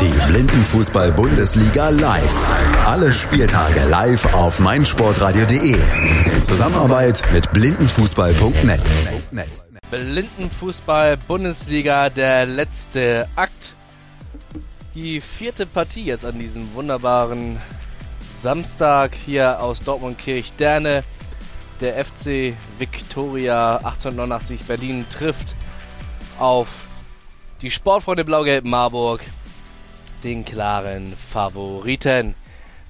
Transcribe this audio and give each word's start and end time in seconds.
Die 0.00 0.12
Blindenfußball-Bundesliga 0.26 1.88
live. 1.88 2.86
Alle 2.86 3.12
Spieltage 3.12 3.88
live 3.88 4.34
auf 4.34 4.60
meinsportradio.de. 4.60 5.76
In 6.32 6.42
Zusammenarbeit 6.42 7.22
mit 7.32 7.50
blindenfußball.net. 7.52 8.82
Blindenfußball-Bundesliga, 9.90 12.10
der 12.10 12.44
letzte 12.44 13.26
Akt. 13.34 13.72
Die 14.94 15.22
vierte 15.22 15.64
Partie 15.64 16.04
jetzt 16.04 16.26
an 16.26 16.38
diesem 16.38 16.74
wunderbaren 16.74 17.58
Samstag 18.42 19.12
hier 19.14 19.62
aus 19.62 19.82
Dortmund-Kirchderne. 19.82 21.04
Der 21.80 22.04
FC 22.04 22.52
Victoria 22.78 23.76
1889 23.76 24.64
Berlin 24.64 25.06
trifft 25.08 25.54
auf 26.38 26.68
die 27.62 27.70
Sportfreunde 27.70 28.24
Blau-Gelb 28.24 28.64
Marburg, 28.64 29.20
den 30.24 30.44
klaren 30.44 31.16
Favoriten. 31.16 32.34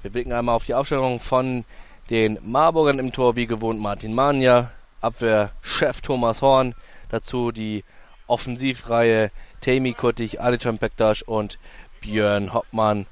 Wir 0.01 0.09
blicken 0.09 0.33
einmal 0.33 0.55
auf 0.55 0.65
die 0.65 0.73
Aufstellung 0.73 1.19
von 1.19 1.63
den 2.09 2.39
Marburgern 2.41 2.97
im 2.97 3.11
Tor, 3.11 3.35
wie 3.35 3.45
gewohnt 3.45 3.79
Martin 3.79 4.15
Mania, 4.15 4.71
Abwehrchef 4.99 6.01
Thomas 6.01 6.41
Horn, 6.41 6.73
dazu 7.09 7.51
die 7.51 7.83
Offensivreihe 8.25 9.29
Temi 9.61 9.93
Kuttig, 9.93 10.41
Alican 10.41 10.79
Bektasch 10.79 11.21
und 11.21 11.59
Björn 12.01 12.51
Hoppmann. 12.51 13.05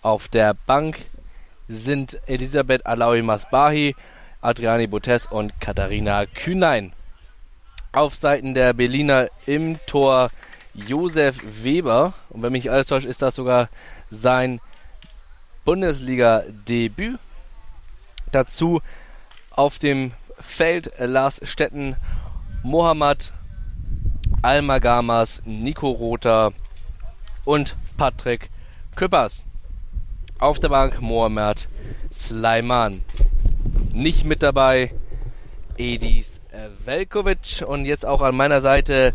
Auf 0.00 0.28
der 0.28 0.54
Bank 0.54 0.96
sind 1.68 2.18
Elisabeth 2.26 2.86
Alaui 2.86 3.20
Masbahi, 3.20 3.94
Adriani 4.40 4.86
Botes 4.86 5.26
und 5.26 5.60
Katharina 5.60 6.24
Kühnein. 6.24 6.94
Auf 7.92 8.14
Seiten 8.14 8.54
der 8.54 8.72
Berliner 8.72 9.28
im 9.44 9.78
Tor 9.84 10.30
Josef 10.74 11.38
Weber. 11.62 12.14
Und 12.30 12.42
wenn 12.42 12.52
mich 12.52 12.70
alles 12.70 12.86
täuscht, 12.86 13.06
ist 13.06 13.22
das 13.22 13.34
sogar 13.34 13.68
sein 14.10 14.60
Bundesliga-Debüt. 15.64 17.18
Dazu 18.30 18.80
auf 19.50 19.78
dem 19.78 20.12
Feld 20.38 20.92
Lars 20.98 21.40
Stetten, 21.44 21.96
Mohammad 22.62 23.32
Almagamas, 24.40 25.42
Nico 25.44 25.90
Rother 25.90 26.52
und 27.44 27.76
Patrick 27.96 28.50
Küppers. 28.96 29.44
Auf 30.38 30.58
der 30.58 30.70
Bank 30.70 31.00
Mohamed 31.00 31.68
Sleiman. 32.12 33.04
Nicht 33.92 34.24
mit 34.24 34.42
dabei 34.42 34.92
Edis 35.76 36.40
Velkovic 36.84 37.64
und 37.66 37.84
jetzt 37.84 38.04
auch 38.04 38.20
an 38.20 38.36
meiner 38.36 38.60
Seite 38.60 39.14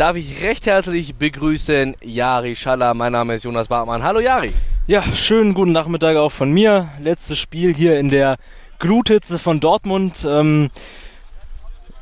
darf 0.00 0.16
ich 0.16 0.42
recht 0.42 0.66
herzlich 0.66 1.16
begrüßen 1.16 1.94
Jari 2.02 2.56
Schaller. 2.56 2.94
Mein 2.94 3.12
Name 3.12 3.34
ist 3.34 3.44
Jonas 3.44 3.68
Bartmann. 3.68 4.02
Hallo 4.02 4.18
Jari. 4.18 4.54
Ja, 4.86 5.02
schönen 5.02 5.52
guten 5.52 5.72
Nachmittag 5.72 6.16
auch 6.16 6.32
von 6.32 6.50
mir. 6.50 6.88
Letztes 7.02 7.36
Spiel 7.36 7.74
hier 7.74 8.00
in 8.00 8.08
der 8.08 8.38
Gluthitze 8.78 9.38
von 9.38 9.60
Dortmund. 9.60 10.26
Ähm, 10.26 10.70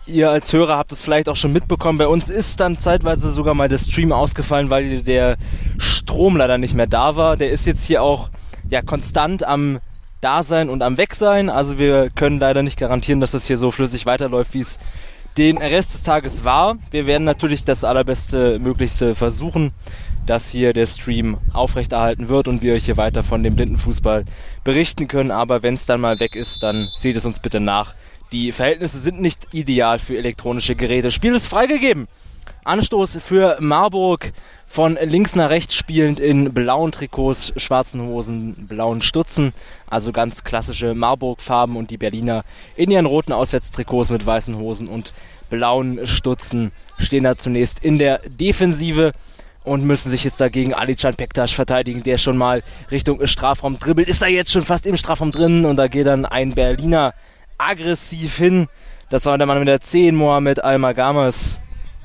ihr 0.06 0.30
als 0.30 0.52
Hörer 0.52 0.78
habt 0.78 0.92
es 0.92 1.02
vielleicht 1.02 1.28
auch 1.28 1.34
schon 1.34 1.52
mitbekommen. 1.52 1.98
Bei 1.98 2.06
uns 2.06 2.30
ist 2.30 2.60
dann 2.60 2.78
zeitweise 2.78 3.30
sogar 3.30 3.54
mal 3.54 3.68
der 3.68 3.78
Stream 3.78 4.12
ausgefallen, 4.12 4.70
weil 4.70 5.02
der 5.02 5.36
Strom 5.78 6.36
leider 6.36 6.56
nicht 6.56 6.74
mehr 6.74 6.86
da 6.86 7.16
war. 7.16 7.36
Der 7.36 7.50
ist 7.50 7.66
jetzt 7.66 7.82
hier 7.82 8.04
auch 8.04 8.30
ja 8.70 8.80
konstant 8.80 9.42
am 9.42 9.80
Dasein 10.20 10.68
und 10.68 10.82
am 10.82 10.98
Wegsein. 10.98 11.50
Also 11.50 11.80
wir 11.80 12.10
können 12.10 12.38
leider 12.38 12.62
nicht 12.62 12.78
garantieren, 12.78 13.20
dass 13.20 13.32
das 13.32 13.48
hier 13.48 13.56
so 13.56 13.72
flüssig 13.72 14.06
weiterläuft, 14.06 14.54
wie 14.54 14.60
es 14.60 14.78
den 15.36 15.58
Rest 15.58 15.94
des 15.94 16.02
Tages 16.02 16.44
war. 16.44 16.78
Wir 16.90 17.06
werden 17.06 17.24
natürlich 17.24 17.64
das 17.64 17.84
allerbeste 17.84 18.58
Möglichste 18.58 19.14
versuchen, 19.14 19.72
dass 20.26 20.50
hier 20.50 20.72
der 20.72 20.86
Stream 20.86 21.38
aufrechterhalten 21.52 22.28
wird 22.28 22.48
und 22.48 22.60
wir 22.60 22.74
euch 22.74 22.84
hier 22.84 22.96
weiter 22.96 23.22
von 23.22 23.42
dem 23.42 23.56
Blindenfußball 23.56 24.24
berichten 24.64 25.08
können. 25.08 25.30
Aber 25.30 25.62
wenn 25.62 25.74
es 25.74 25.86
dann 25.86 26.00
mal 26.00 26.20
weg 26.20 26.36
ist, 26.36 26.62
dann 26.62 26.88
seht 26.98 27.16
es 27.16 27.24
uns 27.24 27.40
bitte 27.40 27.60
nach. 27.60 27.94
Die 28.32 28.52
Verhältnisse 28.52 28.98
sind 28.98 29.20
nicht 29.20 29.46
ideal 29.52 29.98
für 29.98 30.18
elektronische 30.18 30.76
Geräte. 30.76 31.10
Spiel 31.10 31.34
ist 31.34 31.46
freigegeben. 31.46 32.08
Anstoß 32.68 33.18
für 33.22 33.56
Marburg 33.60 34.32
von 34.66 34.98
links 35.00 35.34
nach 35.34 35.48
rechts 35.48 35.74
spielend 35.74 36.20
in 36.20 36.52
blauen 36.52 36.92
Trikots, 36.92 37.54
schwarzen 37.56 38.02
Hosen, 38.02 38.66
blauen 38.68 39.00
Stutzen. 39.00 39.54
Also 39.86 40.12
ganz 40.12 40.44
klassische 40.44 40.94
Marburg-Farben 40.94 41.76
und 41.76 41.90
die 41.90 41.96
Berliner 41.96 42.44
in 42.76 42.90
ihren 42.90 43.06
roten 43.06 43.32
Auswärtstrikots 43.32 44.10
mit 44.10 44.26
weißen 44.26 44.58
Hosen 44.58 44.86
und 44.86 45.14
blauen 45.48 46.06
Stutzen 46.06 46.72
stehen 46.98 47.24
da 47.24 47.38
zunächst 47.38 47.82
in 47.82 47.98
der 47.98 48.20
Defensive 48.28 49.12
und 49.64 49.84
müssen 49.84 50.10
sich 50.10 50.24
jetzt 50.24 50.40
dagegen 50.40 50.74
Alican 50.74 51.14
Pektas 51.14 51.52
verteidigen, 51.52 52.02
der 52.02 52.18
schon 52.18 52.36
mal 52.36 52.62
Richtung 52.90 53.26
Strafraum 53.26 53.78
dribbelt. 53.78 54.08
Ist 54.08 54.20
da 54.20 54.26
jetzt 54.26 54.52
schon 54.52 54.62
fast 54.62 54.84
im 54.84 54.98
Strafraum 54.98 55.32
drin 55.32 55.64
und 55.64 55.76
da 55.76 55.88
geht 55.88 56.06
dann 56.06 56.26
ein 56.26 56.54
Berliner 56.54 57.14
aggressiv 57.56 58.36
hin. 58.36 58.68
Das 59.08 59.24
war 59.24 59.38
der 59.38 59.46
Mann 59.46 59.58
mit 59.58 59.68
der 59.68 59.80
10, 59.80 60.14
Mohamed 60.14 60.62
Almagamas 60.62 61.60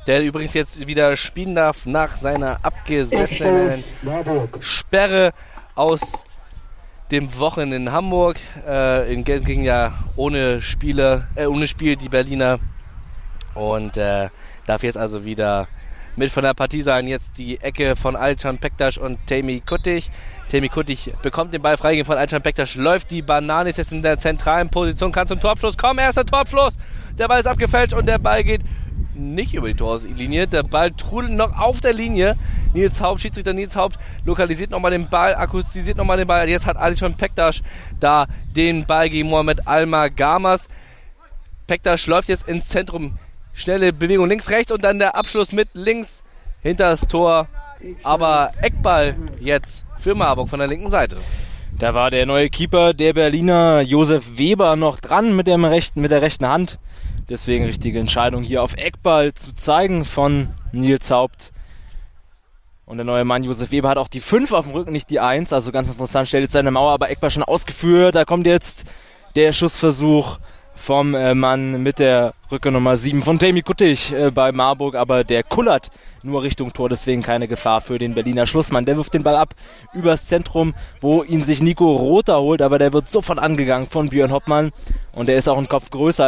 der 0.08 0.24
übrigens 0.24 0.54
jetzt 0.54 0.86
wieder 0.88 1.16
spielen 1.18 1.56
darf 1.56 1.86
nach 1.86 2.12
seiner 2.12 2.60
abgesessenen 2.64 3.84
Sperre 4.60 5.34
aus 5.76 6.24
dem 7.12 7.38
Wochen 7.38 7.72
in 7.72 7.92
Hamburg. 7.92 8.38
Äh, 8.68 9.14
in 9.14 9.24
Gelsenkirchen 9.24 9.64
ja 9.64 9.94
ohne 10.16 10.62
Spiele, 10.62 11.28
äh, 11.36 11.46
ohne 11.46 11.68
Spiel 11.68 11.96
die 11.96 12.10
Berliner 12.10 12.60
und 13.54 13.98
äh, 13.98 14.30
darf 14.66 14.84
jetzt 14.84 14.98
also 14.98 15.24
wieder 15.24 15.68
mit 16.16 16.32
von 16.32 16.44
der 16.44 16.54
Partie 16.54 16.82
sein. 16.82 17.08
Jetzt 17.08 17.38
die 17.38 17.62
Ecke 17.62 17.96
von 17.96 18.16
Alcan 18.16 18.58
Pektas 18.58 18.98
und 18.98 19.26
Temi 19.28 19.62
Kuttig. 19.66 20.10
Temi 20.50 20.70
Kuttig 20.70 21.14
bekommt 21.22 21.54
den 21.54 21.62
Ball 21.62 21.78
freigegeben 21.78 22.06
von 22.06 22.18
Alcan 22.18 22.42
Pektas, 22.42 22.76
läuft 22.76 23.10
die 23.12 23.22
Banane, 23.22 23.70
ist 23.70 23.78
jetzt 23.78 23.92
in 23.92 24.02
der 24.02 24.20
zentralen 24.20 24.70
Position, 24.70 25.12
kann 25.12 25.28
zum 25.28 25.40
Torabschluss 25.40 25.78
kommen. 25.78 26.00
Erster 26.00 26.26
Torabschluss. 26.26 26.78
Der 27.18 27.28
Ball 27.28 27.40
ist 27.40 27.48
abgefälscht 27.48 27.94
und 27.94 28.08
der 28.08 28.20
Ball 28.20 28.44
geht 28.44 28.62
nicht 29.16 29.54
über 29.54 29.68
die 29.68 29.76
Torlinie. 29.76 30.48
Der 30.48 30.64
Ball 30.64 30.92
trudelt 30.92 31.34
noch 31.34 31.58
auf 31.58 31.82
der 31.82 31.94
Linie. 31.94 32.36
Nils 32.74 33.02
Haupt, 33.02 33.22
Schiedsrichter 33.22 33.54
Nils 33.54 33.76
Haupt, 33.76 34.00
lokalisiert 34.26 34.72
nochmal 34.72 34.92
den 34.92 35.10
Ball, 35.10 35.36
akkustisiert 35.36 35.98
nochmal 35.98 36.18
den 36.18 36.28
Ball. 36.28 36.50
Jetzt 36.50 36.66
hat 36.66 36.78
Alishon 36.78 37.14
Pektas 37.14 37.62
da 38.00 38.26
den 38.56 38.86
Ball 38.86 39.10
gegen 39.10 39.30
Mohamed 39.30 39.68
Alma 39.68 40.08
Gamas. 40.08 40.68
Pektas 41.68 42.08
läuft 42.08 42.30
jetzt 42.30 42.48
ins 42.48 42.68
Zentrum. 42.68 43.18
Schnelle 43.54 43.94
Bewegung 43.94 44.28
links, 44.28 44.50
rechts 44.50 44.72
und 44.72 44.84
dann 44.84 45.00
der 45.00 45.16
Abschluss 45.16 45.52
mit 45.52 45.70
links 45.74 46.24
hinter 46.62 46.90
das 46.90 47.08
Tor. 47.08 47.48
Aber 48.04 48.52
Eckball 48.62 49.16
jetzt 49.40 49.86
für 49.98 50.16
Marburg 50.16 50.50
von 50.50 50.60
der 50.60 50.68
linken 50.68 50.90
Seite. 50.90 51.18
Da 51.78 51.94
war 51.94 52.12
der 52.12 52.26
neue 52.26 52.50
Keeper 52.50 52.94
der 52.94 53.14
Berliner 53.14 53.82
Josef 53.82 54.38
Weber 54.38 54.76
noch 54.76 55.00
dran 55.00 55.36
mit, 55.36 55.48
dem 55.48 55.66
rechten, 55.66 56.02
mit 56.02 56.12
der 56.12 56.22
rechten 56.22 56.48
Hand. 56.48 56.80
Deswegen 57.30 57.66
richtige 57.66 58.00
Entscheidung 58.00 58.44
hier 58.44 58.62
auf 58.62 58.76
Eckball 58.76 59.34
zu 59.34 59.56
zeigen 59.56 60.06
von 60.06 60.50
Nils 60.72 61.10
Haupt. 61.10 61.52
Und 62.86 62.98
der 62.98 63.06
neue 63.06 63.24
Mann 63.24 63.44
Josef 63.44 63.72
Weber 63.72 63.90
hat 63.90 63.98
auch 63.98 64.10
die 64.10 64.20
5 64.20 64.52
auf 64.52 64.66
dem 64.66 64.74
Rücken, 64.74 64.92
nicht 64.92 65.10
die 65.10 65.20
1. 65.20 65.54
Also 65.54 65.72
ganz 65.72 65.90
interessant, 65.90 66.28
stellt 66.28 66.44
jetzt 66.44 66.54
seine 66.54 66.72
Mauer, 66.72 66.92
aber 66.92 67.10
Eckball 67.10 67.32
schon 67.32 67.44
ausgeführt. 67.44 68.16
Da 68.16 68.26
kommt 68.26 68.46
jetzt 68.46 68.86
der 69.36 69.54
Schussversuch 69.54 70.40
vom 70.76 71.16
äh, 71.16 71.34
Mann 71.34 71.84
mit 71.84 72.00
der 72.00 72.34
Rücke 72.52 72.72
Nummer 72.72 72.96
7 72.96 73.22
von 73.22 73.38
Jamie 73.40 73.62
Kuttig 73.62 74.12
äh, 74.12 74.32
bei 74.32 74.52
Marburg, 74.52 74.96
aber 74.96 75.24
der 75.24 75.44
kullert 75.44 75.92
nur 76.24 76.44
Richtung 76.44 76.74
Tor, 76.74 76.90
deswegen 76.90 77.22
keine 77.22 77.48
Gefahr 77.48 77.82
für 77.82 78.00
den 78.00 78.16
Berliner 78.16 78.48
Schlussmann. 78.48 78.86
Der 78.86 78.98
wirft 78.98 79.14
den 79.14 79.24
Ball 79.24 79.36
ab 79.36 79.56
übers 79.94 80.26
Zentrum, 80.26 80.74
wo 81.00 81.24
ihn 81.24 81.44
sich 81.44 81.62
Nico 81.62 81.96
Rother 81.96 82.40
holt, 82.40 82.62
aber 82.62 82.80
der 82.80 82.94
wird 82.94 83.10
sofort 83.10 83.40
angegangen 83.40 83.88
von 83.88 84.10
Björn 84.10 84.32
Hoppmann 84.32 84.72
und 85.14 85.28
der 85.28 85.38
ist 85.38 85.48
auch 85.48 85.58
ein 85.58 85.70
Kopf 85.70 85.90
größer. 85.90 86.28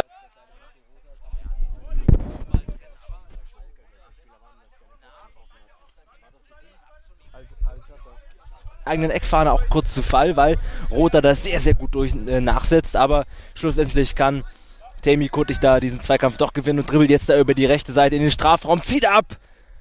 Eigenen 8.86 9.10
Eckfahne 9.10 9.52
auch 9.52 9.62
kurz 9.68 9.92
zu 9.92 10.02
Fall, 10.02 10.36
weil 10.36 10.58
Roter 10.90 11.20
das 11.20 11.44
sehr, 11.44 11.60
sehr 11.60 11.74
gut 11.74 11.94
durch 11.94 12.12
äh, 12.26 12.40
nachsetzt, 12.40 12.96
aber 12.96 13.24
schlussendlich 13.54 14.14
kann 14.14 14.44
Tammy 15.02 15.28
Kuttig 15.28 15.60
da 15.60 15.80
diesen 15.80 16.00
Zweikampf 16.00 16.36
doch 16.36 16.52
gewinnen 16.52 16.80
und 16.80 16.90
dribbelt 16.90 17.10
jetzt 17.10 17.28
da 17.28 17.38
über 17.38 17.54
die 17.54 17.66
rechte 17.66 17.92
Seite 17.92 18.16
in 18.16 18.22
den 18.22 18.30
Strafraum, 18.30 18.82
zieht 18.82 19.06
ab! 19.06 19.36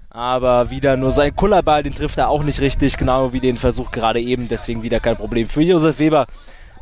Aber 0.10 0.70
wieder 0.70 0.96
nur 0.96 1.12
sein 1.12 1.36
Kullerball, 1.36 1.84
den 1.84 1.94
trifft 1.94 2.18
er 2.18 2.30
auch 2.30 2.44
nicht 2.44 2.62
richtig, 2.62 2.96
genau 2.96 3.34
wie 3.34 3.42
den 3.42 3.58
Versuch 3.58 3.92
gerade 3.92 4.22
eben, 4.22 4.48
deswegen 4.48 4.82
wieder 4.82 5.02
kein 5.02 5.18
Problem 5.18 5.50
für 5.50 5.62
Josef 5.62 6.00
Weber 6.00 6.26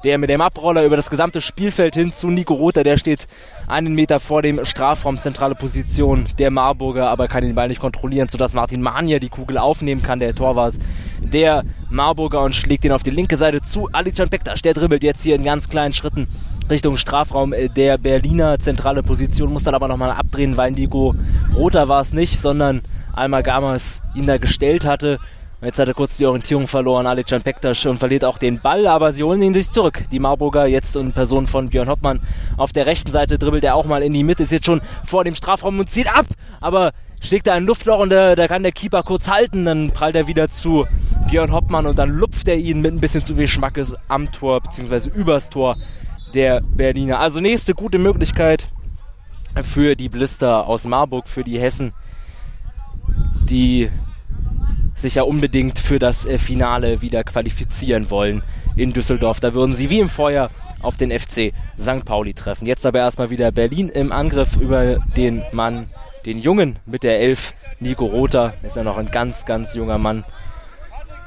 der 0.04 0.18
mit 0.18 0.30
dem 0.30 0.42
Abroller 0.42 0.84
über 0.84 0.96
das 0.96 1.10
gesamte 1.10 1.42
Spielfeld 1.42 1.96
hin 1.96 2.12
zu 2.12 2.30
Nico 2.30 2.54
Rother, 2.54 2.84
der 2.84 2.98
steht 2.98 3.28
einen 3.68 3.94
Meter 3.94 4.20
vor 4.20 4.42
dem 4.42 4.64
Strafraum, 4.66 5.20
zentrale 5.20 5.56
Position 5.56 6.28
der 6.38 6.52
Marburger, 6.52 7.10
aber 7.10 7.28
kann 7.28 7.44
den 7.44 7.56
Ball 7.56 7.70
nicht 7.70 7.80
kontrollieren, 7.80 8.28
sodass 8.30 8.54
Martin 8.54 8.82
Mania 8.82 9.20
die 9.20 9.30
Kugel 9.30 9.58
aufnehmen 9.58 10.04
kann, 10.04 10.20
der 10.20 10.36
Torwart 10.36 10.76
der 11.20 11.64
Marburger 11.90 12.42
und 12.42 12.54
schlägt 12.54 12.84
ihn 12.84 12.92
auf 12.92 13.04
die 13.04 13.12
linke 13.12 13.38
Seite 13.38 13.62
zu. 13.62 13.88
Alican 13.92 14.30
Pektas, 14.30 14.62
der 14.62 14.74
dribbelt 14.74 15.04
jetzt 15.04 15.24
hier 15.24 15.36
in 15.36 15.44
ganz 15.44 15.70
kleinen 15.70 15.94
Schritten 15.94 16.28
Richtung 16.70 16.98
Strafraum 16.98 17.54
der 17.76 17.98
Berliner 17.98 18.60
zentrale 18.60 19.04
Position, 19.04 19.52
muss 19.52 19.64
dann 19.64 19.76
aber 19.76 19.88
nochmal 19.88 20.12
abdrehen, 20.12 20.58
weil 20.58 20.72
Nico 20.72 21.16
Rother 21.56 21.88
war 21.88 22.02
es 22.02 22.14
nicht, 22.14 22.42
sondern 22.42 22.82
Alma 23.14 23.42
Gamas 23.42 24.02
ihn 24.16 24.28
da 24.28 24.38
gestellt 24.38 24.86
hatte 24.86 25.20
Jetzt 25.64 25.80
hat 25.80 25.88
er 25.88 25.94
kurz 25.94 26.18
die 26.18 26.26
Orientierung 26.26 26.68
verloren, 26.68 27.08
Alican 27.08 27.42
Pektas 27.42 27.86
und 27.86 27.98
verliert 27.98 28.26
auch 28.26 28.38
den 28.38 28.60
Ball, 28.60 28.86
aber 28.86 29.14
sie 29.14 29.24
holen 29.24 29.42
ihn 29.42 29.54
sich 29.54 29.72
zurück. 29.72 30.04
Die 30.12 30.20
Marburger 30.20 30.66
jetzt 30.66 30.98
in 30.98 31.14
Person 31.14 31.48
von 31.48 31.70
Björn 31.70 31.88
Hoppmann. 31.88 32.20
Auf 32.58 32.74
der 32.74 32.86
rechten 32.86 33.14
Seite 33.14 33.38
dribbelt 33.38 33.64
er 33.64 33.76
auch 33.76 33.86
mal 33.86 34.04
in 34.04 34.12
die 34.12 34.24
Mitte, 34.24 34.44
ist 34.44 34.52
jetzt 34.52 34.66
schon 34.66 34.82
vor 35.06 35.24
dem 35.24 35.36
Strafraum 35.36 35.80
und 35.80 35.90
zieht 35.90 36.14
ab, 36.14 36.26
aber 36.60 36.92
schlägt 37.22 37.48
er 37.48 37.54
ein 37.54 37.66
Luftloch 37.66 38.00
und 38.00 38.10
da, 38.10 38.36
kann 38.48 38.64
der 38.64 38.74
Keeper 38.74 39.04
kurz 39.04 39.30
halten, 39.30 39.64
dann 39.64 39.92
prallt 39.92 40.16
er 40.16 40.28
wieder 40.28 40.50
zu 40.50 40.86
Björn 41.30 41.54
Hoppmann 41.54 41.86
und 41.86 41.98
dann 41.98 42.10
lupft 42.10 42.50
er 42.50 42.58
ihn 42.58 42.82
mit 42.82 42.92
ein 42.92 43.00
bisschen 43.00 43.24
zu 43.24 43.36
viel 43.36 43.48
Schmackes 43.48 43.96
am 44.10 44.34
Tor, 44.34 44.60
beziehungsweise 44.60 45.10
übers 45.12 45.50
Tor 45.50 45.78
der 46.34 46.60
Berliner. 46.60 47.20
Also 47.20 47.40
nächste 47.40 47.74
gute 47.74 48.00
Möglichkeit 48.00 48.68
für 49.62 49.96
die 49.96 50.10
Blister 50.10 50.68
aus 50.68 50.84
Marburg, 50.86 51.30
für 51.30 51.46
die 51.46 51.60
Hessen, 51.60 51.94
die 53.50 53.90
sich 54.96 55.16
ja 55.16 55.24
unbedingt 55.24 55.80
für 55.80 56.00
das 56.00 56.26
äh, 56.26 56.38
Finale 56.38 57.02
wieder 57.02 57.24
qualifizieren 57.24 58.10
wollen 58.10 58.44
in 58.76 58.94
Düsseldorf. 58.94 59.40
Da 59.40 59.54
würden 59.54 59.76
sie 59.76 59.90
wie 59.90 60.00
im 60.00 60.10
Feuer 60.10 60.50
auf 60.82 60.98
den 60.98 61.18
FC 61.18 61.54
St. 61.80 62.06
Pauli 62.06 62.34
treffen. 62.34 62.66
Jetzt 62.66 62.86
aber 62.86 63.00
erstmal 63.00 63.30
wieder 63.30 63.52
Berlin 63.52 63.90
im 63.90 64.12
Angriff 64.12 64.58
über 64.58 64.98
den 65.16 65.44
Mann, 65.52 65.88
den 66.26 66.40
Jungen 66.40 66.78
mit 66.86 67.04
der 67.04 67.20
Elf, 67.20 67.54
Nico 67.80 68.06
Rother. 68.06 68.54
Ist 68.64 68.76
ja 68.76 68.84
noch 68.84 68.98
ein 68.98 69.12
ganz, 69.12 69.46
ganz 69.46 69.74
junger 69.74 69.98
Mann. 69.98 70.24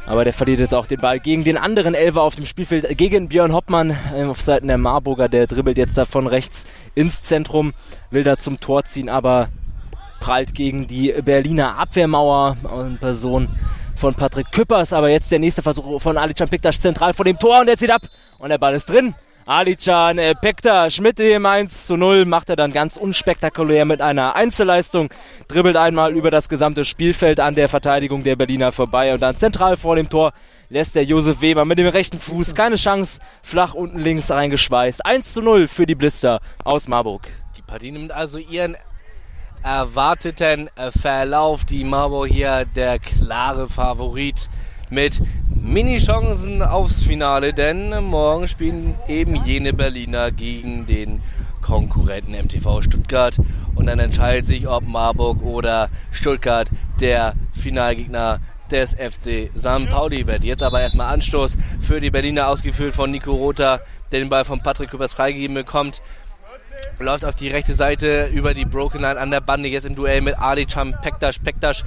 Aber 0.07 0.23
der 0.23 0.33
verliert 0.33 0.61
jetzt 0.61 0.75
auch 0.75 0.87
den 0.87 1.01
Ball 1.01 1.19
gegen 1.19 1.43
den 1.43 1.59
anderen 1.59 1.95
Elfer 1.95 2.23
auf 2.23 2.37
dem 2.37 2.47
Spielfeld, 2.47 2.97
gegen 2.97 3.29
Björn 3.29 3.53
Hoppmann 3.53 3.97
äh, 4.15 4.23
auf 4.23 4.41
Seiten 4.41 4.69
der 4.69 4.79
Marburger. 4.79 5.29
Der 5.29 5.49
dribbelt 5.49 5.77
jetzt 5.77 5.99
da 5.99 6.05
von 6.05 6.29
rechts 6.29 6.65
ins 6.95 7.23
Zentrum, 7.23 7.75
will 8.11 8.23
da 8.23 8.37
zum 8.37 8.61
Tor 8.61 8.85
ziehen, 8.85 9.09
aber 9.09 9.49
prallt 10.27 10.57
gegen 10.57 10.89
die 10.89 11.15
Berliner 11.25 11.79
Abwehrmauer 11.79 12.57
in 12.85 12.99
Person 12.99 13.49
von 13.95 14.13
Patrick 14.13 14.51
Küppers. 14.51 14.93
Aber 14.93 15.09
jetzt 15.09 15.31
der 15.31 15.39
nächste 15.39 15.63
Versuch 15.63 16.03
von 16.03 16.19
Alican 16.19 16.49
Piktas 16.49 16.81
zentral 16.81 17.13
vor 17.13 17.25
dem 17.25 17.39
Tor 17.39 17.61
und 17.61 17.69
er 17.69 17.77
zieht 17.77 17.93
ab 17.93 18.03
und 18.39 18.49
der 18.49 18.59
Ball 18.59 18.75
ist 18.75 18.91
drin. 18.91 19.15
Alican 19.47 20.19
äh, 20.19 20.35
Pektas 20.35 20.99
mit 20.99 21.21
dem 21.21 21.47
1 21.47 21.87
zu 21.87 21.97
0 21.97 22.25
macht 22.25 22.51
er 22.51 22.57
dann 22.57 22.73
ganz 22.73 22.97
unspektakulär 22.97 23.85
mit 23.85 24.01
einer 24.01 24.35
Einzelleistung, 24.35 25.11
dribbelt 25.47 25.77
einmal 25.77 26.13
über 26.17 26.33
das 26.33 26.49
gesamte 26.49 26.85
Spielfeld 26.85 27.39
an 27.39 27.55
der 27.55 27.69
Verteidigung 27.69 28.25
der 28.25 28.35
Berliner 28.35 28.73
vorbei 28.73 29.15
und 29.15 29.23
dann 29.23 29.37
zentral 29.37 29.77
vor 29.77 29.95
dem 29.95 30.11
Tor 30.11 30.33
lässt 30.69 30.97
der 30.97 31.05
Josef 31.05 31.41
Weber 31.41 31.65
mit 31.65 31.79
dem 31.79 31.87
rechten 31.87 32.19
Fuß 32.19 32.57
keine 32.57 32.75
Chance, 32.75 33.21
flach 33.45 33.75
unten 33.75 34.01
links 34.01 34.33
reingeschweißt. 34.33 35.07
1 35.07 35.35
zu 35.35 35.41
0 35.41 35.69
für 35.69 35.87
die 35.87 35.95
Blister 35.95 36.41
aus 36.65 36.89
Marburg. 36.89 37.29
Die 37.57 37.63
Partie 37.63 37.93
nimmt 37.93 38.11
also 38.11 38.39
ihren 38.39 38.77
erwarteten 39.63 40.71
Verlauf. 40.91 41.65
Die 41.65 41.85
Marburg 41.85 42.29
hier 42.29 42.65
der 42.65 42.99
klare 42.99 43.69
Favorit 43.69 44.49
mit 44.91 45.21
Mini-Chancen 45.55 46.63
aufs 46.63 47.03
Finale, 47.03 47.53
denn 47.53 48.05
morgen 48.05 48.47
spielen 48.47 48.95
eben 49.09 49.35
jene 49.45 49.73
Berliner 49.73 50.31
gegen 50.31 50.87
den 50.87 51.23
Konkurrenten 51.61 52.33
MTV 52.33 52.83
Stuttgart 52.83 53.37
und 53.75 53.87
dann 53.87 53.99
entscheidet 53.99 54.47
sich, 54.47 54.69
ob 54.69 54.87
Marburg 54.87 55.43
oder 55.43 55.91
Stuttgart 56.13 56.69
der 57.01 57.35
Finalgegner 57.53 58.41
des 58.71 58.95
FC 58.95 59.51
St. 59.57 59.89
Pauli 59.91 60.27
wird. 60.27 60.45
Jetzt 60.45 60.63
aber 60.63 60.81
erstmal 60.81 61.13
Anstoß 61.13 61.57
für 61.81 62.01
die 62.01 62.11
Berliner 62.11 62.49
ausgeführt 62.49 62.95
von 62.95 63.11
Nico 63.11 63.33
Rother, 63.33 63.81
der 64.13 64.21
den 64.21 64.29
Ball 64.29 64.45
von 64.45 64.61
Patrick 64.61 64.91
Küppers 64.91 65.13
freigegeben 65.13 65.55
bekommt 65.55 66.01
läuft 66.99 67.25
auf 67.25 67.35
die 67.35 67.49
rechte 67.49 67.75
Seite 67.75 68.27
über 68.27 68.55
die 68.55 68.65
Broken 68.65 69.01
Line 69.01 69.19
an 69.19 69.31
der 69.31 69.41
Bande, 69.41 69.69
jetzt 69.69 69.87
im 69.87 69.95
Duell 69.95 70.21
mit 70.21 70.39
Ali 70.39 70.67
Cham 70.67 70.95
Pektasch. 71.01 71.39
Pektasch 71.41 71.85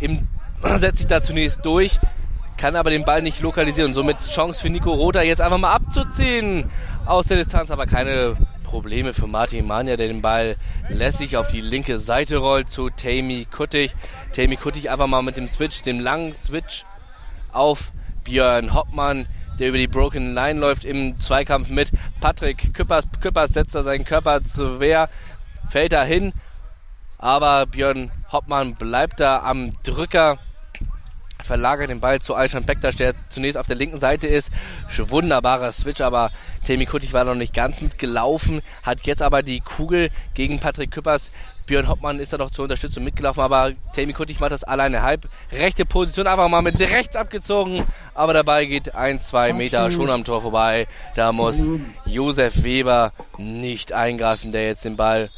im, 0.00 0.26
setzt 0.78 0.98
sich 0.98 1.06
da 1.06 1.20
zunächst 1.20 1.64
durch, 1.64 1.98
kann 2.56 2.76
aber 2.76 2.90
den 2.90 3.04
Ball 3.04 3.22
nicht 3.22 3.40
lokalisieren. 3.40 3.94
Somit 3.94 4.16
Chance 4.30 4.60
für 4.60 4.70
Nico 4.70 4.92
Rother 4.92 5.22
jetzt 5.22 5.40
einfach 5.40 5.58
mal 5.58 5.72
abzuziehen 5.72 6.70
aus 7.06 7.26
der 7.26 7.36
Distanz, 7.36 7.70
aber 7.70 7.86
keine 7.86 8.36
Probleme 8.64 9.12
für 9.12 9.26
Martin 9.26 9.66
Mania, 9.66 9.96
der 9.96 10.08
den 10.08 10.22
Ball 10.22 10.56
lässig 10.88 11.36
auf 11.36 11.48
die 11.48 11.60
linke 11.60 11.98
Seite 11.98 12.38
rollt 12.38 12.70
zu 12.70 12.90
Tammy 12.90 13.46
Kuttig. 13.50 13.94
Tammy 14.32 14.56
Kuttig 14.56 14.90
einfach 14.90 15.06
mal 15.06 15.22
mit 15.22 15.36
dem 15.36 15.48
Switch, 15.48 15.82
dem 15.82 16.00
langen 16.00 16.34
Switch 16.34 16.84
auf 17.52 17.92
Björn 18.24 18.74
Hoppmann 18.74 19.26
der 19.58 19.68
über 19.68 19.78
die 19.78 19.86
Broken 19.86 20.34
Line 20.34 20.58
läuft 20.60 20.84
im 20.84 21.18
Zweikampf 21.20 21.68
mit 21.68 21.90
Patrick 22.20 22.74
Küppers. 22.74 23.04
Küppers 23.20 23.50
setzt 23.50 23.74
da 23.74 23.82
seinen 23.82 24.04
Körper 24.04 24.44
zur 24.44 24.80
Wehr, 24.80 25.08
fällt 25.70 25.92
da 25.92 26.04
hin, 26.04 26.32
aber 27.18 27.66
Björn 27.66 28.10
Hoppmann 28.32 28.74
bleibt 28.74 29.20
da 29.20 29.40
am 29.40 29.72
Drücker, 29.82 30.38
verlagert 31.42 31.90
den 31.90 32.00
Ball 32.00 32.20
zu 32.20 32.34
Alschan 32.34 32.64
Bektas, 32.64 32.96
der 32.96 33.14
zunächst 33.28 33.58
auf 33.58 33.66
der 33.66 33.76
linken 33.76 34.00
Seite 34.00 34.26
ist. 34.26 34.50
Wunderbarer 34.96 35.72
Switch, 35.72 36.00
aber 36.00 36.30
Temi 36.64 36.86
Kuttig 36.86 37.12
war 37.12 37.24
noch 37.24 37.34
nicht 37.34 37.54
ganz 37.54 37.82
mitgelaufen, 37.82 38.62
hat 38.82 39.02
jetzt 39.02 39.22
aber 39.22 39.42
die 39.42 39.60
Kugel 39.60 40.10
gegen 40.34 40.58
Patrick 40.58 40.90
Küppers 40.90 41.30
Björn 41.66 41.88
Hoppmann 41.88 42.20
ist 42.20 42.32
da 42.32 42.36
doch 42.36 42.50
zur 42.50 42.64
Unterstützung 42.64 43.04
mitgelaufen, 43.04 43.42
aber 43.42 43.72
Tammy 43.94 44.12
Kuttig 44.12 44.40
macht 44.40 44.52
das 44.52 44.64
alleine 44.64 45.02
halb. 45.02 45.28
Rechte 45.50 45.86
Position 45.86 46.26
einfach 46.26 46.48
mal 46.48 46.62
mit 46.62 46.78
rechts 46.78 47.16
abgezogen, 47.16 47.84
aber 48.14 48.34
dabei 48.34 48.66
geht 48.66 48.94
ein, 48.94 49.20
zwei 49.20 49.52
Meter 49.52 49.90
schon 49.90 50.10
am 50.10 50.24
Tor 50.24 50.42
vorbei. 50.42 50.86
Da 51.16 51.32
muss 51.32 51.64
Josef 52.04 52.62
Weber 52.62 53.12
nicht 53.38 53.92
eingreifen, 53.92 54.52
der 54.52 54.66
jetzt 54.66 54.84
den 54.84 54.96
Ball 54.96 55.30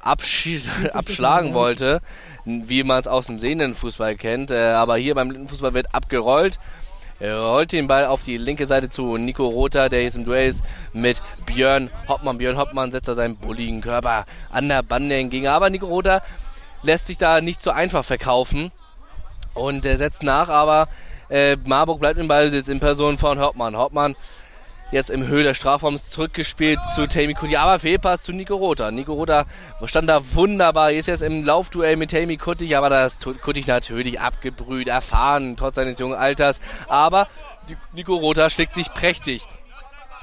abschlagen 0.00 1.54
wollte, 1.54 2.00
wie 2.44 2.82
man 2.82 3.00
es 3.00 3.06
aus 3.06 3.26
dem 3.26 3.38
sehenden 3.38 3.74
Fußball 3.74 4.16
kennt. 4.16 4.50
Äh, 4.50 4.70
aber 4.70 4.96
hier 4.96 5.14
beim 5.14 5.48
Fußball 5.48 5.74
wird 5.74 5.94
abgerollt. 5.94 6.58
Er 7.20 7.40
rollt 7.40 7.72
den 7.72 7.88
Ball 7.88 8.06
auf 8.06 8.22
die 8.22 8.36
linke 8.36 8.66
Seite 8.66 8.88
zu 8.88 9.16
Nico 9.16 9.46
Rother, 9.46 9.88
der 9.88 10.04
jetzt 10.04 10.16
im 10.16 10.24
Duell 10.24 10.50
ist 10.50 10.62
mit 10.92 11.20
Björn 11.46 11.90
Hoppmann. 12.06 12.38
Björn 12.38 12.56
Hoppmann 12.56 12.92
setzt 12.92 13.08
da 13.08 13.14
seinen 13.14 13.36
bulligen 13.36 13.80
Körper 13.80 14.24
an 14.50 14.68
der 14.68 14.82
Bande 14.82 15.16
entgegen. 15.16 15.48
Aber 15.48 15.68
Nico 15.68 15.86
Rother 15.86 16.22
lässt 16.82 17.06
sich 17.06 17.18
da 17.18 17.40
nicht 17.40 17.60
so 17.60 17.70
einfach 17.72 18.04
verkaufen 18.04 18.70
und 19.54 19.84
er 19.84 19.98
setzt 19.98 20.22
nach, 20.22 20.48
aber 20.48 20.88
äh, 21.28 21.56
Marburg 21.64 21.98
bleibt 21.98 22.18
im 22.20 22.28
Ballsitz 22.28 22.68
in 22.68 22.78
Person 22.78 23.18
von 23.18 23.40
Hoppmann. 23.40 23.76
Hoppmann 23.76 24.14
jetzt 24.90 25.10
im 25.10 25.26
Höhe 25.26 25.42
des 25.42 25.56
Strafraums 25.56 26.08
zurückgespielt 26.10 26.78
zu 26.94 27.06
Tammy 27.06 27.34
Kuti, 27.34 27.56
aber 27.56 27.78
Fehlpass 27.78 28.22
zu 28.22 28.32
Nico 28.32 28.56
Rother. 28.56 28.90
Nico 28.90 29.12
Rother 29.12 29.46
stand 29.84 30.08
da 30.08 30.20
wunderbar, 30.34 30.92
ist 30.92 31.06
jetzt 31.06 31.22
im 31.22 31.44
Laufduell 31.44 31.96
mit 31.96 32.10
Tammy 32.10 32.36
Kuti, 32.36 32.74
aber 32.74 32.88
das 32.88 33.18
Kuti 33.18 33.64
natürlich 33.66 34.20
abgebrüht, 34.20 34.88
erfahren, 34.88 35.56
trotz 35.56 35.74
seines 35.76 35.98
jungen 35.98 36.16
Alters, 36.16 36.60
aber 36.88 37.28
Nico 37.92 38.16
Rother 38.16 38.50
schlägt 38.50 38.74
sich 38.74 38.92
prächtig. 38.92 39.46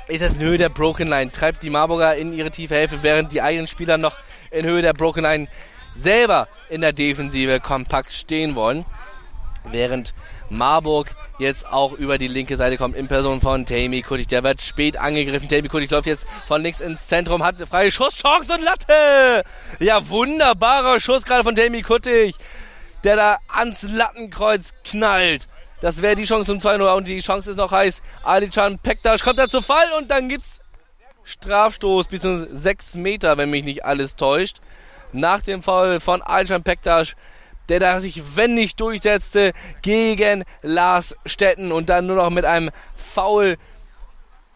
Ist 0.08 0.22
jetzt 0.22 0.40
in 0.40 0.48
Höhe 0.48 0.58
der 0.58 0.70
Broken 0.70 1.10
Line, 1.10 1.32
treibt 1.32 1.64
die 1.64 1.72
Marburger 1.72 2.16
in 2.16 2.32
ihre 2.32 2.52
tiefe 2.52 2.76
Hälfte, 2.76 3.02
während 3.02 3.32
die 3.32 3.42
eigenen 3.42 3.68
Spieler 3.68 3.98
noch 3.98 4.16
in 4.52 4.66
Höhe 4.66 4.82
der 4.84 4.94
Broken 4.94 5.24
Line 5.24 5.48
selber 5.94 6.48
in 6.70 6.82
der 6.82 6.94
Defensive 6.94 7.60
kompakt 7.60 8.14
stehen 8.14 8.56
wollen. 8.56 8.86
Während 9.64 10.14
Marburg 10.50 11.08
jetzt 11.40 11.68
auch 11.68 11.94
über 11.94 12.18
die 12.18 12.28
linke 12.28 12.58
Seite 12.58 12.78
kommt 12.78 12.96
in 12.96 13.08
Person 13.08 13.42
von 13.42 13.66
Tammy 13.66 14.02
Kuttig. 14.02 14.28
Der 14.28 14.44
wird 14.44 14.62
spät 14.62 14.98
angegriffen. 14.98 15.50
Tammy 15.50 15.68
Kuttig 15.68 15.92
läuft 15.92 16.08
jetzt 16.08 16.26
von 16.48 16.62
links 16.62 16.80
ins 16.80 17.08
Zentrum, 17.08 17.44
hat 17.44 17.56
eine 17.56 17.68
freie 17.68 17.92
Schusschance 17.92 18.54
und 18.54 18.64
Latte. 18.64 19.44
Ja, 19.80 20.08
wunderbarer 20.08 21.00
Schuss 21.00 21.24
gerade 21.24 21.44
von 21.44 21.56
Tammy 21.56 21.82
Kuttig, 21.82 22.36
der 23.04 23.16
da 23.16 23.38
ans 23.48 23.84
Lattenkreuz 23.84 24.74
knallt. 24.84 25.48
Das 25.82 26.02
wäre 26.02 26.16
die 26.16 26.24
Chance 26.24 26.46
zum 26.46 26.60
2-0 26.60 26.96
und 26.96 27.08
die 27.08 27.20
Chance 27.20 27.52
ist 27.52 27.58
noch 27.58 27.72
heiß. 27.72 28.02
Alican 28.24 28.80
Pektas 28.80 29.24
kommt 29.24 29.40
da 29.40 29.48
zu 29.48 29.62
Fall 29.62 29.88
und 29.98 30.10
dann 30.10 30.30
gibt's 30.30 30.60
Strafstoß 31.24 32.08
bzw. 32.08 32.48
6 32.52 32.96
Meter, 32.96 33.38
wenn 33.38 33.50
mich 33.50 33.64
nicht 33.64 33.84
alles 33.84 34.16
täuscht. 34.16 34.58
Nach 35.12 35.42
dem 35.42 35.62
Foul 35.62 36.00
von 36.00 36.22
Alican 36.22 36.64
Pektas 36.64 37.16
der 37.70 37.80
da 37.80 38.00
sich 38.00 38.36
wendig 38.36 38.76
durchsetzte 38.76 39.54
gegen 39.82 40.44
Lars 40.62 41.16
Stetten 41.26 41.72
und 41.72 41.90
dann 41.90 42.08
nur 42.08 42.18
noch 42.18 42.30
mit 42.30 42.46
einem 42.46 42.70
Foul 42.96 43.58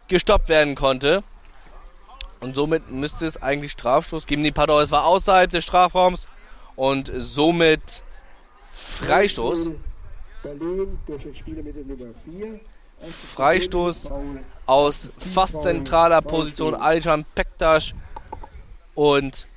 gestoppt 0.07 0.49
werden 0.49 0.75
konnte. 0.75 1.23
Und 2.39 2.55
somit 2.55 2.89
müsste 2.89 3.25
es 3.25 3.41
eigentlich 3.41 3.73
Strafstoß 3.73 4.25
geben. 4.25 4.43
Die 4.43 4.51
Pardon, 4.51 4.81
es 4.81 4.91
war 4.91 5.05
außerhalb 5.05 5.49
des 5.49 5.63
Strafraums 5.63 6.27
und 6.75 7.11
somit 7.15 8.03
Freistoß. 8.71 9.71
Freistoß 13.35 14.09
aus 14.65 15.07
fast 15.17 15.63
zentraler 15.63 16.21
Position 16.21 16.75
Aljan 16.75 17.25
Pektas 17.35 17.93
und 18.95 19.47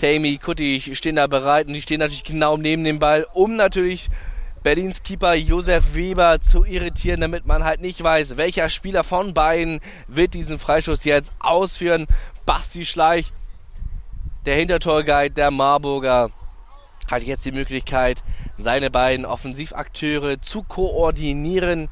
Tammy, 0.00 0.38
Kutti 0.38 0.80
stehen 0.94 1.16
da 1.16 1.26
bereit 1.26 1.66
und 1.66 1.74
die 1.74 1.82
stehen 1.82 2.00
natürlich 2.00 2.24
genau 2.24 2.56
neben 2.56 2.84
dem 2.84 2.98
Ball, 2.98 3.26
um 3.34 3.56
natürlich 3.56 4.08
Berlins 4.62 5.02
Keeper 5.02 5.34
Josef 5.34 5.94
Weber 5.94 6.40
zu 6.40 6.64
irritieren, 6.64 7.20
damit 7.20 7.44
man 7.46 7.64
halt 7.64 7.82
nicht 7.82 8.02
weiß, 8.02 8.38
welcher 8.38 8.70
Spieler 8.70 9.04
von 9.04 9.34
beiden 9.34 9.80
wird 10.08 10.32
diesen 10.32 10.58
Freistoß 10.58 11.04
jetzt 11.04 11.32
ausführen. 11.38 12.06
Basti 12.46 12.86
Schleich, 12.86 13.32
der 14.46 14.56
Hintertorguide 14.56 15.34
der 15.34 15.50
Marburger, 15.50 16.30
hat 17.10 17.22
jetzt 17.22 17.44
die 17.44 17.52
Möglichkeit, 17.52 18.22
seine 18.56 18.90
beiden 18.90 19.26
Offensivakteure 19.26 20.40
zu 20.40 20.62
koordinieren, 20.62 21.88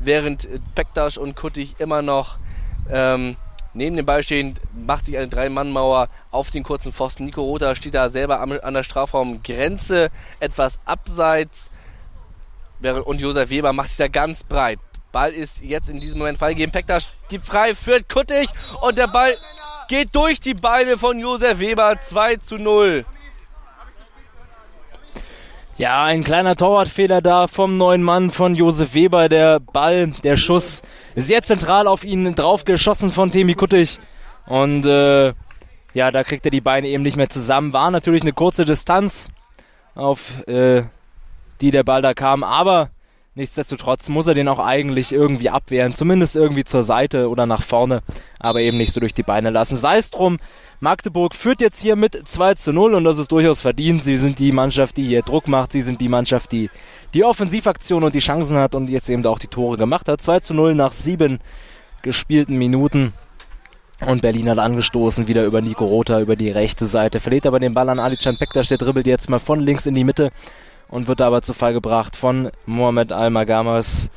während 0.00 0.48
Pektas 0.74 1.16
und 1.16 1.34
Kuttig 1.34 1.76
immer 1.78 2.02
noch 2.02 2.38
ähm, 2.90 3.36
neben 3.74 3.96
dem 3.96 4.06
Ball 4.06 4.22
stehen, 4.22 4.58
macht 4.74 5.06
sich 5.06 5.16
eine 5.16 5.28
Drei-Mann-Mauer 5.28 6.08
auf 6.30 6.50
den 6.50 6.62
kurzen 6.62 6.92
Pfosten. 6.92 7.24
Nico 7.24 7.42
Rother 7.42 7.74
steht 7.74 7.94
da 7.94 8.08
selber 8.08 8.40
an 8.40 8.74
der 8.74 8.82
Strafraumgrenze, 8.82 10.10
etwas 10.40 10.80
abseits. 10.84 11.70
Und 13.04 13.20
Josef 13.20 13.50
Weber 13.50 13.72
macht 13.72 13.88
sich 13.88 13.98
da 13.98 14.08
ganz 14.08 14.44
breit. 14.44 14.78
Ball 15.12 15.32
ist 15.32 15.62
jetzt 15.62 15.88
in 15.88 16.00
diesem 16.00 16.18
Moment 16.18 16.38
freigegeben. 16.38 16.72
Pektas 16.72 17.12
gibt 17.28 17.46
frei, 17.46 17.74
führt 17.74 18.08
Kuttig 18.08 18.48
und 18.80 18.96
der 18.96 19.08
Ball 19.08 19.36
geht 19.88 20.14
durch 20.14 20.40
die 20.40 20.54
Beine 20.54 20.96
von 20.96 21.18
Josef 21.18 21.58
Weber 21.58 22.00
2 22.00 22.36
zu 22.36 22.56
0. 22.56 23.04
Ja, 25.78 26.04
ein 26.04 26.22
kleiner 26.22 26.54
Torwartfehler 26.54 27.22
da 27.22 27.46
vom 27.46 27.78
neuen 27.78 28.02
Mann 28.02 28.30
von 28.30 28.54
Josef 28.54 28.94
Weber. 28.94 29.30
Der 29.30 29.58
Ball, 29.58 30.08
der 30.22 30.36
Schuss 30.36 30.82
sehr 31.16 31.42
zentral 31.42 31.86
auf 31.86 32.04
ihn 32.04 32.34
drauf 32.34 32.66
geschossen 32.66 33.10
von 33.10 33.32
Temi 33.32 33.54
Kuttig. 33.54 33.98
Und 34.46 34.84
äh, 34.84 35.32
ja, 35.94 36.10
da 36.10 36.24
kriegt 36.24 36.44
er 36.44 36.50
die 36.50 36.60
Beine 36.60 36.88
eben 36.88 37.02
nicht 37.02 37.16
mehr 37.16 37.30
zusammen. 37.30 37.72
War 37.72 37.90
natürlich 37.90 38.20
eine 38.20 38.34
kurze 38.34 38.66
Distanz, 38.66 39.30
auf 39.94 40.46
äh, 40.46 40.82
die 41.62 41.70
der 41.70 41.84
Ball 41.84 42.02
da 42.02 42.12
kam. 42.12 42.44
Aber 42.44 42.90
nichtsdestotrotz 43.34 44.08
muss 44.08 44.26
er 44.26 44.34
den 44.34 44.48
auch 44.48 44.58
eigentlich 44.58 45.12
irgendwie 45.12 45.50
abwehren. 45.50 45.94
Zumindest 45.94 46.36
irgendwie 46.36 46.64
zur 46.64 46.82
Seite 46.82 47.28
oder 47.28 47.46
nach 47.46 47.62
vorne. 47.62 48.02
Aber 48.38 48.60
eben 48.60 48.76
nicht 48.76 48.92
so 48.92 49.00
durch 49.00 49.14
die 49.14 49.22
Beine 49.22 49.50
lassen. 49.50 49.76
Sei 49.76 49.96
es 49.96 50.10
drum. 50.10 50.38
Magdeburg 50.80 51.34
führt 51.34 51.60
jetzt 51.60 51.80
hier 51.80 51.96
mit 51.96 52.28
2 52.28 52.54
zu 52.54 52.72
0 52.72 52.94
und 52.94 53.04
das 53.04 53.18
ist 53.18 53.30
durchaus 53.30 53.60
verdient. 53.60 54.02
Sie 54.02 54.16
sind 54.16 54.38
die 54.38 54.52
Mannschaft, 54.52 54.96
die 54.96 55.06
hier 55.06 55.22
Druck 55.22 55.48
macht. 55.48 55.72
Sie 55.72 55.80
sind 55.80 56.00
die 56.00 56.08
Mannschaft, 56.08 56.52
die 56.52 56.70
die 57.14 57.24
Offensivaktion 57.24 58.02
und 58.02 58.14
die 58.14 58.20
Chancen 58.20 58.56
hat 58.56 58.74
und 58.74 58.88
jetzt 58.88 59.08
eben 59.08 59.24
auch 59.26 59.38
die 59.38 59.46
Tore 59.46 59.76
gemacht 59.76 60.08
hat. 60.08 60.20
2 60.20 60.40
zu 60.40 60.54
0 60.54 60.74
nach 60.74 60.92
sieben 60.92 61.38
gespielten 62.02 62.56
Minuten. 62.56 63.12
Und 64.04 64.22
Berlin 64.22 64.48
hat 64.48 64.58
angestoßen, 64.58 65.28
wieder 65.28 65.44
über 65.44 65.60
Nico 65.60 65.84
Rother, 65.84 66.20
über 66.20 66.34
die 66.34 66.50
rechte 66.50 66.86
Seite. 66.86 67.20
Verliert 67.20 67.46
aber 67.46 67.60
den 67.60 67.74
Ball 67.74 67.88
an 67.88 68.00
Alican 68.00 68.36
Pektas, 68.36 68.68
der 68.68 68.78
dribbelt 68.78 69.06
jetzt 69.06 69.30
mal 69.30 69.38
von 69.38 69.60
links 69.60 69.86
in 69.86 69.94
die 69.94 70.02
Mitte 70.02 70.32
und 70.92 71.08
wird 71.08 71.22
aber 71.22 71.40
zu 71.40 71.54
Fall 71.54 71.72
gebracht 71.72 72.16
von 72.16 72.50
Mohamed 72.66 73.12
Al-Magamas. 73.12 74.10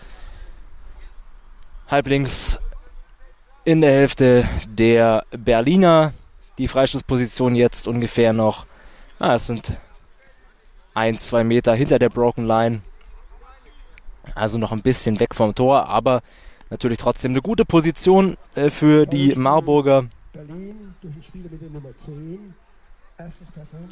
Halblinks 1.88 2.60
in 3.63 3.79
der 3.79 3.91
Hälfte 3.91 4.44
der 4.67 5.24
Berliner 5.32 6.12
die 6.58 6.67
Freistoßposition 6.67 7.55
jetzt 7.55 7.88
ungefähr 7.88 8.34
noch, 8.34 8.65
ah, 9.20 9.36
es 9.36 9.48
sind 9.48 9.77
ein, 10.94 11.17
zwei 11.20 11.46
Meter 11.46 11.74
hinter 11.75 11.98
der 11.98 12.10
Broken 12.10 12.46
Line. 12.46 12.82
Also 14.34 14.58
noch 14.58 14.74
ein 14.74 14.82
bisschen 14.82 15.22
weg 15.22 15.34
vom 15.34 15.55
Tor, 15.55 15.88
aber 15.88 16.24
natürlich 16.70 17.00
trotzdem 17.00 17.32
eine 17.32 17.41
gute 17.41 17.63
Position 17.63 18.36
äh, 18.55 18.70
für 18.70 19.05
die 19.05 19.34
Marburger. 19.34 20.08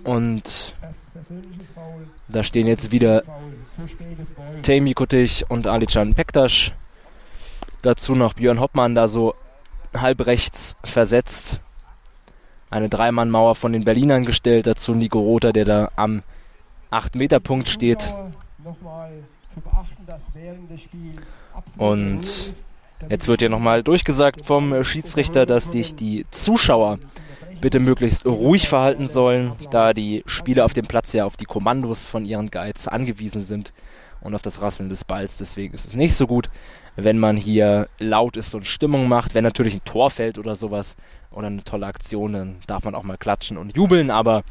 Und 0.03 0.75
da 2.27 2.43
stehen 2.43 2.67
jetzt 2.67 2.91
wieder 2.91 3.23
Tammy 4.63 4.93
Kuttig 4.93 5.45
und 5.49 5.67
Alican 5.67 6.13
Pektas. 6.13 6.71
Dazu 7.81 8.15
noch 8.15 8.33
Björn 8.33 8.59
Hoppmann 8.59 8.95
da 8.95 9.07
so 9.07 9.35
halb 9.95 10.25
rechts 10.25 10.75
versetzt 10.83 11.61
eine 12.73 12.89
Dreimann-Mauer 12.89 13.55
von 13.55 13.71
den 13.71 13.83
Berlinern 13.83 14.25
gestellt. 14.25 14.65
Dazu 14.65 14.95
Nico 14.95 15.19
Rother, 15.19 15.53
der 15.53 15.65
da 15.65 15.91
am 15.95 16.23
8-Meter-Punkt 16.91 17.69
steht. 17.69 18.13
Und 21.77 22.53
jetzt 23.09 23.27
wird 23.27 23.41
ja 23.41 23.49
nochmal 23.49 23.83
durchgesagt 23.83 24.45
vom 24.45 24.83
Schiedsrichter, 24.83 25.45
dass 25.45 25.65
sich 25.65 25.95
die 25.95 26.25
Zuschauer 26.31 26.97
bitte 27.63 27.79
möglichst 27.79 28.25
ruhig 28.25 28.67
verhalten 28.67 29.07
sollen, 29.07 29.53
da 29.71 29.93
die 29.93 30.21
Spieler 30.25 30.65
auf 30.65 30.73
dem 30.73 30.85
Platz 30.85 31.13
ja 31.13 31.23
auf 31.23 31.37
die 31.37 31.45
Kommandos 31.45 32.07
von 32.07 32.25
ihren 32.25 32.51
Guides 32.51 32.89
angewiesen 32.89 33.41
sind 33.41 33.71
und 34.19 34.35
auf 34.35 34.41
das 34.41 34.61
Rasseln 34.61 34.89
des 34.89 35.05
Balls. 35.05 35.37
Deswegen 35.37 35.73
ist 35.73 35.85
es 35.85 35.95
nicht 35.95 36.13
so 36.13 36.27
gut, 36.27 36.49
wenn 36.97 37.17
man 37.17 37.37
hier 37.37 37.87
laut 37.99 38.35
ist 38.35 38.53
und 38.53 38.67
Stimmung 38.67 39.07
macht. 39.07 39.33
Wenn 39.33 39.45
natürlich 39.45 39.75
ein 39.75 39.83
Tor 39.85 40.11
fällt 40.11 40.37
oder 40.37 40.55
sowas 40.55 40.97
oder 41.31 41.47
eine 41.47 41.63
tolle 41.63 41.85
Aktion, 41.85 42.33
dann 42.33 42.55
darf 42.67 42.83
man 42.83 42.95
auch 42.95 43.03
mal 43.03 43.17
klatschen 43.17 43.57
und 43.57 43.77
jubeln, 43.77 44.11
aber 44.11 44.43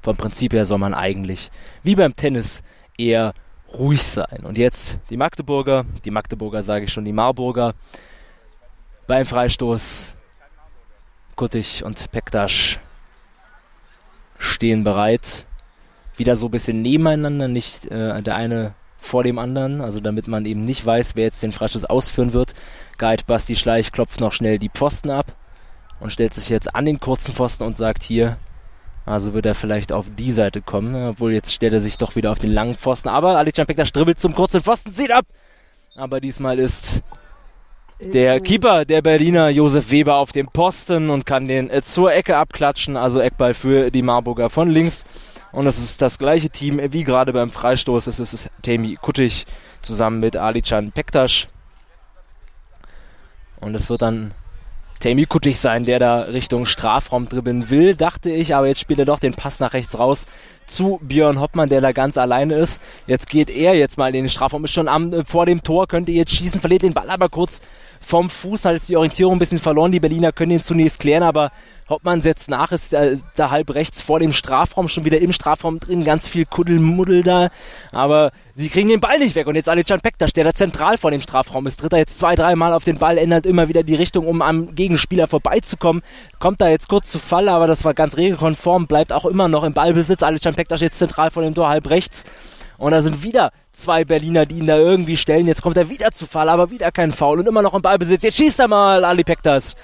vom 0.00 0.16
Prinzip 0.16 0.54
her 0.54 0.64
soll 0.64 0.78
man 0.78 0.94
eigentlich, 0.94 1.50
wie 1.82 1.96
beim 1.96 2.16
Tennis, 2.16 2.62
eher 2.96 3.34
ruhig 3.74 4.04
sein. 4.04 4.40
Und 4.42 4.56
jetzt 4.56 4.96
die 5.10 5.18
Magdeburger, 5.18 5.84
die 6.06 6.10
Magdeburger 6.10 6.62
sage 6.62 6.86
ich 6.86 6.92
schon, 6.94 7.04
die 7.04 7.12
Marburger 7.12 7.74
beim 9.06 9.26
Freistoß. 9.26 10.14
Kuttig 11.36 11.84
und 11.84 12.10
Pektasch 12.12 12.78
stehen 14.38 14.84
bereit. 14.84 15.46
Wieder 16.16 16.36
so 16.36 16.46
ein 16.46 16.50
bisschen 16.50 16.82
nebeneinander, 16.82 17.48
nicht 17.48 17.86
äh, 17.86 18.22
der 18.22 18.36
eine 18.36 18.74
vor 18.98 19.22
dem 19.22 19.38
anderen, 19.38 19.80
also 19.80 20.00
damit 20.00 20.28
man 20.28 20.46
eben 20.46 20.62
nicht 20.62 20.84
weiß, 20.84 21.16
wer 21.16 21.24
jetzt 21.24 21.42
den 21.42 21.52
Freischuss 21.52 21.84
ausführen 21.84 22.32
wird. 22.32 22.54
Guide 22.98 23.24
Basti 23.26 23.56
Schleich 23.56 23.92
klopft 23.92 24.20
noch 24.20 24.32
schnell 24.32 24.58
die 24.58 24.70
Pfosten 24.70 25.10
ab 25.10 25.34
und 26.00 26.10
stellt 26.10 26.34
sich 26.34 26.48
jetzt 26.48 26.74
an 26.74 26.86
den 26.86 27.00
kurzen 27.00 27.34
Pfosten 27.34 27.64
und 27.64 27.76
sagt 27.76 28.02
hier, 28.02 28.38
also 29.06 29.34
wird 29.34 29.44
er 29.44 29.54
vielleicht 29.54 29.92
auf 29.92 30.06
die 30.16 30.32
Seite 30.32 30.62
kommen, 30.62 30.94
obwohl 30.94 31.32
jetzt 31.32 31.52
stellt 31.52 31.74
er 31.74 31.80
sich 31.80 31.98
doch 31.98 32.16
wieder 32.16 32.30
auf 32.30 32.38
den 32.38 32.52
langen 32.52 32.74
Pfosten. 32.74 33.08
Aber 33.08 33.36
Alican 33.36 33.66
Pekta 33.66 33.84
stribbelt 33.84 34.18
zum 34.18 34.34
kurzen 34.34 34.62
Pfosten, 34.62 34.92
zieht 34.92 35.10
ab. 35.10 35.26
Aber 35.96 36.20
diesmal 36.20 36.58
ist 36.58 37.02
der 38.12 38.40
Keeper 38.40 38.84
der 38.84 39.02
Berliner 39.02 39.48
Josef 39.48 39.90
Weber 39.90 40.16
auf 40.16 40.32
dem 40.32 40.46
Posten 40.48 41.10
und 41.10 41.26
kann 41.26 41.48
den 41.48 41.70
äh, 41.70 41.82
zur 41.82 42.12
Ecke 42.12 42.36
abklatschen. 42.36 42.96
Also 42.96 43.20
Eckball 43.20 43.54
für 43.54 43.90
die 43.90 44.02
Marburger 44.02 44.50
von 44.50 44.70
links. 44.70 45.04
Und 45.52 45.66
es 45.66 45.78
ist 45.78 46.02
das 46.02 46.18
gleiche 46.18 46.50
Team 46.50 46.80
wie 46.92 47.04
gerade 47.04 47.32
beim 47.32 47.50
Freistoß. 47.50 48.06
Es 48.08 48.18
ist 48.20 48.50
Temi 48.62 48.98
Kuttig 49.00 49.46
zusammen 49.82 50.20
mit 50.20 50.36
Alican 50.36 50.92
Pektas. 50.92 51.46
Und 53.60 53.74
es 53.74 53.88
wird 53.88 54.02
dann 54.02 54.32
Temi 55.00 55.26
Kuttig 55.26 55.60
sein, 55.60 55.84
der 55.84 55.98
da 55.98 56.20
Richtung 56.22 56.66
Strafraum 56.66 57.28
dribbeln 57.28 57.70
will, 57.70 57.94
dachte 57.94 58.30
ich, 58.30 58.54
aber 58.54 58.68
jetzt 58.68 58.80
spielt 58.80 58.98
er 58.98 59.04
doch 59.04 59.18
den 59.18 59.34
Pass 59.34 59.60
nach 59.60 59.74
rechts 59.74 59.98
raus 59.98 60.26
zu 60.66 60.98
Björn 61.02 61.40
Hoppmann, 61.40 61.68
der 61.68 61.80
da 61.80 61.92
ganz 61.92 62.18
alleine 62.18 62.54
ist. 62.54 62.80
Jetzt 63.06 63.28
geht 63.28 63.50
er 63.50 63.74
jetzt 63.74 63.98
mal 63.98 64.08
in 64.08 64.24
den 64.24 64.28
Strafraum, 64.28 64.64
ist 64.64 64.72
schon 64.72 64.88
am, 64.88 65.12
äh, 65.12 65.24
vor 65.24 65.46
dem 65.46 65.62
Tor, 65.62 65.86
könnte 65.86 66.12
jetzt 66.12 66.32
schießen, 66.32 66.60
verliert 66.60 66.82
den 66.82 66.94
Ball 66.94 67.10
aber 67.10 67.28
kurz 67.28 67.60
vom 68.00 68.28
Fuß, 68.28 68.64
hat 68.64 68.74
jetzt 68.74 68.88
die 68.88 68.96
Orientierung 68.96 69.36
ein 69.36 69.38
bisschen 69.38 69.58
verloren. 69.58 69.92
Die 69.92 70.00
Berliner 70.00 70.32
können 70.32 70.52
ihn 70.52 70.62
zunächst 70.62 71.00
klären, 71.00 71.22
aber 71.22 71.50
Hoppmann 71.88 72.20
setzt 72.20 72.48
nach, 72.48 72.72
ist 72.72 72.92
da, 72.92 73.12
da 73.36 73.50
halb 73.50 73.74
rechts 73.74 74.00
vor 74.00 74.18
dem 74.18 74.32
Strafraum, 74.32 74.88
schon 74.88 75.04
wieder 75.04 75.18
im 75.18 75.32
Strafraum 75.32 75.80
drin, 75.80 76.04
ganz 76.04 76.28
viel 76.28 76.46
Kuddelmuddel 76.46 77.22
da, 77.22 77.50
aber 77.92 78.32
sie 78.56 78.68
kriegen 78.68 78.88
den 78.88 79.00
Ball 79.00 79.18
nicht 79.18 79.34
weg 79.34 79.46
und 79.46 79.54
jetzt 79.54 79.68
Alican 79.68 80.00
Pektas, 80.00 80.32
der 80.32 80.44
da 80.44 80.54
zentral 80.54 80.96
vor 80.96 81.10
dem 81.10 81.20
Strafraum 81.20 81.66
ist, 81.66 81.80
tritt 81.80 81.92
er 81.92 81.98
jetzt 81.98 82.18
zwei, 82.18 82.34
dreimal 82.36 82.72
auf 82.72 82.84
den 82.84 82.98
Ball, 82.98 83.18
ändert 83.18 83.46
immer 83.46 83.68
wieder 83.68 83.82
die 83.82 83.94
Richtung, 83.94 84.26
um 84.26 84.40
am 84.40 84.74
Gegenspieler 84.74 85.26
vorbeizukommen, 85.26 86.02
kommt 86.38 86.60
da 86.60 86.68
jetzt 86.68 86.88
kurz 86.88 87.10
zu 87.10 87.18
Fall, 87.18 87.48
aber 87.48 87.66
das 87.66 87.84
war 87.84 87.94
ganz 87.94 88.16
regelkonform, 88.16 88.86
bleibt 88.86 89.12
auch 89.12 89.26
immer 89.26 89.48
noch 89.48 89.64
im 89.64 89.74
Ballbesitz, 89.74 90.22
Alican 90.22 90.54
Pektas 90.54 90.80
jetzt 90.80 90.98
zentral 90.98 91.30
vor 91.30 91.42
dem 91.42 91.54
Tor, 91.54 91.68
halb 91.68 91.90
rechts 91.90 92.24
und 92.78 92.92
da 92.92 93.02
sind 93.02 93.22
wieder 93.22 93.52
zwei 93.72 94.04
Berliner, 94.04 94.46
die 94.46 94.58
ihn 94.58 94.66
da 94.66 94.76
irgendwie 94.76 95.16
stellen. 95.16 95.46
Jetzt 95.46 95.62
kommt 95.62 95.76
er 95.76 95.90
wieder 95.90 96.10
zu 96.10 96.26
Fall, 96.26 96.48
aber 96.48 96.70
wieder 96.70 96.90
kein 96.90 97.12
Foul 97.12 97.40
und 97.40 97.46
immer 97.46 97.62
noch 97.62 97.74
im 97.74 97.82
Ballbesitz. 97.82 98.22
Jetzt 98.22 98.36
schießt 98.36 98.60
er 98.60 98.68
mal, 98.68 99.04
Ali 99.04 99.24
Pektas. 99.24 99.76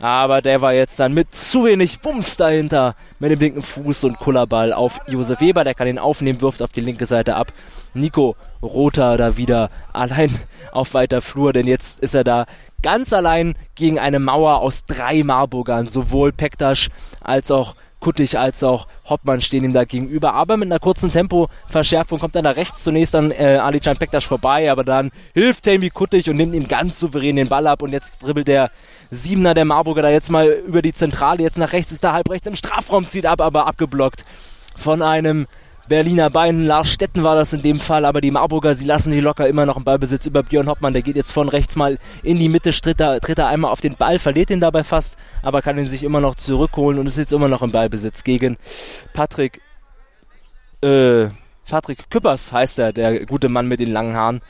Aber 0.00 0.42
der 0.42 0.60
war 0.60 0.72
jetzt 0.72 0.98
dann 1.00 1.14
mit 1.14 1.34
zu 1.34 1.64
wenig 1.64 2.00
Bums 2.00 2.36
dahinter 2.36 2.94
mit 3.18 3.30
dem 3.30 3.40
linken 3.40 3.62
Fuß 3.62 4.04
und 4.04 4.18
Kullerball 4.18 4.72
auf 4.72 5.00
Josef 5.06 5.40
Weber. 5.40 5.64
Der 5.64 5.74
kann 5.74 5.88
ihn 5.88 5.98
aufnehmen, 5.98 6.40
wirft 6.40 6.62
auf 6.62 6.70
die 6.70 6.80
linke 6.80 7.06
Seite 7.06 7.36
ab. 7.36 7.52
Nico 7.94 8.36
Rother 8.62 9.16
da 9.16 9.36
wieder 9.36 9.70
allein 9.92 10.34
auf 10.72 10.94
weiter 10.94 11.22
Flur, 11.22 11.52
denn 11.52 11.66
jetzt 11.66 12.00
ist 12.00 12.14
er 12.14 12.24
da 12.24 12.46
ganz 12.82 13.12
allein 13.12 13.54
gegen 13.74 13.98
eine 13.98 14.18
Mauer 14.18 14.58
aus 14.58 14.84
drei 14.84 15.22
Marburgern. 15.22 15.86
Sowohl 15.86 16.32
Pektas 16.32 16.88
als 17.22 17.50
auch 17.50 17.74
Kuttig 18.04 18.38
als 18.38 18.62
auch 18.62 18.86
Hoppmann 19.08 19.40
stehen 19.40 19.64
ihm 19.64 19.72
da 19.72 19.84
gegenüber. 19.84 20.34
Aber 20.34 20.58
mit 20.58 20.66
einer 20.66 20.78
kurzen 20.78 21.10
Tempoverschärfung 21.10 22.18
kommt 22.18 22.36
er 22.36 22.42
nach 22.42 22.56
rechts 22.56 22.84
zunächst 22.84 23.14
an 23.14 23.30
äh, 23.30 23.56
Alican 23.56 23.96
Pektas 23.96 24.24
vorbei, 24.24 24.70
aber 24.70 24.84
dann 24.84 25.10
hilft 25.32 25.64
Tammy 25.64 25.88
Kuttig 25.88 26.28
und 26.28 26.36
nimmt 26.36 26.52
ihm 26.52 26.68
ganz 26.68 27.00
souverän 27.00 27.36
den 27.36 27.48
Ball 27.48 27.66
ab 27.66 27.80
und 27.80 27.92
jetzt 27.92 28.22
dribbelt 28.22 28.46
der 28.46 28.70
Siebener 29.14 29.54
der 29.54 29.64
Marburger 29.64 30.02
da 30.02 30.10
jetzt 30.10 30.30
mal 30.30 30.48
über 30.66 30.82
die 30.82 30.92
Zentrale, 30.92 31.42
jetzt 31.42 31.58
nach 31.58 31.72
rechts 31.72 31.92
ist 31.92 32.04
er 32.04 32.12
halb 32.12 32.30
rechts 32.30 32.46
im 32.46 32.54
Strafraum, 32.54 33.08
zieht 33.08 33.26
ab, 33.26 33.40
aber 33.40 33.66
abgeblockt 33.66 34.24
von 34.76 35.02
einem 35.02 35.46
Berliner 35.88 36.30
Beinen. 36.30 36.66
Lars 36.66 36.90
Stetten 36.90 37.22
war 37.22 37.36
das 37.36 37.52
in 37.52 37.62
dem 37.62 37.78
Fall, 37.78 38.04
aber 38.04 38.20
die 38.20 38.30
Marburger, 38.30 38.74
sie 38.74 38.84
lassen 38.84 39.12
die 39.12 39.20
locker 39.20 39.48
immer 39.48 39.66
noch 39.66 39.76
im 39.76 39.84
Ballbesitz 39.84 40.26
über 40.26 40.42
Björn 40.42 40.68
Hoppmann. 40.68 40.92
Der 40.92 41.02
geht 41.02 41.16
jetzt 41.16 41.32
von 41.32 41.48
rechts 41.48 41.76
mal 41.76 41.98
in 42.22 42.38
die 42.38 42.48
Mitte, 42.48 42.72
tritt 42.72 43.00
er, 43.00 43.20
tritt 43.20 43.38
er 43.38 43.48
einmal 43.48 43.70
auf 43.70 43.80
den 43.80 43.96
Ball, 43.96 44.18
verliert 44.18 44.50
ihn 44.50 44.60
dabei 44.60 44.84
fast, 44.84 45.16
aber 45.42 45.62
kann 45.62 45.78
ihn 45.78 45.88
sich 45.88 46.02
immer 46.02 46.20
noch 46.20 46.34
zurückholen 46.34 46.98
und 46.98 47.06
ist 47.06 47.18
jetzt 47.18 47.32
immer 47.32 47.48
noch 47.48 47.62
im 47.62 47.70
Ballbesitz 47.70 48.24
gegen 48.24 48.56
Patrick 49.12 49.60
äh, 50.82 51.28
Patrick 51.68 52.10
Küppers 52.10 52.52
heißt 52.52 52.78
er, 52.78 52.92
der 52.92 53.24
gute 53.26 53.48
Mann 53.48 53.68
mit 53.68 53.80
den 53.80 53.90
langen 53.90 54.14
Haaren, 54.14 54.42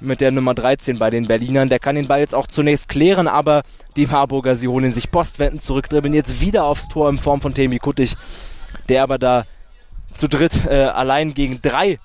mit 0.00 0.20
der 0.20 0.30
Nummer 0.30 0.54
13 0.54 0.98
bei 0.98 1.10
den 1.10 1.26
Berlinern. 1.26 1.68
Der 1.68 1.78
kann 1.78 1.96
den 1.96 2.08
Ball 2.08 2.20
jetzt 2.20 2.34
auch 2.34 2.46
zunächst 2.46 2.88
klären, 2.88 3.28
aber 3.28 3.62
die 3.96 4.06
Marburger, 4.06 4.54
sie 4.54 4.68
holen 4.68 4.92
sich 4.92 5.10
postwendend 5.10 5.62
zurück, 5.62 5.88
dribbeln 5.88 6.14
jetzt 6.14 6.40
wieder 6.40 6.64
aufs 6.64 6.88
Tor 6.88 7.08
in 7.08 7.18
Form 7.18 7.40
von 7.40 7.54
Temi 7.54 7.78
Kuttig, 7.78 8.16
der 8.88 9.02
aber 9.02 9.18
da 9.18 9.46
zu 10.14 10.28
dritt 10.28 10.66
äh, 10.66 10.84
allein 10.84 11.34
gegen 11.34 11.60
drei 11.62 11.98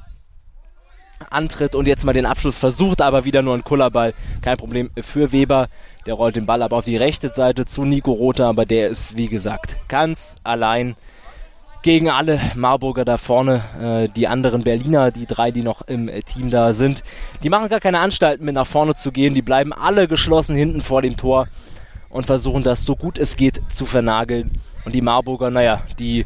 antritt 1.29 1.75
und 1.75 1.87
jetzt 1.87 2.03
mal 2.03 2.13
den 2.13 2.25
Abschluss 2.25 2.57
versucht, 2.57 3.01
aber 3.01 3.25
wieder 3.25 3.41
nur 3.41 3.55
ein 3.55 3.63
Kullerball. 3.63 4.13
Kein 4.41 4.57
Problem 4.57 4.89
für 5.01 5.31
Weber. 5.31 5.67
Der 6.05 6.15
rollt 6.15 6.35
den 6.35 6.45
Ball 6.45 6.61
aber 6.61 6.77
auf 6.77 6.85
die 6.85 6.97
rechte 6.97 7.29
Seite 7.29 7.65
zu 7.65 7.85
Nico 7.85 8.11
Rother, 8.11 8.47
aber 8.47 8.65
der 8.65 8.89
ist, 8.89 9.15
wie 9.15 9.27
gesagt, 9.27 9.77
ganz 9.87 10.35
allein 10.43 10.95
gegen 11.83 12.09
alle 12.09 12.39
Marburger 12.55 13.05
da 13.05 13.17
vorne. 13.17 13.61
Äh, 13.79 14.09
die 14.09 14.27
anderen 14.27 14.63
Berliner, 14.63 15.11
die 15.11 15.27
drei, 15.27 15.51
die 15.51 15.61
noch 15.61 15.83
im 15.83 16.09
äh, 16.09 16.23
Team 16.23 16.49
da 16.49 16.73
sind, 16.73 17.03
die 17.43 17.49
machen 17.49 17.69
gar 17.69 17.79
keine 17.79 17.99
Anstalten 17.99 18.45
mit 18.45 18.55
nach 18.55 18.67
vorne 18.67 18.95
zu 18.95 19.11
gehen. 19.11 19.35
Die 19.35 19.43
bleiben 19.43 19.71
alle 19.71 20.07
geschlossen 20.07 20.55
hinten 20.55 20.81
vor 20.81 21.01
dem 21.03 21.17
Tor 21.17 21.47
und 22.09 22.25
versuchen 22.25 22.63
das 22.63 22.85
so 22.85 22.95
gut 22.95 23.19
es 23.19 23.35
geht 23.35 23.61
zu 23.71 23.85
vernageln. 23.85 24.51
Und 24.85 24.95
die 24.95 25.01
Marburger, 25.01 25.51
naja, 25.51 25.83
die 25.99 26.25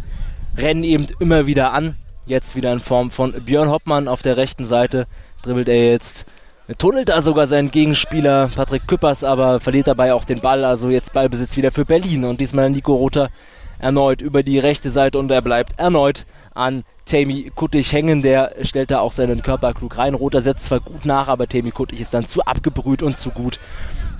rennen 0.55 0.83
eben 0.83 1.07
immer 1.19 1.45
wieder 1.45 1.73
an 1.73 1.97
Jetzt 2.27 2.57
wieder 2.57 2.73
in 2.73 2.81
Form 2.81 3.09
von 3.09 3.31
Björn 3.31 3.69
Hoppmann 3.69 4.09
auf 4.09 4.21
der 4.21 4.35
rechten 4.35 4.65
Seite. 4.65 5.07
Dribbelt 5.43 5.69
er 5.69 5.91
jetzt. 5.91 6.25
Tunnelt 6.77 7.07
da 7.07 7.21
sogar 7.21 7.47
seinen 7.47 7.71
Gegenspieler 7.71 8.49
Patrick 8.53 8.85
Küppers, 8.85 9.23
aber 9.23 9.61
verliert 9.61 9.87
dabei 9.87 10.13
auch 10.13 10.25
den 10.25 10.41
Ball. 10.41 10.65
Also 10.65 10.89
jetzt 10.89 11.13
Ballbesitz 11.13 11.55
wieder 11.55 11.71
für 11.71 11.85
Berlin. 11.85 12.25
Und 12.25 12.41
diesmal 12.41 12.69
Nico 12.69 12.93
Rother 12.93 13.29
erneut 13.79 14.21
über 14.21 14.43
die 14.43 14.59
rechte 14.59 14.89
Seite 14.89 15.19
und 15.19 15.31
er 15.31 15.41
bleibt 15.41 15.79
erneut 15.79 16.25
an 16.53 16.83
Tammy 17.05 17.51
Kuttig 17.55 17.91
hängen. 17.93 18.21
Der 18.21 18.53
stellt 18.63 18.91
da 18.91 18.99
auch 18.99 19.11
seinen 19.11 19.41
Körper 19.41 19.73
klug 19.73 19.97
rein. 19.97 20.13
Rother 20.13 20.41
setzt 20.41 20.65
zwar 20.65 20.79
gut 20.79 21.05
nach, 21.05 21.27
aber 21.27 21.47
Tammy 21.47 21.71
Kuttig 21.71 22.01
ist 22.01 22.13
dann 22.13 22.25
zu 22.25 22.43
abgebrüht 22.43 23.01
und 23.01 23.17
zu 23.17 23.31
gut, 23.31 23.59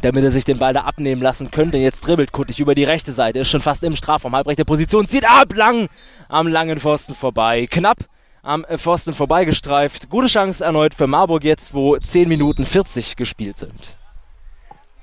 damit 0.01 0.23
er 0.23 0.31
sich 0.31 0.45
den 0.45 0.59
Ball 0.59 0.73
da 0.73 0.81
abnehmen 0.81 1.21
lassen 1.21 1.51
könnte. 1.51 1.77
Jetzt 1.77 2.01
dribbelt 2.01 2.31
Kuttig 2.31 2.59
über 2.59 2.75
die 2.75 2.83
rechte 2.83 3.11
Seite, 3.11 3.39
ist 3.39 3.49
schon 3.49 3.61
fast 3.61 3.83
im 3.83 3.95
Strafraum, 3.95 4.35
halbrechte 4.35 4.65
Position, 4.65 5.07
zieht 5.07 5.29
ab, 5.29 5.53
lang 5.53 5.89
am 6.29 6.47
langen 6.47 6.79
Pfosten 6.79 7.15
vorbei. 7.15 7.67
Knapp 7.69 8.05
am 8.43 8.65
Pfosten 8.77 9.13
vorbeigestreift. 9.13 10.09
Gute 10.09 10.27
Chance 10.27 10.63
erneut 10.63 10.93
für 10.93 11.07
Marburg 11.07 11.43
jetzt, 11.43 11.73
wo 11.73 11.97
10 11.97 12.29
Minuten 12.29 12.65
40 12.65 13.17
gespielt 13.17 13.57
sind. 13.57 13.96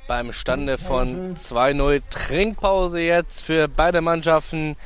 Beim 0.06 0.32
Stande 0.32 0.76
von 0.76 1.34
2-0 1.34 2.02
Trinkpause 2.10 3.00
jetzt 3.00 3.42
für 3.42 3.68
beide 3.68 4.02
Mannschaften. 4.02 4.76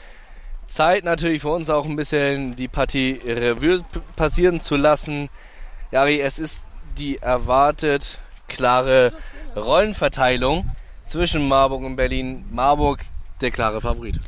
Zeit 0.69 1.03
natürlich 1.03 1.43
für 1.43 1.49
uns 1.49 1.69
auch 1.71 1.87
ein 1.87 1.97
bisschen 1.97 2.55
die 2.55 2.69
Partie 2.69 3.21
Revue 3.27 3.81
passieren 4.15 4.61
zu 4.61 4.77
lassen. 4.77 5.29
Jari, 5.91 6.21
es 6.21 6.39
ist 6.39 6.63
die 6.99 7.19
erwartet 7.19 8.21
klare 8.47 9.13
Rollenverteilung 9.57 10.71
zwischen 11.09 11.49
Marburg 11.49 11.83
und 11.83 11.97
Berlin. 11.97 12.45
Marburg 12.53 13.05
der 13.41 13.51
klare 13.51 13.81
Favorit. 13.81 14.19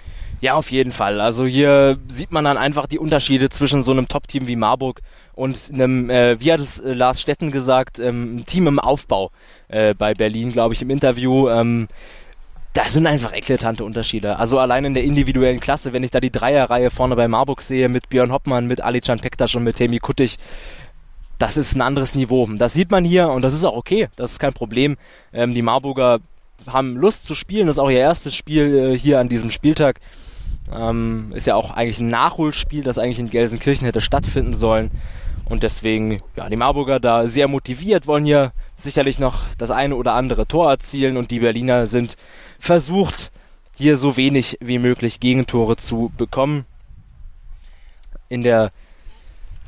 Ja, 0.41 0.55
auf 0.55 0.73
jeden 0.73 0.91
Fall. 0.91 1.21
Also 1.21 1.47
hier 1.47 1.99
sieht 2.09 2.33
man 2.33 2.45
dann 2.45 2.57
einfach 2.59 2.87
die 2.87 2.99
Unterschiede 2.99 3.49
zwischen 3.49 3.85
so 3.85 3.93
einem 3.93 4.09
Top-Team 4.09 4.49
wie 4.49 4.57
Marburg 4.57 5.03
und 5.41 5.71
einem, 5.73 6.11
äh, 6.11 6.39
wie 6.39 6.53
hat 6.53 6.61
es 6.61 6.79
äh, 6.81 6.93
Lars 6.93 7.21
Stetten 7.21 7.51
gesagt, 7.51 7.99
ähm, 7.99 8.45
Team 8.47 8.67
im 8.67 8.79
Aufbau 8.79 9.31
äh, 9.69 9.95
bei 9.95 10.13
Berlin, 10.13 10.53
glaube 10.53 10.75
ich, 10.75 10.83
im 10.83 10.91
Interview. 10.91 11.49
Ähm, 11.49 11.89
da 12.75 12.85
sind 12.85 13.07
einfach 13.07 13.33
eklatante 13.33 13.83
Unterschiede. 13.83 14.37
Also 14.37 14.59
allein 14.59 14.85
in 14.85 14.95
der 14.95 15.03
individuellen 15.03 15.59
Klasse, 15.59 15.95
wenn 15.95 16.05
ich 16.05 16.11
da 16.11 16.21
die 16.21 16.31
Dreierreihe 16.31 16.91
vorne 16.91 17.17
bei 17.17 17.27
Marburg 17.27 17.63
sehe, 17.63 17.89
mit 17.89 18.11
Björn 18.11 18.33
Hoppmann, 18.33 18.67
mit 18.67 18.83
Alican 18.83 19.19
Pektas 19.19 19.55
und 19.55 19.65
mit 19.65 19.77
Temi 19.77 19.99
Kuttig, 19.99 20.37
das 21.39 21.57
ist 21.57 21.75
ein 21.75 21.81
anderes 21.81 22.15
Niveau. 22.15 22.47
Das 22.47 22.75
sieht 22.75 22.91
man 22.91 23.03
hier 23.03 23.31
und 23.31 23.41
das 23.41 23.55
ist 23.55 23.65
auch 23.65 23.77
okay. 23.77 24.09
Das 24.17 24.33
ist 24.33 24.41
kein 24.41 24.53
Problem. 24.53 24.99
Ähm, 25.33 25.55
die 25.55 25.63
Marburger 25.63 26.21
haben 26.67 26.97
Lust 26.97 27.25
zu 27.25 27.35
spielen. 27.35 27.67
Das 27.67 27.77
ist 27.77 27.83
auch 27.83 27.91
ihr 27.91 27.99
erstes 27.99 28.35
Spiel 28.35 28.93
äh, 28.93 28.99
hier 28.99 29.19
an 29.19 29.31
diesem 29.31 29.51
Spieltag. 29.51 30.01
Ähm, 30.73 31.33
ist 31.35 31.47
ja 31.47 31.57
auch 31.57 31.71
eigentlich 31.71 32.01
ein 32.01 32.09
Nachholspiel, 32.09 32.83
das 32.83 32.99
eigentlich 32.99 33.19
in 33.19 33.31
Gelsenkirchen 33.31 33.85
hätte 33.85 34.01
stattfinden 34.01 34.55
sollen. 34.55 34.91
Und 35.45 35.65
deswegen, 35.65 36.21
ja, 36.37 36.49
die 36.49 36.57
Marburger 36.57 37.01
da 37.01 37.27
sehr 37.27 37.49
motiviert, 37.49 38.07
wollen 38.07 38.25
hier 38.25 38.53
sicherlich 38.77 39.19
noch 39.19 39.43
das 39.59 39.71
eine 39.71 39.97
oder 39.97 40.15
andere 40.15 40.47
Tor 40.47 40.71
erzielen 40.71 41.17
und 41.17 41.31
die 41.33 41.41
Berliner 41.41 41.87
sind 41.87 42.17
versucht, 42.59 43.33
hier 43.75 43.97
so 43.97 44.17
wenig 44.17 44.59
wie 44.61 44.79
möglich 44.79 45.19
Gegentore 45.19 45.77
zu 45.77 46.13
bekommen. 46.17 46.67
In 48.29 48.43
der 48.43 48.71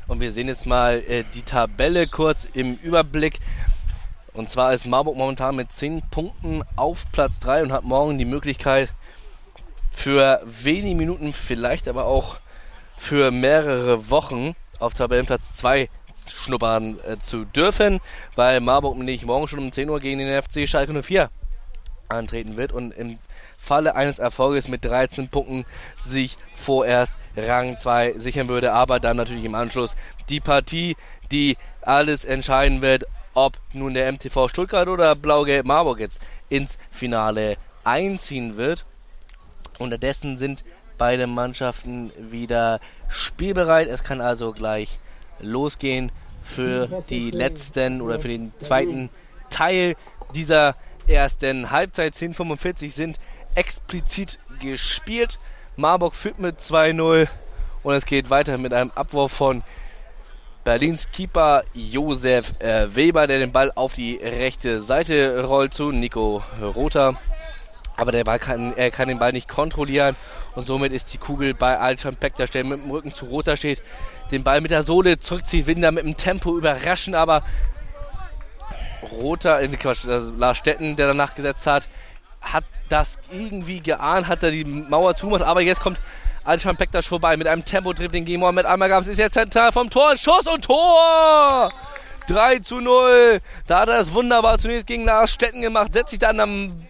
und 0.07 0.19
wir 0.19 0.31
sehen 0.31 0.47
jetzt 0.47 0.65
mal 0.65 1.01
äh, 1.07 1.23
die 1.33 1.43
Tabelle 1.43 2.07
kurz 2.07 2.45
im 2.53 2.75
Überblick. 2.75 3.39
Und 4.33 4.49
zwar 4.49 4.73
ist 4.73 4.85
Marburg 4.85 5.15
momentan 5.15 5.55
mit 5.55 5.71
10 5.71 6.01
Punkten 6.11 6.61
auf 6.75 7.05
Platz 7.11 7.39
3 7.39 7.63
und 7.63 7.71
hat 7.71 7.83
morgen 7.83 8.17
die 8.17 8.25
Möglichkeit, 8.25 8.91
für 9.93 10.41
wenige 10.45 10.95
Minuten, 10.95 11.31
vielleicht 11.31 11.87
aber 11.87 12.05
auch 12.05 12.37
für 12.97 13.31
mehrere 13.31 14.09
Wochen 14.09 14.55
auf 14.79 14.93
Tabellenplatz 14.93 15.55
2 15.55 15.89
schnuppern 16.31 16.99
äh, 17.07 17.17
zu 17.19 17.45
dürfen, 17.45 17.99
weil 18.35 18.59
Marburg 18.59 18.97
nicht 18.97 19.25
morgen 19.25 19.47
schon 19.47 19.59
um 19.59 19.71
10 19.71 19.89
Uhr 19.89 19.99
gegen 19.99 20.19
den 20.19 20.41
FC 20.41 20.67
Schalke 20.67 21.01
04 21.01 21.29
antreten 22.09 22.57
wird 22.57 22.71
und 22.71 22.91
im 22.91 23.17
Falle 23.57 23.95
eines 23.95 24.19
Erfolges 24.19 24.67
mit 24.67 24.83
13 24.83 25.29
Punkten 25.29 25.65
sich 25.97 26.37
vorerst 26.55 27.17
Rang 27.37 27.77
2 27.77 28.15
sichern 28.17 28.49
würde, 28.49 28.73
aber 28.73 28.99
dann 28.99 29.17
natürlich 29.17 29.45
im 29.45 29.55
Anschluss 29.55 29.95
die 30.29 30.39
Partie, 30.39 30.95
die 31.31 31.55
alles 31.81 32.25
entscheiden 32.25 32.81
wird, 32.81 33.05
ob 33.33 33.57
nun 33.73 33.93
der 33.93 34.11
MTV 34.11 34.49
Stuttgart 34.49 34.87
oder 34.87 35.15
Blau-Gelb 35.15 35.65
Marburg 35.65 35.99
jetzt 35.99 36.25
ins 36.49 36.77
Finale 36.91 37.57
einziehen 37.83 38.57
wird. 38.57 38.85
Unterdessen 39.83 40.37
sind 40.37 40.63
beide 40.97 41.27
Mannschaften 41.27 42.11
wieder 42.17 42.79
spielbereit. 43.09 43.87
Es 43.87 44.03
kann 44.03 44.21
also 44.21 44.51
gleich 44.51 44.99
losgehen 45.39 46.11
für 46.43 47.03
die 47.09 47.31
letzten 47.31 48.01
oder 48.01 48.19
für 48.19 48.27
den 48.27 48.53
zweiten 48.59 49.09
Teil 49.49 49.95
dieser 50.33 50.75
ersten 51.07 51.71
Halbzeit. 51.71 52.13
10:45 52.15 52.91
sind 52.91 53.19
explizit 53.55 54.39
gespielt. 54.59 55.39
Marburg 55.75 56.15
führt 56.15 56.39
mit 56.39 56.59
2-0 56.59 57.27
und 57.83 57.93
es 57.93 58.05
geht 58.05 58.29
weiter 58.29 58.57
mit 58.57 58.73
einem 58.73 58.91
Abwurf 58.91 59.31
von 59.31 59.63
Berlins 60.63 61.11
Keeper 61.11 61.63
Josef 61.73 62.53
äh, 62.59 62.95
Weber, 62.95 63.27
der 63.27 63.39
den 63.39 63.51
Ball 63.51 63.71
auf 63.75 63.95
die 63.95 64.15
rechte 64.15 64.81
Seite 64.81 65.43
rollt 65.45 65.73
zu 65.73 65.91
Nico 65.91 66.41
Rother 66.61 67.19
aber 67.97 68.11
der 68.11 68.23
Ball 68.23 68.39
kann, 68.39 68.75
er 68.75 68.91
kann 68.91 69.07
den 69.07 69.19
Ball 69.19 69.31
nicht 69.31 69.47
kontrollieren 69.47 70.15
und 70.55 70.65
somit 70.65 70.91
ist 70.91 71.13
die 71.13 71.17
Kugel 71.17 71.53
bei 71.53 71.77
Alchan 71.77 72.15
Peck, 72.15 72.35
der 72.35 72.47
mit 72.63 72.83
dem 72.83 72.91
Rücken 72.91 73.13
zu 73.13 73.25
Roter 73.25 73.57
steht, 73.57 73.81
den 74.31 74.43
Ball 74.43 74.61
mit 74.61 74.71
der 74.71 74.83
Sohle 74.83 75.19
zurückzieht, 75.19 75.67
Winder 75.67 75.91
mit 75.91 76.05
dem 76.05 76.17
Tempo 76.17 76.57
überraschen, 76.57 77.15
aber 77.15 77.43
Roter, 79.11 79.61
äh, 79.61 79.67
Quatsch, 79.67 80.07
also 80.07 80.31
Lars 80.31 80.57
Stetten, 80.57 80.95
der 80.95 81.07
danach 81.07 81.35
gesetzt 81.35 81.67
hat, 81.67 81.87
hat 82.41 82.63
das 82.89 83.19
irgendwie 83.31 83.79
geahnt, 83.79 84.27
hat 84.27 84.43
er 84.43 84.51
die 84.51 84.65
Mauer 84.65 85.15
zugemacht, 85.15 85.43
aber 85.43 85.61
jetzt 85.61 85.81
kommt 85.81 85.99
Alchan 86.43 86.75
Pektas 86.75 87.05
vorbei 87.05 87.37
mit 87.37 87.47
einem 87.47 87.63
Tempo-Dribbling 87.63 88.25
gegen 88.25 88.41
Mohamed 88.41 88.65
Almagams, 88.65 89.07
ist 89.07 89.17
jetzt 89.17 89.33
zentral 89.33 89.71
vom 89.71 89.89
Tor, 89.89 90.17
Schuss 90.17 90.47
und 90.47 90.63
Tor! 90.63 91.71
3 92.27 92.59
zu 92.59 92.79
0. 92.79 93.41
Da 93.67 93.81
hat 93.81 93.89
er 93.89 93.99
es 93.99 94.13
wunderbar 94.13 94.57
zunächst 94.57 94.87
gegen 94.87 95.07
Stetten 95.25 95.61
gemacht, 95.61 95.93
setzt 95.93 96.11
sich 96.11 96.19
dann 96.19 96.39
am 96.39 96.87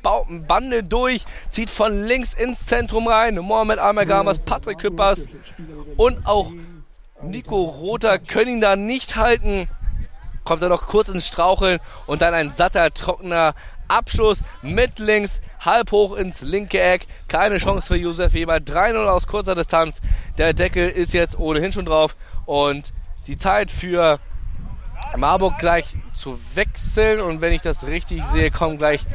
Bande 0.47 0.83
durch, 0.83 1.25
zieht 1.49 1.69
von 1.69 2.03
links 2.03 2.33
ins 2.33 2.65
Zentrum 2.65 3.07
rein. 3.07 3.35
Mohamed 3.35 3.79
Almergamas, 3.79 4.39
Patrick 4.39 4.79
Küppers 4.79 5.27
und 5.97 6.25
auch 6.25 6.51
Nico 7.21 7.63
Rother 7.63 8.19
können 8.19 8.51
ihn 8.51 8.61
da 8.61 8.75
nicht 8.75 9.15
halten. 9.15 9.69
Kommt 10.43 10.61
er 10.61 10.69
noch 10.69 10.87
kurz 10.87 11.07
ins 11.07 11.27
Straucheln 11.27 11.79
und 12.05 12.21
dann 12.21 12.33
ein 12.33 12.51
satter, 12.51 12.93
trockener 12.93 13.55
Abschluss 13.87 14.39
mit 14.61 14.99
links, 14.99 15.39
halb 15.59 15.91
hoch 15.91 16.15
ins 16.15 16.41
linke 16.41 16.81
Eck. 16.81 17.07
Keine 17.29 17.59
Chance 17.59 17.87
für 17.87 17.95
Josef 17.95 18.33
Weber. 18.33 18.55
3-0 18.55 19.05
aus 19.05 19.27
kurzer 19.27 19.55
Distanz. 19.55 20.01
Der 20.37 20.53
Deckel 20.53 20.89
ist 20.89 21.13
jetzt 21.13 21.39
ohnehin 21.39 21.71
schon 21.71 21.85
drauf. 21.85 22.17
Und 22.45 22.91
die 23.27 23.37
Zeit 23.37 23.71
für 23.71 24.19
Marburg 25.17 25.57
gleich 25.59 25.85
zu 26.13 26.39
wechseln 26.55 27.21
und 27.21 27.41
wenn 27.41 27.53
ich 27.53 27.61
das 27.61 27.87
richtig 27.87 28.23
sehe, 28.25 28.51
kommt 28.51 28.79
gleich 28.79 29.05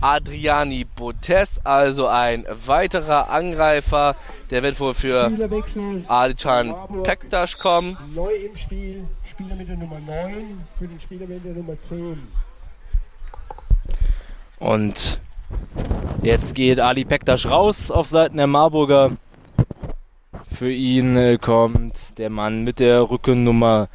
Adriani 0.00 0.84
Botes, 0.84 1.60
also 1.64 2.06
ein 2.06 2.46
weiterer 2.66 3.30
Angreifer. 3.30 4.16
Der 4.50 4.62
wird 4.62 4.78
wohl 4.80 4.94
für 4.94 5.30
Adichan 6.08 6.74
Pektas 7.02 7.58
kommen. 7.58 7.96
Neu 8.14 8.30
im 8.32 8.56
Spiel, 8.56 9.06
Spieler 9.28 9.56
mit 9.56 9.68
der 9.68 9.76
Nummer 9.76 9.98
9 10.00 10.64
für 10.78 10.86
den 10.86 11.00
Spieler 11.00 11.26
mit 11.26 11.44
der 11.44 11.52
Nummer 11.52 11.74
10. 11.88 12.18
Und 14.58 15.20
jetzt 16.22 16.54
geht 16.54 16.80
Ali 16.80 17.04
Pektas 17.04 17.46
raus 17.46 17.90
auf 17.90 18.06
Seiten 18.06 18.36
der 18.36 18.46
Marburger 18.46 19.12
Für 20.52 20.72
ihn 20.72 21.16
äh, 21.16 21.38
kommt 21.38 22.18
der 22.18 22.30
Mann 22.30 22.64
mit 22.64 22.80
der 22.80 23.08
Rückennummer 23.08 23.88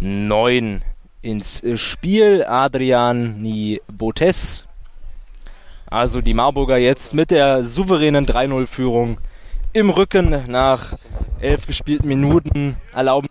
9 0.00 0.82
ins 1.22 1.62
äh, 1.62 1.76
Spiel, 1.76 2.44
Adrian 2.44 3.40
Nibotes. 3.40 4.66
Also 5.86 6.20
die 6.20 6.34
Marburger 6.34 6.76
jetzt 6.76 7.14
mit 7.14 7.30
der 7.30 7.62
souveränen 7.62 8.26
3-0-Führung 8.26 9.18
im 9.72 9.90
Rücken 9.90 10.44
nach 10.46 10.94
elf 11.40 11.66
gespielten 11.66 12.08
Minuten 12.08 12.76
erlauben. 12.92 13.28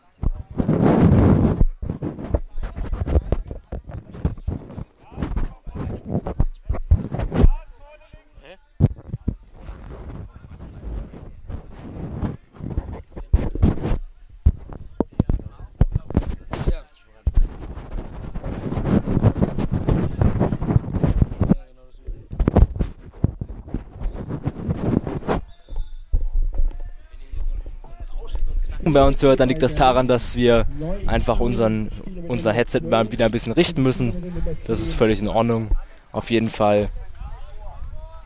Bei 28.98 29.04
uns 29.04 29.22
hört, 29.22 29.40
dann 29.40 29.48
liegt 29.48 29.62
das 29.62 29.76
daran, 29.76 30.08
dass 30.08 30.36
wir 30.36 30.66
einfach 31.06 31.40
unseren, 31.40 31.92
unser 32.28 32.52
Headset 32.52 32.80
mal 32.82 33.12
wieder 33.12 33.26
ein 33.26 33.32
bisschen 33.32 33.54
richten 33.54 33.84
müssen. 33.84 34.58
Das 34.66 34.82
ist 34.82 34.94
völlig 34.94 35.20
in 35.20 35.28
Ordnung. 35.28 35.70
Auf 36.12 36.32
jeden 36.32 36.50
Fall. 36.50 36.90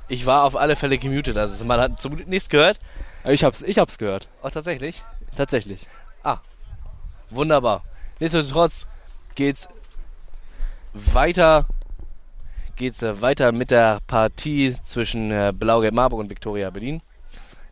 Ich 0.07 0.25
war 0.25 0.45
auf 0.45 0.55
alle 0.55 0.77
Fälle 0.77 0.97
gemutet, 0.97 1.35
also 1.35 1.65
man 1.65 1.81
hat 1.81 1.99
zum 1.99 2.15
Glück 2.15 2.29
nichts 2.29 2.47
gehört. 2.47 2.79
Ich 3.25 3.43
hab's, 3.43 3.61
ich 3.63 3.79
hab's 3.79 3.97
gehört. 3.97 4.29
Auch 4.41 4.51
tatsächlich? 4.51 5.03
Tatsächlich. 5.35 5.87
Ah, 6.23 6.37
wunderbar. 7.29 7.83
Nichtsdestotrotz 8.21 8.87
geht's 9.35 9.67
weiter 10.93 11.65
geht's 12.77 13.01
weiter 13.01 13.51
mit 13.51 13.71
der 13.71 13.99
Partie 14.07 14.77
zwischen 14.85 15.31
äh, 15.31 15.51
Blau-Gelb 15.53 15.93
Marburg 15.93 16.21
und 16.21 16.29
Viktoria 16.29 16.69
Berlin 16.69 17.01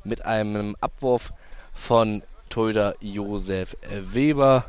mit 0.03 0.25
einem 0.25 0.75
Abwurf 0.81 1.31
von 1.73 2.23
Torhüter 2.49 2.95
Josef 2.99 3.77
Weber, 3.89 4.65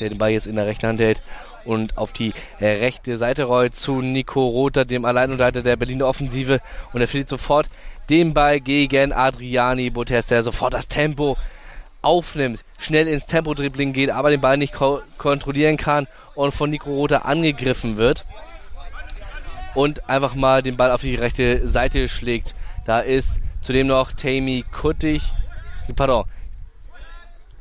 der 0.00 0.08
den 0.08 0.18
Ball 0.18 0.30
jetzt 0.30 0.46
in 0.46 0.56
der 0.56 0.66
rechten 0.66 0.86
Hand 0.86 1.00
hält 1.00 1.22
und 1.64 1.98
auf 1.98 2.12
die 2.12 2.32
rechte 2.60 3.18
Seite 3.18 3.44
rollt 3.44 3.76
zu 3.76 4.00
Nico 4.00 4.46
Rother, 4.46 4.84
dem 4.84 5.04
Alleinunterhalter 5.04 5.62
der 5.62 5.76
Berliner 5.76 6.06
Offensive. 6.06 6.60
Und 6.92 7.00
er 7.00 7.08
verliert 7.08 7.28
sofort 7.28 7.68
den 8.08 8.32
Ball 8.32 8.60
gegen 8.60 9.12
Adriani 9.12 9.90
Botes, 9.90 10.26
der 10.28 10.42
sofort 10.42 10.72
das 10.72 10.88
Tempo 10.88 11.36
aufnimmt, 12.00 12.64
schnell 12.78 13.06
ins 13.08 13.26
Tempo-Dribbling 13.26 13.92
geht, 13.92 14.10
aber 14.10 14.30
den 14.30 14.40
Ball 14.40 14.56
nicht 14.56 14.72
ko 14.72 15.02
kontrollieren 15.18 15.76
kann 15.76 16.06
und 16.34 16.54
von 16.54 16.70
Nico 16.70 16.90
Rother 16.90 17.26
angegriffen 17.26 17.96
wird. 17.98 18.24
Und 19.74 20.08
einfach 20.08 20.34
mal 20.34 20.62
den 20.62 20.76
Ball 20.76 20.90
auf 20.90 21.02
die 21.02 21.16
rechte 21.16 21.68
Seite 21.68 22.08
schlägt. 22.08 22.54
Da 22.86 23.00
ist 23.00 23.40
zudem 23.60 23.88
noch 23.88 24.12
Tammy 24.12 24.64
Kuttig, 24.72 25.22
pardon, 25.94 26.24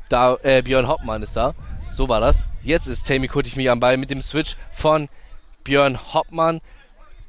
da, 0.09 0.37
äh, 0.43 0.61
Björn 0.61 0.87
Hoppmann 0.87 1.23
ist 1.23 1.35
da. 1.35 1.53
So 1.91 2.09
war 2.09 2.19
das. 2.19 2.43
Jetzt 2.63 2.87
ist 2.87 3.07
Tammy 3.07 3.27
Kuttig 3.27 3.55
mich 3.55 3.69
am 3.69 3.79
Ball 3.79 3.97
mit 3.97 4.09
dem 4.09 4.21
Switch 4.21 4.55
von 4.71 5.09
Björn 5.63 5.97
Hoppmann. 6.13 6.61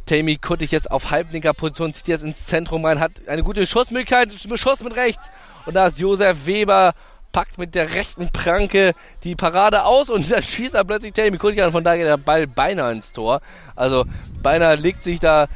Tammy 0.06 0.36
Kuttig 0.36 0.70
jetzt 0.72 0.90
auf 0.90 1.10
halblinker 1.10 1.52
Position, 1.52 1.92
zieht 1.92 2.08
jetzt 2.08 2.24
ins 2.24 2.46
Zentrum 2.46 2.84
rein, 2.84 2.98
hat 2.98 3.12
eine 3.26 3.42
gute 3.42 3.66
Schussmöglichkeit, 3.66 4.32
Schuss 4.54 4.82
mit 4.82 4.96
rechts. 4.96 5.30
Und 5.66 5.74
da 5.74 5.86
ist 5.86 5.98
Josef 5.98 6.46
Weber, 6.46 6.94
packt 7.32 7.58
mit 7.58 7.74
der 7.74 7.94
rechten 7.94 8.30
Pranke 8.30 8.94
die 9.22 9.36
Parade 9.36 9.84
aus 9.84 10.10
und 10.10 10.30
dann 10.30 10.42
schießt 10.42 10.74
er 10.74 10.84
plötzlich 10.84 11.12
Tammy 11.12 11.36
Kuttig 11.38 11.62
an. 11.62 11.72
Von 11.72 11.84
da 11.84 11.96
geht 11.96 12.06
der 12.06 12.16
Ball 12.16 12.46
beinahe 12.46 12.92
ins 12.92 13.12
Tor. 13.12 13.40
Also 13.76 14.06
beinahe 14.42 14.76
legt 14.76 15.02
sich 15.02 15.20
da 15.20 15.46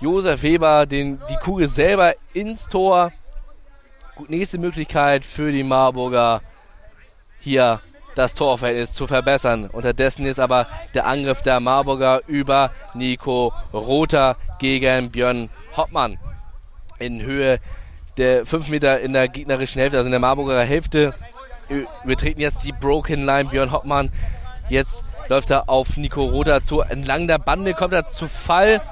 Josef 0.00 0.42
Weber 0.42 0.86
den, 0.86 1.20
die 1.30 1.36
Kugel 1.36 1.68
selber 1.68 2.14
ins 2.32 2.66
Tor. 2.68 3.12
Gut, 4.16 4.30
nächste 4.30 4.58
Möglichkeit 4.58 5.24
für 5.24 5.52
die 5.52 5.62
Marburger 5.62 6.42
hier 7.42 7.80
das 8.14 8.34
Torverhältnis 8.34 8.92
zu 8.92 9.06
verbessern. 9.06 9.68
Unterdessen 9.68 10.26
ist 10.26 10.38
aber 10.38 10.66
der 10.94 11.06
Angriff 11.06 11.42
der 11.42 11.60
Marburger 11.60 12.20
über 12.26 12.70
Nico 12.94 13.52
Rother 13.72 14.36
gegen 14.58 15.10
Björn 15.10 15.50
Hoppmann 15.76 16.18
in 16.98 17.22
Höhe 17.22 17.58
der 18.18 18.44
5 18.46 18.68
Meter 18.68 19.00
in 19.00 19.12
der 19.12 19.28
gegnerischen 19.28 19.80
Hälfte, 19.80 19.96
also 19.96 20.06
in 20.06 20.12
der 20.12 20.20
Marburger 20.20 20.62
Hälfte. 20.62 21.14
Wir 22.04 22.16
treten 22.16 22.40
jetzt 22.40 22.64
die 22.64 22.72
Broken 22.72 23.24
Line. 23.24 23.48
Björn 23.48 23.72
Hoppmann 23.72 24.12
jetzt 24.68 25.04
läuft 25.28 25.50
er 25.50 25.68
auf 25.68 25.96
Nico 25.96 26.24
Rother 26.24 26.62
zu. 26.62 26.80
Entlang 26.80 27.26
der 27.26 27.38
Bande 27.38 27.72
kommt 27.72 27.94
er 27.94 28.08
zu 28.08 28.28
Fall. 28.28 28.82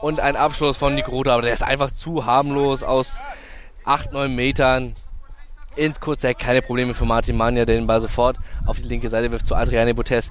Und 0.00 0.20
ein 0.20 0.36
Abschluss 0.36 0.76
von 0.76 0.94
Nico 0.94 1.10
Rother, 1.10 1.32
aber 1.32 1.42
der 1.42 1.52
ist 1.52 1.64
einfach 1.64 1.90
zu 1.90 2.24
harmlos 2.24 2.84
aus 2.84 3.16
8, 3.84 4.12
9 4.12 4.34
Metern 4.34 4.94
ins 5.78 6.00
Kurzeck. 6.00 6.38
Keine 6.38 6.62
Probleme 6.62 6.94
für 6.94 7.04
Martin 7.04 7.36
Mania, 7.36 7.64
der 7.64 7.76
den 7.76 7.86
Ball 7.86 8.00
sofort 8.00 8.36
auf 8.66 8.78
die 8.78 8.88
linke 8.88 9.08
Seite 9.08 9.30
wirft 9.32 9.46
zu 9.46 9.54
Adriane 9.54 9.94
Botes, 9.94 10.30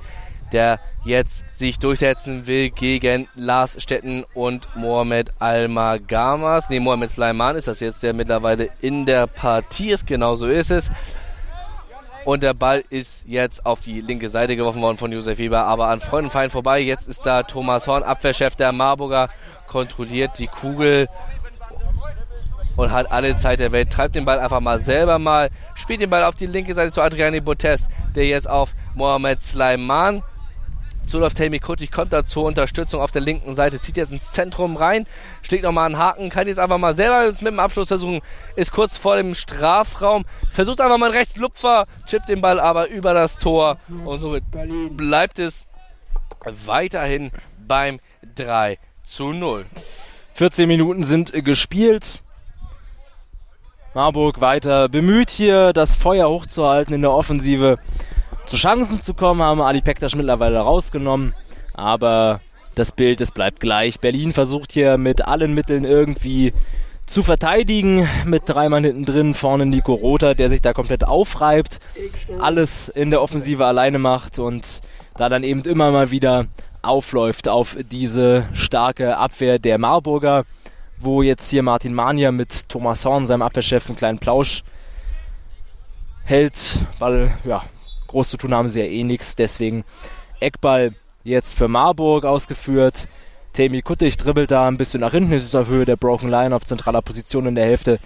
der 0.51 0.79
jetzt 1.03 1.43
sich 1.53 1.79
durchsetzen 1.79 2.47
will 2.47 2.69
gegen 2.69 3.27
Lars 3.35 3.81
Stetten 3.81 4.25
und 4.33 4.67
Mohamed 4.75 5.31
Almagamas. 5.39 6.69
Ne, 6.69 6.79
Mohamed 6.79 7.11
Sleiman 7.11 7.55
ist 7.55 7.67
das 7.67 7.79
jetzt, 7.79 8.03
der 8.03 8.13
mittlerweile 8.13 8.69
in 8.81 9.05
der 9.05 9.27
Partie 9.27 9.91
ist. 9.91 10.07
Genau 10.07 10.35
so 10.35 10.47
ist 10.47 10.71
es. 10.71 10.89
Und 12.25 12.43
der 12.43 12.53
Ball 12.53 12.83
ist 12.89 13.23
jetzt 13.25 13.65
auf 13.65 13.79
die 13.79 14.01
linke 14.01 14.29
Seite 14.29 14.57
geworfen 14.57 14.81
worden 14.81 14.97
von 14.97 15.13
Josef 15.13 15.37
Weber, 15.37 15.63
aber 15.63 15.87
an 15.87 16.01
Freund 16.01 16.35
und 16.35 16.51
vorbei. 16.51 16.81
Jetzt 16.81 17.07
ist 17.07 17.25
da 17.25 17.43
Thomas 17.43 17.87
Horn, 17.87 18.03
Abwehrchef 18.03 18.57
der 18.57 18.73
Marburger, 18.73 19.29
kontrolliert 19.67 20.31
die 20.37 20.47
Kugel 20.47 21.07
und 22.77 22.91
hat 22.91 23.11
alle 23.11 23.37
Zeit 23.37 23.59
der 23.59 23.73
Welt. 23.73 23.91
Treibt 23.91 24.15
den 24.15 24.23
Ball 24.23 24.39
einfach 24.39 24.61
mal 24.61 24.79
selber 24.79 25.19
mal. 25.19 25.49
Spielt 25.75 25.99
den 25.99 26.09
Ball 26.09 26.23
auf 26.23 26.35
die 26.35 26.45
linke 26.45 26.73
Seite 26.73 26.93
zu 26.93 27.01
Adriani 27.01 27.41
Botes, 27.41 27.89
der 28.15 28.25
jetzt 28.27 28.49
auf 28.49 28.73
Mohamed 28.95 29.43
Sleiman 29.43 30.23
zuläuft. 31.07 31.39
Helmi 31.39 31.59
Kuttig 31.59 31.91
kommt 31.91 32.13
da 32.13 32.23
zur 32.23 32.43
Unterstützung 32.43 33.01
auf 33.01 33.11
der 33.11 33.21
linken 33.21 33.55
Seite, 33.55 33.79
zieht 33.79 33.97
jetzt 33.97 34.11
ins 34.11 34.31
Zentrum 34.31 34.75
rein, 34.75 35.07
schlägt 35.41 35.63
nochmal 35.63 35.87
einen 35.87 35.97
Haken, 35.97 36.29
kann 36.29 36.47
jetzt 36.47 36.59
einfach 36.59 36.77
mal 36.77 36.93
selber 36.93 37.25
mit 37.25 37.41
dem 37.41 37.59
Abschluss 37.59 37.87
versuchen, 37.87 38.21
ist 38.55 38.71
kurz 38.71 38.97
vor 38.97 39.15
dem 39.15 39.33
Strafraum, 39.33 40.25
versucht 40.51 40.81
einfach 40.81 40.97
mal 40.97 41.07
einen 41.07 41.15
Rechtslupfer, 41.15 41.87
chippt 42.05 42.29
den 42.29 42.41
Ball 42.41 42.59
aber 42.59 42.89
über 42.89 43.13
das 43.13 43.37
Tor 43.37 43.77
und 44.05 44.19
somit 44.19 44.43
bleibt 44.91 45.39
es 45.39 45.65
weiterhin 46.65 47.31
beim 47.67 47.99
3 48.35 48.77
zu 49.03 49.31
0. 49.31 49.65
14 50.33 50.67
Minuten 50.67 51.03
sind 51.03 51.33
gespielt. 51.43 52.21
Marburg 53.97 54.41
weiter 54.41 54.89
bemüht 54.89 55.31
hier, 55.31 55.73
das 55.73 55.95
Feuer 55.95 56.29
hochzuhalten 56.29 56.93
in 56.93 57.01
der 57.01 57.11
Offensive. 57.11 57.79
Zu 58.45 58.55
Chancen 58.55 59.01
zu 59.01 59.15
kommen, 59.15 59.41
haben 59.41 59.59
Ali 59.59 59.81
Pektas 59.81 60.13
mittlerweile 60.13 60.59
rausgenommen. 60.59 61.33
Aber 61.73 62.39
das 62.75 62.91
Bild, 62.91 63.21
es 63.21 63.31
bleibt 63.31 63.59
gleich. 63.59 63.99
Berlin 63.99 64.33
versucht 64.33 64.71
hier 64.71 64.99
mit 64.99 65.25
allen 65.25 65.55
Mitteln 65.55 65.83
irgendwie 65.83 66.53
zu 67.07 67.23
verteidigen. 67.23 68.07
Mit 68.23 68.43
drei 68.45 68.69
Mann 68.69 68.83
hinten 68.83 69.03
drin, 69.03 69.33
vorne 69.33 69.65
Nico 69.65 69.95
Rother, 69.95 70.35
der 70.35 70.49
sich 70.49 70.61
da 70.61 70.73
komplett 70.73 71.03
aufreibt. 71.03 71.79
Alles 72.39 72.89
in 72.89 73.09
der 73.09 73.23
Offensive 73.23 73.65
alleine 73.65 73.97
macht 73.97 74.37
und 74.37 74.81
da 75.15 75.27
dann 75.27 75.41
eben 75.41 75.63
immer 75.63 75.89
mal 75.89 76.11
wieder 76.11 76.45
aufläuft 76.83 77.49
auf 77.49 77.75
diese 77.91 78.47
starke 78.53 79.17
Abwehr 79.17 79.57
der 79.57 79.79
Marburger 79.79 80.45
wo 80.99 81.21
jetzt 81.21 81.49
hier 81.49 81.63
Martin 81.63 81.93
Mania 81.93 82.31
mit 82.31 82.69
Thomas 82.69 83.05
Horn, 83.05 83.27
seinem 83.27 83.41
Abwehrchef, 83.41 83.87
einen 83.87 83.95
kleinen 83.95 84.19
Plausch 84.19 84.63
hält, 86.23 86.85
weil, 86.99 87.31
ja, 87.45 87.63
groß 88.07 88.29
zu 88.29 88.37
tun 88.37 88.53
haben 88.53 88.69
sie 88.69 88.79
ja 88.79 88.85
eh 88.85 89.03
nichts. 89.03 89.35
Deswegen 89.35 89.83
Eckball 90.39 90.93
jetzt 91.23 91.55
für 91.55 91.67
Marburg 91.67 92.25
ausgeführt. 92.25 93.07
Temi 93.53 93.81
Kuttig 93.81 94.17
dribbelt 94.17 94.51
da 94.51 94.67
ein 94.67 94.77
bisschen 94.77 95.01
nach 95.01 95.11
hinten, 95.11 95.33
ist 95.33 95.55
auf 95.55 95.67
Höhe 95.67 95.85
der 95.85 95.95
Broken 95.95 96.29
Line 96.29 96.55
auf 96.55 96.65
zentraler 96.65 97.01
Position 97.01 97.47
in 97.47 97.55
der 97.55 97.65
Hälfte. 97.65 97.99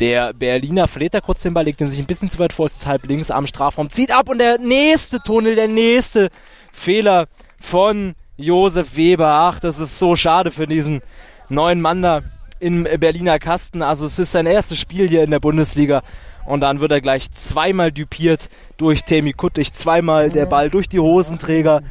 Der 0.00 0.32
Berliner 0.32 0.86
verliert 0.86 1.14
da 1.14 1.20
kurz 1.20 1.42
den 1.42 1.54
Ball, 1.54 1.64
legt 1.64 1.80
ihn 1.80 1.90
sich 1.90 1.98
ein 1.98 2.06
bisschen 2.06 2.30
zu 2.30 2.38
weit 2.38 2.52
vor, 2.52 2.66
ist 2.66 2.86
halb 2.86 3.06
links 3.06 3.30
am 3.30 3.46
Strafraum, 3.46 3.90
zieht 3.90 4.12
ab 4.12 4.28
und 4.28 4.38
der 4.38 4.58
nächste 4.58 5.18
Tunnel, 5.20 5.56
der 5.56 5.66
nächste 5.66 6.28
Fehler 6.72 7.26
von 7.60 8.14
Josef 8.36 8.96
Weber. 8.96 9.28
Ach, 9.28 9.58
das 9.58 9.80
ist 9.80 9.98
so 9.98 10.14
schade 10.14 10.50
für 10.50 10.68
diesen 10.68 11.02
neuen 11.48 11.80
Mann 11.80 12.02
da 12.02 12.22
im 12.60 12.84
Berliner 12.84 13.38
Kasten. 13.38 13.82
Also 13.82 14.06
es 14.06 14.18
ist 14.18 14.32
sein 14.32 14.46
erstes 14.46 14.78
Spiel 14.78 15.08
hier 15.08 15.22
in 15.22 15.30
der 15.30 15.40
Bundesliga. 15.40 16.02
Und 16.46 16.60
dann 16.60 16.80
wird 16.80 16.92
er 16.92 17.00
gleich 17.00 17.30
zweimal 17.32 17.92
dupiert 17.92 18.48
durch 18.78 19.04
Temi 19.04 19.34
Kuttig, 19.34 19.74
zweimal 19.74 20.30
der 20.30 20.46
Ball 20.46 20.70
durch 20.70 20.88
die 20.88 20.98
Hosenträger. 20.98 21.82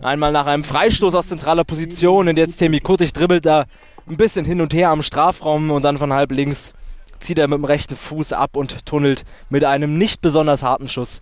Einmal 0.00 0.30
nach 0.30 0.46
einem 0.46 0.62
Freistoß 0.62 1.14
aus 1.14 1.26
zentraler 1.26 1.64
Position 1.64 2.28
und 2.28 2.36
jetzt 2.36 2.58
Temi 2.58 2.78
Kuttig 2.78 3.12
dribbelt 3.12 3.46
da 3.46 3.64
ein 4.08 4.16
bisschen 4.16 4.44
hin 4.44 4.60
und 4.60 4.72
her 4.72 4.90
am 4.90 5.02
Strafraum 5.02 5.72
und 5.72 5.82
dann 5.82 5.98
von 5.98 6.12
halb 6.12 6.30
links 6.30 6.72
zieht 7.18 7.38
er 7.38 7.48
mit 7.48 7.58
dem 7.58 7.64
rechten 7.64 7.96
Fuß 7.96 8.32
ab 8.32 8.56
und 8.56 8.86
tunnelt 8.86 9.24
mit 9.50 9.64
einem 9.64 9.98
nicht 9.98 10.20
besonders 10.20 10.62
harten 10.62 10.88
Schuss 10.88 11.20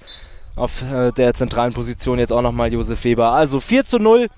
auf 0.57 0.83
äh, 0.83 1.11
der 1.13 1.35
zentralen 1.35 1.73
Position 1.73 2.19
jetzt 2.19 2.33
auch 2.33 2.43
nochmal 2.43 2.73
Josef 2.73 3.05
Weber. 3.05 3.33
Also 3.33 3.61
4 3.61 3.85
zu 3.85 3.99
0 3.99 4.29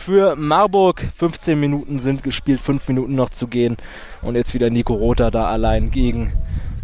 für 0.00 0.34
Marburg. 0.34 1.06
15 1.16 1.60
Minuten 1.60 2.00
sind 2.00 2.22
gespielt, 2.22 2.60
5 2.60 2.88
Minuten 2.88 3.14
noch 3.14 3.30
zu 3.30 3.46
gehen. 3.46 3.76
Und 4.22 4.34
jetzt 4.34 4.54
wieder 4.54 4.70
Nico 4.70 4.94
Rother 4.94 5.30
da 5.30 5.44
allein 5.44 5.90
gegen 5.90 6.32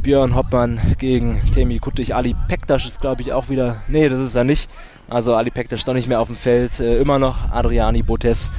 Björn 0.02 0.36
Hoppmann, 0.36 0.80
gegen 0.98 1.40
Temi 1.52 1.78
Kuttig. 1.78 2.14
Ali 2.14 2.36
Pektasch 2.48 2.86
ist, 2.86 3.00
glaube 3.00 3.22
ich, 3.22 3.32
auch 3.32 3.48
wieder. 3.48 3.82
Nee, 3.88 4.08
das 4.08 4.20
ist 4.20 4.34
er 4.36 4.44
nicht. 4.44 4.70
Also 5.08 5.34
Ali 5.34 5.50
Pektasch 5.50 5.84
doch 5.84 5.94
nicht 5.94 6.08
mehr 6.08 6.20
auf 6.20 6.28
dem 6.28 6.36
Feld. 6.36 6.78
Äh, 6.78 7.00
immer 7.00 7.18
noch 7.18 7.50
Adriani 7.50 8.02
Botes. 8.02 8.52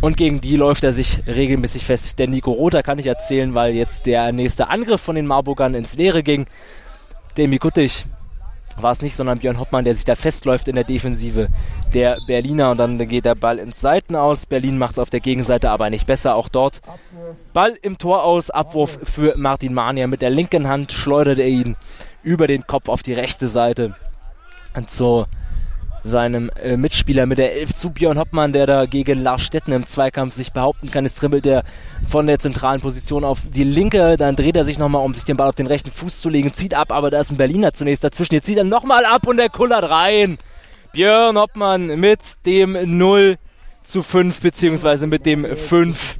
Und 0.00 0.16
gegen 0.16 0.40
die 0.40 0.56
läuft 0.56 0.84
er 0.84 0.92
sich 0.92 1.22
regelmäßig 1.26 1.86
fest. 1.86 2.18
Der 2.18 2.28
Nico 2.28 2.50
Rother 2.50 2.82
kann 2.82 2.98
ich 2.98 3.06
erzählen, 3.06 3.54
weil 3.54 3.74
jetzt 3.74 4.04
der 4.06 4.32
nächste 4.32 4.68
Angriff 4.68 5.00
von 5.00 5.14
den 5.14 5.26
Marburgern 5.26 5.74
ins 5.74 5.96
Leere 5.96 6.22
ging. 6.22 6.46
Demi 7.36 7.58
Kuttig 7.58 8.06
war 8.76 8.92
es 8.92 9.02
nicht, 9.02 9.16
sondern 9.16 9.38
Björn 9.38 9.58
Hoppmann, 9.58 9.84
der 9.84 9.94
sich 9.94 10.04
da 10.04 10.14
festläuft 10.14 10.68
in 10.68 10.74
der 10.74 10.84
Defensive 10.84 11.48
der 11.92 12.18
Berliner 12.26 12.70
und 12.70 12.78
dann 12.78 12.98
geht 13.08 13.24
der 13.24 13.34
Ball 13.34 13.58
ins 13.58 13.80
Seiten 13.80 14.16
aus. 14.16 14.46
Berlin 14.46 14.78
macht 14.78 14.94
es 14.94 14.98
auf 14.98 15.10
der 15.10 15.20
Gegenseite 15.20 15.70
aber 15.70 15.90
nicht 15.90 16.06
besser. 16.06 16.34
Auch 16.34 16.48
dort 16.48 16.80
Ball 17.52 17.74
im 17.82 17.98
Tor 17.98 18.24
aus, 18.24 18.50
Abwurf 18.50 18.98
für 19.04 19.34
Martin 19.36 19.74
Mania. 19.74 20.06
Mit 20.06 20.22
der 20.22 20.30
linken 20.30 20.68
Hand 20.68 20.92
schleudert 20.92 21.38
er 21.38 21.48
ihn 21.48 21.76
über 22.22 22.46
den 22.46 22.66
Kopf 22.66 22.88
auf 22.88 23.02
die 23.02 23.12
rechte 23.12 23.48
Seite. 23.48 23.94
Und 24.74 24.90
so 24.90 25.26
seinem 26.04 26.50
äh, 26.62 26.76
Mitspieler 26.76 27.26
mit 27.26 27.38
der 27.38 27.54
11 27.54 27.74
zu 27.74 27.90
Björn 27.90 28.18
Hoppmann, 28.18 28.52
der 28.52 28.66
da 28.66 28.86
gegen 28.86 29.22
Lars 29.22 29.42
Stetten 29.42 29.72
im 29.72 29.86
Zweikampf 29.86 30.34
sich 30.34 30.52
behaupten 30.52 30.90
kann. 30.90 31.04
Jetzt 31.04 31.18
tribbelt 31.18 31.46
er 31.46 31.64
von 32.06 32.26
der 32.26 32.38
zentralen 32.38 32.80
Position 32.80 33.24
auf 33.24 33.40
die 33.42 33.64
linke, 33.64 34.16
dann 34.16 34.36
dreht 34.36 34.56
er 34.56 34.64
sich 34.64 34.78
nochmal, 34.78 35.04
um 35.04 35.14
sich 35.14 35.24
den 35.24 35.36
Ball 35.36 35.48
auf 35.48 35.54
den 35.54 35.66
rechten 35.66 35.90
Fuß 35.90 36.20
zu 36.20 36.28
legen, 36.28 36.52
zieht 36.52 36.74
ab, 36.74 36.92
aber 36.92 37.10
da 37.10 37.20
ist 37.20 37.30
ein 37.30 37.38
Berliner 37.38 37.72
zunächst 37.72 38.04
dazwischen. 38.04 38.34
Jetzt 38.34 38.46
zieht 38.46 38.58
er 38.58 38.64
nochmal 38.64 39.04
ab 39.06 39.26
und 39.26 39.38
er 39.38 39.48
kullert 39.48 39.88
rein. 39.88 40.38
Björn 40.92 41.36
Hoppmann 41.38 41.86
mit 41.98 42.20
dem 42.44 42.98
0 42.98 43.38
zu 43.82 44.02
5, 44.02 44.40
beziehungsweise 44.40 45.06
mit 45.06 45.26
dem 45.26 45.56
5 45.56 46.18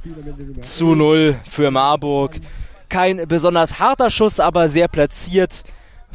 zu 0.61 0.95
0 0.95 1.39
für 1.49 1.71
Marburg. 1.71 2.35
Kein 2.89 3.27
besonders 3.27 3.79
harter 3.79 4.09
Schuss, 4.09 4.39
aber 4.39 4.69
sehr 4.69 4.87
platziert 4.87 5.63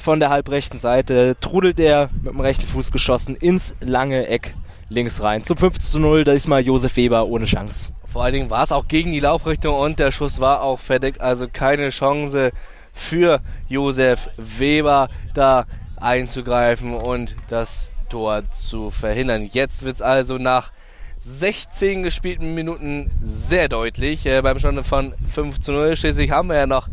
von 0.00 0.18
der 0.18 0.30
halbrechten 0.30 0.78
Seite 0.78 1.36
trudelt 1.40 1.78
er 1.78 2.10
mit 2.22 2.32
dem 2.32 2.40
rechten 2.40 2.66
Fuß 2.66 2.90
geschossen 2.90 3.36
ins 3.36 3.74
lange 3.80 4.26
Eck 4.26 4.54
links 4.88 5.22
rein. 5.22 5.44
Zum 5.44 5.56
5 5.56 5.78
zu 5.78 6.00
0, 6.00 6.24
da 6.24 6.32
ist 6.32 6.48
mal 6.48 6.60
Josef 6.60 6.96
Weber 6.96 7.26
ohne 7.26 7.44
Chance. 7.44 7.92
Vor 8.06 8.24
allen 8.24 8.34
Dingen 8.34 8.50
war 8.50 8.64
es 8.64 8.72
auch 8.72 8.88
gegen 8.88 9.12
die 9.12 9.20
Laufrichtung 9.20 9.76
und 9.76 9.98
der 9.98 10.10
Schuss 10.10 10.40
war 10.40 10.62
auch 10.62 10.80
verdeckt, 10.80 11.20
also 11.20 11.46
keine 11.52 11.90
Chance 11.90 12.50
für 12.92 13.40
Josef 13.68 14.28
Weber 14.36 15.08
da 15.34 15.66
einzugreifen 15.96 16.94
und 16.94 17.36
das 17.48 17.88
Tor 18.08 18.42
zu 18.52 18.90
verhindern. 18.90 19.48
Jetzt 19.52 19.84
wird 19.84 19.96
es 19.96 20.02
also 20.02 20.38
nach 20.38 20.72
16 21.20 22.02
gespielten 22.02 22.54
Minuten 22.54 23.10
sehr 23.22 23.68
deutlich. 23.68 24.24
Äh, 24.26 24.40
beim 24.42 24.58
Stand 24.58 24.84
von 24.86 25.14
5 25.32 25.60
zu 25.60 25.72
0. 25.72 25.94
Schließlich 25.94 26.30
haben 26.30 26.48
wir 26.48 26.56
ja 26.56 26.66
noch 26.66 26.88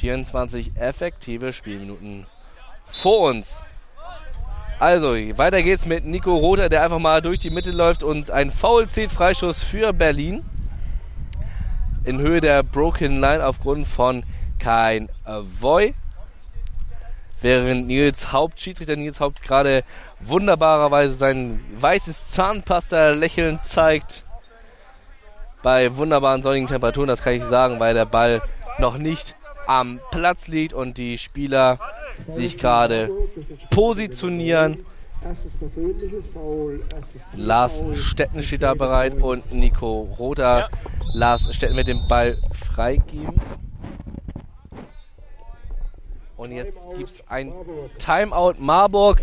24 0.00 0.72
effektive 0.76 1.52
Spielminuten 1.52 2.26
vor 2.86 3.28
uns. 3.28 3.62
Also, 4.78 5.12
weiter 5.36 5.62
geht's 5.62 5.84
mit 5.84 6.06
Nico 6.06 6.34
Rother, 6.34 6.70
der 6.70 6.82
einfach 6.82 6.98
mal 6.98 7.20
durch 7.20 7.38
die 7.38 7.50
Mitte 7.50 7.70
läuft 7.70 8.02
und 8.02 8.30
ein 8.30 8.50
Foul 8.50 8.88
zieht. 8.88 9.10
Freischuss 9.12 9.62
für 9.62 9.92
Berlin. 9.92 10.42
In 12.04 12.18
Höhe 12.18 12.40
der 12.40 12.62
Broken 12.62 13.20
Line 13.20 13.44
aufgrund 13.44 13.86
von 13.86 14.24
kein 14.58 15.10
Voy. 15.26 15.94
Während 17.42 17.86
Nils 17.86 18.32
Haupt, 18.32 18.58
Schiedsrichter 18.58 18.96
Nils 18.96 19.20
Haupt, 19.20 19.42
gerade 19.42 19.84
wunderbarerweise 20.20 21.12
sein 21.12 21.62
weißes 21.78 22.30
Zahnpasta-Lächeln 22.30 23.60
zeigt. 23.62 24.24
Bei 25.62 25.94
wunderbaren 25.94 26.42
sonnigen 26.42 26.68
Temperaturen, 26.68 27.08
das 27.08 27.22
kann 27.22 27.34
ich 27.34 27.44
sagen, 27.44 27.80
weil 27.80 27.92
der 27.92 28.06
Ball 28.06 28.40
noch 28.78 28.96
nicht 28.96 29.34
am 29.70 30.00
Platz 30.10 30.48
liegt 30.48 30.74
und 30.74 30.98
die 30.98 31.16
Spieler 31.16 31.78
sich 32.32 32.58
gerade 32.58 33.08
positionieren. 33.70 34.84
Lars 37.36 37.84
Stetten 37.94 38.42
steht 38.42 38.64
da 38.64 38.74
bereit 38.74 39.14
und 39.14 39.52
Nico 39.52 40.08
Roda. 40.18 40.68
Lars 41.12 41.54
Stetten 41.54 41.76
mit 41.76 41.86
dem 41.86 42.08
Ball 42.08 42.36
freigeben. 42.74 43.40
Und 46.36 46.50
jetzt 46.50 46.78
gibt 46.96 47.10
es 47.10 47.28
ein 47.28 47.52
Timeout 47.98 48.54
Marburg. 48.58 49.22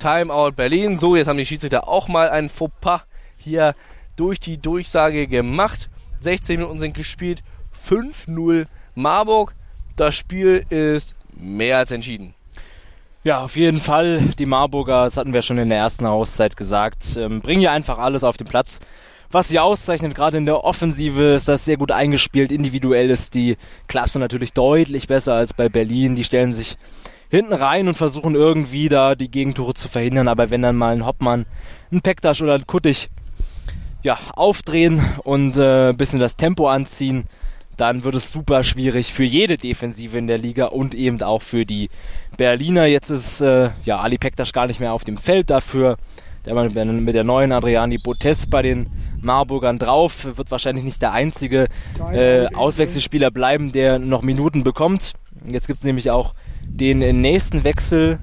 Timeout 0.00 0.52
Berlin. 0.56 0.96
So, 0.96 1.14
jetzt 1.14 1.28
haben 1.28 1.36
die 1.36 1.46
Schiedsrichter 1.46 1.86
auch 1.86 2.08
mal 2.08 2.30
einen 2.30 2.48
Fauxpas 2.48 3.02
hier 3.36 3.76
durch 4.16 4.40
die 4.40 4.58
Durchsage 4.58 5.28
gemacht. 5.28 5.88
16 6.20 6.58
Minuten 6.58 6.80
sind 6.80 6.94
gespielt. 6.94 7.44
5-0 7.86 8.66
Marburg. 8.94 9.54
Das 9.96 10.14
Spiel 10.14 10.64
ist 10.68 11.14
mehr 11.36 11.78
als 11.78 11.90
entschieden. 11.90 12.34
Ja, 13.24 13.42
auf 13.42 13.56
jeden 13.56 13.80
Fall. 13.80 14.20
Die 14.38 14.46
Marburger, 14.46 15.04
das 15.04 15.16
hatten 15.16 15.34
wir 15.34 15.42
schon 15.42 15.58
in 15.58 15.68
der 15.68 15.78
ersten 15.78 16.06
Auszeit 16.06 16.56
gesagt, 16.56 17.16
ähm, 17.16 17.40
bringen 17.40 17.60
ja 17.60 17.72
einfach 17.72 17.98
alles 17.98 18.24
auf 18.24 18.36
den 18.36 18.46
Platz. 18.46 18.80
Was 19.30 19.48
sie 19.48 19.58
auszeichnet, 19.58 20.14
gerade 20.14 20.38
in 20.38 20.46
der 20.46 20.64
Offensive, 20.64 21.34
ist 21.34 21.48
das 21.48 21.64
sehr 21.66 21.76
gut 21.76 21.92
eingespielt. 21.92 22.50
Individuell 22.50 23.10
ist 23.10 23.34
die 23.34 23.58
Klasse 23.86 24.18
natürlich 24.18 24.54
deutlich 24.54 25.06
besser 25.06 25.34
als 25.34 25.52
bei 25.52 25.68
Berlin. 25.68 26.16
Die 26.16 26.24
stellen 26.24 26.54
sich 26.54 26.78
hinten 27.28 27.52
rein 27.52 27.88
und 27.88 27.94
versuchen 27.94 28.34
irgendwie 28.34 28.88
da 28.88 29.14
die 29.14 29.30
Gegentore 29.30 29.74
zu 29.74 29.88
verhindern. 29.88 30.28
Aber 30.28 30.50
wenn 30.50 30.62
dann 30.62 30.76
mal 30.76 30.94
ein 30.94 31.04
Hoppmann, 31.04 31.44
ein 31.92 32.00
Pektasch 32.00 32.40
oder 32.40 32.54
ein 32.54 32.66
Kuttig 32.66 33.10
ja, 34.02 34.16
aufdrehen 34.34 35.04
und 35.24 35.58
äh, 35.58 35.90
ein 35.90 35.96
bisschen 35.96 36.20
das 36.20 36.36
Tempo 36.36 36.68
anziehen, 36.68 37.24
dann 37.78 38.04
wird 38.04 38.16
es 38.16 38.30
super 38.32 38.64
schwierig 38.64 39.12
für 39.12 39.24
jede 39.24 39.56
Defensive 39.56 40.18
in 40.18 40.26
der 40.26 40.36
Liga 40.36 40.66
und 40.66 40.94
eben 40.94 41.22
auch 41.22 41.42
für 41.42 41.64
die 41.64 41.88
Berliner. 42.36 42.86
Jetzt 42.86 43.10
ist 43.10 43.40
äh, 43.40 43.70
ja 43.84 43.98
Ali 43.98 44.18
Pektas 44.18 44.52
gar 44.52 44.66
nicht 44.66 44.80
mehr 44.80 44.92
auf 44.92 45.04
dem 45.04 45.16
Feld 45.16 45.48
dafür. 45.48 45.96
Der 46.44 46.54
mit 46.54 47.14
der 47.14 47.24
neuen 47.24 47.52
Adriani 47.52 47.98
Botes 47.98 48.46
bei 48.46 48.62
den 48.62 48.86
Marburgern 49.20 49.78
drauf, 49.78 50.26
wird 50.36 50.50
wahrscheinlich 50.50 50.84
nicht 50.84 51.02
der 51.02 51.12
einzige 51.12 51.68
äh, 52.12 52.46
Auswechselspieler 52.54 53.30
bleiben, 53.30 53.72
der 53.72 53.98
noch 53.98 54.22
Minuten 54.22 54.64
bekommt. 54.64 55.12
Jetzt 55.46 55.66
gibt 55.66 55.78
es 55.78 55.84
nämlich 55.84 56.10
auch 56.10 56.34
den 56.64 57.20
nächsten 57.20 57.64
Wechsel. 57.64 58.18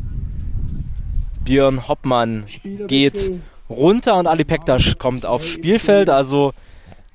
Björn 1.44 1.88
Hoppmann 1.88 2.46
geht 2.88 3.32
runter 3.70 4.18
und 4.18 4.28
Ali 4.28 4.44
Pektas 4.44 4.96
kommt 4.98 5.26
aufs 5.26 5.48
Spielfeld. 5.48 6.10
Also 6.10 6.54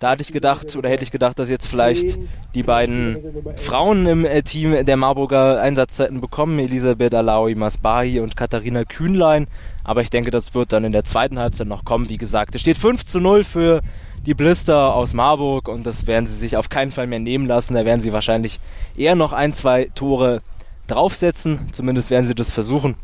da 0.01 0.11
hatte 0.11 0.23
ich 0.23 0.33
gedacht, 0.33 0.75
oder 0.77 0.89
hätte 0.89 1.03
ich 1.03 1.11
gedacht, 1.11 1.39
dass 1.39 1.51
jetzt 1.51 1.67
vielleicht 1.67 2.19
die 2.55 2.63
beiden 2.63 3.19
Frauen 3.57 4.07
im 4.07 4.25
äh, 4.25 4.43
Team 4.43 4.87
der 4.87 4.97
Marburger 4.97 5.61
Einsatzzeiten 5.61 6.23
bekommen, 6.23 6.59
Elisabeth 6.59 7.15
Alaui 7.15 7.55
Masbahi 7.55 8.19
und 8.21 8.35
Katharina 8.35 8.85
Kühnlein. 8.85 9.47
Aber 9.85 10.01
ich 10.01 10.09
denke, 10.09 10.31
das 10.31 10.55
wird 10.55 10.73
dann 10.73 10.85
in 10.85 10.93
der 10.93 11.05
zweiten 11.05 11.39
Halbzeit 11.39 11.67
noch 11.67 11.85
kommen. 11.85 12.09
Wie 12.09 12.17
gesagt, 12.17 12.55
es 12.55 12.63
steht 12.63 12.79
5 12.79 13.05
zu 13.05 13.21
0 13.21 13.45
für 13.45 13.83
die 14.25 14.33
Blister 14.33 14.95
aus 14.95 15.13
Marburg 15.13 15.69
und 15.69 15.85
das 15.87 16.07
werden 16.07 16.25
sie 16.25 16.37
sich 16.37 16.57
auf 16.57 16.71
keinen 16.71 16.93
Fall 16.93 17.07
mehr 17.07 17.19
nehmen 17.19 17.45
lassen. 17.45 17.75
Da 17.75 17.85
werden 17.85 18.01
sie 18.01 18.15
wahrscheinlich 18.15 18.59
eher 18.97 19.17
noch 19.17 19.35
ein, 19.35 19.53
zwei 19.53 19.91
Tore 19.95 20.41
draufsetzen. 20.87 21.69
Zumindest 21.73 22.09
werden 22.09 22.27
sie 22.27 22.35
das 22.35 22.53
versuchen. 22.53 22.95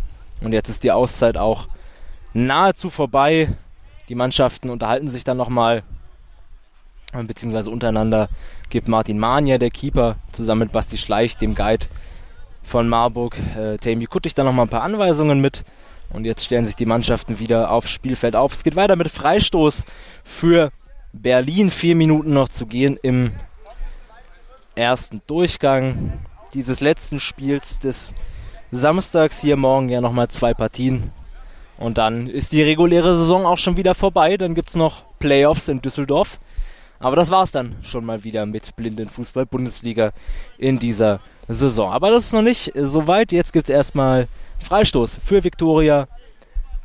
Und 0.41 0.55
jetzt 0.55 0.71
ist 0.71 0.83
die 0.83 0.93
Auszeit 0.93 1.37
auch 1.37 1.69
nahezu 2.33 2.89
vorbei. 2.89 3.53
Die 4.09 4.15
Mannschaften 4.15 4.71
unterhalten 4.71 5.09
sich 5.09 5.25
dann 5.25 5.37
nochmal 5.37 5.83
beziehungsweise 7.25 7.71
untereinander 7.71 8.29
gibt 8.69 8.89
Martin 8.89 9.19
Mania, 9.19 9.59
der 9.59 9.71
Keeper, 9.71 10.17
zusammen 10.33 10.61
mit 10.63 10.73
Basti 10.73 10.97
Schleich, 10.99 11.37
dem 11.37 11.55
Guide 11.55 11.87
von 12.63 12.89
Marburg, 12.89 13.37
äh, 13.57 13.77
Tammy 13.79 14.07
Kuttig, 14.07 14.35
dann 14.35 14.47
nochmal 14.47 14.67
ein 14.67 14.71
paar 14.71 14.83
Anweisungen 14.83 15.41
mit. 15.41 15.65
Und 16.11 16.25
jetzt 16.25 16.45
stellen 16.45 16.67
sich 16.67 16.77
die 16.77 16.87
Mannschaften 16.87 17.39
wieder 17.39 17.71
aufs 17.71 17.91
Spielfeld 17.91 18.37
auf. 18.37 18.53
Es 18.53 18.65
geht 18.65 18.77
weiter 18.77 18.97
mit 18.97 19.09
Freistoß 19.09 19.87
für 20.25 20.71
Berlin. 21.13 21.71
Vier 21.71 21.97
Minuten 21.97 22.33
noch 22.33 22.49
zu 22.49 22.67
gehen 22.67 22.99
im 23.03 23.33
ersten 24.75 25.23
Durchgang 25.27 26.13
dieses 26.55 26.81
letzten 26.81 27.19
Spiels 27.19 27.79
des 27.79 28.15
Samstags. 28.71 29.41
Hier 29.41 29.57
morgen 29.57 29.89
ja 29.89 30.01
nochmal 30.01 30.29
zwei 30.29 30.55
Partien. 30.55 31.11
Und 31.79 31.99
dann 31.99 32.29
ist 32.29 32.53
die 32.53 32.63
reguläre 32.63 33.17
Saison 33.17 33.45
auch 33.45 33.59
schon 33.59 33.77
wieder 33.77 33.95
vorbei. 33.95 34.37
Dann 34.37 34.55
gibt 34.55 34.71
es 34.71 34.75
noch 34.77 35.03
Playoffs 35.19 35.69
in 35.69 35.83
Düsseldorf. 35.83 36.39
Aber 36.99 37.17
das 37.17 37.31
war's 37.31 37.53
dann 37.53 37.77
schon 37.83 38.05
mal 38.05 38.25
wieder 38.25 38.47
mit 38.47 38.75
Blindenfußball-Bundesliga 38.77 40.13
in 40.59 40.79
dieser 40.79 41.21
Saison. 41.49 41.93
Aber 41.93 42.11
das 42.11 42.27
ist 42.27 42.33
noch 42.33 42.43
nicht 42.43 42.73
so 42.75 43.07
weit. 43.07 43.33
Jetzt 43.33 43.53
gibt's 43.53 43.71
erstmal 43.71 44.29
Freistoß 44.61 45.21
für 45.23 45.45
Viktoria. 45.45 46.09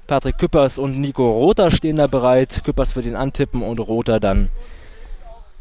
Patrick 0.07 0.37
Küppers 0.37 0.77
und 0.77 0.99
Nico 0.99 1.31
Rother 1.31 1.71
stehen 1.71 1.95
da 1.95 2.07
bereit. 2.07 2.61
Küppers 2.63 2.93
für 2.93 3.01
den 3.01 3.15
Antippen 3.15 3.61
und 3.63 3.79
Rother 3.79 4.19
dann 4.19 4.49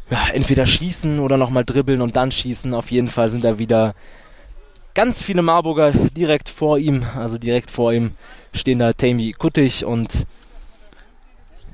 ja, 0.09 0.27
entweder 0.33 0.65
schießen 0.65 1.19
oder 1.19 1.37
nochmal 1.37 1.63
dribbeln 1.63 2.01
und 2.01 2.17
dann 2.17 2.31
schießen. 2.31 2.73
Auf 2.73 2.91
jeden 2.91 3.07
Fall 3.07 3.29
sind 3.29 3.45
da 3.45 3.57
wieder 3.57 3.95
ganz 4.93 5.23
viele 5.23 5.41
Marburger 5.41 5.91
direkt 5.91 6.49
vor 6.49 6.77
ihm. 6.77 7.05
Also 7.15 7.37
direkt 7.37 7.71
vor 7.71 7.93
ihm 7.93 8.11
stehen 8.53 8.79
da 8.79 8.91
Tammy 8.93 9.31
Kuttig 9.31 9.85
und 9.85 10.25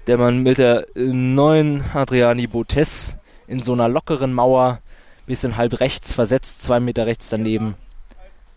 der 0.08 0.18
Mann 0.18 0.42
mit 0.42 0.58
der 0.58 0.88
neuen 0.96 1.84
Adriani 1.94 2.48
Botes 2.48 3.16
in 3.46 3.62
so 3.62 3.74
einer 3.74 3.90
lockeren 3.90 4.34
Mauer, 4.34 4.80
bisschen 5.26 5.58
halb 5.58 5.82
rechts 5.82 6.14
versetzt, 6.14 6.62
zwei 6.62 6.80
Meter 6.80 7.06
rechts 7.06 7.30
daneben 7.30 7.76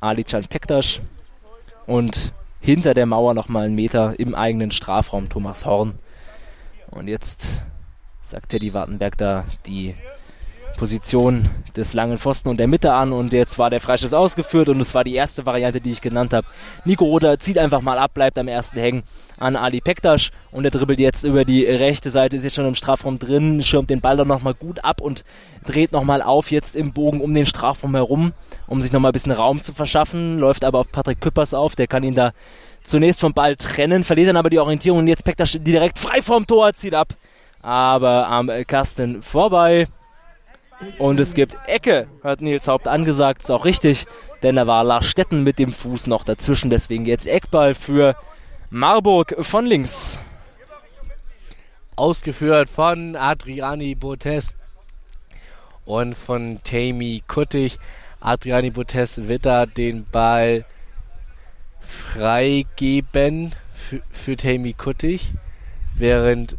Alican 0.00 0.44
Pektas 0.44 1.00
und 1.86 2.32
hinter 2.60 2.94
der 2.94 3.06
Mauer 3.06 3.34
nochmal 3.34 3.64
einen 3.64 3.74
Meter 3.74 4.14
im 4.18 4.36
eigenen 4.36 4.70
Strafraum 4.70 5.28
Thomas 5.28 5.66
Horn. 5.66 5.98
Und 6.90 7.08
jetzt 7.08 7.60
sagt 8.22 8.50
Teddy 8.50 8.72
Wartenberg 8.72 9.18
da 9.18 9.44
die 9.66 9.96
Position 10.80 11.46
des 11.76 11.92
langen 11.92 12.16
Pfosten 12.16 12.48
und 12.48 12.58
der 12.58 12.66
Mitte 12.66 12.94
an 12.94 13.12
und 13.12 13.34
jetzt 13.34 13.58
war 13.58 13.68
der 13.68 13.80
Freischuss 13.80 14.14
ausgeführt 14.14 14.70
und 14.70 14.80
es 14.80 14.94
war 14.94 15.04
die 15.04 15.14
erste 15.14 15.44
Variante, 15.44 15.78
die 15.78 15.90
ich 15.90 16.00
genannt 16.00 16.32
habe. 16.32 16.46
Nico 16.86 17.04
Roder 17.04 17.38
zieht 17.38 17.58
einfach 17.58 17.82
mal 17.82 17.98
ab, 17.98 18.14
bleibt 18.14 18.38
am 18.38 18.48
ersten 18.48 18.80
hängen 18.80 19.02
an 19.38 19.56
Ali 19.56 19.82
Pektas 19.82 20.30
und 20.50 20.64
er 20.64 20.70
dribbelt 20.70 20.98
jetzt 20.98 21.22
über 21.22 21.44
die 21.44 21.66
rechte 21.66 22.10
Seite, 22.10 22.38
ist 22.38 22.44
jetzt 22.44 22.54
schon 22.54 22.64
im 22.64 22.74
Strafraum 22.74 23.18
drin, 23.18 23.60
schirmt 23.60 23.90
den 23.90 24.00
Ball 24.00 24.16
dann 24.16 24.28
nochmal 24.28 24.54
gut 24.54 24.82
ab 24.82 25.02
und 25.02 25.22
dreht 25.66 25.92
nochmal 25.92 26.22
auf 26.22 26.50
jetzt 26.50 26.74
im 26.74 26.94
Bogen 26.94 27.20
um 27.20 27.34
den 27.34 27.44
Strafraum 27.44 27.94
herum, 27.94 28.32
um 28.66 28.80
sich 28.80 28.90
nochmal 28.90 29.10
ein 29.10 29.12
bisschen 29.12 29.32
Raum 29.32 29.62
zu 29.62 29.74
verschaffen, 29.74 30.38
läuft 30.38 30.64
aber 30.64 30.78
auf 30.78 30.90
Patrick 30.90 31.20
Küppers 31.20 31.52
auf, 31.52 31.76
der 31.76 31.88
kann 31.88 32.04
ihn 32.04 32.14
da 32.14 32.32
zunächst 32.84 33.20
vom 33.20 33.34
Ball 33.34 33.54
trennen, 33.54 34.02
verliert 34.02 34.30
dann 34.30 34.38
aber 34.38 34.48
die 34.48 34.58
Orientierung 34.58 35.00
und 35.00 35.08
jetzt 35.08 35.26
Pektas 35.26 35.58
direkt 35.60 35.98
frei 35.98 36.22
vorm 36.22 36.46
Tor, 36.46 36.72
zieht 36.72 36.94
ab, 36.94 37.12
aber 37.60 38.28
am 38.28 38.50
Kasten 38.66 39.22
vorbei. 39.22 39.86
Und 40.98 41.20
es 41.20 41.34
gibt 41.34 41.56
Ecke, 41.66 42.08
hat 42.22 42.40
Nils 42.40 42.68
Haupt 42.68 42.88
angesagt, 42.88 43.42
ist 43.42 43.50
auch 43.50 43.64
richtig, 43.64 44.06
denn 44.42 44.56
da 44.56 44.66
war 44.66 44.84
Lars 44.84 45.06
Stetten 45.06 45.42
mit 45.42 45.58
dem 45.58 45.72
Fuß 45.72 46.06
noch 46.06 46.24
dazwischen, 46.24 46.70
deswegen 46.70 47.04
jetzt 47.04 47.26
Eckball 47.26 47.74
für 47.74 48.16
Marburg 48.70 49.34
von 49.40 49.66
links. 49.66 50.18
Ausgeführt 51.96 52.70
von 52.70 53.14
Adriani 53.14 53.94
Botes 53.94 54.54
und 55.84 56.16
von 56.16 56.60
Tammy 56.64 57.22
Kuttig. 57.26 57.78
Adriani 58.20 58.70
Botes 58.70 59.28
wird 59.28 59.44
da 59.44 59.66
den 59.66 60.06
Ball 60.06 60.64
freigeben 61.80 63.54
für, 63.74 64.00
für 64.10 64.36
Tammy 64.36 64.72
Kuttig, 64.72 65.32
während 65.94 66.56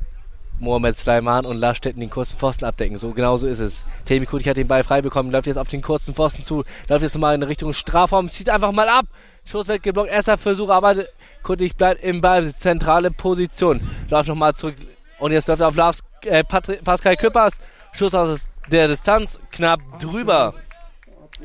Mohamed 0.62 0.98
Sleiman 0.98 1.46
und 1.46 1.58
Lars 1.58 1.82
den 1.82 2.10
kurzen 2.10 2.38
Pfosten 2.38 2.66
abdecken. 2.66 2.98
So 2.98 3.12
genau 3.12 3.36
so 3.36 3.48
ist 3.48 3.60
es. 3.60 3.84
Temi 4.06 4.26
Kudik 4.28 4.48
hat 4.48 4.58
den 4.58 4.68
Ball 4.68 4.84
frei 4.84 5.02
bekommen, 5.02 5.32
läuft 5.32 5.48
jetzt 5.48 5.58
auf 5.58 5.68
den 5.68 5.82
kurzen 5.82 6.14
Pfosten 6.14 6.44
zu, 6.44 6.64
läuft 6.88 7.02
jetzt 7.02 7.18
mal 7.18 7.34
in 7.34 7.44
Richtung 7.44 7.74
Strafraum, 7.74 8.30
zieht 8.30 8.50
einfach 8.50 8.72
mal 8.72 8.88
ab. 8.88 9.06
Schuss 9.44 9.68
wird 9.68 9.82
geblockt, 9.82 10.12
erster 10.12 10.38
Versuch, 10.38 10.70
aber 10.70 10.96
Kudik 11.42 11.76
bleibt 11.78 12.04
im 12.04 12.22
Ball, 12.22 12.54
zentrale 12.54 13.10
Position. 13.10 13.82
Läuft 14.10 14.30
nochmal 14.30 14.54
zurück 14.54 14.76
und 15.20 15.32
jetzt 15.32 15.48
läuft 15.48 15.62
er 15.62 15.68
auf 15.68 15.76
Lars, 15.76 16.04
äh, 16.26 16.44
Pascal 16.44 17.18
Küppers. 17.18 17.58
Schuss 17.94 18.14
aus 18.14 18.46
der 18.70 18.88
Distanz, 18.88 19.40
knapp 19.52 19.80
drüber. 20.00 20.54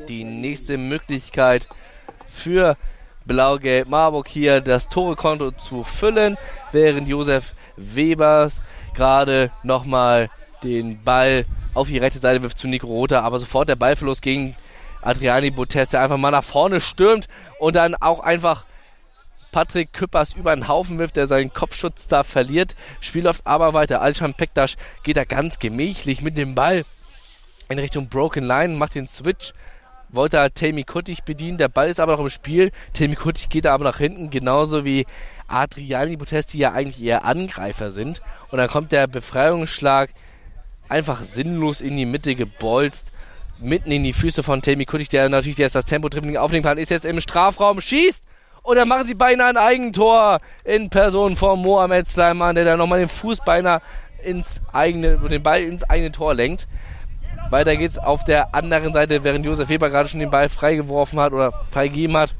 Die 0.07 0.23
nächste 0.23 0.77
Möglichkeit 0.77 1.67
für 2.27 2.77
Blau-Gelb 3.25 3.89
Marburg 3.89 4.27
hier 4.27 4.61
das 4.61 4.87
Torekonto 4.89 5.51
zu 5.51 5.83
füllen, 5.83 6.37
während 6.71 7.07
Josef 7.07 7.53
Webers 7.75 8.61
gerade 8.97 9.51
nochmal 9.63 10.29
den 10.63 11.01
Ball 11.03 11.45
auf 11.73 11.87
die 11.87 11.99
rechte 11.99 12.19
Seite 12.19 12.41
wirft 12.41 12.57
zu 12.57 12.67
Nico 12.67 12.87
Rota, 12.87 13.21
aber 13.21 13.39
sofort 13.39 13.69
der 13.69 13.75
Ballverlust 13.75 14.21
gegen 14.21 14.55
Adriani 15.01 15.51
Botes, 15.51 15.89
der 15.89 16.01
einfach 16.01 16.17
mal 16.17 16.31
nach 16.31 16.43
vorne 16.43 16.81
stürmt 16.81 17.27
und 17.59 17.75
dann 17.75 17.95
auch 17.95 18.19
einfach 18.19 18.65
Patrick 19.51 19.93
Küppers 19.93 20.33
über 20.33 20.53
den 20.55 20.67
Haufen 20.67 20.97
wirft, 20.97 21.15
der 21.15 21.27
seinen 21.27 21.53
Kopfschutz 21.53 22.07
da 22.07 22.23
verliert. 22.23 22.75
Spiel 22.99 23.23
läuft 23.23 23.45
aber 23.45 23.73
weiter. 23.73 24.01
Alsham 24.01 24.33
Pektas 24.33 24.75
geht 25.03 25.17
da 25.17 25.23
ganz 25.23 25.59
gemächlich 25.59 26.21
mit 26.21 26.35
dem 26.35 26.55
Ball 26.55 26.83
in 27.69 27.79
Richtung 27.79 28.09
Broken 28.09 28.45
Line, 28.45 28.75
macht 28.75 28.95
den 28.95 29.07
Switch, 29.07 29.53
wollte 30.09 30.39
halt 30.39 30.55
Tammy 30.55 30.83
Kuttig 30.83 31.23
bedienen. 31.23 31.57
Der 31.57 31.69
Ball 31.69 31.89
ist 31.89 31.99
aber 31.99 32.13
noch 32.13 32.21
im 32.21 32.29
Spiel. 32.29 32.71
Tammy 32.93 33.15
Kuttig 33.15 33.49
geht 33.49 33.65
da 33.65 33.73
aber 33.73 33.83
nach 33.83 33.97
hinten, 33.97 34.29
genauso 34.29 34.83
wie 34.83 35.05
Adriani 35.47 36.17
Botes, 36.17 36.45
die 36.47 36.59
ja 36.59 36.71
eigentlich 36.71 37.01
eher 37.03 37.25
Angreifer 37.25 37.91
sind. 37.91 38.21
Und 38.49 38.57
dann 38.57 38.69
kommt 38.69 38.91
der 38.91 39.07
Befreiungsschlag 39.07 40.09
einfach 40.89 41.23
sinnlos 41.23 41.81
in 41.81 41.97
die 41.97 42.05
Mitte 42.05 42.35
gebolzt. 42.35 43.11
Mitten 43.59 43.91
in 43.91 44.03
die 44.03 44.13
Füße 44.13 44.43
von 44.43 44.61
Tammy 44.61 44.85
Kuttig, 44.85 45.09
der 45.09 45.29
natürlich 45.29 45.57
jetzt 45.57 45.75
das 45.75 45.85
Tempo-Dribbling 45.85 46.37
aufnehmen 46.37 46.63
kann, 46.63 46.77
ist 46.77 46.91
jetzt 46.91 47.05
im 47.05 47.19
Strafraum, 47.19 47.81
schießt 47.81 48.23
und 48.67 48.75
dann 48.75 48.89
machen 48.89 49.07
sie 49.07 49.15
beinahe 49.15 49.47
ein 49.47 49.55
Eigentor 49.55 50.41
in 50.65 50.89
Person 50.89 51.37
von 51.37 51.61
Mohamed 51.61 52.05
Sleiman, 52.05 52.53
der 52.53 52.65
dann 52.65 52.77
nochmal 52.77 52.99
den 52.99 53.07
Fuß 53.07 53.39
beinahe 53.45 53.81
ins 54.21 54.59
eigene, 54.73 55.17
den 55.17 55.41
Ball 55.41 55.61
ins 55.61 55.85
eigene 55.85 56.11
Tor 56.11 56.33
lenkt. 56.33 56.67
Weiter 57.49 57.77
geht's 57.77 57.97
auf 57.97 58.25
der 58.25 58.53
anderen 58.53 58.91
Seite, 58.91 59.23
während 59.23 59.45
Josef 59.45 59.69
Weber 59.69 59.89
gerade 59.89 60.09
schon 60.09 60.19
den 60.19 60.31
Ball 60.31 60.49
freigeworfen 60.49 61.17
hat 61.17 61.31
oder 61.31 61.53
freigegeben 61.71 62.17
hat. 62.17 62.35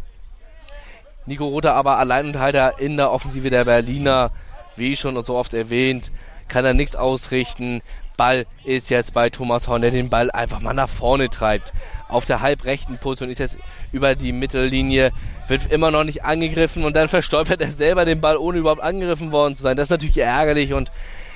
Nico 1.28 1.46
Rother 1.46 1.76
aber 1.76 1.98
Alleinunterhalter 1.98 2.80
in 2.80 2.96
der 2.96 3.12
Offensive 3.12 3.50
der 3.50 3.66
Berliner, 3.66 4.32
wie 4.78 4.96
schon 4.96 5.22
so 5.26 5.36
oft 5.36 5.54
erwähnt, 5.54 6.10
kann 6.48 6.63
er 6.63 6.74
nichts 6.74 6.96
ausrichten. 6.96 7.82
Ball 8.16 8.46
ist 8.63 8.90
jetzt 8.90 9.13
bei 9.13 9.30
Thomas 9.30 9.68
Horn, 9.68 9.82
der 9.82 9.92
den 9.92 10.10
Ball 10.10 10.32
einfach 10.32 10.62
mal 10.62 10.74
nach 10.74 10.90
vorne 10.90 11.30
treibt. 11.30 11.74
Auf 12.08 12.26
der 12.26 12.42
halbrechten 12.42 12.98
Position 12.98 13.30
ist 13.30 13.40
jetzt 13.40 13.58
über 13.92 14.16
die 14.16 14.32
Mittellinie, 14.32 15.12
wird 15.50 15.72
immer 15.72 15.92
noch 15.92 16.06
nicht 16.06 16.24
angegriffen 16.24 16.86
und 16.86 16.96
dann 16.96 17.10
verstolpert 17.10 17.62
er 17.62 17.68
selber 17.68 18.06
den 18.06 18.22
Ball, 18.22 18.38
ohne 18.38 18.60
überhaupt 18.60 18.82
angegriffen 18.82 19.34
worden 19.34 19.54
zu 19.54 19.63
sein. 19.63 19.76
Das 19.76 19.88
ist 19.88 19.92
natürlich 19.92 20.18
ärgerlich 20.18 20.74
und 20.74 20.92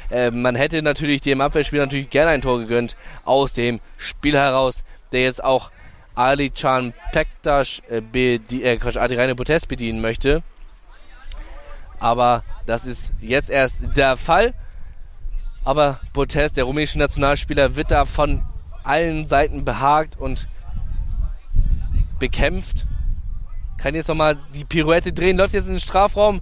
äh, 0.10 0.32
man 0.32 0.56
hätte 0.56 0.82
natürlich 0.82 1.22
dem 1.22 1.42
Abwehrspieler 1.42 1.86
natürlich 1.86 2.10
gerne 2.10 2.32
ein 2.32 2.42
Tor 2.42 2.60
gegönnt 2.60 2.96
aus 3.26 3.52
dem 3.52 3.82
Spiel 3.98 4.36
heraus, 4.38 4.84
der 5.12 5.24
jetzt 5.24 5.44
auch 5.44 5.70
Ali 6.16 6.52
Chan 6.52 6.94
Pektas, 7.12 7.82
äh, 7.90 8.02
äh, 8.16 8.78
Quatsch, 8.78 8.98
Adriane 8.98 9.36
Botes 9.36 9.66
bedienen 9.66 10.02
möchte. 10.02 10.44
Aber 12.00 12.44
das 12.66 12.86
ist 12.86 13.12
jetzt 13.22 13.50
erst 13.50 13.78
der 13.96 14.18
Fall. 14.18 14.54
Aber 15.64 16.00
Botes, 16.14 16.54
der 16.54 16.64
rumänische 16.64 16.98
Nationalspieler, 16.98 17.76
wird 17.76 17.92
da 17.92 18.06
von 18.06 18.44
allen 18.84 19.28
Seiten 19.28 19.64
behagt 19.64 20.18
und 20.18 20.48
bekämpft. 22.20 22.88
Kann 23.78 23.96
jetzt 23.96 24.08
nochmal 24.08 24.38
die 24.56 24.66
Pirouette 24.66 25.14
drehen, 25.14 25.38
läuft 25.38 25.54
jetzt 25.54 25.68
in 25.68 25.74
den 25.74 25.80
Strafraum. 25.80 26.42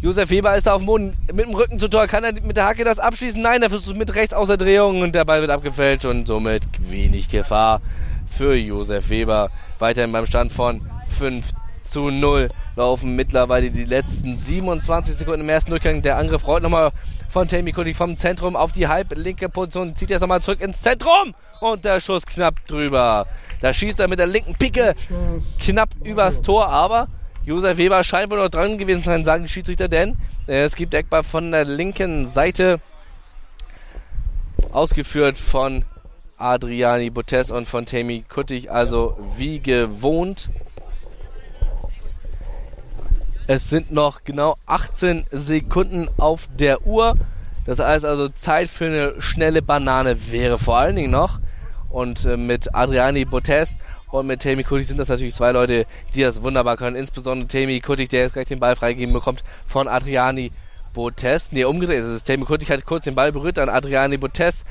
Josef 0.00 0.30
Weber 0.30 0.56
ist 0.56 0.66
da 0.66 0.74
auf 0.74 0.80
dem 0.80 0.86
Boden 0.86 1.16
mit 1.32 1.46
dem 1.46 1.54
Rücken 1.54 1.78
zu 1.78 1.88
Tor. 1.88 2.06
Kann 2.06 2.22
er 2.22 2.32
mit 2.32 2.56
der 2.56 2.66
Hacke 2.66 2.84
das 2.84 3.00
abschließen? 3.00 3.40
Nein, 3.40 3.62
er 3.62 3.70
versucht 3.70 3.96
mit 3.96 4.14
rechts 4.14 4.32
außer 4.34 4.56
Drehung 4.56 5.00
und 5.00 5.12
der 5.12 5.24
Ball 5.24 5.40
wird 5.40 5.50
abgefälscht 5.50 6.04
und 6.04 6.26
somit 6.26 6.62
wenig 6.88 7.28
Gefahr 7.28 7.80
für 8.30 8.54
Josef 8.54 9.10
Weber. 9.10 9.50
Weiterhin 9.78 10.12
beim 10.12 10.26
Stand 10.26 10.52
von 10.52 10.82
5 11.18 11.52
zu 11.84 12.10
0 12.10 12.48
laufen 12.76 13.16
mittlerweile 13.16 13.70
die 13.70 13.84
letzten 13.84 14.36
27 14.36 15.14
Sekunden 15.14 15.40
im 15.40 15.48
ersten 15.48 15.70
Durchgang. 15.70 16.02
Der 16.02 16.18
Angriff 16.18 16.46
rollt 16.46 16.62
nochmal 16.62 16.92
von 17.28 17.48
Tammy 17.48 17.72
Kudik 17.72 17.96
vom 17.96 18.16
Zentrum 18.16 18.56
auf 18.56 18.72
die 18.72 18.88
halblinke 18.88 19.48
Position, 19.48 19.96
zieht 19.96 20.10
jetzt 20.10 20.20
nochmal 20.20 20.42
zurück 20.42 20.60
ins 20.60 20.80
Zentrum 20.80 21.34
und 21.60 21.84
der 21.84 22.00
Schuss 22.00 22.26
knapp 22.26 22.66
drüber. 22.66 23.26
Da 23.60 23.72
schießt 23.72 24.00
er 24.00 24.08
mit 24.08 24.18
der 24.18 24.26
linken 24.26 24.54
Picke 24.54 24.94
knapp 25.60 25.90
übers 26.04 26.42
Tor, 26.42 26.68
aber 26.68 27.08
Josef 27.44 27.78
Weber 27.78 28.04
scheint 28.04 28.30
wohl 28.30 28.38
noch 28.38 28.50
dran 28.50 28.76
gewesen 28.78 29.02
zu 29.02 29.10
sein, 29.10 29.24
sagen 29.24 29.44
die 29.44 29.48
Schiedsrichter, 29.48 29.88
denn 29.88 30.16
es 30.46 30.76
gibt 30.76 30.94
Eckball 30.94 31.22
von 31.22 31.50
der 31.50 31.64
linken 31.64 32.28
Seite 32.28 32.80
ausgeführt 34.70 35.38
von 35.38 35.84
Adriani 36.38 37.10
Botes 37.10 37.50
und 37.50 37.68
von 37.68 37.84
Tammy 37.84 38.24
Kuttig, 38.28 38.70
also 38.70 39.18
wie 39.36 39.60
gewohnt. 39.60 40.48
Es 43.46 43.68
sind 43.68 43.90
noch 43.90 44.24
genau 44.24 44.56
18 44.66 45.24
Sekunden 45.30 46.08
auf 46.16 46.48
der 46.58 46.86
Uhr. 46.86 47.14
Das 47.66 47.80
heißt 47.80 48.04
also, 48.04 48.28
Zeit 48.28 48.68
für 48.68 48.86
eine 48.86 49.20
schnelle 49.20 49.62
Banane 49.62 50.30
wäre 50.30 50.58
vor 50.58 50.76
allen 50.76 50.96
Dingen 50.96 51.10
noch. 51.10 51.40
Und 51.90 52.24
äh, 52.24 52.36
mit 52.36 52.74
Adriani 52.74 53.24
Botes 53.24 53.78
und 54.10 54.26
mit 54.26 54.42
Tammy 54.42 54.62
Kuttig 54.62 54.86
sind 54.86 54.98
das 54.98 55.08
natürlich 55.08 55.34
zwei 55.34 55.52
Leute, 55.52 55.86
die 56.14 56.20
das 56.20 56.42
wunderbar 56.42 56.76
können. 56.76 56.96
Insbesondere 56.96 57.48
Tammy 57.48 57.80
Kuttig, 57.80 58.10
der 58.10 58.20
jetzt 58.20 58.34
gleich 58.34 58.48
den 58.48 58.60
Ball 58.60 58.76
freigeben 58.76 59.12
bekommt 59.12 59.42
von 59.66 59.88
Adriani 59.88 60.52
Botes. 60.92 61.52
Ne, 61.52 61.64
umgedreht. 61.64 62.02
Es 62.02 62.08
ist 62.08 62.26
Tammy 62.26 62.44
Kuttig 62.44 62.70
hat 62.70 62.84
kurz 62.84 63.04
den 63.04 63.14
Ball 63.14 63.32
berührt, 63.32 63.56
dann 63.56 63.68
Adriani 63.68 64.18
Botes 64.18 64.64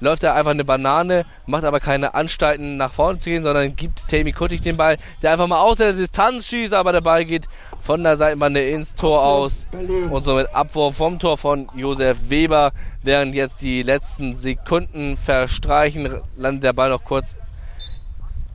läuft 0.00 0.22
er 0.22 0.34
einfach 0.34 0.50
eine 0.50 0.64
Banane, 0.64 1.24
macht 1.46 1.64
aber 1.64 1.80
keine 1.80 2.14
Anstalten 2.14 2.76
nach 2.76 2.92
vorne 2.92 3.18
zu 3.18 3.30
gehen, 3.30 3.42
sondern 3.42 3.76
gibt 3.76 4.08
Tammy 4.08 4.32
Kuttig 4.32 4.60
den 4.60 4.76
Ball, 4.76 4.96
der 5.22 5.32
einfach 5.32 5.46
mal 5.46 5.60
aus 5.60 5.78
der 5.78 5.92
Distanz 5.92 6.46
schießt, 6.46 6.74
aber 6.74 6.92
der 6.92 7.00
Ball 7.00 7.24
geht 7.24 7.48
von 7.80 8.02
der 8.02 8.16
Seitenbande 8.16 8.68
ins 8.68 8.94
Tor 8.94 9.22
aus 9.22 9.66
und 10.10 10.24
somit 10.24 10.54
Abwurf 10.54 10.96
vom 10.96 11.18
Tor 11.18 11.38
von 11.38 11.68
Josef 11.74 12.18
Weber. 12.28 12.72
Während 13.02 13.34
jetzt 13.34 13.62
die 13.62 13.82
letzten 13.82 14.34
Sekunden 14.34 15.16
verstreichen, 15.16 16.20
landet 16.36 16.64
der 16.64 16.72
Ball 16.72 16.90
noch 16.90 17.04
kurz 17.04 17.36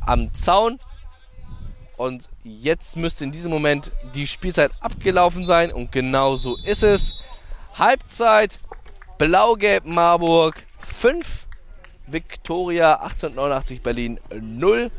am 0.06 0.34
Zaun. 0.34 0.78
Und 1.98 2.30
jetzt 2.44 2.98
müsste 2.98 3.24
in 3.24 3.32
diesem 3.32 3.52
Moment 3.52 3.92
die 4.16 4.28
Spielzeit 4.28 4.72
abgelaufen 4.82 5.46
sein. 5.46 5.72
Und 5.72 5.92
genau 5.92 6.36
so 6.36 6.58
ist 6.66 6.84
es. 6.84 7.14
Halbzeit. 7.76 8.60
Blau-Gelb 9.18 9.86
Marburg 9.86 10.64
5. 10.94 11.48
Viktoria 12.08 12.96
1889 12.96 13.82
Berlin 13.82 14.20
0. 14.40 14.92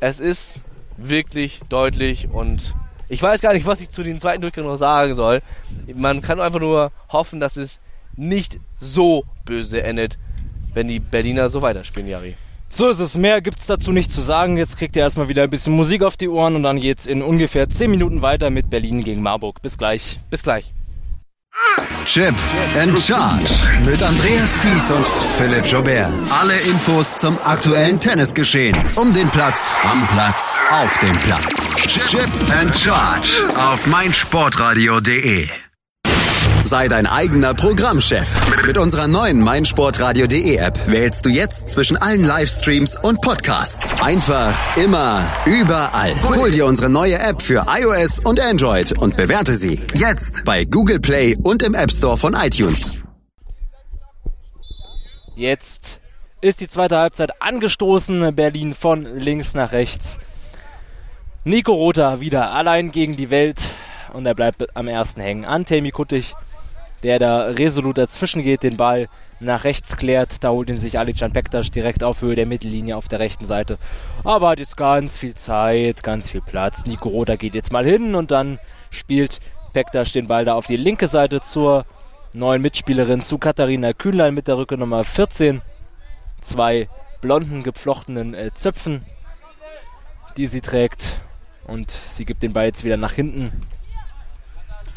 Es 0.00 0.20
ist 0.20 0.60
wirklich 0.96 1.60
deutlich 1.68 2.28
und 2.30 2.74
ich 3.08 3.22
weiß 3.22 3.40
gar 3.40 3.52
nicht, 3.52 3.66
was 3.66 3.80
ich 3.80 3.90
zu 3.90 4.02
dem 4.02 4.20
zweiten 4.20 4.42
Durchgang 4.42 4.64
noch 4.64 4.76
sagen 4.76 5.14
soll. 5.14 5.42
Man 5.94 6.22
kann 6.22 6.40
einfach 6.40 6.60
nur 6.60 6.92
hoffen, 7.08 7.40
dass 7.40 7.56
es 7.56 7.80
nicht 8.16 8.58
so 8.78 9.24
böse 9.44 9.82
endet, 9.82 10.18
wenn 10.74 10.88
die 10.88 11.00
Berliner 11.00 11.48
so 11.48 11.62
weiterspielen, 11.62 12.08
Jari. 12.08 12.36
So 12.68 12.88
ist 12.88 12.98
es. 12.98 13.16
Mehr 13.16 13.40
gibt 13.40 13.58
es 13.58 13.66
dazu 13.66 13.92
nicht 13.92 14.10
zu 14.10 14.20
sagen. 14.20 14.56
Jetzt 14.56 14.76
kriegt 14.76 14.96
ihr 14.96 15.02
erstmal 15.02 15.28
wieder 15.28 15.44
ein 15.44 15.50
bisschen 15.50 15.72
Musik 15.72 16.02
auf 16.02 16.16
die 16.16 16.28
Ohren 16.28 16.56
und 16.56 16.62
dann 16.62 16.80
geht's 16.80 17.06
in 17.06 17.22
ungefähr 17.22 17.68
10 17.68 17.90
Minuten 17.90 18.22
weiter 18.22 18.50
mit 18.50 18.70
Berlin 18.70 19.02
gegen 19.02 19.22
Marburg. 19.22 19.62
Bis 19.62 19.78
gleich. 19.78 20.18
Bis 20.30 20.42
gleich. 20.42 20.74
Chip 22.06 22.34
and 22.80 22.96
Charge 23.02 23.52
mit 23.84 24.00
Andreas 24.02 24.52
Thies 24.62 24.90
und 24.90 25.04
Philipp 25.36 25.66
Jobert. 25.66 26.12
Alle 26.30 26.56
Infos 26.60 27.16
zum 27.16 27.36
aktuellen 27.42 27.98
Tennisgeschehen. 27.98 28.76
Um 28.94 29.12
den 29.12 29.28
Platz, 29.30 29.74
am 29.84 30.06
Platz, 30.06 30.60
auf 30.70 30.96
dem 30.98 31.18
Platz. 31.18 31.74
Chip 32.08 32.30
and 32.58 32.78
Charge 32.78 33.28
auf 33.56 33.86
meinsportradio.de. 33.88 35.48
Sei 36.66 36.88
dein 36.88 37.06
eigener 37.06 37.54
Programmchef. 37.54 38.26
Mit 38.66 38.76
unserer 38.76 39.06
neuen 39.06 39.38
meinsportradio.de 39.38 40.56
App 40.56 40.88
wählst 40.88 41.24
du 41.24 41.28
jetzt 41.28 41.70
zwischen 41.70 41.96
allen 41.96 42.24
Livestreams 42.24 42.98
und 42.98 43.20
Podcasts. 43.20 44.02
Einfach, 44.02 44.76
immer, 44.76 45.22
überall. 45.44 46.20
Hol 46.24 46.50
dir 46.50 46.66
unsere 46.66 46.90
neue 46.90 47.20
App 47.20 47.40
für 47.40 47.66
iOS 47.68 48.18
und 48.18 48.40
Android 48.40 48.98
und 48.98 49.16
bewerte 49.16 49.54
sie 49.54 49.80
jetzt 49.94 50.44
bei 50.44 50.64
Google 50.64 50.98
Play 50.98 51.36
und 51.40 51.62
im 51.62 51.74
App 51.74 51.92
Store 51.92 52.16
von 52.16 52.34
iTunes. 52.34 52.94
Jetzt 55.36 56.00
ist 56.40 56.60
die 56.60 56.68
zweite 56.68 56.96
Halbzeit 56.96 57.40
angestoßen. 57.40 58.34
Berlin 58.34 58.74
von 58.74 59.04
links 59.04 59.54
nach 59.54 59.70
rechts. 59.70 60.18
Nico 61.44 61.74
Rother 61.74 62.20
wieder 62.20 62.50
allein 62.50 62.90
gegen 62.90 63.14
die 63.14 63.30
Welt 63.30 63.70
und 64.12 64.26
er 64.26 64.34
bleibt 64.34 64.76
am 64.76 64.88
ersten 64.88 65.20
hängen. 65.20 65.44
An 65.44 65.64
Temi 65.64 65.92
Kuttig 65.92 66.34
der 67.06 67.20
da 67.20 67.42
resolut 67.46 67.98
dazwischen 67.98 68.42
geht, 68.42 68.64
den 68.64 68.76
Ball 68.76 69.06
nach 69.38 69.62
rechts 69.62 69.96
klärt. 69.96 70.42
Da 70.42 70.50
holt 70.50 70.68
ihn 70.68 70.78
sich 70.78 70.98
Alican 70.98 71.32
Bektas 71.32 71.70
direkt 71.70 72.02
auf 72.02 72.20
Höhe 72.20 72.34
der 72.34 72.46
Mittellinie 72.46 72.96
auf 72.96 73.06
der 73.06 73.20
rechten 73.20 73.44
Seite. 73.44 73.78
Aber 74.24 74.48
hat 74.48 74.58
jetzt 74.58 74.76
ganz 74.76 75.16
viel 75.16 75.36
Zeit, 75.36 76.02
ganz 76.02 76.28
viel 76.28 76.40
Platz. 76.40 76.84
Nico 76.84 77.08
Roda 77.08 77.36
geht 77.36 77.54
jetzt 77.54 77.70
mal 77.70 77.84
hin 77.84 78.16
und 78.16 78.32
dann 78.32 78.58
spielt 78.90 79.38
Bektas 79.72 80.10
den 80.10 80.26
Ball 80.26 80.44
da 80.44 80.54
auf 80.54 80.66
die 80.66 80.76
linke 80.76 81.06
Seite 81.06 81.40
zur 81.40 81.86
neuen 82.32 82.60
Mitspielerin, 82.60 83.22
zu 83.22 83.38
Katharina 83.38 83.92
Kühnlein 83.92 84.34
mit 84.34 84.48
der 84.48 84.56
Rücke 84.56 84.76
Nummer 84.76 85.04
14. 85.04 85.62
Zwei 86.40 86.88
blonden, 87.20 87.62
gepflochtenen 87.62 88.34
äh, 88.34 88.50
Zöpfen, 88.52 89.04
die 90.36 90.48
sie 90.48 90.60
trägt. 90.60 91.20
Und 91.68 91.96
sie 92.10 92.24
gibt 92.24 92.42
den 92.42 92.52
Ball 92.52 92.66
jetzt 92.66 92.82
wieder 92.82 92.96
nach 92.96 93.12
hinten 93.12 93.52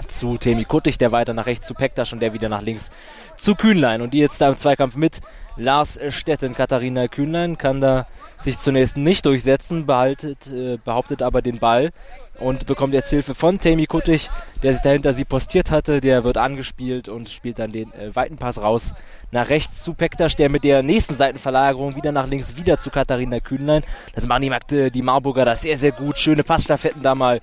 zu 0.07 0.37
Temi 0.37 0.65
Kuttig, 0.65 0.97
der 0.97 1.11
weiter 1.11 1.33
nach 1.33 1.45
rechts 1.45 1.67
zu 1.67 1.73
Pektasch 1.73 2.13
und 2.13 2.21
der 2.21 2.33
wieder 2.33 2.49
nach 2.49 2.61
links 2.61 2.89
zu 3.37 3.55
Kühnlein. 3.55 4.01
Und 4.01 4.13
die 4.13 4.19
jetzt 4.19 4.39
da 4.41 4.49
im 4.49 4.57
Zweikampf 4.57 4.95
mit 4.95 5.21
Lars 5.59 5.99
Stetten. 6.09 6.55
Katharina 6.55 7.07
Kühnlein 7.07 7.57
kann 7.57 7.81
da 7.81 8.07
sich 8.39 8.59
zunächst 8.59 8.95
nicht 8.95 9.25
durchsetzen, 9.25 9.85
behaltet, 9.85 10.47
äh, 10.47 10.77
behauptet 10.77 11.21
aber 11.21 11.41
den 11.41 11.59
Ball 11.59 11.91
und 12.39 12.65
bekommt 12.65 12.93
jetzt 12.93 13.09
Hilfe 13.09 13.35
von 13.35 13.59
Temi 13.59 13.85
Kuttig, 13.85 14.29
der 14.63 14.73
sich 14.73 14.81
dahinter 14.81 15.11
sie 15.11 15.25
postiert 15.25 15.71
hatte. 15.71 15.99
Der 15.99 16.23
wird 16.23 16.37
angespielt 16.37 17.09
und 17.09 17.29
spielt 17.29 17.59
dann 17.59 17.73
den 17.73 17.91
äh, 17.93 18.15
weiten 18.15 18.37
Pass 18.37 18.61
raus 18.61 18.93
nach 19.31 19.49
rechts 19.49 19.83
zu 19.83 19.93
Pektasch, 19.93 20.37
der 20.37 20.49
mit 20.49 20.63
der 20.63 20.81
nächsten 20.81 21.15
Seitenverlagerung 21.15 21.95
wieder 21.95 22.13
nach 22.13 22.27
links 22.27 22.55
wieder 22.55 22.79
zu 22.79 22.89
Katharina 22.89 23.41
Kühnlein. 23.41 23.83
Das 24.15 24.25
machen 24.25 24.49
die, 24.69 24.91
die 24.91 25.01
Marburger 25.01 25.43
das 25.43 25.61
sehr, 25.63 25.77
sehr 25.77 25.91
gut. 25.91 26.17
Schöne 26.17 26.43
Passstaffetten 26.43 27.03
da 27.03 27.15
mal 27.15 27.41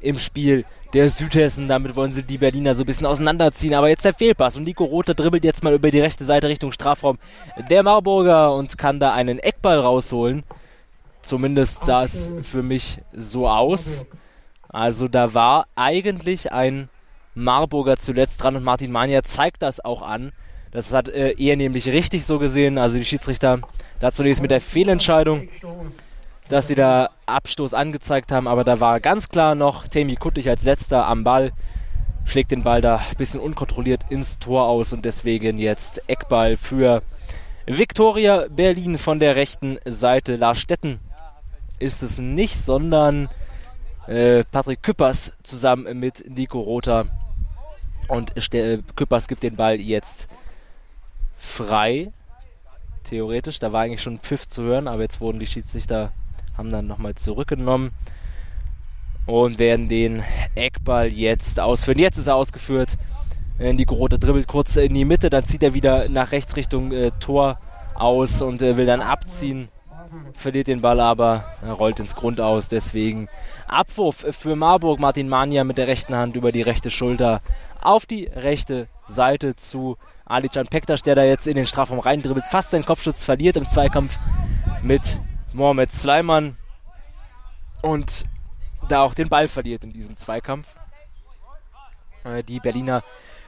im 0.00 0.18
Spiel 0.18 0.64
der 0.94 1.10
Südhessen. 1.10 1.68
Damit 1.68 1.96
wollen 1.96 2.12
sie 2.12 2.22
die 2.22 2.38
Berliner 2.38 2.74
so 2.74 2.84
ein 2.84 2.86
bisschen 2.86 3.06
auseinanderziehen. 3.06 3.74
Aber 3.74 3.88
jetzt 3.88 4.04
der 4.04 4.14
Fehlpass. 4.14 4.56
Und 4.56 4.64
Nico 4.64 4.84
Rother 4.84 5.14
dribbelt 5.14 5.44
jetzt 5.44 5.62
mal 5.62 5.74
über 5.74 5.90
die 5.90 6.00
rechte 6.00 6.24
Seite 6.24 6.48
Richtung 6.48 6.72
Strafraum 6.72 7.18
der 7.68 7.82
Marburger 7.82 8.54
und 8.54 8.78
kann 8.78 9.00
da 9.00 9.12
einen 9.12 9.38
Eckball 9.38 9.78
rausholen. 9.80 10.44
Zumindest 11.22 11.84
sah 11.84 12.04
es 12.04 12.30
für 12.42 12.62
mich 12.62 12.98
so 13.12 13.48
aus. 13.48 14.04
Also 14.68 15.08
da 15.08 15.34
war 15.34 15.66
eigentlich 15.74 16.52
ein 16.52 16.88
Marburger 17.34 17.96
zuletzt 17.96 18.42
dran 18.42 18.56
und 18.56 18.62
Martin 18.62 18.92
Mania 18.92 19.22
zeigt 19.22 19.62
das 19.62 19.84
auch 19.84 20.02
an. 20.02 20.32
Das 20.70 20.92
hat 20.92 21.08
äh, 21.08 21.34
er 21.38 21.56
nämlich 21.56 21.86
richtig 21.86 22.26
so 22.26 22.38
gesehen. 22.38 22.78
Also 22.78 22.98
die 22.98 23.04
Schiedsrichter 23.04 23.60
da 24.00 24.12
zunächst 24.12 24.42
mit 24.42 24.50
der 24.50 24.60
Fehlentscheidung 24.60 25.48
dass 26.48 26.68
sie 26.68 26.74
da 26.74 27.10
Abstoß 27.26 27.74
angezeigt 27.74 28.30
haben, 28.32 28.46
aber 28.46 28.64
da 28.64 28.80
war 28.80 29.00
ganz 29.00 29.28
klar 29.28 29.54
noch 29.54 29.88
Temi 29.88 30.16
Kuttig 30.16 30.48
als 30.48 30.62
letzter 30.62 31.06
am 31.06 31.24
Ball, 31.24 31.52
schlägt 32.24 32.50
den 32.50 32.62
Ball 32.62 32.80
da 32.80 32.96
ein 32.96 33.16
bisschen 33.16 33.40
unkontrolliert 33.40 34.02
ins 34.10 34.38
Tor 34.38 34.66
aus 34.66 34.92
und 34.92 35.04
deswegen 35.04 35.58
jetzt 35.58 36.02
Eckball 36.08 36.56
für 36.56 37.02
Viktoria 37.66 38.46
Berlin 38.50 38.98
von 38.98 39.18
der 39.18 39.36
rechten 39.36 39.78
Seite. 39.86 40.36
Lars 40.36 40.58
Stetten 40.58 41.00
ist 41.78 42.02
es 42.02 42.18
nicht, 42.18 42.58
sondern 42.58 43.30
äh, 44.06 44.44
Patrick 44.44 44.82
Küppers 44.82 45.34
zusammen 45.42 45.98
mit 45.98 46.28
Nico 46.28 46.60
Rother. 46.60 47.06
Und 48.08 48.34
Ste 48.36 48.82
Küppers 48.96 49.28
gibt 49.28 49.42
den 49.42 49.56
Ball 49.56 49.80
jetzt 49.80 50.28
frei. 51.38 52.12
Theoretisch, 53.04 53.58
da 53.58 53.72
war 53.72 53.82
eigentlich 53.82 54.02
schon 54.02 54.18
Pfiff 54.18 54.46
zu 54.46 54.62
hören, 54.62 54.86
aber 54.86 55.02
jetzt 55.02 55.20
wurden 55.20 55.40
die 55.40 55.46
Schiedsrichter 55.46 56.12
haben 56.56 56.70
dann 56.70 56.86
nochmal 56.86 57.14
zurückgenommen 57.14 57.90
und 59.26 59.58
werden 59.58 59.88
den 59.88 60.22
Eckball 60.54 61.12
jetzt 61.12 61.60
ausführen. 61.60 61.98
Jetzt 61.98 62.18
ist 62.18 62.26
er 62.26 62.36
ausgeführt. 62.36 62.96
Nico 63.58 63.94
Rote 63.94 64.18
dribbelt 64.18 64.48
kurz 64.48 64.76
in 64.76 64.94
die 64.94 65.04
Mitte, 65.04 65.30
dann 65.30 65.44
zieht 65.44 65.62
er 65.62 65.74
wieder 65.74 66.08
nach 66.08 66.32
rechts 66.32 66.56
Richtung 66.56 66.90
äh, 66.90 67.12
Tor 67.20 67.58
aus 67.94 68.42
und 68.42 68.62
äh, 68.62 68.76
will 68.76 68.86
dann 68.86 69.00
abziehen. 69.00 69.68
Verliert 70.32 70.66
den 70.66 70.80
Ball 70.80 71.00
aber, 71.00 71.44
er 71.62 71.72
rollt 71.72 72.00
ins 72.00 72.14
Grund 72.14 72.40
aus. 72.40 72.68
Deswegen 72.68 73.28
Abwurf 73.66 74.26
für 74.30 74.56
Marburg. 74.56 75.00
Martin 75.00 75.28
Mania 75.28 75.64
mit 75.64 75.78
der 75.78 75.86
rechten 75.86 76.14
Hand 76.14 76.36
über 76.36 76.52
die 76.52 76.62
rechte 76.62 76.90
Schulter 76.90 77.40
auf 77.80 78.06
die 78.06 78.24
rechte 78.24 78.88
Seite 79.06 79.56
zu 79.56 79.96
Alican 80.24 80.66
Pektas, 80.66 81.02
der 81.02 81.14
da 81.14 81.22
jetzt 81.22 81.46
in 81.46 81.54
den 81.54 81.66
Strafraum 81.66 81.98
reindribbelt, 81.98 82.44
fast 82.50 82.70
seinen 82.70 82.84
Kopfschutz 82.84 83.24
verliert 83.24 83.56
im 83.56 83.68
Zweikampf 83.68 84.18
mit 84.82 85.20
Mohamed 85.54 85.92
Sleiman 85.92 86.56
und 87.80 88.24
da 88.88 89.02
auch 89.02 89.14
den 89.14 89.28
Ball 89.28 89.48
verliert 89.48 89.84
in 89.84 89.92
diesem 89.92 90.16
Zweikampf. 90.16 90.76
Äh, 92.24 92.42
die 92.42 92.60
Berliner 92.60 93.02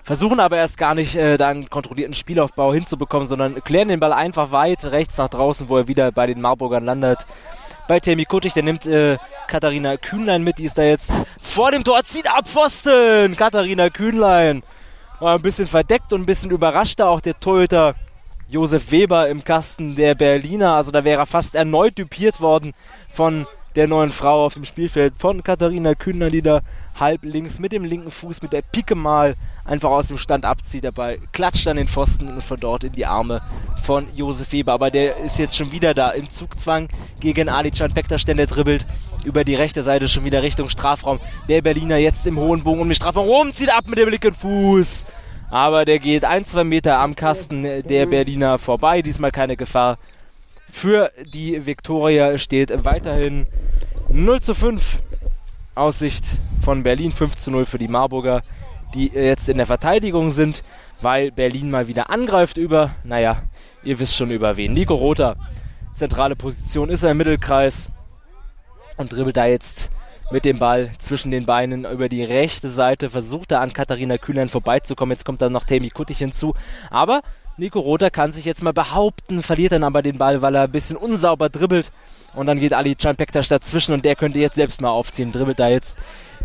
versuchen 0.04 0.38
aber 0.38 0.56
erst 0.56 0.78
gar 0.78 0.94
nicht, 0.94 1.16
äh, 1.16 1.36
da 1.36 1.48
einen 1.48 1.68
kontrollierten 1.68 2.14
Spielaufbau 2.14 2.72
hinzubekommen, 2.72 3.26
sondern 3.26 3.62
klären 3.64 3.88
den 3.88 4.00
Ball 4.00 4.12
einfach 4.12 4.52
weit 4.52 4.84
rechts 4.84 5.18
nach 5.18 5.28
draußen, 5.28 5.68
wo 5.68 5.78
er 5.78 5.88
wieder 5.88 6.12
bei 6.12 6.26
den 6.26 6.40
Marburgern 6.40 6.84
landet. 6.84 7.26
Bei 7.88 7.98
Temi 7.98 8.24
Kuttig, 8.24 8.54
der 8.54 8.62
nimmt 8.62 8.86
äh, 8.86 9.18
Katharina 9.48 9.96
Kühnlein 9.96 10.42
mit, 10.42 10.58
die 10.58 10.64
ist 10.64 10.78
da 10.78 10.82
jetzt 10.82 11.12
vor 11.42 11.72
dem 11.72 11.82
Tor, 11.84 12.02
zieht 12.04 12.30
ab 12.30 12.48
Pfosten! 12.48 13.36
Katharina 13.36 13.90
Kühnlein 13.90 14.62
war 15.18 15.34
ein 15.34 15.42
bisschen 15.42 15.66
verdeckt 15.66 16.12
und 16.12 16.22
ein 16.22 16.26
bisschen 16.26 16.50
überrascht 16.50 17.00
da 17.00 17.08
auch 17.08 17.20
der 17.20 17.38
Torhüter 17.38 17.94
Josef 18.48 18.92
Weber 18.92 19.28
im 19.28 19.44
Kasten 19.44 19.96
der 19.96 20.14
Berliner. 20.14 20.74
Also 20.74 20.90
da 20.90 21.04
wäre 21.04 21.20
er 21.20 21.26
fast 21.26 21.54
erneut 21.54 21.98
dupiert 21.98 22.40
worden 22.40 22.74
von 23.08 23.46
der 23.74 23.86
neuen 23.86 24.10
Frau 24.10 24.46
auf 24.46 24.54
dem 24.54 24.64
Spielfeld, 24.64 25.14
von 25.18 25.42
Katharina 25.42 25.94
Kühner, 25.94 26.30
die 26.30 26.40
da 26.40 26.62
halb 26.98 27.24
links 27.24 27.58
mit 27.58 27.72
dem 27.72 27.84
linken 27.84 28.10
Fuß 28.10 28.40
mit 28.40 28.54
der 28.54 28.62
Pike 28.62 28.94
mal 28.94 29.34
einfach 29.66 29.90
aus 29.90 30.08
dem 30.08 30.16
Stand 30.16 30.46
abzieht. 30.46 30.94
Ball 30.94 31.18
klatscht 31.32 31.68
an 31.68 31.76
den 31.76 31.88
Pfosten 31.88 32.28
und 32.28 32.42
von 32.42 32.58
dort 32.58 32.84
in 32.84 32.92
die 32.92 33.04
Arme 33.04 33.42
von 33.82 34.06
Josef 34.14 34.52
Weber. 34.52 34.72
Aber 34.72 34.90
der 34.90 35.18
ist 35.18 35.38
jetzt 35.38 35.56
schon 35.56 35.72
wieder 35.72 35.92
da 35.92 36.10
im 36.10 36.30
Zugzwang 36.30 36.88
gegen 37.20 37.50
Ali 37.50 37.70
Can 37.70 37.92
Bekterstein, 37.92 38.38
der 38.38 38.46
dribbelt 38.46 38.86
über 39.24 39.44
die 39.44 39.56
rechte 39.56 39.82
Seite 39.82 40.08
schon 40.08 40.24
wieder 40.24 40.42
Richtung 40.42 40.70
Strafraum. 40.70 41.18
Der 41.48 41.60
Berliner 41.60 41.98
jetzt 41.98 42.26
im 42.26 42.38
hohen 42.38 42.62
Bogen 42.62 42.80
um 42.80 42.88
den 42.88 42.94
Strafraum 42.94 43.26
rum, 43.26 43.52
zieht 43.52 43.70
ab 43.70 43.84
mit 43.88 43.98
dem 43.98 44.08
linken 44.08 44.32
Fuß 44.32 45.04
Aber 45.50 45.84
der 45.84 45.98
geht 45.98 46.24
ein, 46.24 46.44
zwei 46.44 46.64
Meter 46.64 46.98
am 46.98 47.14
Kasten 47.14 47.62
der 47.62 48.06
Berliner 48.06 48.58
vorbei. 48.58 49.02
Diesmal 49.02 49.30
keine 49.30 49.56
Gefahr. 49.56 49.98
Für 50.70 51.10
die 51.24 51.66
Viktoria 51.66 52.36
steht 52.38 52.84
weiterhin 52.84 53.46
0 54.08 54.40
zu 54.40 54.54
5 54.54 54.98
Aussicht 55.74 56.24
von 56.62 56.82
Berlin, 56.82 57.12
5 57.12 57.36
zu 57.36 57.50
0 57.50 57.64
für 57.64 57.78
die 57.78 57.88
Marburger, 57.88 58.42
die 58.94 59.08
jetzt 59.08 59.48
in 59.48 59.58
der 59.58 59.66
Verteidigung 59.66 60.32
sind, 60.32 60.62
weil 61.00 61.30
Berlin 61.30 61.70
mal 61.70 61.86
wieder 61.86 62.10
angreift 62.10 62.56
über, 62.56 62.94
naja, 63.04 63.42
ihr 63.84 63.98
wisst 63.98 64.16
schon 64.16 64.30
über 64.30 64.56
wen. 64.56 64.72
Nico 64.72 64.94
Rother, 64.94 65.36
zentrale 65.92 66.34
Position, 66.34 66.88
ist 66.88 67.02
er 67.02 67.12
im 67.12 67.18
Mittelkreis 67.18 67.90
und 68.96 69.12
dribbelt 69.12 69.36
da 69.36 69.46
jetzt 69.46 69.90
mit 70.30 70.44
dem 70.44 70.58
Ball 70.58 70.90
zwischen 70.98 71.30
den 71.30 71.46
Beinen 71.46 71.84
über 71.84 72.08
die 72.08 72.24
rechte 72.24 72.68
Seite, 72.68 73.10
versucht 73.10 73.52
er 73.52 73.60
an 73.60 73.72
Katharina 73.72 74.18
Kühnlein 74.18 74.48
vorbeizukommen. 74.48 75.12
Jetzt 75.12 75.24
kommt 75.24 75.40
dann 75.40 75.52
noch 75.52 75.64
Temi 75.64 75.90
Kuttig 75.90 76.18
hinzu. 76.18 76.54
Aber 76.90 77.22
Nico 77.58 77.80
Rother 77.80 78.10
kann 78.10 78.32
sich 78.32 78.44
jetzt 78.44 78.62
mal 78.62 78.72
behaupten, 78.72 79.40
verliert 79.40 79.72
dann 79.72 79.84
aber 79.84 80.02
den 80.02 80.18
Ball, 80.18 80.42
weil 80.42 80.54
er 80.56 80.64
ein 80.64 80.72
bisschen 80.72 80.96
unsauber 80.96 81.48
dribbelt. 81.48 81.92
Und 82.34 82.46
dann 82.46 82.60
geht 82.60 82.74
Ali 82.74 82.94
Can 82.94 83.16
Pektas 83.16 83.48
dazwischen 83.48 83.94
und 83.94 84.04
der 84.04 84.16
könnte 84.16 84.38
jetzt 84.38 84.56
selbst 84.56 84.80
mal 84.80 84.90
aufziehen. 84.90 85.32
Dribbelt 85.32 85.58
da 85.58 85.68
jetzt 85.68 85.96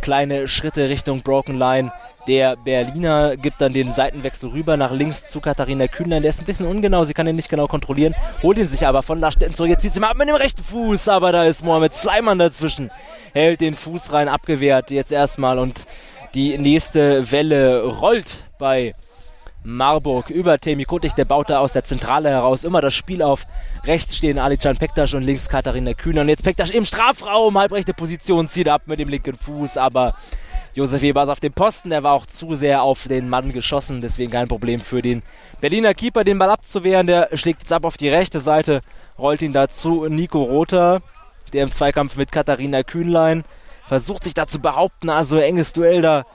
kleine 0.01 0.47
Schritte 0.47 0.87
Richtung 0.87 1.21
Broken 1.21 1.57
Line. 1.57 1.91
Der 2.27 2.55
Berliner 2.55 3.35
gibt 3.35 3.61
dann 3.61 3.73
den 3.73 3.93
Seitenwechsel 3.93 4.51
rüber 4.51 4.77
nach 4.77 4.91
links 4.91 5.27
zu 5.27 5.41
Katharina 5.41 5.87
Kühnlein. 5.87 6.21
Der 6.21 6.29
ist 6.29 6.39
ein 6.39 6.45
bisschen 6.45 6.67
ungenau, 6.67 7.03
sie 7.03 7.13
kann 7.13 7.27
ihn 7.27 7.35
nicht 7.35 7.49
genau 7.49 7.67
kontrollieren, 7.67 8.15
holt 8.43 8.59
ihn 8.59 8.67
sich 8.67 8.85
aber 8.85 9.01
von 9.01 9.19
Lastetten 9.19 9.55
zurück. 9.55 9.69
Jetzt 9.69 9.81
zieht 9.81 9.93
sie 9.93 9.99
mal 9.99 10.11
ab 10.11 10.17
mit 10.17 10.29
dem 10.29 10.35
rechten 10.35 10.63
Fuß, 10.63 11.09
aber 11.09 11.31
da 11.31 11.45
ist 11.45 11.65
Mohamed 11.65 11.93
Sleiman 11.93 12.37
dazwischen. 12.37 12.91
Hält 13.33 13.61
den 13.61 13.73
Fuß 13.73 14.13
rein, 14.13 14.27
abgewehrt 14.27 14.91
jetzt 14.91 15.11
erstmal 15.11 15.57
und 15.57 15.85
die 16.35 16.57
nächste 16.57 17.31
Welle 17.31 17.83
rollt 17.85 18.45
bei 18.59 18.93
Marburg 19.63 20.29
über 20.29 20.59
Temi 20.59 20.85
Kutig, 20.85 21.13
der 21.13 21.25
baut 21.25 21.49
da 21.49 21.59
aus 21.59 21.73
der 21.73 21.83
Zentrale 21.83 22.29
heraus 22.29 22.63
immer 22.63 22.81
das 22.81 22.93
Spiel 22.93 23.21
auf. 23.21 23.45
Rechts 23.83 24.15
stehen 24.15 24.39
Alican 24.39 24.77
Pektas 24.77 25.13
und 25.13 25.23
links 25.23 25.49
Katharina 25.49 25.93
Kühner. 25.93 26.21
Und 26.21 26.29
jetzt 26.29 26.43
Pektas 26.43 26.69
im 26.69 26.85
Strafraum, 26.85 27.57
halbrechte 27.57 27.93
Position, 27.93 28.47
zieht 28.47 28.69
ab 28.69 28.83
mit 28.85 28.99
dem 28.99 29.09
linken 29.09 29.35
Fuß, 29.35 29.77
aber 29.77 30.13
Josef 30.73 31.01
Weber 31.01 31.23
ist 31.23 31.29
auf 31.29 31.41
dem 31.41 31.51
Posten, 31.51 31.89
der 31.89 32.03
war 32.03 32.13
auch 32.13 32.25
zu 32.25 32.55
sehr 32.55 32.81
auf 32.81 33.07
den 33.07 33.27
Mann 33.27 33.51
geschossen, 33.51 33.99
deswegen 33.99 34.31
kein 34.31 34.47
Problem 34.47 34.79
für 34.79 35.01
den 35.01 35.21
Berliner 35.59 35.93
Keeper, 35.93 36.23
den 36.23 36.39
Ball 36.39 36.49
abzuwehren. 36.49 37.07
Der 37.07 37.29
schlägt 37.33 37.61
jetzt 37.61 37.73
ab 37.73 37.83
auf 37.83 37.97
die 37.97 38.07
rechte 38.07 38.39
Seite, 38.39 38.81
rollt 39.19 39.41
ihn 39.41 39.51
dazu 39.51 40.07
Nico 40.07 40.41
Rother, 40.41 41.01
der 41.51 41.63
im 41.63 41.73
Zweikampf 41.73 42.15
mit 42.15 42.31
Katharina 42.31 42.83
Kühnlein 42.83 43.43
versucht 43.85 44.23
sich 44.23 44.33
da 44.33 44.47
zu 44.47 44.59
behaupten, 44.59 45.09
also 45.09 45.37
enges 45.37 45.73
Duell 45.73 46.01
da 46.01 46.25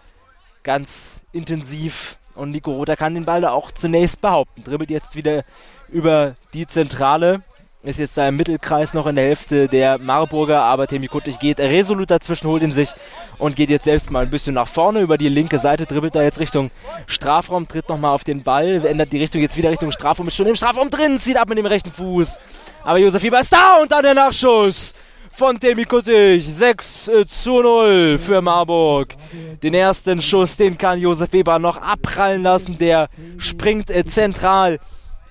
ganz 0.62 1.22
intensiv. 1.32 2.18
Und 2.34 2.50
Nico 2.50 2.72
Rother 2.72 2.96
kann 2.96 3.14
den 3.14 3.24
Ball 3.24 3.40
da 3.40 3.52
auch 3.52 3.70
zunächst 3.70 4.20
behaupten. 4.20 4.62
Dribbelt 4.62 4.90
jetzt 4.90 5.16
wieder 5.16 5.44
über 5.88 6.36
die 6.52 6.66
Zentrale 6.66 7.42
ist 7.86 7.98
jetzt 7.98 8.16
da 8.16 8.28
im 8.28 8.36
Mittelkreis 8.36 8.94
noch 8.94 9.06
in 9.06 9.14
der 9.14 9.24
Hälfte 9.24 9.68
der 9.68 9.98
Marburger, 9.98 10.62
aber 10.62 10.86
Temi 10.86 11.08
Kuttig 11.08 11.38
geht 11.38 11.60
resolut 11.60 12.10
dazwischen, 12.10 12.48
holt 12.48 12.62
ihn 12.62 12.72
sich 12.72 12.90
und 13.38 13.56
geht 13.56 13.70
jetzt 13.70 13.84
selbst 13.84 14.10
mal 14.10 14.24
ein 14.24 14.30
bisschen 14.30 14.54
nach 14.54 14.68
vorne 14.68 15.00
über 15.00 15.18
die 15.18 15.28
linke 15.28 15.58
Seite, 15.58 15.86
dribbelt 15.86 16.14
da 16.14 16.22
jetzt 16.22 16.40
Richtung 16.40 16.70
Strafraum, 17.06 17.68
tritt 17.68 17.88
nochmal 17.88 18.12
auf 18.12 18.24
den 18.24 18.42
Ball, 18.42 18.84
ändert 18.86 19.12
die 19.12 19.18
Richtung 19.18 19.40
jetzt 19.40 19.56
wieder 19.56 19.70
Richtung 19.70 19.92
Strafraum, 19.92 20.26
ist 20.28 20.34
schon 20.34 20.46
im 20.46 20.56
Strafraum 20.56 20.90
drin, 20.90 21.20
zieht 21.20 21.36
ab 21.36 21.48
mit 21.48 21.58
dem 21.58 21.66
rechten 21.66 21.90
Fuß. 21.90 22.38
Aber 22.84 22.98
Josef 22.98 23.22
Fieber 23.22 23.40
ist 23.40 23.52
da 23.52 23.76
und 23.80 23.92
dann 23.92 24.02
der 24.02 24.14
Nachschuss 24.14 24.94
von 25.36 25.60
Temi 25.60 25.84
Kuttig. 25.84 26.46
6 26.46 27.08
äh, 27.08 27.26
zu 27.26 27.60
0 27.60 28.18
für 28.18 28.40
Marburg. 28.40 29.14
Den 29.62 29.74
ersten 29.74 30.22
Schuss, 30.22 30.56
den 30.56 30.78
kann 30.78 30.98
Josef 30.98 31.32
Weber 31.34 31.58
noch 31.58 31.76
abprallen 31.76 32.42
lassen. 32.42 32.78
Der 32.78 33.08
springt 33.36 33.90
äh, 33.90 34.04
zentral 34.04 34.80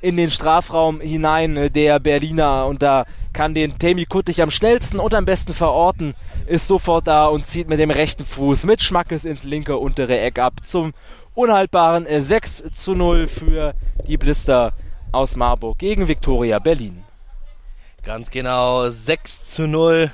in 0.05 0.17
den 0.17 0.29
Strafraum 0.29 1.01
hinein, 1.01 1.57
äh, 1.57 1.71
der 1.71 1.99
Berliner. 1.99 2.67
Und 2.67 2.83
da 2.83 3.05
kann 3.33 3.55
den 3.55 3.79
Temi 3.79 4.05
Kuttig 4.05 4.39
am 4.39 4.51
schnellsten 4.51 4.99
und 4.99 5.15
am 5.15 5.25
besten 5.25 5.51
verorten. 5.51 6.13
Ist 6.45 6.67
sofort 6.67 7.07
da 7.07 7.25
und 7.25 7.47
zieht 7.47 7.67
mit 7.67 7.79
dem 7.79 7.89
rechten 7.89 8.23
Fuß 8.23 8.65
mit 8.65 8.83
Schmackes 8.83 9.25
ins 9.25 9.45
linke 9.45 9.77
untere 9.77 10.19
Eck 10.19 10.37
ab 10.37 10.53
zum 10.63 10.93
unhaltbaren 11.33 12.05
6 12.07 12.61
äh, 12.61 12.71
zu 12.71 12.93
0 12.93 13.25
für 13.25 13.73
die 14.07 14.17
Blister 14.17 14.73
aus 15.11 15.35
Marburg 15.35 15.79
gegen 15.79 16.07
Viktoria 16.07 16.59
Berlin. 16.59 17.03
Ganz 18.03 18.29
genau 18.29 18.87
6 18.87 19.49
zu 19.49 19.67
0 19.67 20.11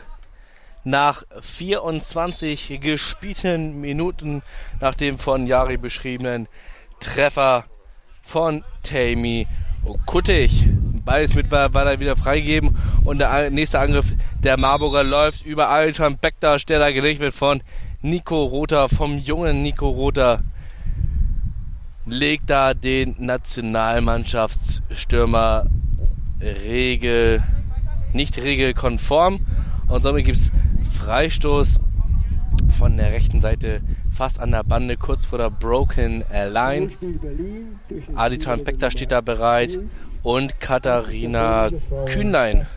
nach 0.86 1.24
24 1.42 2.80
gespielten 2.82 3.82
Minuten 3.82 4.42
nach 4.80 4.96
dem 4.96 5.20
von 5.20 5.48
Jari 5.48 5.76
beschriebenen 5.76 6.48
Treffer 7.02 7.66
von 8.24 8.64
Tammy 8.84 9.48
Kuttig. 10.06 10.70
Ball 11.04 11.24
ist 11.24 11.34
mittlerweile 11.36 12.00
wieder 12.00 12.16
freigegeben 12.16 12.78
und 13.04 13.18
der 13.18 13.50
nächste 13.50 13.80
Angriff 13.80 14.14
der 14.44 14.60
Marburger 14.60 15.04
läuft 15.04 15.44
über 15.46 15.70
Altan 15.70 16.18
Bektas, 16.18 16.66
der 16.66 16.78
da 16.80 16.92
gelegt 16.92 17.20
wird 17.20 17.34
von 17.34 17.64
Nico 18.02 18.44
Rother, 18.44 18.88
vom 18.90 19.18
jungen 19.18 19.64
Nico 19.64 19.90
Rother. 19.90 20.44
Legt 22.06 22.48
da 22.50 22.76
den 22.76 23.16
Nationalmannschaftsstürmer 23.18 25.66
Regel, 26.40 27.44
nicht 28.14 28.38
regelkonform 28.38 29.40
und 29.88 30.04
somit 30.04 30.26
gibt 30.26 30.38
es 30.38 30.52
Freistoß 30.92 31.80
von 32.78 32.98
der 32.98 33.12
rechten 33.12 33.42
Seite 33.42 33.82
fast 34.22 34.40
an 34.40 34.52
der 34.52 34.64
Bande, 34.64 34.98
kurz 34.98 35.26
vor 35.26 35.40
der 35.40 35.50
Broken 35.50 36.24
Line. 36.32 36.92
Aditan 38.14 38.64
Pekta 38.64 38.92
steht 38.92 39.10
da 39.10 39.20
bereit 39.20 39.80
und 40.22 40.60
Katharina 40.60 41.72
Kühnlein. 42.06 42.68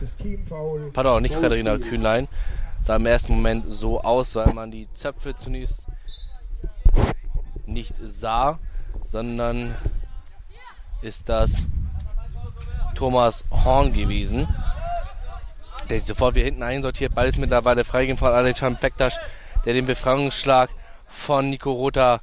Pardon, 0.91 1.21
nicht 1.21 1.35
Katharina 1.35 1.77
Kühnlein. 1.77 2.27
Sah 2.81 2.95
im 2.95 3.05
ersten 3.05 3.35
Moment 3.35 3.65
so 3.67 4.01
aus, 4.01 4.33
weil 4.33 4.53
man 4.55 4.71
die 4.71 4.87
Zöpfe 4.95 5.35
zunächst 5.35 5.83
nicht 7.67 7.93
sah, 8.03 8.57
sondern 9.03 9.75
ist 11.03 11.29
das 11.29 11.61
Thomas 12.95 13.45
Horn 13.51 13.93
gewesen. 13.93 14.47
Der 15.91 16.01
sofort 16.01 16.33
wieder 16.33 16.45
hinten 16.45 16.63
einsortiert. 16.63 17.13
Ball 17.13 17.27
ist 17.27 17.37
mittlerweile 17.37 17.83
freigegeben 17.83 18.17
von 18.17 18.31
Alexander 18.31 18.79
Pektas, 18.79 19.15
der 19.63 19.75
den 19.75 19.85
Befreiungsschlag 19.85 20.71
von 21.15 21.49
Nico 21.49 21.71
Rota 21.71 22.21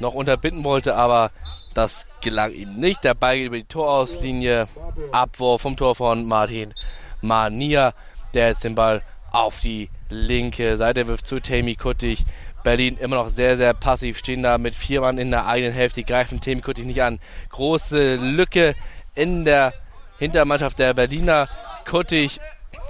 noch 0.00 0.14
unterbinden 0.14 0.64
wollte, 0.64 0.94
aber 0.94 1.30
das 1.74 2.06
gelang 2.20 2.52
ihm 2.52 2.76
nicht. 2.76 3.04
Der 3.04 3.14
Ball 3.14 3.36
geht 3.36 3.46
über 3.46 3.56
die 3.56 3.64
Torauslinie. 3.64 4.68
Abwurf 5.12 5.62
vom 5.62 5.76
Tor 5.76 5.94
von 5.94 6.26
Martin 6.26 6.74
Mania, 7.20 7.92
der 8.34 8.48
jetzt 8.48 8.64
den 8.64 8.74
Ball 8.74 9.02
auf 9.30 9.60
die 9.60 9.90
linke 10.08 10.76
Seite 10.76 11.06
wirft 11.08 11.26
zu 11.26 11.40
Tammy 11.40 11.74
Kuttig. 11.74 12.24
Berlin 12.64 12.96
immer 12.98 13.16
noch 13.16 13.28
sehr, 13.28 13.56
sehr 13.56 13.72
passiv, 13.74 14.18
stehen 14.18 14.42
da 14.42 14.58
mit 14.58 14.74
vier 14.74 15.00
Mann 15.00 15.18
in 15.18 15.30
der 15.30 15.46
eigenen 15.46 15.72
Hälfte, 15.72 16.02
greifen 16.02 16.40
Tammy 16.40 16.60
Kuttig 16.60 16.84
nicht 16.84 17.02
an. 17.02 17.20
Große 17.50 18.16
Lücke 18.16 18.74
in 19.14 19.44
der 19.44 19.72
Hintermannschaft 20.18 20.78
der 20.78 20.94
Berliner. 20.94 21.48
Kuttig 21.88 22.40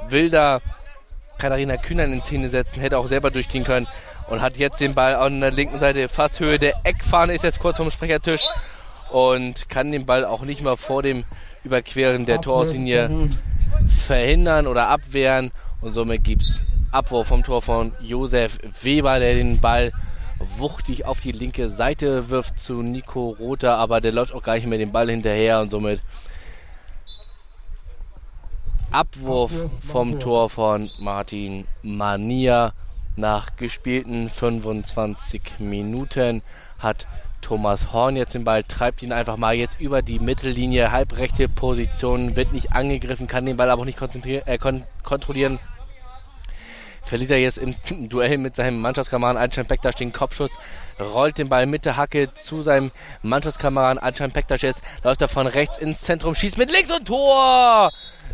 will 0.09 0.31
da 0.31 0.61
Katharina 1.39 1.77
Kühner 1.77 2.05
in 2.05 2.23
Szene 2.23 2.49
setzen, 2.49 2.81
hätte 2.81 2.99
auch 2.99 3.07
selber 3.07 3.31
durchgehen 3.31 3.65
können 3.65 3.87
und 4.29 4.43
hat 4.43 4.57
jetzt 4.57 4.81
den 4.81 4.95
Ball 4.95 5.15
an 5.15 5.41
der 5.41 5.51
linken 5.51 5.79
Seite 5.79 6.09
fast 6.09 6.41
Höhe 6.41 6.59
der 6.59 6.75
Eckfahne, 6.85 7.35
ist 7.35 7.45
jetzt 7.45 7.61
kurz 7.61 7.77
vom 7.77 7.91
Sprechertisch 7.91 8.47
und 9.11 9.69
kann 9.69 9.93
den 9.93 10.07
Ball 10.07 10.25
auch 10.25 10.43
nicht 10.43 10.63
mal 10.63 10.77
vor 10.77 11.03
dem 11.03 11.25
Überqueren 11.65 12.27
der 12.27 12.41
Torauslinie 12.41 13.11
verhindern 14.07 14.67
oder 14.67 14.89
abwehren 14.89 15.51
und 15.81 15.93
somit 15.93 16.25
gibt 16.25 16.43
es 16.43 16.61
Abwurf 16.91 17.29
vom 17.29 17.43
Tor 17.43 17.63
von 17.63 17.93
Josef 18.01 18.59
Weber, 18.83 19.19
der 19.19 19.35
den 19.35 19.61
Ball 19.61 19.93
wuchtig 20.57 21.05
auf 21.05 21.21
die 21.21 21.33
linke 21.33 21.69
Seite 21.69 22.31
wirft 22.31 22.61
zu 22.61 22.83
Nico 22.83 23.37
Rother, 23.39 23.77
aber 23.77 24.01
der 24.01 24.13
läuft 24.13 24.33
auch 24.33 24.43
gar 24.43 24.55
nicht 24.55 24.67
mehr 24.67 24.79
den 24.79 24.93
Ball 24.93 25.11
hinterher 25.11 25.61
und 25.61 25.71
somit 25.71 26.01
Abwurf 28.91 29.53
vom 29.87 30.19
Tor 30.19 30.49
von 30.49 30.91
Martin 30.99 31.67
Mania. 31.83 32.73
Nach 33.19 33.57
gespielten 33.57 34.31
25 34.31 35.59
Minuten 35.59 36.41
hat 36.79 37.09
Thomas 37.41 37.93
Horn 37.93 38.15
jetzt 38.15 38.35
den 38.35 38.45
Ball, 38.45 38.63
treibt 38.63 39.03
ihn 39.03 39.11
einfach 39.11 39.37
mal 39.37 39.57
jetzt 39.57 39.81
über 39.81 40.03
die 40.03 40.21
Mittellinie, 40.21 40.93
halbrechte 40.93 41.49
Position, 41.49 42.37
wird 42.37 42.53
nicht 42.53 42.71
angegriffen, 42.71 43.27
kann 43.27 43.45
den 43.45 43.57
Ball 43.57 43.71
aber 43.71 43.83
auch 43.83 43.87
nicht 43.87 44.01
äh, 44.25 44.59
kon 44.59 44.85
kontrollieren. 45.03 45.59
Verliert 47.03 47.33
er 47.33 47.41
jetzt 47.41 47.59
im 47.59 47.75
Duell 48.09 48.39
mit 48.39 48.55
seinem 48.55 48.81
Mannschaftskameraden 48.81 49.37
Alcan 49.43 49.67
Pektas 49.67 49.97
den 49.97 50.13
Kopfschuss, 50.13 50.53
rollt 51.01 51.39
den 51.39 51.49
Ball 51.49 51.67
mit 51.67 51.87
der 51.87 51.97
Hacke 51.97 52.33
zu 52.35 52.63
seinem 52.63 52.93
Mannschaftskameraden 53.23 54.01
Alcan 54.01 54.31
Pektas 54.31 54.63
jetzt, 54.63 54.81
läuft 55.03 55.23
er 55.23 55.29
von 55.29 55.49
rechts 55.49 55.77
ins 55.77 56.03
Zentrum, 56.03 56.37
schießt 56.37 56.57
mit 56.57 56.73
links 56.73 56.93
und 56.93 57.09
Tor! 57.09 57.91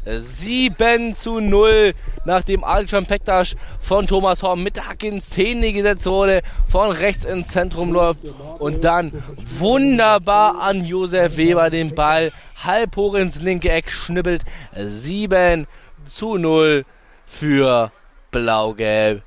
7 0.07 1.15
zu 1.15 1.41
0, 1.41 1.95
nachdem 2.25 2.65
Alcan 2.65 3.07
Pektas 3.07 3.57
von 3.81 4.07
Thomas 4.07 4.43
Horn 4.43 4.63
mit 4.63 4.77
der 4.77 4.89
Hacke 4.89 5.09
in 5.09 5.21
Szene 5.21 5.73
gesetzt 5.73 6.07
wurde, 6.07 6.43
von 6.69 6.91
rechts 6.91 7.25
ins 7.25 7.49
Zentrum 7.49 7.93
läuft 7.93 8.25
und 8.59 8.85
dann 8.85 9.13
wunderbar 9.59 10.61
an 10.61 10.85
Josef 10.85 11.37
Weber 11.37 11.71
den 11.71 11.95
Ball 11.95 12.33
halb 12.63 12.97
hoch 12.97 13.15
ins 13.15 13.43
linke 13.43 13.71
Eck 13.71 13.91
schnippelt. 13.91 14.45
7 14.77 15.67
zu 16.05 16.37
0 16.37 16.85
für 17.25 17.91
Blau-Gelb 18.31 19.23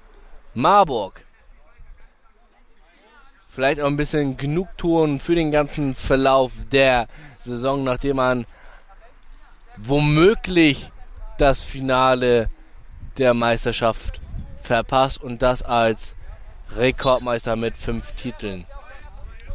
Marburg. 0.53 1.23
Vielleicht 3.47 3.81
auch 3.81 3.87
ein 3.87 3.97
bisschen 3.97 4.37
Genugtuung 4.37 5.19
für 5.19 5.33
den 5.33 5.49
ganzen 5.49 5.95
Verlauf 5.95 6.51
der 6.71 7.07
Saison, 7.43 7.83
nachdem 7.83 8.17
man 8.17 8.45
womöglich 9.77 10.91
das 11.37 11.61
Finale 11.61 12.49
der 13.17 13.33
Meisterschaft 13.33 14.21
verpasst 14.61 15.21
und 15.21 15.41
das 15.41 15.61
als 15.61 16.15
Rekordmeister 16.75 17.55
mit 17.55 17.77
fünf 17.77 18.11
Titeln. 18.13 18.65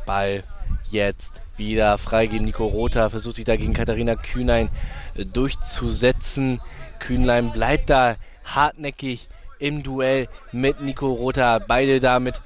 Ball 0.07 0.43
jetzt 0.91 1.41
wieder 1.57 1.99
freigeben. 1.99 2.47
Nico 2.47 2.67
Rother 2.67 3.11
versucht 3.11 3.37
sich 3.37 3.45
dagegen 3.45 3.75
Katharina 3.75 4.17
Kühnein 4.17 4.71
durchzusetzen. 5.15 6.61
Kühnlein 6.99 7.53
bleibt 7.53 7.91
da 7.91 8.17
hartnäckig 8.45 9.29
im 9.59 9.83
Duell 9.83 10.29
mit 10.51 10.81
Nico 10.81 11.13
Rother. 11.13 11.61
Beide 11.61 12.01
damit 12.01 12.41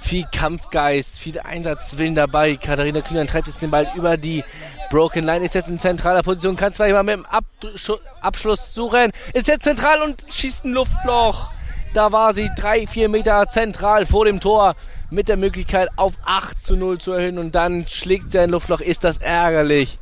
viel 0.00 0.24
Kampfgeist, 0.32 1.18
viel 1.18 1.38
Einsatzwillen 1.38 2.14
dabei. 2.14 2.56
Katharina 2.56 3.02
Kühnein 3.02 3.26
treibt 3.26 3.46
jetzt 3.46 3.62
den 3.62 3.70
Ball 3.70 3.88
über 3.94 4.16
die 4.16 4.42
Broken 4.90 5.24
Line, 5.24 5.44
ist 5.44 5.54
jetzt 5.54 5.68
in 5.68 5.78
zentraler 5.78 6.24
Position, 6.24 6.56
kann 6.56 6.74
zwar 6.74 6.88
mal 6.88 7.04
mit 7.04 7.14
dem 7.14 7.26
Absch 7.26 7.92
Abschluss 8.20 8.74
suchen, 8.74 9.12
ist 9.32 9.46
jetzt 9.46 9.62
zentral 9.62 10.02
und 10.02 10.24
schießt 10.28 10.64
ein 10.64 10.72
Luftloch. 10.72 11.52
Da 11.94 12.10
war 12.10 12.34
sie 12.34 12.50
drei, 12.56 12.88
vier 12.88 13.08
Meter 13.08 13.48
zentral 13.48 14.04
vor 14.04 14.24
dem 14.24 14.40
Tor 14.40 14.74
mit 15.08 15.28
der 15.28 15.36
Möglichkeit 15.36 15.90
auf 15.94 16.14
8 16.24 16.60
zu 16.60 16.74
0 16.74 16.98
zu 16.98 17.12
erhöhen 17.12 17.38
und 17.38 17.54
dann 17.54 17.86
schlägt 17.86 18.32
sie 18.32 18.40
ein 18.40 18.50
Luftloch. 18.50 18.80
Ist 18.80 19.04
das 19.04 19.18
ärgerlich? 19.18 20.00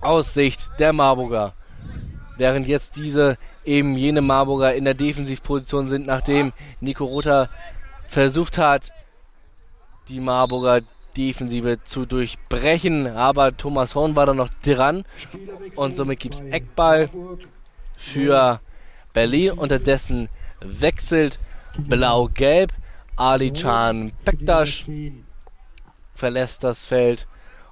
Aussicht 0.00 0.68
der 0.80 0.92
Marburger. 0.92 1.52
Während 2.36 2.66
jetzt 2.66 2.96
diese 2.96 3.38
eben 3.64 3.94
jene 3.94 4.22
Marburger 4.22 4.74
in 4.74 4.84
der 4.84 4.94
Defensivposition 4.94 5.88
sind, 5.88 6.06
nachdem 6.06 6.52
Nico 6.80 7.04
Rother 7.04 7.48
versucht 8.08 8.58
hat, 8.58 8.90
die 10.08 10.18
Marburger 10.18 10.80
Defensive 11.16 11.78
zu 11.84 12.06
durchbrechen. 12.06 13.06
Aber 13.06 13.56
Thomas 13.56 13.94
Horn 13.94 14.16
war 14.16 14.26
da 14.26 14.34
noch 14.34 14.50
dran. 14.62 15.04
Und 15.76 15.96
somit 15.96 16.20
gibt 16.20 16.34
es 16.34 16.40
Eckball 16.40 17.10
für 17.96 18.60
Berlin. 19.12 19.52
Unterdessen 19.52 20.28
wechselt 20.60 21.38
Blau-Gelb. 21.76 22.72
Ali 23.16 23.50
Can 23.50 24.12
Bektasch 24.24 24.86
verlässt 26.14 26.64
das 26.64 26.86
Feld. 26.86 27.26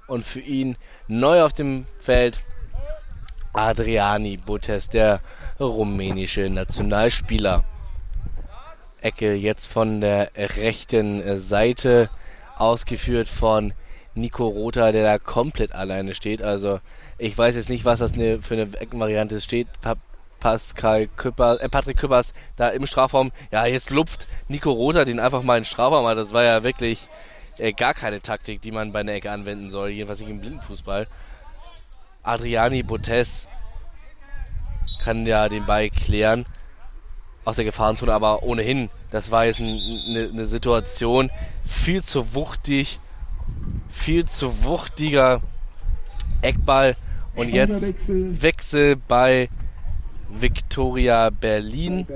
Und 0.07 0.25
für 0.25 0.41
ihn 0.41 0.77
neu 1.07 1.43
auf 1.43 1.53
dem 1.53 1.87
Feld 2.01 2.41
Adriani 3.53 4.37
Botes, 4.37 4.89
der 4.89 5.21
rumänische 5.59 6.49
Nationalspieler. 6.49 7.65
Ecke 9.01 9.35
jetzt 9.35 9.67
von 9.67 10.01
der 10.01 10.31
rechten 10.37 11.41
Seite 11.41 12.11
ausgeführt 12.59 13.29
von 13.29 13.73
Nico 14.15 14.47
Rota, 14.47 14.93
der 14.93 15.05
da 15.05 15.19
komplett 15.19 15.73
alleine 15.73 16.15
steht. 16.15 16.43
Also 16.43 16.81
ich 17.19 17.37
weiß 17.37 17.55
jetzt 17.55 17.69
nicht, 17.69 17.85
was 17.85 18.01
das 18.01 18.15
ne, 18.15 18.41
für 18.43 18.55
eine 18.55 18.77
Eckenvariante 18.79 19.41
steht. 19.41 19.69
Pa 19.81 19.97
Pascal 20.41 21.09
Küpper, 21.09 21.61
äh, 21.61 21.69
Patrick 21.69 21.97
Küppers 21.97 22.33
da 22.55 22.69
im 22.69 22.87
Strafraum. 22.87 23.33
Ja, 23.51 23.67
jetzt 23.67 23.91
lupft 23.91 24.27
Nico 24.47 24.71
Rota 24.71 25.05
den 25.05 25.19
einfach 25.19 25.43
mal 25.43 25.57
in 25.57 25.63
den 25.63 25.67
Strafraum. 25.67 26.05
Aber 26.05 26.15
das 26.15 26.33
war 26.33 26.45
ja 26.45 26.63
wirklich 26.63 27.09
äh, 27.59 27.73
gar 27.73 27.93
keine 27.95 28.21
Taktik, 28.21 28.63
die 28.63 28.71
man 28.71 28.93
bei 28.93 29.01
einer 29.01 29.15
Ecke 29.15 29.33
anwenden 29.33 29.71
soll. 29.71 29.89
Jedenfalls 29.91 30.21
nicht 30.21 30.31
im 30.31 30.41
Blindenfußball. 30.41 31.09
Adriani 32.23 32.85
Botes 32.85 33.49
kann 35.03 35.27
ja 35.27 35.49
den 35.49 35.67
Ball 35.67 35.91
klären 35.91 36.47
aus 37.49 37.57
der 37.57 37.65
Gefahrenzone, 37.65 38.13
aber 38.13 38.43
ohnehin, 38.43 38.91
das 39.11 39.31
war 39.31 39.47
jetzt 39.47 39.59
eine 39.59 40.29
ne 40.33 40.47
Situation 40.47 41.31
viel 41.65 42.03
zu 42.03 42.35
wuchtig, 42.35 43.01
viel 43.89 44.27
zu 44.27 44.65
wuchtiger 44.65 45.41
Eckball 46.43 46.95
und 47.35 47.49
jetzt 47.49 47.95
Wechsel 48.07 48.97
bei 48.97 49.49
Victoria 50.29 51.31
Berlin. 51.31 52.07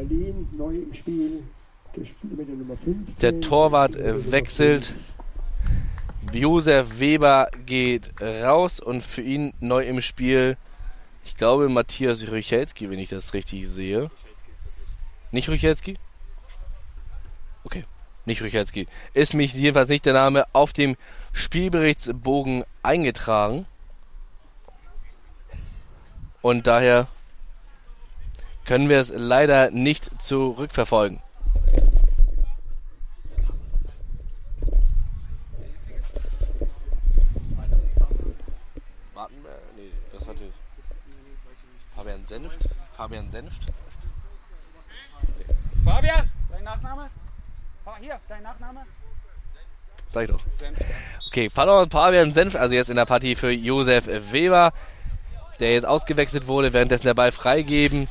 Der 3.22 3.40
Torwart 3.40 3.96
äh, 3.96 4.30
wechselt. 4.30 4.92
Josef 6.30 7.00
Weber 7.00 7.48
geht 7.64 8.10
raus 8.20 8.80
und 8.80 9.02
für 9.02 9.22
ihn 9.22 9.54
neu 9.60 9.84
im 9.84 10.02
Spiel, 10.02 10.58
ich 11.24 11.36
glaube, 11.36 11.70
Matthias 11.70 12.30
Rychelski, 12.30 12.90
wenn 12.90 12.98
ich 12.98 13.08
das 13.08 13.32
richtig 13.32 13.68
sehe. 13.68 14.10
Nicht 15.32 15.48
Rychelski? 15.48 15.98
Okay, 17.64 17.84
nicht 18.26 18.42
Rychelski. 18.42 18.86
Ist 19.14 19.32
mich 19.32 19.54
jedenfalls 19.54 19.88
nicht 19.88 20.04
der 20.04 20.12
Name 20.12 20.44
auf 20.52 20.74
dem 20.74 20.96
Spielberichtsbogen 21.32 22.64
eingetragen. 22.82 23.64
Und 26.42 26.66
daher 26.66 27.08
können 28.66 28.90
wir 28.90 28.98
es 28.98 29.10
leider 29.14 29.70
nicht 29.70 30.22
zurückverfolgen. 30.22 31.22
Fabian 41.96 42.26
Senft. 42.26 42.68
Fabian 42.96 43.30
Senft. 43.30 43.66
Fabian, 45.84 46.30
dein 46.50 46.64
Nachname? 46.64 47.10
Hier, 48.00 48.20
dein 48.28 48.42
Nachname? 48.42 48.80
Sag 50.08 50.24
ich 50.24 50.30
doch. 50.30 50.40
Okay, 51.28 51.48
Pardon 51.48 51.90
Fabian 51.90 52.34
Senf, 52.34 52.54
also 52.54 52.74
jetzt 52.74 52.90
in 52.90 52.96
der 52.96 53.06
Partie 53.06 53.34
für 53.34 53.50
Josef 53.50 54.06
Weber, 54.32 54.72
der 55.60 55.72
jetzt 55.72 55.84
ausgewechselt 55.84 56.46
wurde, 56.46 56.72
währenddessen 56.72 57.06
der 57.06 57.14
Ball 57.14 57.32
freigeben. 57.32 58.08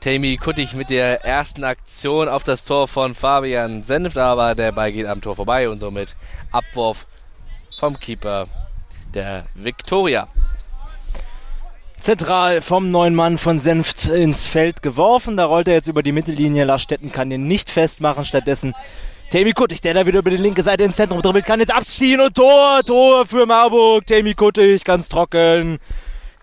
Tammy 0.00 0.36
Kuttig 0.36 0.74
mit 0.74 0.90
der 0.90 1.24
ersten 1.24 1.64
Aktion 1.64 2.28
auf 2.28 2.42
das 2.42 2.64
Tor 2.64 2.88
von 2.88 3.14
Fabian 3.14 3.84
Senft, 3.84 4.18
aber 4.18 4.54
der 4.54 4.72
Ball 4.72 4.92
geht 4.92 5.06
am 5.06 5.20
Tor 5.20 5.36
vorbei 5.36 5.68
und 5.68 5.80
somit 5.80 6.14
Abwurf 6.52 7.06
vom 7.78 7.98
Keeper 7.98 8.48
der 9.14 9.46
Viktoria 9.54 10.28
zentral 12.04 12.60
vom 12.60 12.90
neuen 12.90 13.14
Mann 13.14 13.38
von 13.38 13.58
Senft 13.58 14.08
ins 14.08 14.46
Feld 14.46 14.82
geworfen. 14.82 15.38
Da 15.38 15.46
rollt 15.46 15.68
er 15.68 15.74
jetzt 15.74 15.88
über 15.88 16.02
die 16.02 16.12
Mittellinie. 16.12 16.64
Lars 16.64 16.82
Stetten 16.82 17.10
kann 17.10 17.30
den 17.30 17.46
nicht 17.46 17.70
festmachen. 17.70 18.26
Stattdessen 18.26 18.74
Tammy 19.32 19.52
Kuttig, 19.52 19.80
der 19.80 19.94
da 19.94 20.04
wieder 20.04 20.18
über 20.18 20.28
die 20.28 20.36
linke 20.36 20.62
Seite 20.62 20.84
ins 20.84 20.96
Zentrum 20.96 21.22
dribbelt, 21.22 21.46
kann 21.46 21.60
jetzt 21.60 21.74
abziehen 21.74 22.20
und 22.20 22.34
Tor, 22.34 22.82
Tor 22.84 23.24
für 23.24 23.46
Marburg. 23.46 24.06
Tammy 24.06 24.34
Kuttig, 24.34 24.84
ganz 24.84 25.08
trocken. 25.08 25.78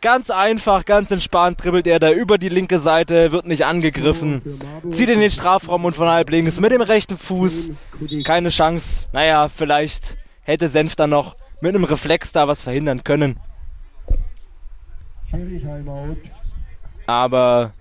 Ganz 0.01 0.31
einfach, 0.31 0.83
ganz 0.83 1.11
entspannt 1.11 1.63
dribbelt 1.63 1.85
er 1.85 1.99
da 1.99 2.11
über 2.11 2.39
die 2.39 2.49
linke 2.49 2.79
Seite, 2.79 3.31
wird 3.31 3.45
nicht 3.45 3.63
angegriffen, 3.63 4.41
zieht 4.89 5.09
in 5.09 5.19
den 5.19 5.29
Strafraum 5.29 5.85
und 5.85 5.95
von 5.95 6.07
halb 6.09 6.31
links 6.31 6.59
mit 6.59 6.71
dem 6.71 6.81
rechten 6.81 7.17
Fuß. 7.17 7.69
Keine 8.23 8.49
Chance. 8.49 9.05
Naja, 9.13 9.47
vielleicht 9.47 10.17
hätte 10.41 10.69
Senf 10.69 10.95
dann 10.95 11.11
noch 11.11 11.35
mit 11.61 11.75
einem 11.75 11.83
Reflex 11.83 12.31
da 12.31 12.47
was 12.47 12.63
verhindern 12.63 13.03
können. 13.03 13.39
Aber 17.07 17.73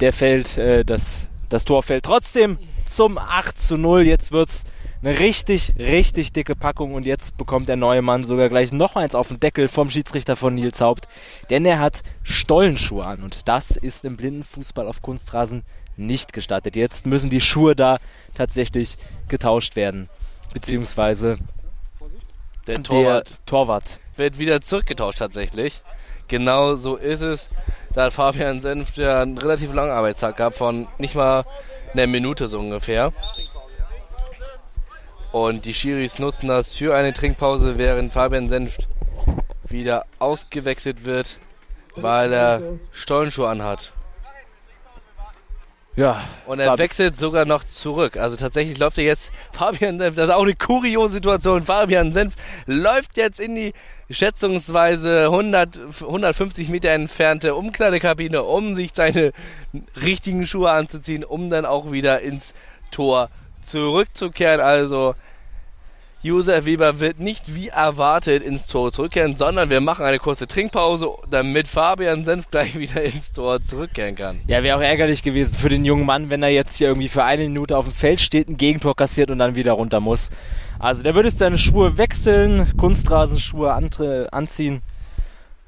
der 0.00 0.12
fällt, 0.12 0.58
äh, 0.58 0.84
das, 0.84 1.26
das 1.48 1.64
Tor 1.64 1.82
fällt 1.82 2.04
trotzdem 2.04 2.58
zum 2.86 3.18
8 3.18 3.58
zu 3.58 3.76
0. 3.76 4.02
Jetzt 4.02 4.32
wird 4.32 4.48
es 4.48 4.64
eine 5.04 5.18
richtig, 5.18 5.74
richtig 5.78 6.32
dicke 6.32 6.56
Packung 6.56 6.94
und 6.94 7.04
jetzt 7.04 7.36
bekommt 7.36 7.68
der 7.68 7.76
neue 7.76 8.00
Mann 8.00 8.24
sogar 8.24 8.48
gleich 8.48 8.72
noch 8.72 8.96
eins 8.96 9.14
auf 9.14 9.28
den 9.28 9.38
Deckel 9.38 9.68
vom 9.68 9.90
Schiedsrichter 9.90 10.34
von 10.34 10.54
Nils 10.54 10.80
Haupt, 10.80 11.08
denn 11.50 11.66
er 11.66 11.78
hat 11.78 12.02
Stollenschuhe 12.22 13.04
an 13.04 13.22
und 13.22 13.46
das 13.46 13.76
ist 13.76 14.06
im 14.06 14.16
Blindenfußball 14.16 14.86
auf 14.86 15.02
Kunstrasen 15.02 15.62
nicht 15.96 16.32
gestattet. 16.32 16.74
Jetzt 16.74 17.04
müssen 17.04 17.28
die 17.28 17.42
Schuhe 17.42 17.76
da 17.76 17.98
tatsächlich 18.34 18.96
getauscht 19.28 19.76
werden, 19.76 20.08
beziehungsweise 20.54 21.38
der 22.66 22.82
Torwart, 22.82 23.30
der 23.30 23.46
Torwart 23.46 24.00
wird 24.16 24.38
wieder 24.38 24.62
zurückgetauscht 24.62 25.18
tatsächlich. 25.18 25.82
Genau 26.28 26.74
so 26.74 26.96
ist 26.96 27.22
es. 27.22 27.48
Da 27.92 28.04
hat 28.04 28.12
Fabian 28.12 28.62
Senft 28.62 28.96
ja 28.96 29.22
einen 29.22 29.38
relativ 29.38 29.72
langen 29.72 29.92
Arbeitstag 29.92 30.36
gehabt 30.36 30.56
von 30.56 30.88
nicht 30.98 31.14
mal 31.14 31.44
einer 31.92 32.06
Minute 32.06 32.48
so 32.48 32.58
ungefähr. 32.58 33.12
Und 35.32 35.64
die 35.64 35.74
Schiris 35.74 36.18
nutzen 36.18 36.48
das 36.48 36.74
für 36.74 36.94
eine 36.94 37.12
Trinkpause, 37.12 37.76
während 37.76 38.12
Fabian 38.12 38.48
Senft 38.48 38.88
wieder 39.64 40.06
ausgewechselt 40.18 41.04
wird. 41.04 41.38
weil 41.96 42.32
er 42.32 42.60
Stollenschuhe 42.90 43.48
anhat. 43.48 43.92
Ja. 45.96 46.24
Und 46.46 46.58
er 46.58 46.76
wechselt 46.78 47.16
sogar 47.16 47.44
noch 47.44 47.64
zurück. 47.64 48.16
Also 48.16 48.36
tatsächlich 48.36 48.78
läuft 48.78 48.98
er 48.98 49.04
jetzt 49.04 49.30
Fabian 49.52 49.98
Senf, 49.98 50.16
das 50.16 50.28
ist 50.28 50.34
auch 50.34 50.42
eine 50.42 50.54
kuriose 50.54 51.14
Situation. 51.14 51.64
Fabian 51.64 52.12
Senf 52.12 52.34
läuft 52.66 53.16
jetzt 53.16 53.40
in 53.40 53.54
die 53.54 53.72
schätzungsweise 54.10 55.24
100, 55.24 55.80
150 56.02 56.68
Meter 56.68 56.90
entfernte 56.90 57.54
Umkleidekabine, 57.54 58.42
um 58.42 58.74
sich 58.74 58.90
seine 58.92 59.32
richtigen 60.00 60.46
Schuhe 60.46 60.70
anzuziehen, 60.70 61.24
um 61.24 61.48
dann 61.48 61.64
auch 61.64 61.90
wieder 61.90 62.20
ins 62.20 62.54
Tor 62.90 63.30
zurückzukehren. 63.62 64.60
Also 64.60 65.14
Josef 66.24 66.64
Weber 66.64 67.00
wird 67.00 67.20
nicht 67.20 67.54
wie 67.54 67.68
erwartet 67.68 68.42
ins 68.42 68.66
Tor 68.66 68.90
zurückkehren, 68.92 69.36
sondern 69.36 69.68
wir 69.68 69.82
machen 69.82 70.06
eine 70.06 70.18
kurze 70.18 70.46
Trinkpause, 70.46 71.10
damit 71.28 71.68
Fabian 71.68 72.24
Senf 72.24 72.50
gleich 72.50 72.78
wieder 72.78 73.02
ins 73.02 73.30
Tor 73.30 73.62
zurückkehren 73.62 74.16
kann. 74.16 74.40
Ja, 74.46 74.62
wäre 74.62 74.78
auch 74.78 74.80
ärgerlich 74.80 75.22
gewesen 75.22 75.54
für 75.54 75.68
den 75.68 75.84
jungen 75.84 76.06
Mann, 76.06 76.30
wenn 76.30 76.42
er 76.42 76.48
jetzt 76.48 76.76
hier 76.76 76.88
irgendwie 76.88 77.08
für 77.08 77.24
eine 77.24 77.42
Minute 77.42 77.76
auf 77.76 77.84
dem 77.84 77.92
Feld 77.92 78.22
steht, 78.22 78.48
ein 78.48 78.56
Gegentor 78.56 78.96
kassiert 78.96 79.30
und 79.30 79.38
dann 79.38 79.54
wieder 79.54 79.72
runter 79.72 80.00
muss. 80.00 80.30
Also 80.78 81.02
der 81.02 81.14
würde 81.14 81.28
jetzt 81.28 81.40
seine 81.40 81.58
Schuhe 81.58 81.98
wechseln, 81.98 82.74
Kunstrasenschuhe 82.78 83.70
anziehen. 84.32 84.80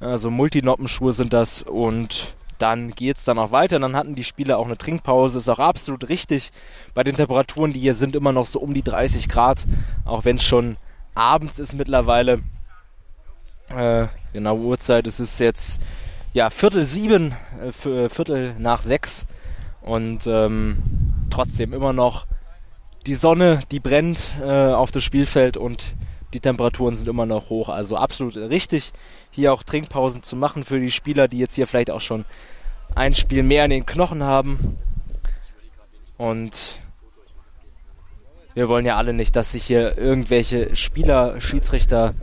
Also 0.00 0.30
Multinoppenschuhe 0.30 1.12
sind 1.12 1.34
das 1.34 1.60
und 1.60 2.35
dann 2.58 2.90
geht 2.90 3.18
es 3.18 3.24
dann 3.24 3.38
auch 3.38 3.52
weiter. 3.52 3.78
Dann 3.78 3.96
hatten 3.96 4.14
die 4.14 4.24
Spieler 4.24 4.58
auch 4.58 4.66
eine 4.66 4.78
Trinkpause. 4.78 5.38
Ist 5.38 5.48
auch 5.48 5.58
absolut 5.58 6.08
richtig. 6.08 6.52
Bei 6.94 7.04
den 7.04 7.16
Temperaturen, 7.16 7.72
die 7.72 7.80
hier 7.80 7.94
sind, 7.94 8.16
immer 8.16 8.32
noch 8.32 8.46
so 8.46 8.60
um 8.60 8.74
die 8.74 8.82
30 8.82 9.28
Grad. 9.28 9.66
Auch 10.04 10.24
wenn 10.24 10.36
es 10.36 10.42
schon 10.42 10.76
abends 11.14 11.58
ist 11.58 11.74
mittlerweile. 11.74 12.40
Äh, 13.68 14.06
genau, 14.32 14.56
Uhrzeit. 14.56 15.06
Es 15.06 15.20
ist 15.20 15.38
jetzt 15.38 15.80
ja 16.32 16.50
Viertel 16.50 16.84
sieben, 16.84 17.34
äh, 17.60 18.08
Viertel 18.08 18.54
nach 18.58 18.82
sechs. 18.82 19.26
Und 19.82 20.26
ähm, 20.26 20.78
trotzdem 21.30 21.72
immer 21.72 21.92
noch 21.92 22.26
die 23.06 23.14
Sonne, 23.14 23.60
die 23.70 23.80
brennt 23.80 24.36
äh, 24.42 24.72
auf 24.72 24.90
das 24.90 25.04
Spielfeld 25.04 25.56
und 25.56 25.94
die 26.34 26.40
Temperaturen 26.40 26.96
sind 26.96 27.08
immer 27.08 27.24
noch 27.24 27.50
hoch. 27.50 27.68
Also 27.68 27.96
absolut 27.96 28.36
richtig 28.36 28.92
hier 29.36 29.52
auch 29.52 29.62
Trinkpausen 29.62 30.22
zu 30.22 30.34
machen 30.34 30.64
für 30.64 30.80
die 30.80 30.90
Spieler, 30.90 31.28
die 31.28 31.38
jetzt 31.38 31.54
hier 31.54 31.66
vielleicht 31.66 31.90
auch 31.90 32.00
schon 32.00 32.24
ein 32.94 33.14
Spiel 33.14 33.42
mehr 33.42 33.64
in 33.64 33.70
den 33.70 33.86
Knochen 33.86 34.24
haben. 34.24 34.76
Und 36.16 36.80
wir 38.54 38.68
wollen 38.68 38.86
ja 38.86 38.96
alle 38.96 39.12
nicht, 39.12 39.36
dass 39.36 39.52
sich 39.52 39.64
hier 39.64 39.98
irgendwelche 39.98 40.74
Spieler, 40.74 41.40
Schiedsrichter 41.40 42.14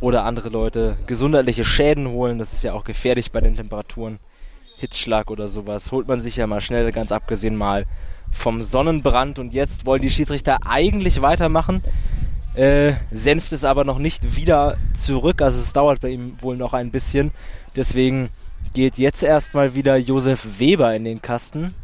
oder 0.00 0.24
andere 0.24 0.50
Leute 0.50 0.98
gesundheitliche 1.06 1.64
Schäden 1.64 2.08
holen. 2.08 2.38
Das 2.38 2.52
ist 2.52 2.62
ja 2.62 2.74
auch 2.74 2.84
gefährlich 2.84 3.32
bei 3.32 3.40
den 3.40 3.56
Temperaturen. 3.56 4.18
Hitzschlag 4.76 5.30
oder 5.30 5.48
sowas 5.48 5.90
holt 5.90 6.06
man 6.06 6.20
sich 6.20 6.36
ja 6.36 6.46
mal 6.46 6.60
schnell, 6.60 6.92
ganz 6.92 7.10
abgesehen 7.10 7.56
mal 7.56 7.86
vom 8.30 8.60
Sonnenbrand. 8.60 9.38
Und 9.38 9.54
jetzt 9.54 9.86
wollen 9.86 10.02
die 10.02 10.10
Schiedsrichter 10.10 10.58
eigentlich 10.66 11.22
weitermachen. 11.22 11.82
Äh, 12.56 12.94
senft 13.12 13.52
es 13.52 13.64
aber 13.64 13.84
noch 13.84 13.98
nicht 13.98 14.34
wieder 14.34 14.78
zurück. 14.94 15.42
Also 15.42 15.58
es 15.60 15.74
dauert 15.74 16.00
bei 16.00 16.08
ihm 16.08 16.36
wohl 16.40 16.56
noch 16.56 16.72
ein 16.72 16.90
bisschen. 16.90 17.32
Deswegen 17.76 18.30
geht 18.72 18.96
jetzt 18.96 19.22
erstmal 19.22 19.74
wieder 19.74 19.96
Josef 19.96 20.58
Weber 20.58 20.94
in 20.94 21.04
den 21.04 21.20
Kasten. 21.20 21.74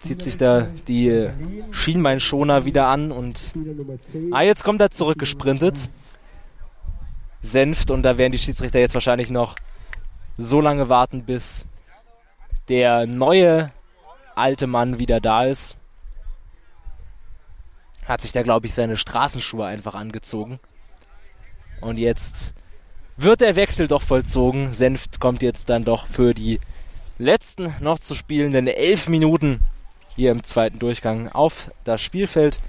Zieht 0.00 0.22
sich 0.22 0.36
da 0.36 0.68
die 0.86 1.28
Schienbeinschoner 1.70 2.66
wieder 2.66 2.88
an 2.88 3.10
und. 3.10 3.54
Ah, 4.30 4.42
jetzt 4.42 4.64
kommt 4.64 4.82
er 4.82 4.90
zurückgesprintet. 4.90 5.88
Senft 7.40 7.90
und 7.90 8.02
da 8.02 8.18
werden 8.18 8.32
die 8.32 8.38
Schiedsrichter 8.38 8.78
jetzt 8.78 8.94
wahrscheinlich 8.94 9.30
noch 9.30 9.54
so 10.36 10.60
lange 10.60 10.90
warten, 10.90 11.22
bis 11.22 11.66
der 12.68 13.06
neue 13.06 13.72
alte 14.34 14.66
Mann 14.66 14.98
wieder 14.98 15.20
da 15.20 15.44
ist 15.44 15.76
hat 18.06 18.20
sich 18.20 18.32
da, 18.32 18.42
glaube 18.42 18.66
ich, 18.66 18.74
seine 18.74 18.96
Straßenschuhe 18.96 19.66
einfach 19.66 19.94
angezogen. 19.94 20.60
Und 21.80 21.98
jetzt 21.98 22.54
wird 23.16 23.40
der 23.40 23.56
Wechsel 23.56 23.88
doch 23.88 24.02
vollzogen. 24.02 24.70
Senft 24.70 25.20
kommt 25.20 25.42
jetzt 25.42 25.68
dann 25.68 25.84
doch 25.84 26.06
für 26.06 26.34
die 26.34 26.60
letzten 27.18 27.74
noch 27.80 27.98
zu 27.98 28.14
spielenden 28.14 28.66
elf 28.66 29.08
Minuten 29.08 29.60
hier 30.14 30.30
im 30.30 30.44
zweiten 30.44 30.78
Durchgang 30.78 31.28
auf 31.28 31.70
das 31.84 32.00
Spielfeld. 32.00 32.60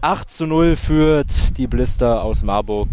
8 0.00 0.30
zu 0.30 0.46
0 0.46 0.76
führt 0.76 1.56
die 1.56 1.66
Blister 1.66 2.22
aus 2.22 2.42
Marburg. 2.42 2.88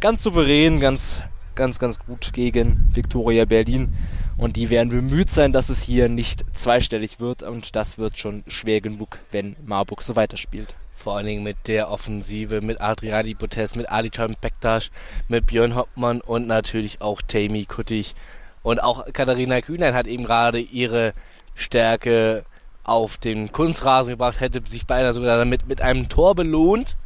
Ganz 0.00 0.22
souverän, 0.22 0.80
ganz, 0.80 1.22
ganz, 1.54 1.78
ganz 1.78 1.98
gut 1.98 2.32
gegen 2.32 2.90
Viktoria 2.94 3.44
Berlin. 3.44 3.92
Und 4.38 4.56
die 4.56 4.70
werden 4.70 4.88
bemüht 4.88 5.30
sein, 5.30 5.52
dass 5.52 5.68
es 5.68 5.82
hier 5.82 6.08
nicht 6.08 6.44
zweistellig 6.54 7.20
wird. 7.20 7.42
Und 7.42 7.76
das 7.76 7.98
wird 7.98 8.18
schon 8.18 8.42
schwer 8.46 8.80
genug, 8.80 9.18
wenn 9.32 9.56
Marburg 9.66 10.00
so 10.00 10.16
weiterspielt. 10.16 10.74
Vor 11.02 11.16
allen 11.16 11.24
Dingen 11.24 11.42
mit 11.42 11.66
der 11.66 11.90
Offensive, 11.90 12.60
mit 12.60 12.78
Adriani 12.78 13.32
Botes, 13.32 13.74
mit 13.74 13.88
Ali 13.88 14.10
Bektasch, 14.38 14.90
mit 15.28 15.46
Björn 15.46 15.74
Hoppmann 15.74 16.20
und 16.20 16.46
natürlich 16.46 17.00
auch 17.00 17.22
Tammy 17.22 17.64
Kuttig. 17.64 18.14
Und 18.62 18.82
auch 18.82 19.10
Katharina 19.14 19.62
Kühnein 19.62 19.94
hat 19.94 20.06
eben 20.06 20.24
gerade 20.24 20.58
ihre 20.58 21.14
Stärke 21.54 22.44
auf 22.84 23.16
den 23.16 23.50
Kunstrasen 23.50 24.12
gebracht, 24.12 24.40
hätte 24.40 24.60
sich 24.66 24.86
beinahe 24.86 25.14
sogar 25.14 25.38
damit 25.38 25.66
mit 25.66 25.80
einem 25.80 26.10
Tor 26.10 26.34
belohnt. 26.34 26.96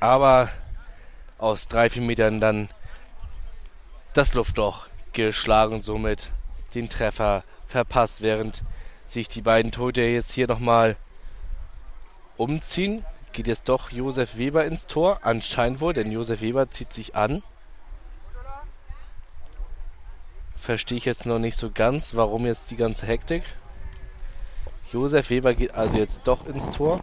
Aber 0.00 0.48
aus 1.36 1.68
drei, 1.68 1.90
vier 1.90 2.00
Metern 2.00 2.40
dann 2.40 2.70
das 4.14 4.32
Luftloch 4.32 4.86
geschlagen 5.12 5.74
und 5.74 5.84
somit 5.84 6.30
den 6.74 6.88
Treffer 6.88 7.44
verpasst, 7.66 8.22
während 8.22 8.62
sich 9.06 9.28
die 9.28 9.42
beiden 9.42 9.72
Tote 9.72 10.00
jetzt 10.00 10.32
hier 10.32 10.48
nochmal 10.48 10.96
umziehen, 12.38 13.04
geht 13.32 13.46
jetzt 13.46 13.68
doch 13.68 13.90
Josef 13.90 14.38
Weber 14.38 14.64
ins 14.64 14.86
Tor. 14.86 15.20
Anscheinend 15.22 15.80
wohl, 15.80 15.92
denn 15.92 16.10
Josef 16.10 16.40
Weber 16.40 16.70
zieht 16.70 16.92
sich 16.92 17.14
an. 17.14 17.42
Verstehe 20.56 20.98
ich 20.98 21.04
jetzt 21.04 21.24
noch 21.26 21.38
nicht 21.38 21.56
so 21.56 21.70
ganz, 21.70 22.14
warum 22.14 22.44
jetzt 22.46 22.70
die 22.70 22.76
ganze 22.76 23.06
Hektik. 23.06 23.44
Josef 24.92 25.30
Weber 25.30 25.54
geht 25.54 25.74
also 25.74 25.98
jetzt 25.98 26.22
doch 26.24 26.46
ins 26.46 26.70
Tor. 26.70 27.02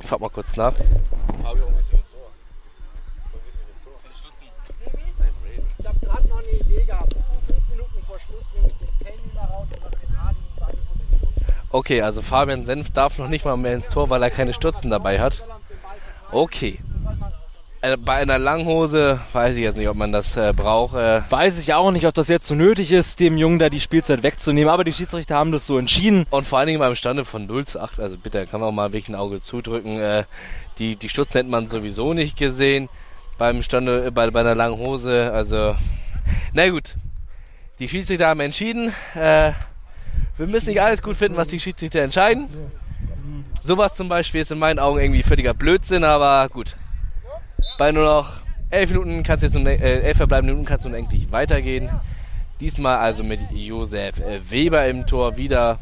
Ich 0.00 0.08
frag 0.08 0.20
mal 0.20 0.30
kurz 0.30 0.56
nach. 0.56 0.74
Fabio, 0.74 1.62
warum 1.62 1.76
gehst 1.76 1.92
du 1.92 1.96
ins 1.96 2.10
Tor? 2.10 2.30
Warum 3.24 3.44
gehst 3.44 3.58
du 3.58 3.62
ins 3.68 3.84
Tor? 3.84 3.92
Ich 5.78 5.86
habe 5.86 5.98
gerade 6.00 6.28
noch 6.28 6.38
eine 6.38 6.48
Idee 6.48 6.84
gehabt. 6.84 7.14
Fünf 7.46 7.68
Minuten 7.70 8.02
vor 8.06 8.18
Schluss 8.18 8.44
nehme 8.54 8.68
ich 8.68 8.78
den 8.78 9.06
Kenny 9.06 9.34
mal 9.34 9.44
raus 9.44 9.68
und 9.72 9.80
mache 9.82 9.96
den 9.96 10.16
Adi 10.16 10.38
in 10.38 10.58
seine 10.58 10.76
Position. 10.76 11.32
Okay, 11.70 12.02
also 12.02 12.20
Fabian 12.20 12.64
Senf 12.64 12.90
darf 12.90 13.18
noch 13.18 13.28
nicht 13.28 13.44
mal 13.44 13.56
mehr 13.56 13.74
ins 13.74 13.88
Tor, 13.88 14.10
weil 14.10 14.22
er 14.22 14.30
keine 14.30 14.54
Stützen 14.54 14.90
dabei 14.90 15.20
hat. 15.20 15.42
Okay. 16.32 16.78
Äh, 17.82 17.96
bei 17.96 18.16
einer 18.16 18.38
Langhose 18.38 19.20
weiß 19.32 19.56
ich 19.56 19.62
jetzt 19.62 19.76
nicht, 19.76 19.88
ob 19.88 19.96
man 19.96 20.12
das 20.12 20.36
äh, 20.36 20.52
braucht. 20.52 20.96
Äh. 20.96 21.22
Weiß 21.30 21.58
ich 21.58 21.72
auch 21.72 21.92
nicht, 21.92 22.06
ob 22.06 22.14
das 22.14 22.28
jetzt 22.28 22.46
so 22.46 22.54
nötig 22.54 22.92
ist, 22.92 23.20
dem 23.20 23.38
Jungen 23.38 23.58
da 23.58 23.70
die 23.70 23.80
Spielzeit 23.80 24.22
wegzunehmen, 24.22 24.68
aber 24.68 24.84
die 24.84 24.92
Schiedsrichter 24.92 25.36
haben 25.36 25.52
das 25.52 25.66
so 25.66 25.78
entschieden. 25.78 26.26
Und 26.30 26.46
vor 26.46 26.58
allen 26.58 26.66
Dingen 26.66 26.80
beim 26.80 26.96
Stande 26.96 27.24
von 27.24 27.46
0 27.46 27.66
zu 27.66 27.80
8, 27.80 28.00
also 28.00 28.18
bitte, 28.18 28.46
kann 28.46 28.60
man 28.60 28.68
auch 28.68 28.74
mal 28.74 28.92
wirklich 28.92 29.08
ein 29.08 29.14
Auge 29.14 29.40
zudrücken. 29.40 29.98
Äh, 29.98 30.24
die, 30.78 30.96
die 30.96 31.08
Stutzen 31.08 31.38
hätte 31.38 31.50
man 31.50 31.68
sowieso 31.68 32.12
nicht 32.14 32.36
gesehen 32.36 32.88
beim 33.38 33.62
Stande, 33.62 34.06
äh, 34.06 34.10
bei, 34.10 34.30
bei 34.30 34.40
einer 34.40 34.54
langen 34.54 34.78
Hose. 34.78 35.32
Also, 35.32 35.74
na 36.52 36.68
gut. 36.68 36.94
Die 37.78 37.88
Schiedsrichter 37.88 38.26
haben 38.26 38.40
entschieden. 38.40 38.92
Äh, 39.14 39.52
wir 40.40 40.46
müssen 40.46 40.70
nicht 40.70 40.80
alles 40.80 41.02
gut 41.02 41.16
finden, 41.16 41.36
was 41.36 41.48
die 41.48 41.60
Schiedsrichter 41.60 42.00
entscheiden. 42.00 42.48
Sowas 43.60 43.94
zum 43.94 44.08
Beispiel 44.08 44.40
ist 44.40 44.50
in 44.50 44.58
meinen 44.58 44.78
Augen 44.78 44.98
irgendwie 44.98 45.22
völliger 45.22 45.52
Blödsinn, 45.52 46.02
aber 46.02 46.48
gut. 46.48 46.76
Bei 47.76 47.92
nur 47.92 48.04
noch 48.04 48.32
elf 48.70 48.88
Minuten 48.88 49.22
kannst 49.22 49.42
jetzt 49.42 49.54
äh, 49.54 50.00
elf 50.00 50.16
verbleibende 50.16 50.54
Minuten 50.54 50.66
kannst 50.66 50.86
du 50.86 50.88
nun 50.88 50.98
endlich 50.98 51.30
weitergehen. 51.30 51.90
Diesmal 52.58 52.96
also 52.96 53.22
mit 53.22 53.40
Josef 53.52 54.18
äh, 54.18 54.40
Weber 54.50 54.86
im 54.86 55.06
Tor 55.06 55.36
wieder. 55.36 55.78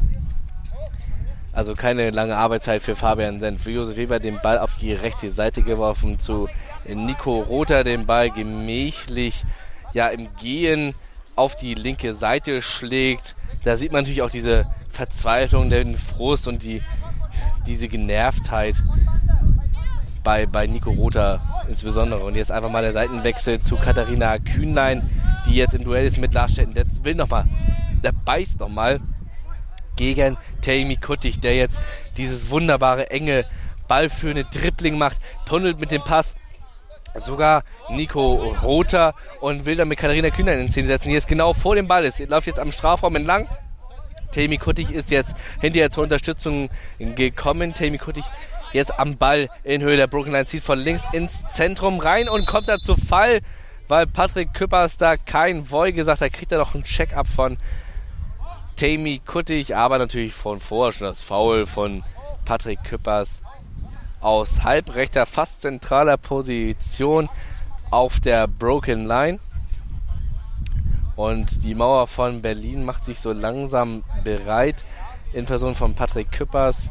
Also 1.53 1.73
keine 1.73 2.09
lange 2.09 2.35
Arbeitszeit 2.35 2.81
für 2.81 2.97
Fabian 2.97 3.39
Senf. 3.39 3.63
Für 3.63 3.71
Josef 3.71 3.95
Weber 3.95 4.19
den 4.19 4.41
Ball 4.41 4.59
auf 4.59 4.75
die 4.75 4.91
rechte 4.91 5.31
Seite 5.31 5.61
geworfen 5.61 6.19
zu 6.19 6.49
Nico 6.85 7.39
Rother 7.39 7.85
den 7.85 8.05
Ball 8.05 8.29
gemächlich 8.29 9.45
ja 9.93 10.09
im 10.09 10.27
Gehen 10.41 10.93
auf 11.39 11.55
die 11.55 11.73
linke 11.73 12.13
Seite 12.13 12.61
schlägt 12.61 13.35
da 13.63 13.77
sieht 13.77 13.91
man 13.91 14.01
natürlich 14.01 14.21
auch 14.21 14.29
diese 14.29 14.65
Verzweiflung, 14.89 15.69
den 15.69 15.97
Frust 15.97 16.47
und 16.47 16.63
die, 16.63 16.81
diese 17.65 17.87
Genervtheit 17.87 18.81
bei, 20.23 20.45
bei 20.45 20.67
Nico 20.67 20.91
Rother 20.91 21.41
insbesondere. 21.67 22.23
Und 22.23 22.35
jetzt 22.35 22.51
einfach 22.51 22.71
mal 22.71 22.81
der 22.81 22.93
Seitenwechsel 22.93 23.59
zu 23.59 23.75
Katharina 23.75 24.37
Kühnlein, 24.37 25.09
die 25.45 25.55
jetzt 25.55 25.73
im 25.73 25.83
Duell 25.83 26.07
ist 26.07 26.17
mit 26.17 26.33
Lars 26.33 26.53
Stetten. 26.53 26.73
Der 26.73 26.85
will 27.03 27.15
nochmal, 27.15 27.45
der 28.03 28.11
beißt 28.11 28.59
nochmal 28.59 29.01
gegen 29.95 30.37
Tammy 30.61 30.95
Kuttig, 30.95 31.41
der 31.41 31.55
jetzt 31.55 31.79
dieses 32.17 32.49
wunderbare, 32.49 33.09
enge, 33.11 33.43
ballführende 33.89 34.45
Dribbling 34.45 34.97
macht, 34.97 35.19
tunnelt 35.45 35.79
mit 35.79 35.91
dem 35.91 36.01
Pass 36.01 36.35
sogar 37.15 37.63
Nico 37.89 38.53
Rother 38.63 39.13
und 39.41 39.65
will 39.65 39.75
dann 39.75 39.87
mit 39.87 39.99
Katharina 39.99 40.29
Kühner 40.29 40.53
in 40.53 40.71
Szene 40.71 40.87
setzen. 40.87 41.09
Hier 41.09 41.17
ist 41.17 41.27
genau 41.27 41.53
vor 41.53 41.75
dem 41.75 41.87
Ball. 41.87 42.05
Es 42.05 42.19
läuft 42.19 42.47
jetzt 42.47 42.59
am 42.59 42.71
Strafraum 42.71 43.15
entlang. 43.15 43.47
Tammy 44.31 44.57
Kuttig 44.57 44.91
ist 44.91 45.09
jetzt 45.11 45.35
hinterher 45.59 45.89
zur 45.89 46.03
Unterstützung 46.03 46.69
gekommen. 46.99 47.73
Tammy 47.73 47.97
Kuttig 47.97 48.25
jetzt 48.73 48.99
am 48.99 49.17
Ball 49.17 49.49
in 49.63 49.81
Höhe 49.81 49.97
der 49.97 50.07
Broken 50.07 50.31
Line 50.31 50.45
zieht 50.45 50.63
von 50.63 50.79
links 50.79 51.03
ins 51.13 51.43
Zentrum 51.47 51.99
rein 51.99 52.29
und 52.29 52.45
kommt 52.45 52.69
da 52.69 52.77
zu 52.77 52.95
Fall, 52.95 53.39
weil 53.87 54.05
Patrick 54.05 54.53
Küppers 54.53 54.97
da 54.97 55.17
kein 55.17 55.71
Voy 55.71 55.91
gesagt 55.91 56.21
hat. 56.21 56.33
Kriegt 56.33 56.51
er 56.51 56.59
noch 56.59 56.75
einen 56.75 56.83
Check-up 56.83 57.27
von 57.27 57.57
Tammy 58.75 59.21
Kuttig, 59.25 59.75
aber 59.75 59.97
natürlich 59.97 60.33
von 60.33 60.59
vorher 60.59 60.93
schon 60.93 61.07
das 61.07 61.21
Foul 61.21 61.65
von 61.65 62.03
Patrick 62.45 62.83
Küppers 62.83 63.41
aus 64.21 64.63
halbrechter, 64.63 65.25
fast 65.25 65.61
zentraler 65.61 66.17
Position 66.17 67.29
auf 67.91 68.19
der 68.19 68.47
Broken 68.47 69.05
Line. 69.05 69.39
Und 71.15 71.63
die 71.63 71.75
Mauer 71.75 72.07
von 72.07 72.41
Berlin 72.41 72.85
macht 72.85 73.05
sich 73.05 73.19
so 73.19 73.33
langsam 73.33 74.03
bereit 74.23 74.85
in 75.33 75.45
Person 75.45 75.75
von 75.75 75.93
Patrick 75.93 76.31
Küppers, 76.31 76.89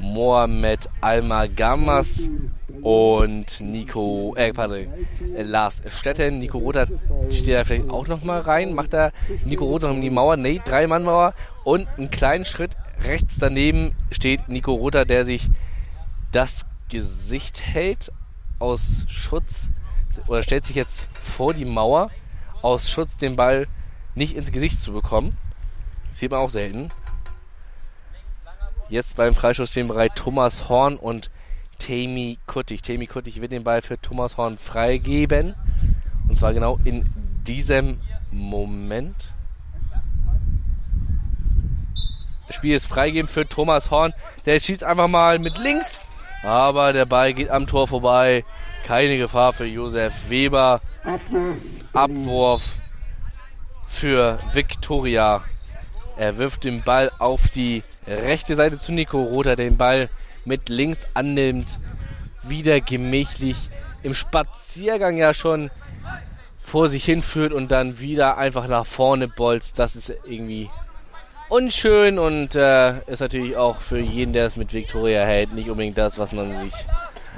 Mohamed 0.00 0.88
Almagamas 1.00 2.28
und 2.82 3.60
Nico, 3.60 4.34
äh, 4.36 4.52
pardon, 4.52 4.86
äh, 5.36 5.42
Lars 5.42 5.82
Stetten. 5.88 6.38
Nico 6.38 6.58
Rother 6.58 6.88
steht 7.30 7.54
da 7.54 7.64
vielleicht 7.64 7.90
auch 7.90 8.08
nochmal 8.08 8.40
rein. 8.40 8.74
Macht 8.74 8.92
da 8.92 9.10
Nico 9.44 9.66
Rother 9.66 9.90
um 9.90 10.00
die 10.00 10.10
Mauer? 10.10 10.36
Nee, 10.36 10.60
Drei-Mann-Mauer. 10.64 11.34
Und 11.64 11.86
einen 11.98 12.10
kleinen 12.10 12.44
Schritt 12.44 12.72
rechts 13.04 13.38
daneben 13.38 13.94
steht 14.10 14.48
Nico 14.48 14.72
Rother, 14.72 15.04
der 15.04 15.24
sich 15.24 15.48
das 16.32 16.66
Gesicht 16.88 17.60
hält 17.60 18.12
aus 18.58 19.04
Schutz 19.08 19.70
oder 20.26 20.42
stellt 20.42 20.66
sich 20.66 20.76
jetzt 20.76 21.06
vor 21.14 21.54
die 21.54 21.64
Mauer 21.64 22.10
aus 22.62 22.90
Schutz 22.90 23.16
den 23.16 23.36
Ball 23.36 23.66
nicht 24.14 24.36
ins 24.36 24.52
Gesicht 24.52 24.82
zu 24.82 24.92
bekommen. 24.92 25.36
sieht 26.12 26.30
man 26.30 26.40
auch 26.40 26.50
selten. 26.50 26.88
Jetzt 28.88 29.16
beim 29.16 29.34
Freistoß 29.34 29.70
stehen 29.70 29.88
bereit 29.88 30.16
Thomas 30.16 30.68
Horn 30.68 30.96
und 30.96 31.30
Tammy 31.78 32.38
Kuttig. 32.46 32.82
Tammy 32.82 33.06
Kuttig 33.06 33.40
wird 33.40 33.52
den 33.52 33.62
Ball 33.64 33.82
für 33.82 34.00
Thomas 34.00 34.36
Horn 34.36 34.58
freigeben. 34.58 35.54
Und 36.28 36.36
zwar 36.36 36.52
genau 36.52 36.78
in 36.84 37.04
diesem 37.46 38.00
Moment. 38.32 39.32
Das 42.48 42.56
Spiel 42.56 42.74
ist 42.74 42.86
freigeben 42.86 43.28
für 43.28 43.48
Thomas 43.48 43.92
Horn. 43.92 44.12
Der 44.44 44.58
schießt 44.58 44.82
einfach 44.82 45.06
mal 45.06 45.38
mit 45.38 45.56
links. 45.58 46.00
Aber 46.42 46.92
der 46.92 47.06
Ball 47.06 47.34
geht 47.34 47.50
am 47.50 47.66
Tor 47.66 47.88
vorbei. 47.88 48.44
Keine 48.86 49.18
Gefahr 49.18 49.52
für 49.52 49.66
Josef 49.66 50.30
Weber. 50.30 50.80
Abwurf 51.92 52.62
für 53.88 54.38
Viktoria. 54.52 55.42
Er 56.16 56.38
wirft 56.38 56.64
den 56.64 56.82
Ball 56.82 57.10
auf 57.18 57.48
die 57.48 57.82
rechte 58.06 58.56
Seite 58.56 58.78
zu 58.78 58.92
Nico 58.92 59.22
Rother, 59.22 59.56
der 59.56 59.66
den 59.66 59.76
Ball 59.76 60.08
mit 60.44 60.68
links 60.68 61.06
annimmt. 61.14 61.78
Wieder 62.42 62.80
gemächlich 62.80 63.56
im 64.02 64.14
Spaziergang 64.14 65.16
ja 65.16 65.34
schon 65.34 65.70
vor 66.60 66.88
sich 66.88 67.04
hinführt 67.04 67.52
und 67.52 67.70
dann 67.70 67.98
wieder 67.98 68.38
einfach 68.38 68.66
nach 68.68 68.86
vorne 68.86 69.28
bolzt. 69.28 69.78
Das 69.78 69.96
ist 69.96 70.12
irgendwie 70.24 70.70
unschön 71.50 72.18
und 72.18 72.54
äh, 72.54 73.00
ist 73.06 73.20
natürlich 73.20 73.56
auch 73.56 73.80
für 73.80 73.98
jeden, 73.98 74.32
der 74.32 74.46
es 74.46 74.56
mit 74.56 74.72
Viktoria 74.72 75.24
hält, 75.24 75.52
nicht 75.52 75.68
unbedingt 75.68 75.98
das, 75.98 76.18
was 76.18 76.32
man 76.32 76.56
sich 76.58 76.72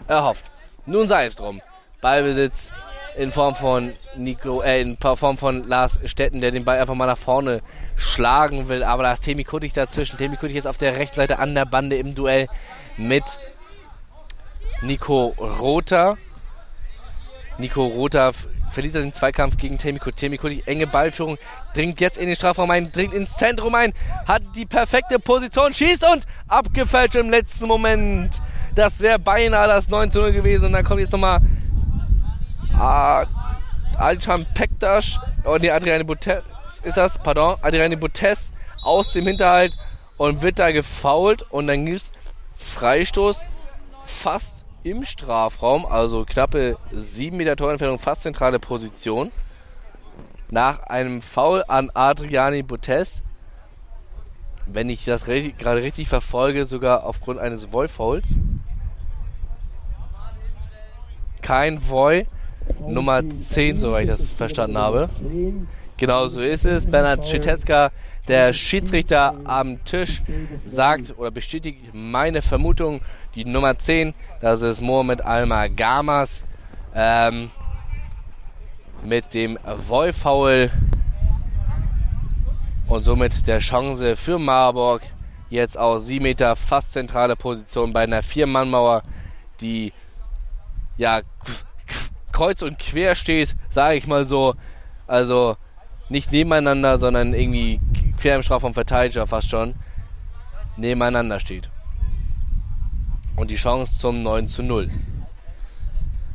erhofft. 0.06 0.44
Nun 0.86 1.08
sei 1.08 1.26
es 1.26 1.36
drum. 1.36 1.60
Ballbesitz 2.00 2.70
in 3.16 3.32
Form 3.32 3.54
von 3.54 3.92
Nico, 4.16 4.60
äh, 4.62 4.80
in 4.80 4.96
Form 4.96 5.36
von 5.36 5.66
Lars 5.68 5.98
Stetten, 6.04 6.40
der 6.40 6.50
den 6.50 6.64
Ball 6.64 6.78
einfach 6.78 6.94
mal 6.94 7.06
nach 7.06 7.18
vorne 7.18 7.62
schlagen 7.96 8.68
will. 8.68 8.82
Aber 8.82 9.02
da 9.02 9.12
ist 9.12 9.24
Temi 9.24 9.44
Kuttig 9.44 9.72
dazwischen. 9.72 10.18
Temi 10.18 10.36
Kuttig 10.36 10.56
ist 10.56 10.66
auf 10.66 10.78
der 10.78 10.96
rechten 10.96 11.16
Seite 11.16 11.38
an 11.38 11.54
der 11.54 11.64
Bande 11.64 11.96
im 11.96 12.14
Duell 12.14 12.48
mit 12.96 13.38
Nico 14.82 15.34
Rother. 15.38 16.16
Nico 17.58 17.86
Rother 17.86 18.32
verliert 18.72 18.94
er 18.94 19.02
den 19.02 19.12
Zweikampf 19.12 19.56
gegen 19.56 19.78
Temiko. 19.78 20.10
Temiko 20.10 20.48
die 20.48 20.62
enge 20.66 20.86
Ballführung, 20.86 21.38
dringt 21.74 22.00
jetzt 22.00 22.18
in 22.18 22.26
den 22.26 22.36
Strafraum 22.36 22.70
ein, 22.70 22.90
dringt 22.90 23.14
ins 23.14 23.34
Zentrum 23.34 23.74
ein, 23.74 23.92
hat 24.26 24.42
die 24.54 24.64
perfekte 24.64 25.18
Position, 25.18 25.72
schießt 25.72 26.04
und 26.10 26.26
abgefälscht 26.48 27.16
im 27.16 27.30
letzten 27.30 27.66
Moment. 27.66 28.40
Das 28.74 29.00
wäre 29.00 29.18
beinahe 29.18 29.68
das 29.68 29.88
9 29.88 30.10
zu 30.10 30.20
0 30.20 30.32
gewesen. 30.32 30.66
Und 30.66 30.72
dann 30.72 30.84
kommt 30.84 31.00
jetzt 31.00 31.12
nochmal 31.12 31.40
ah, 32.78 33.26
Alchan 33.96 34.46
Pektas, 34.54 35.20
oh 35.44 35.56
ne, 35.56 35.70
Adriane 35.70 36.04
Botes 36.04 36.42
ist 36.82 36.96
das, 36.96 37.18
pardon, 37.18 37.56
Adriane 37.62 37.96
Botes 37.96 38.50
aus 38.82 39.12
dem 39.12 39.26
Hinterhalt 39.26 39.76
und 40.16 40.42
wird 40.42 40.58
da 40.58 40.72
gefault 40.72 41.42
und 41.50 41.66
dann 41.66 41.86
gibt 41.86 41.98
es 41.98 42.12
Freistoß 42.56 43.44
fast 44.06 44.61
im 44.84 45.04
Strafraum, 45.04 45.86
also 45.86 46.24
knappe 46.24 46.76
7 46.92 47.36
Meter 47.36 47.56
Torentfernung, 47.56 47.98
fast 47.98 48.22
zentrale 48.22 48.58
Position. 48.58 49.30
Nach 50.50 50.82
einem 50.84 51.22
Foul 51.22 51.64
an 51.66 51.90
Adriani 51.94 52.62
Botes, 52.62 53.22
wenn 54.66 54.90
ich 54.90 55.04
das 55.04 55.24
gerade 55.24 55.82
richtig 55.82 56.08
verfolge, 56.08 56.66
sogar 56.66 57.04
aufgrund 57.04 57.38
eines 57.40 57.72
Voy-Fouls. 57.72 58.36
Kein 61.40 61.88
Voy, 61.88 62.26
Nummer 62.80 63.22
10, 63.28 63.78
soweit 63.78 64.04
ich 64.04 64.10
das 64.10 64.28
verstanden 64.28 64.78
habe. 64.78 65.08
Genau 65.96 66.28
so 66.28 66.40
ist 66.40 66.64
es. 66.64 66.86
Bernhard 66.86 67.26
Schitetzka, 67.26 67.90
der 68.28 68.52
Schiedsrichter 68.52 69.34
am 69.44 69.82
Tisch, 69.84 70.22
sagt 70.64 71.14
oder 71.16 71.30
bestätigt 71.30 71.92
meine 71.92 72.42
Vermutung, 72.42 73.00
die 73.34 73.44
Nummer 73.44 73.78
10, 73.78 74.14
das 74.40 74.62
ist 74.62 74.80
Mohamed 74.80 75.22
Alma 75.22 75.66
Gamas 75.68 76.44
ähm, 76.94 77.50
mit 79.02 79.32
dem 79.34 79.58
Vollfoul 79.86 80.70
und 82.88 83.02
somit 83.04 83.46
der 83.46 83.58
Chance 83.58 84.16
für 84.16 84.38
Marburg 84.38 85.02
jetzt 85.48 85.78
aus 85.78 86.06
7 86.06 86.22
Meter 86.22 86.56
fast 86.56 86.92
zentrale 86.92 87.36
Position 87.36 87.92
bei 87.92 88.02
einer 88.02 88.22
Vier-Mann-Mauer, 88.22 89.02
die 89.60 89.92
ja 90.96 91.22
kreuz 92.32 92.62
und 92.62 92.78
quer 92.78 93.14
steht, 93.14 93.54
sage 93.70 93.96
ich 93.96 94.06
mal 94.06 94.26
so. 94.26 94.54
Also 95.06 95.56
nicht 96.08 96.32
nebeneinander, 96.32 96.98
sondern 96.98 97.34
irgendwie 97.34 97.80
quer 98.20 98.36
im 98.36 98.42
Strafraum 98.42 98.74
verteidigt, 98.74 99.18
fast 99.28 99.48
schon 99.50 99.74
nebeneinander 100.76 101.40
steht 101.40 101.71
und 103.36 103.50
die 103.50 103.56
Chance 103.56 103.98
zum 103.98 104.22
9 104.22 104.48
zu 104.48 104.62
0. 104.62 104.88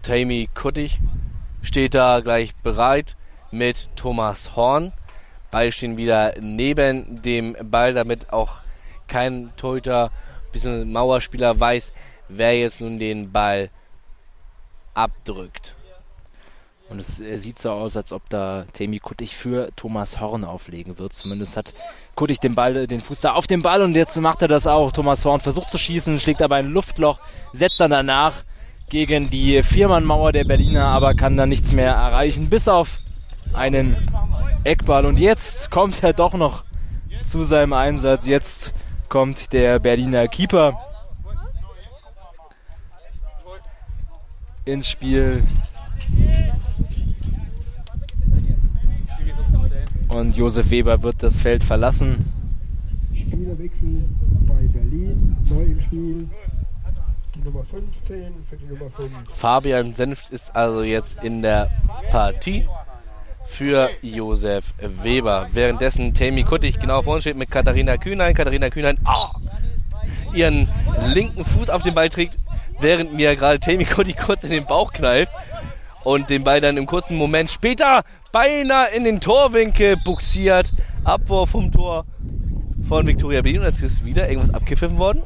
Tammy 0.03 0.49
Kuttig 0.53 0.99
steht 1.61 1.93
da 1.93 2.19
gleich 2.21 2.55
bereit 2.55 3.15
mit 3.51 3.89
Thomas 3.95 4.55
Horn. 4.55 4.93
Beide 5.51 5.71
stehen 5.71 5.97
wieder 5.97 6.33
neben 6.39 7.21
dem 7.21 7.55
Ball, 7.61 7.93
damit 7.93 8.31
auch 8.31 8.59
kein 9.07 9.51
Torhüter, 9.57 10.11
bisschen 10.51 10.91
Mauerspieler 10.91 11.59
weiß, 11.59 11.91
wer 12.27 12.57
jetzt 12.57 12.81
nun 12.81 12.99
den 12.99 13.31
Ball 13.31 13.69
abdrückt. 14.93 15.76
Und 16.89 16.99
es 16.99 17.17
sieht 17.17 17.59
so 17.59 17.71
aus, 17.71 17.97
als 17.97 18.13
ob 18.13 18.29
da 18.29 18.65
Temi 18.71 18.99
Kuttig 18.99 19.35
für 19.35 19.69
Thomas 19.75 20.21
Horn 20.21 20.45
auflegen 20.45 20.97
wird. 20.97 21.13
Zumindest 21.13 21.57
hat 21.57 21.73
Kuttig 22.15 22.39
den 22.39 22.55
Ball, 22.55 22.87
den 22.87 23.01
Fuß 23.01 23.21
da 23.21 23.33
auf 23.33 23.45
den 23.45 23.61
Ball 23.61 23.81
und 23.81 23.93
jetzt 23.93 24.17
macht 24.21 24.41
er 24.41 24.47
das 24.47 24.67
auch. 24.67 24.91
Thomas 24.93 25.25
Horn 25.25 25.41
versucht 25.41 25.69
zu 25.69 25.77
schießen, 25.77 26.19
schlägt 26.19 26.41
aber 26.41 26.55
ein 26.55 26.67
Luftloch, 26.67 27.19
setzt 27.51 27.79
dann 27.81 27.91
danach 27.91 28.33
gegen 28.89 29.29
die 29.29 29.61
Viermannmauer 29.63 30.31
der 30.31 30.45
Berliner, 30.45 30.85
aber 30.85 31.13
kann 31.13 31.35
dann 31.35 31.49
nichts 31.49 31.73
mehr 31.73 31.91
erreichen, 31.91 32.49
bis 32.49 32.69
auf 32.69 32.99
einen 33.53 33.97
Eckball. 34.63 35.05
Und 35.05 35.17
jetzt 35.17 35.69
kommt 35.69 36.01
er 36.03 36.13
doch 36.13 36.35
noch 36.35 36.63
zu 37.25 37.43
seinem 37.43 37.73
Einsatz. 37.73 38.25
Jetzt 38.25 38.73
kommt 39.09 39.51
der 39.51 39.79
Berliner 39.79 40.29
Keeper 40.29 40.79
ins 44.63 44.87
Spiel. 44.87 45.43
Und 50.09 50.35
Josef 50.35 50.69
Weber 50.71 51.03
wird 51.03 51.21
das 51.21 51.39
Feld 51.39 51.63
verlassen. 51.63 52.17
Spielerwechsel 53.13 54.03
bei 54.47 54.67
Berlin, 54.67 55.37
neu 55.49 55.63
im 55.63 55.81
Spiel. 55.81 56.29
Die 57.35 57.39
Nummer 57.43 57.63
15 57.63 58.33
für 58.49 58.55
die 58.55 58.65
Nummer 58.65 58.89
5. 58.89 59.11
Fabian 59.33 59.93
Senft 59.93 60.31
ist 60.31 60.55
also 60.55 60.81
jetzt 60.81 61.23
in 61.23 61.41
der 61.41 61.69
Partie 62.09 62.65
für 63.45 63.89
Josef 64.01 64.73
Weber. 64.79 65.49
Währenddessen 65.51 66.13
Tammy 66.13 66.43
Kuttig 66.43 66.79
genau 66.79 67.01
vorne 67.01 67.21
steht 67.21 67.37
mit 67.37 67.51
Katharina 67.51 67.97
Kühnlein. 67.97 68.33
Katharina 68.33 68.69
Kühnlein 68.69 68.97
oh, 69.05 69.37
ihren 70.33 70.67
linken 71.13 71.45
Fuß 71.45 71.69
auf 71.69 71.83
den 71.83 71.93
Ball 71.93 72.09
trägt, 72.09 72.37
während 72.79 73.13
mir 73.13 73.35
gerade 73.35 73.59
Tammy 73.59 73.85
Kuttig 73.85 74.17
kurz 74.17 74.43
in 74.43 74.51
den 74.51 74.65
Bauch 74.65 74.91
kneift. 74.93 75.31
Und 76.03 76.29
den 76.29 76.43
Ball 76.43 76.61
dann 76.61 76.77
im 76.77 76.85
kurzen 76.85 77.17
Moment 77.17 77.49
später 77.49 78.03
beinahe 78.31 78.89
in 78.95 79.03
den 79.03 79.19
Torwinkel 79.19 79.97
buxiert. 79.97 80.71
Abwurf 81.03 81.51
vom 81.51 81.71
Tor 81.71 82.05
von 82.87 83.05
Viktoria 83.07 83.41
Berlin 83.41 83.61
und 83.61 83.67
es 83.67 83.81
ist 83.81 84.03
wieder 84.05 84.29
irgendwas 84.29 84.53
abgepfiffen 84.53 84.97
worden. 84.97 85.23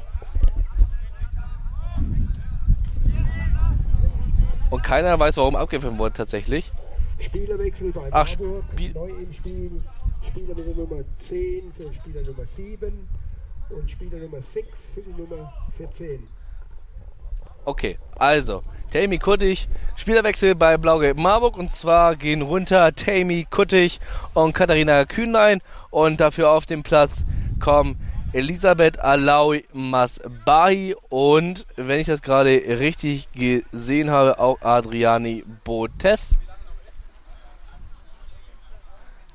Und 4.69 4.83
keiner 4.83 5.19
weiß, 5.19 5.37
warum 5.37 5.55
abgepfiffen 5.55 5.97
wurde 5.97 6.13
tatsächlich. 6.13 6.71
Spielerwechsel 7.19 7.91
bei 7.91 8.07
Ach, 8.11 8.27
Marburg, 8.39 8.63
Spiel- 8.71 8.93
neu 8.93 9.09
im 9.09 9.33
Spiel. 9.33 9.81
Spieler 10.27 10.53
Nummer 10.55 11.03
10 11.27 11.71
für 11.73 11.91
Spieler 11.93 12.21
Nummer 12.25 12.45
7 12.55 13.07
und 13.69 13.89
Spieler 13.89 14.19
Nummer 14.19 14.41
6 14.41 14.67
für 14.93 15.01
die 15.01 15.19
Nummer 15.21 15.51
14. 15.77 16.19
Okay, 17.63 17.99
also, 18.17 18.63
Tammy 18.91 19.19
Kuttig, 19.19 19.69
Spielerwechsel 19.95 20.55
bei 20.55 20.77
Blau-Gelb 20.77 21.17
Marburg 21.17 21.57
und 21.57 21.71
zwar 21.71 22.15
gehen 22.15 22.41
runter 22.41 22.93
Tammy 22.95 23.45
Kuttig 23.49 23.99
und 24.33 24.53
Katharina 24.53 25.05
Kühnlein 25.05 25.61
und 25.91 26.19
dafür 26.19 26.49
auf 26.49 26.65
den 26.65 26.81
Platz 26.81 27.23
kommen 27.59 27.97
Elisabeth 28.33 28.97
Alaui 28.99 29.65
Masbahi 29.73 30.95
und, 31.09 31.67
wenn 31.75 31.99
ich 31.99 32.07
das 32.07 32.23
gerade 32.23 32.49
richtig 32.49 33.29
gesehen 33.33 34.09
habe, 34.09 34.39
auch 34.39 34.59
Adriani 34.61 35.43
Botes. 35.63 36.29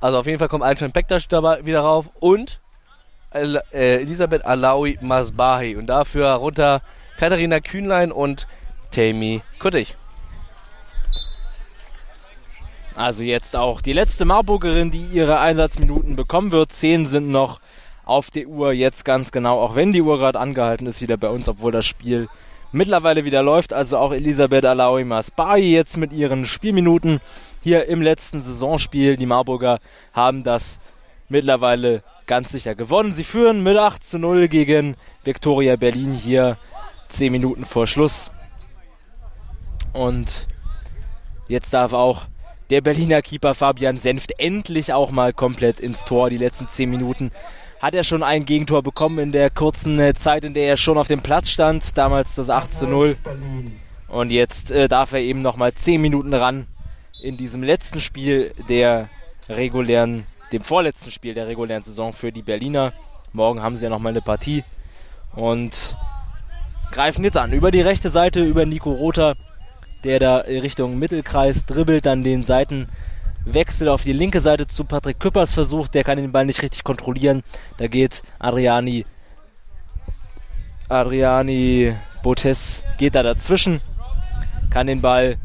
Also 0.01 0.19
auf 0.19 0.27
jeden 0.27 0.39
Fall 0.39 0.49
kommt 0.49 0.65
Alcan 0.65 0.91
Bektasch 0.91 1.29
dabei 1.29 1.65
wieder 1.65 1.81
rauf 1.81 2.11
und 2.19 2.61
äh, 3.31 4.01
Elisabeth 4.01 4.45
Alaui 4.45 4.99
Masbahi 5.01 5.77
und 5.77 5.87
dafür 5.87 6.31
runter 6.31 6.83
Katharina 7.19 7.61
Kühnlein 7.61 8.13
und 8.13 8.47
Tammy 8.91 9.43
Kuttig. 9.59 9.97
Also 12.95 13.23
jetzt 13.23 13.57
auch 13.57 13.81
die 13.81 13.93
letzte 13.93 14.25
Marburgerin, 14.25 14.91
die 14.91 15.05
ihre 15.05 15.39
Einsatzminuten 15.39 16.17
bekommen 16.17 16.51
wird. 16.51 16.73
Zehn 16.73 17.07
sind 17.07 17.29
noch 17.29 17.61
auf 18.07 18.31
der 18.31 18.47
Uhr 18.47 18.73
jetzt 18.73 19.05
ganz 19.05 19.33
genau, 19.33 19.61
auch 19.61 19.75
wenn 19.75 19.93
die 19.93 20.01
Uhr 20.01 20.19
gerade 20.19 20.39
angehalten 20.39 20.87
ist 20.87 21.03
wieder 21.03 21.17
bei 21.17 21.29
uns, 21.29 21.49
obwohl 21.49 21.73
das 21.73 21.85
Spiel 21.85 22.29
mittlerweile 22.73 23.25
wieder 23.25 23.43
läuft. 23.43 23.73
Also 23.73 23.99
auch 23.99 24.13
Elisabeth 24.13 24.65
Alaui 24.65 25.05
Masbahi 25.05 25.73
jetzt 25.73 25.97
mit 25.97 26.13
ihren 26.13 26.47
Spielminuten 26.47 27.21
hier 27.63 27.87
im 27.87 28.01
letzten 28.01 28.41
Saisonspiel. 28.41 29.17
Die 29.17 29.27
Marburger 29.27 29.81
haben 30.13 30.45
das 30.45 30.81
mittlerweile 31.29 32.03
ganz 32.27 32.53
sicher 32.53 32.75
gewonnen. 32.75 33.13
Sie 33.13 33.25
führen 33.25 33.63
mit 33.63 33.77
8 33.77 34.03
zu 34.03 34.19
0 34.19 34.49
gegen 34.49 34.97
Viktoria 35.25 35.77
Berlin 35.77 36.13
hier 36.13 36.57
10 37.09 37.33
Minuten 37.33 37.65
vor 37.65 37.87
Schluss. 37.87 38.31
Und 39.93 40.47
jetzt 41.49 41.73
darf 41.73 41.93
auch 41.93 42.27
der 42.71 42.81
Berliner 42.81 43.23
Keeper 43.23 43.55
Fabian 43.55 43.97
Senft 43.97 44.39
endlich 44.39 44.93
auch 44.93 45.11
mal 45.11 45.33
komplett 45.33 45.81
ins 45.81 46.05
Tor. 46.05 46.31
Die 46.31 46.39
letzten 46.39 46.69
10 46.69 46.91
Minuten 46.91 47.31
hat 47.81 47.95
er 47.95 48.05
schon 48.05 48.23
ein 48.23 48.45
Gegentor 48.45 48.83
bekommen 48.83 49.19
in 49.19 49.33
der 49.33 49.51
kurzen 49.51 49.99
äh, 49.99 50.15
Zeit, 50.15 50.45
in 50.45 50.55
der 50.55 50.67
er 50.67 50.77
schon 50.77 50.99
auf 50.99 51.09
dem 51.09 51.23
Platz 51.23 51.49
stand. 51.49 51.97
Damals 51.97 52.35
das 52.35 52.51
8 52.51 52.73
zu 52.73 52.87
0. 52.87 53.17
Berlin. 53.23 53.81
Und 54.09 54.31
jetzt 54.31 54.71
äh, 54.71 54.89
darf 54.89 55.13
er 55.13 55.21
eben 55.21 55.43
nochmal 55.43 55.75
10 55.75 56.01
Minuten 56.01 56.35
ran 56.35 56.67
in 57.23 57.37
diesem 57.37 57.63
letzten 57.63 58.01
Spiel 58.01 58.53
der 58.69 59.09
regulären, 59.49 60.25
dem 60.53 60.63
vorletzten 60.63 61.11
Spiel 61.11 61.35
der 61.35 61.47
regulären 61.47 61.83
Saison 61.83 62.13
für 62.13 62.33
die 62.33 62.43
Berliner. 62.43 62.93
Morgen 63.33 63.63
haben 63.63 63.77
sie 63.77 63.85
ja 63.85 63.91
nochmal 63.91 64.13
eine 64.13 64.23
Partie 64.23 64.65
und 65.35 65.97
greifen 66.91 67.25
jetzt 67.25 67.37
an. 67.37 67.53
Über 67.53 67.71
die 67.71 67.81
rechte 67.81 68.11
Seite, 68.11 68.43
über 68.43 68.67
Nico 68.67 68.93
Rother, 68.93 69.35
der 70.05 70.19
da 70.19 70.37
Richtung 70.39 70.99
Mittelkreis 70.99 71.67
dribbelt, 71.67 72.07
dann 72.07 72.23
den 72.23 72.43
Seitenwechsel 72.43 73.89
auf 73.89 74.03
die 74.03 74.13
linke 74.13 74.41
Seite 74.41 74.67
zu 74.67 74.85
Patrick 74.85 75.21
Küppers 75.21 75.53
versucht. 75.53 75.95
Der 75.95 76.05
kann 76.05 76.19
den 76.19 76.33
Ball 76.33 76.47
nicht 76.47 76.63
richtig 76.63 76.85
kontrollieren. 76.85 77.43
Da 77.77 77.87
geht 77.89 78.23
Adriani 78.39 79.05
Adriani 80.89 81.95
Botes 82.23 82.85
geht 82.99 83.15
da 83.15 83.23
dazwischen, 83.23 83.81
kann 84.71 84.87
den 84.87 85.01
Ball 85.01 85.37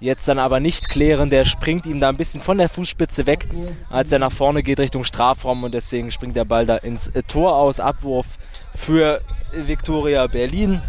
jetzt 0.00 0.28
dann 0.28 0.38
aber 0.38 0.60
nicht 0.60 0.88
klären. 0.88 1.30
Der 1.30 1.44
springt 1.44 1.86
ihm 1.86 1.98
da 1.98 2.08
ein 2.08 2.16
bisschen 2.16 2.40
von 2.40 2.58
der 2.58 2.68
Fußspitze 2.68 3.26
weg, 3.26 3.48
als 3.90 4.12
er 4.12 4.18
nach 4.18 4.32
vorne 4.32 4.62
geht 4.62 4.78
Richtung 4.78 5.04
Strafraum 5.04 5.64
und 5.64 5.74
deswegen 5.74 6.10
springt 6.10 6.36
der 6.36 6.44
Ball 6.44 6.66
da 6.66 6.76
ins 6.76 7.12
Tor 7.26 7.56
aus. 7.56 7.80
Abwurf 7.80 8.26
für 8.74 9.20
Viktoria 9.52 10.26
Berlin. 10.26 10.82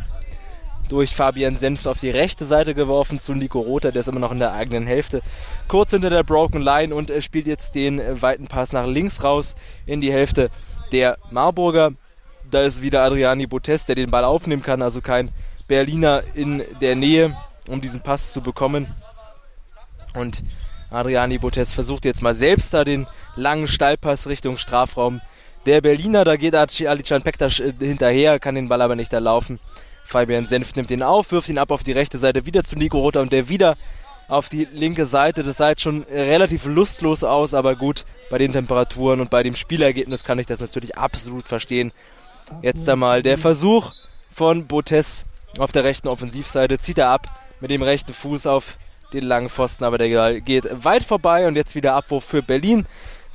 Durch 0.90 1.16
Fabian 1.16 1.58
Senft 1.58 1.88
auf 1.88 2.00
die 2.00 2.12
rechte 2.12 2.46
Seite 2.46 2.76
geworfen 2.76 3.20
zu 3.20 3.34
Nico 3.34 3.60
Rother, 3.60 3.92
der 3.92 4.02
ist 4.02 4.08
immer 4.08 4.20
noch 4.20 4.32
in 4.32 4.38
der 4.38 4.54
eigenen 4.54 4.86
Hälfte. 4.86 5.24
Kurz 5.68 5.90
hinter 5.90 6.12
der 6.12 6.24
Broken 6.24 6.62
Line 6.62 6.94
und 6.94 7.10
er 7.10 7.22
spielt 7.22 7.48
jetzt 7.48 7.74
den 7.74 8.00
weiten 8.22 8.48
Pass 8.48 8.72
nach 8.72 8.86
links 8.86 9.24
raus 9.24 9.56
in 9.88 10.00
die 10.00 10.12
Hälfte 10.12 10.52
der 10.92 11.18
Marburger. 11.32 11.94
Da 12.52 12.62
ist 12.62 12.84
wieder 12.84 13.02
Adriani 13.02 13.48
Botes, 13.48 13.88
der 13.88 13.96
den 13.96 14.12
Ball 14.12 14.24
aufnehmen 14.24 14.62
kann, 14.62 14.84
also 14.84 15.02
kein 15.02 15.32
Berliner 15.68 16.24
in 16.36 16.64
der 16.80 16.96
Nähe, 16.96 17.36
um 17.68 17.82
diesen 17.82 18.02
Pass 18.02 18.32
zu 18.32 18.42
bekommen. 18.42 18.86
Und 20.14 20.44
Adriani 20.92 21.40
Botes 21.40 21.74
versucht 21.74 22.06
jetzt 22.06 22.22
mal 22.22 22.36
selbst 22.36 22.74
da 22.76 22.84
den 22.84 23.08
langen 23.36 23.68
Steilpass 23.68 24.28
Richtung 24.28 24.60
Strafraum. 24.60 25.20
Der 25.66 25.82
Berliner, 25.82 26.24
da 26.26 26.36
geht 26.36 26.56
Alican 26.56 27.22
Pektas 27.22 27.60
äh, 27.60 27.74
hinterher, 27.80 28.40
kann 28.40 28.56
den 28.56 28.68
Ball 28.68 28.82
aber 28.82 28.96
nicht 28.96 29.14
erlaufen. 29.14 29.60
Fabian 30.04 30.46
Senft 30.46 30.76
nimmt 30.76 30.92
ihn 30.92 31.02
auf, 31.02 31.32
wirft 31.32 31.50
ihn 31.50 31.58
ab 31.58 31.72
auf 31.72 31.84
die 31.84 31.92
rechte 31.92 32.20
Seite 32.20 32.46
wieder 32.46 32.64
zu 32.64 32.78
Nico 32.78 33.00
Rother 33.00 33.22
und 33.22 33.34
der 33.34 33.50
wieder 33.50 33.76
auf 34.28 34.50
die 34.50 34.68
linke 34.72 35.08
Seite. 35.08 35.42
Das 35.42 35.58
sah 35.58 35.70
jetzt 35.70 35.82
schon 35.82 36.04
relativ 36.04 36.66
lustlos 36.66 37.24
aus, 37.24 37.54
aber 37.56 37.76
gut, 37.76 38.06
bei 38.30 38.38
den 38.38 38.54
Temperaturen 38.54 39.20
und 39.20 39.30
bei 39.32 39.42
dem 39.42 39.56
Spielergebnis 39.56 40.24
kann 40.24 40.38
ich 40.38 40.46
das 40.46 40.60
natürlich 40.60 40.98
absolut 40.98 41.48
verstehen. 41.48 41.92
Jetzt 42.62 42.88
einmal 42.88 43.24
der 43.24 43.40
Versuch 43.40 43.92
von 44.32 44.68
Botes 44.68 45.26
auf 45.58 45.72
der 45.72 45.84
rechten 45.84 46.08
Offensivseite. 46.08 46.78
Zieht 46.78 47.00
er 47.00 47.10
ab 47.10 47.26
mit 47.60 47.72
dem 47.72 47.82
rechten 47.82 48.14
Fuß 48.14 48.46
auf 48.46 48.78
den 49.14 49.24
langen 49.24 49.50
Pfosten, 49.50 49.84
aber 49.84 49.98
der 49.98 50.42
geht 50.42 50.68
weit 50.84 51.04
vorbei 51.04 51.48
und 51.48 51.56
jetzt 51.56 51.74
wieder 51.74 51.94
Abwurf 51.94 52.26
für 52.26 52.44
Berlin. 52.44 52.86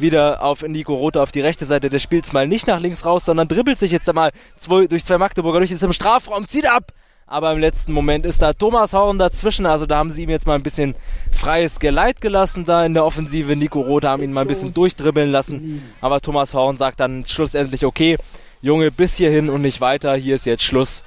Wieder 0.01 0.43
auf 0.43 0.63
Nico 0.63 0.95
Rother 0.95 1.23
auf 1.23 1.31
die 1.31 1.43
rechte 1.43 1.67
Seite 1.67 1.91
des 1.91 2.03
Spiels 2.03 2.33
mal 2.33 2.49
nicht 2.49 2.67
nach 2.67 2.81
links 2.81 3.05
raus, 3.05 3.27
sondern 3.27 3.49
dribbelt 3.49 3.79
sich 3.79 3.93
jetzt 3.93 4.09
einmal 4.09 4.33
zwei, 4.57 4.87
durch 4.87 5.05
zwei 5.05 5.19
Magdeburger 5.19 5.59
durch, 5.59 5.71
ist 5.71 5.83
im 5.83 5.93
Strafraum, 5.93 6.49
zieht 6.49 6.67
ab! 6.67 6.93
Aber 7.27 7.53
im 7.53 7.59
letzten 7.59 7.93
Moment 7.93 8.25
ist 8.25 8.41
da 8.43 8.55
Thomas 8.55 8.93
Horn 8.93 9.19
dazwischen, 9.19 9.67
also 9.67 9.87
da 9.87 9.99
haben 9.99 10.11
sie 10.11 10.23
ihm 10.23 10.31
jetzt 10.31 10.47
mal 10.47 10.55
ein 10.55 10.65
bisschen 10.65 10.97
freies 11.31 11.79
Geleit 11.79 12.21
gelassen 12.21 12.65
da 12.65 12.85
in 12.85 12.95
der 12.95 13.05
Offensive. 13.05 13.55
Nico 13.55 13.81
Rother 13.81 14.09
haben 14.11 14.23
ihn 14.23 14.33
mal 14.33 14.41
ein 14.41 14.49
bisschen 14.49 14.75
durchdribbeln 14.75 15.31
lassen, 15.31 15.83
aber 16.01 16.21
Thomas 16.21 16.55
Horn 16.55 16.77
sagt 16.77 16.99
dann 16.99 17.27
schlussendlich, 17.27 17.85
okay, 17.85 18.17
Junge, 18.63 18.91
bis 18.91 19.15
hierhin 19.15 19.49
und 19.49 19.63
nicht 19.63 19.81
weiter, 19.81 20.17
hier 20.17 20.35
ist 20.35 20.47
jetzt 20.47 20.65
Schluss. 20.65 21.05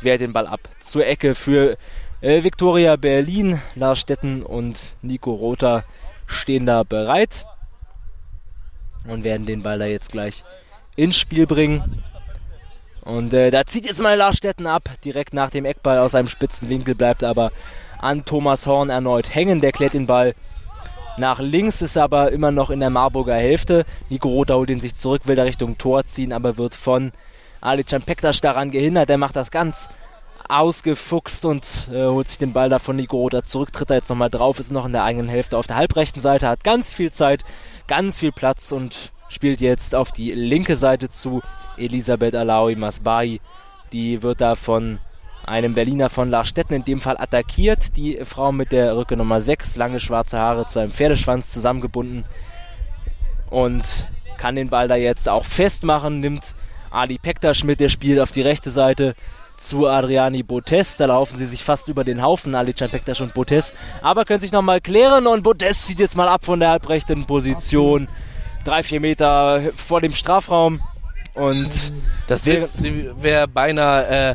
Wehrt 0.00 0.20
den 0.20 0.32
Ball 0.32 0.46
ab 0.46 0.60
zur 0.80 1.04
Ecke 1.04 1.34
für 1.34 1.76
äh, 2.20 2.42
Viktoria 2.42 2.96
Berlin. 2.96 3.60
Lars 3.74 3.98
Stetten 3.98 4.42
und 4.42 4.92
Nico 5.02 5.34
Rother 5.34 5.84
stehen 6.26 6.64
da 6.64 6.84
bereit 6.84 7.44
und 9.08 9.24
werden 9.24 9.46
den 9.46 9.62
Ball 9.62 9.78
da 9.78 9.86
jetzt 9.86 10.12
gleich 10.12 10.44
ins 10.96 11.16
Spiel 11.16 11.46
bringen. 11.46 12.02
Und 13.02 13.32
äh, 13.32 13.50
da 13.50 13.64
zieht 13.64 13.86
jetzt 13.86 14.00
mal 14.00 14.16
Lars 14.16 14.36
Stetten 14.36 14.66
ab, 14.66 14.90
direkt 15.04 15.32
nach 15.32 15.50
dem 15.50 15.64
Eckball 15.64 15.98
aus 15.98 16.14
einem 16.14 16.28
spitzen 16.28 16.68
Winkel, 16.68 16.94
bleibt 16.94 17.22
aber 17.22 17.52
an 17.98 18.24
Thomas 18.24 18.66
Horn 18.66 18.90
erneut 18.90 19.32
hängen. 19.34 19.60
Der 19.60 19.72
klärt 19.72 19.92
den 19.92 20.06
Ball 20.06 20.34
nach 21.16 21.38
links, 21.38 21.82
ist 21.82 21.96
aber 21.96 22.32
immer 22.32 22.50
noch 22.50 22.70
in 22.70 22.80
der 22.80 22.90
Marburger 22.90 23.36
Hälfte. 23.36 23.84
Nico 24.10 24.28
Rother 24.28 24.56
holt 24.56 24.70
ihn 24.70 24.80
sich 24.80 24.96
zurück, 24.96 25.22
will 25.24 25.36
da 25.36 25.44
Richtung 25.44 25.78
Tor 25.78 26.04
ziehen, 26.04 26.32
aber 26.32 26.56
wird 26.56 26.74
von 26.74 27.12
Alican 27.60 28.02
Pektas 28.02 28.40
daran 28.40 28.70
gehindert. 28.70 29.08
Der 29.08 29.18
macht 29.18 29.36
das 29.36 29.50
ganz 29.50 29.88
ausgefuchst 30.48 31.44
und 31.44 31.88
äh, 31.92 32.06
holt 32.06 32.28
sich 32.28 32.38
den 32.38 32.52
Ball 32.52 32.68
da 32.68 32.78
von 32.78 32.96
Nico 32.96 33.16
Rother 33.16 33.44
zurück, 33.44 33.72
tritt 33.72 33.90
da 33.90 33.94
jetzt 33.94 34.08
nochmal 34.08 34.30
drauf, 34.30 34.58
ist 34.60 34.72
noch 34.72 34.86
in 34.86 34.92
der 34.92 35.04
eigenen 35.04 35.28
Hälfte 35.28 35.56
auf 35.56 35.66
der 35.66 35.76
halbrechten 35.76 36.20
Seite, 36.20 36.48
hat 36.48 36.64
ganz 36.64 36.92
viel 36.92 37.12
Zeit, 37.12 37.44
ganz 37.86 38.18
viel 38.18 38.32
Platz 38.32 38.72
und 38.72 39.12
spielt 39.28 39.60
jetzt 39.60 39.94
auf 39.94 40.12
die 40.12 40.32
linke 40.32 40.76
Seite 40.76 41.08
zu 41.08 41.42
Elisabeth 41.76 42.34
Alaui 42.34 42.76
Masbahi. 42.76 43.40
Die 43.92 44.22
wird 44.22 44.40
da 44.40 44.54
von 44.54 44.98
einem 45.44 45.74
Berliner 45.74 46.10
von 46.10 46.30
Lars 46.30 46.48
Stetten 46.48 46.74
in 46.74 46.84
dem 46.84 47.00
Fall 47.00 47.16
attackiert. 47.18 47.96
Die 47.96 48.18
Frau 48.24 48.52
mit 48.52 48.72
der 48.72 48.96
Rücke 48.96 49.16
Nummer 49.16 49.40
6, 49.40 49.76
lange 49.76 50.00
schwarze 50.00 50.38
Haare 50.38 50.66
zu 50.66 50.78
einem 50.78 50.92
Pferdeschwanz 50.92 51.50
zusammengebunden 51.50 52.24
und 53.50 54.08
kann 54.38 54.56
den 54.56 54.68
Ball 54.68 54.88
da 54.88 54.96
jetzt 54.96 55.28
auch 55.28 55.44
festmachen, 55.44 56.20
nimmt 56.20 56.54
Ali 56.90 57.18
Pektas 57.18 57.64
mit, 57.64 57.80
der 57.80 57.88
spielt 57.88 58.20
auf 58.20 58.32
die 58.32 58.42
rechte 58.42 58.70
Seite 58.70 59.14
zu 59.66 59.86
Adriani 59.86 60.42
Botes. 60.42 60.96
Da 60.96 61.06
laufen 61.06 61.38
sie 61.38 61.46
sich 61.46 61.64
fast 61.64 61.88
über 61.88 62.04
den 62.04 62.22
Haufen, 62.22 62.54
Alican 62.54 62.90
Pektas 62.90 63.20
und 63.20 63.34
Botes. 63.34 63.74
Aber 64.02 64.24
können 64.24 64.40
sich 64.40 64.52
nochmal 64.52 64.80
klären 64.80 65.26
und 65.26 65.42
Botes 65.42 65.86
zieht 65.86 65.98
jetzt 65.98 66.16
mal 66.16 66.28
ab 66.28 66.44
von 66.44 66.60
der 66.60 66.70
halbrechten 66.70 67.26
Position. 67.26 68.08
Drei, 68.64 68.82
vier 68.82 69.00
Meter 69.00 69.60
vor 69.76 70.00
dem 70.00 70.12
Strafraum. 70.12 70.80
Und 71.34 71.92
Das 72.26 72.46
wäre 72.46 72.68
wär 73.20 73.46
beinahe 73.46 74.06
äh, 74.30 74.34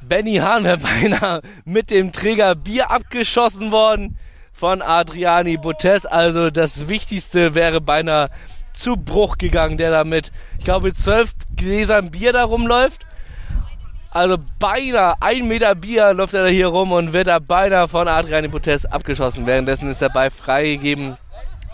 Benny 0.00 0.36
Hahn 0.36 0.64
wäre 0.64 0.78
beinahe 1.02 1.42
mit 1.64 1.90
dem 1.90 2.12
Träger 2.12 2.54
Bier 2.54 2.90
abgeschossen 2.90 3.72
worden 3.72 4.16
von 4.52 4.82
Adriani 4.82 5.56
Botes. 5.56 6.06
Also 6.06 6.50
das 6.50 6.88
Wichtigste 6.88 7.54
wäre 7.54 7.80
beinahe 7.80 8.30
zu 8.72 8.96
Bruch 8.96 9.38
gegangen, 9.38 9.78
der 9.78 9.90
da 9.90 10.04
mit, 10.04 10.32
ich 10.58 10.64
glaube, 10.64 10.94
zwölf 10.94 11.32
Gläsern 11.56 12.10
Bier 12.10 12.32
da 12.32 12.44
rumläuft. 12.44 13.06
Also 14.16 14.38
beinahe 14.58 15.14
ein 15.20 15.46
Meter 15.46 15.74
Bier 15.74 16.14
läuft 16.14 16.32
er 16.32 16.44
da 16.44 16.48
hier 16.48 16.68
rum 16.68 16.90
und 16.90 17.12
wird 17.12 17.26
da 17.26 17.38
beinahe 17.38 17.86
von 17.86 18.08
Adriani 18.08 18.48
Botes 18.48 18.86
abgeschossen. 18.86 19.44
Währenddessen 19.44 19.90
ist 19.90 20.00
der 20.00 20.08
Ball 20.08 20.30
freigegeben 20.30 21.18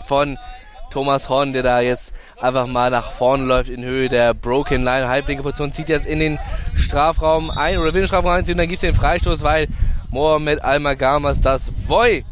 von 0.07 0.37
Thomas 0.91 1.29
Horn, 1.29 1.53
der 1.53 1.63
da 1.63 1.79
jetzt 1.79 2.11
einfach 2.41 2.67
mal 2.67 2.89
nach 2.89 3.13
vorne 3.13 3.45
läuft 3.45 3.69
in 3.69 3.85
Höhe 3.85 4.09
der 4.09 4.33
Broken 4.33 4.83
Line. 4.83 5.07
Halblinke 5.07 5.41
Position 5.41 5.71
zieht 5.71 5.87
jetzt 5.87 6.05
in 6.05 6.19
den 6.19 6.37
Strafraum 6.75 7.49
ein 7.49 7.77
oder 7.77 7.93
will 7.93 8.01
den 8.01 8.07
Strafraum 8.07 8.33
einziehen. 8.33 8.57
Dann 8.57 8.67
gibt 8.67 8.83
es 8.83 8.89
den 8.89 8.93
Freistoß, 8.93 9.41
weil 9.41 9.69
Mohamed 10.09 10.65
Almagamas 10.65 11.39
das 11.39 11.71
Voi 11.87 12.25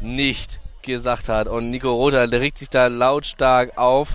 nicht 0.00 0.60
gesagt 0.80 1.28
hat. 1.28 1.46
Und 1.46 1.70
Nico 1.70 2.10
der 2.10 2.32
regt 2.32 2.56
sich 2.56 2.70
da 2.70 2.86
lautstark 2.86 3.76
auf. 3.76 4.08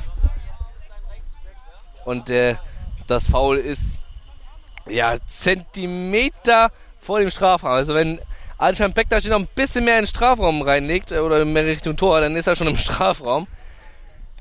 Und 2.05 2.31
äh, 2.31 2.55
das 3.07 3.27
Foul 3.27 3.57
ist 3.57 3.97
ja 4.87 5.17
Zentimeter 5.27 6.71
vor 6.99 7.19
dem 7.19 7.31
Strafraum. 7.31 7.71
Also 7.71 7.93
wenn 7.93 8.19
Alshan 8.57 8.93
Beck 8.93 9.09
da 9.09 9.17
noch 9.17 9.39
ein 9.39 9.47
bisschen 9.55 9.85
mehr 9.85 9.95
in 9.95 10.03
den 10.03 10.07
Strafraum 10.07 10.61
reinlegt 10.61 11.11
oder 11.11 11.43
mehr 11.45 11.65
Richtung 11.65 11.95
Tor, 11.97 12.21
dann 12.21 12.35
ist 12.35 12.47
er 12.47 12.55
schon 12.55 12.67
im 12.67 12.77
Strafraum. 12.79 13.47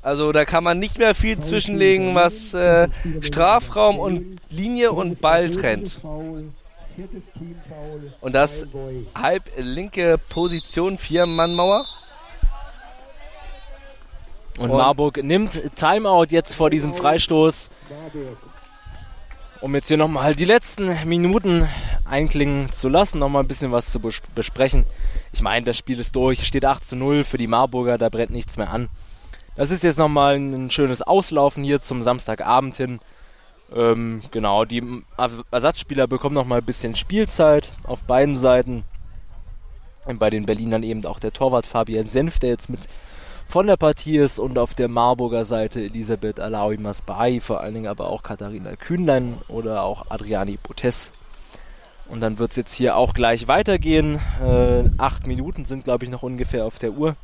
Also 0.01 0.33
da 0.33 0.43
kann 0.43 0.63
man 0.63 0.79
nicht 0.79 0.97
mehr 0.97 1.15
viel 1.15 1.39
zwischenlegen, 1.39 2.13
was 2.13 2.53
äh, 2.53 2.89
Strafraum 3.21 3.99
und 3.99 4.37
Linie 4.49 4.91
und 4.91 5.21
Ball 5.21 5.49
trennt. 5.49 6.01
Und 8.21 8.33
das 8.33 8.65
halb 9.15 9.43
linke 9.57 10.17
Position, 10.29 10.97
Vier-Mann-Mauer. 10.97 11.85
Und 14.59 14.69
Marburg 14.69 15.23
nimmt 15.23 15.59
Timeout 15.75 16.27
jetzt 16.29 16.53
vor 16.53 16.69
diesem 16.69 16.93
Freistoß. 16.93 17.69
Um 19.63 19.73
jetzt 19.75 19.87
hier 19.87 19.95
nochmal 19.95 20.35
die 20.35 20.43
letzten 20.43 20.93
Minuten 21.07 21.69
einklingen 22.03 22.73
zu 22.73 22.89
lassen, 22.89 23.19
nochmal 23.19 23.43
ein 23.43 23.47
bisschen 23.47 23.71
was 23.71 23.91
zu 23.91 24.01
besprechen. 24.35 24.83
Ich 25.31 25.41
meine, 25.41 25.65
das 25.65 25.77
Spiel 25.77 26.01
ist 26.01 26.17
durch, 26.17 26.45
steht 26.45 26.65
8 26.65 26.85
zu 26.85 26.97
0 26.97 27.23
für 27.23 27.37
die 27.37 27.47
Marburger, 27.47 27.97
da 27.97 28.09
brennt 28.09 28.31
nichts 28.31 28.57
mehr 28.57 28.69
an. 28.69 28.89
Das 29.55 29.71
ist 29.71 29.81
jetzt 29.81 29.99
nochmal 29.99 30.35
ein 30.35 30.69
schönes 30.69 31.01
Auslaufen 31.01 31.63
hier 31.63 31.79
zum 31.79 32.03
Samstagabend 32.03 32.75
hin. 32.75 32.99
Ähm, 33.73 34.19
genau, 34.31 34.65
die 34.65 34.83
Ersatzspieler 35.49 36.07
bekommen 36.07 36.35
nochmal 36.35 36.59
ein 36.59 36.65
bisschen 36.65 36.97
Spielzeit 36.97 37.71
auf 37.85 38.01
beiden 38.01 38.37
Seiten. 38.37 38.83
Und 40.03 40.19
bei 40.19 40.29
den 40.29 40.45
Berlinern 40.45 40.83
eben 40.83 41.05
auch 41.05 41.19
der 41.19 41.31
Torwart 41.31 41.65
Fabian 41.65 42.07
Senf, 42.07 42.37
der 42.37 42.49
jetzt 42.49 42.69
mit 42.69 42.81
von 43.47 43.67
der 43.67 43.77
Partie 43.77 44.17
ist 44.17 44.39
und 44.39 44.57
auf 44.57 44.73
der 44.73 44.87
Marburger 44.87 45.45
Seite 45.45 45.81
Elisabeth 45.81 46.39
Alawi 46.39 46.77
Masbai, 46.77 47.39
vor 47.39 47.61
allen 47.61 47.73
Dingen 47.73 47.87
aber 47.87 48.07
auch 48.09 48.23
Katharina 48.23 48.75
Kühnlein 48.75 49.37
oder 49.47 49.83
auch 49.83 50.09
Adriani 50.09 50.57
Botes. 50.61 51.11
Und 52.09 52.21
dann 52.21 52.37
wird 52.39 52.51
es 52.51 52.57
jetzt 52.57 52.73
hier 52.73 52.97
auch 52.97 53.13
gleich 53.13 53.47
weitergehen. 53.47 54.19
Äh, 54.43 54.83
acht 54.97 55.25
Minuten 55.27 55.65
sind, 55.65 55.83
glaube 55.83 56.05
ich, 56.05 56.11
noch 56.11 56.23
ungefähr 56.23 56.65
auf 56.65 56.79
der 56.79 56.91
Uhr. 56.91 57.15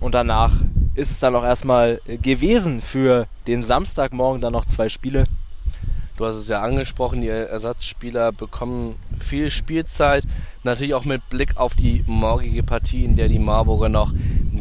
Und 0.00 0.14
danach 0.14 0.52
ist 0.94 1.10
es 1.10 1.20
dann 1.20 1.34
auch 1.34 1.44
erstmal 1.44 2.00
gewesen 2.22 2.80
für 2.80 3.26
den 3.46 3.62
Samstagmorgen 3.62 4.40
dann 4.40 4.52
noch 4.52 4.64
zwei 4.64 4.88
Spiele. 4.88 5.24
Du 6.16 6.24
hast 6.24 6.36
es 6.36 6.48
ja 6.48 6.62
angesprochen, 6.62 7.20
die 7.20 7.28
Ersatzspieler 7.28 8.32
bekommen 8.32 8.96
viel 9.18 9.50
Spielzeit. 9.50 10.24
Natürlich 10.64 10.94
auch 10.94 11.04
mit 11.04 11.28
Blick 11.28 11.58
auf 11.58 11.74
die 11.74 12.04
morgige 12.06 12.62
Partie, 12.62 13.04
in 13.04 13.16
der 13.16 13.28
die 13.28 13.38
Marburger 13.38 13.90
noch 13.90 14.12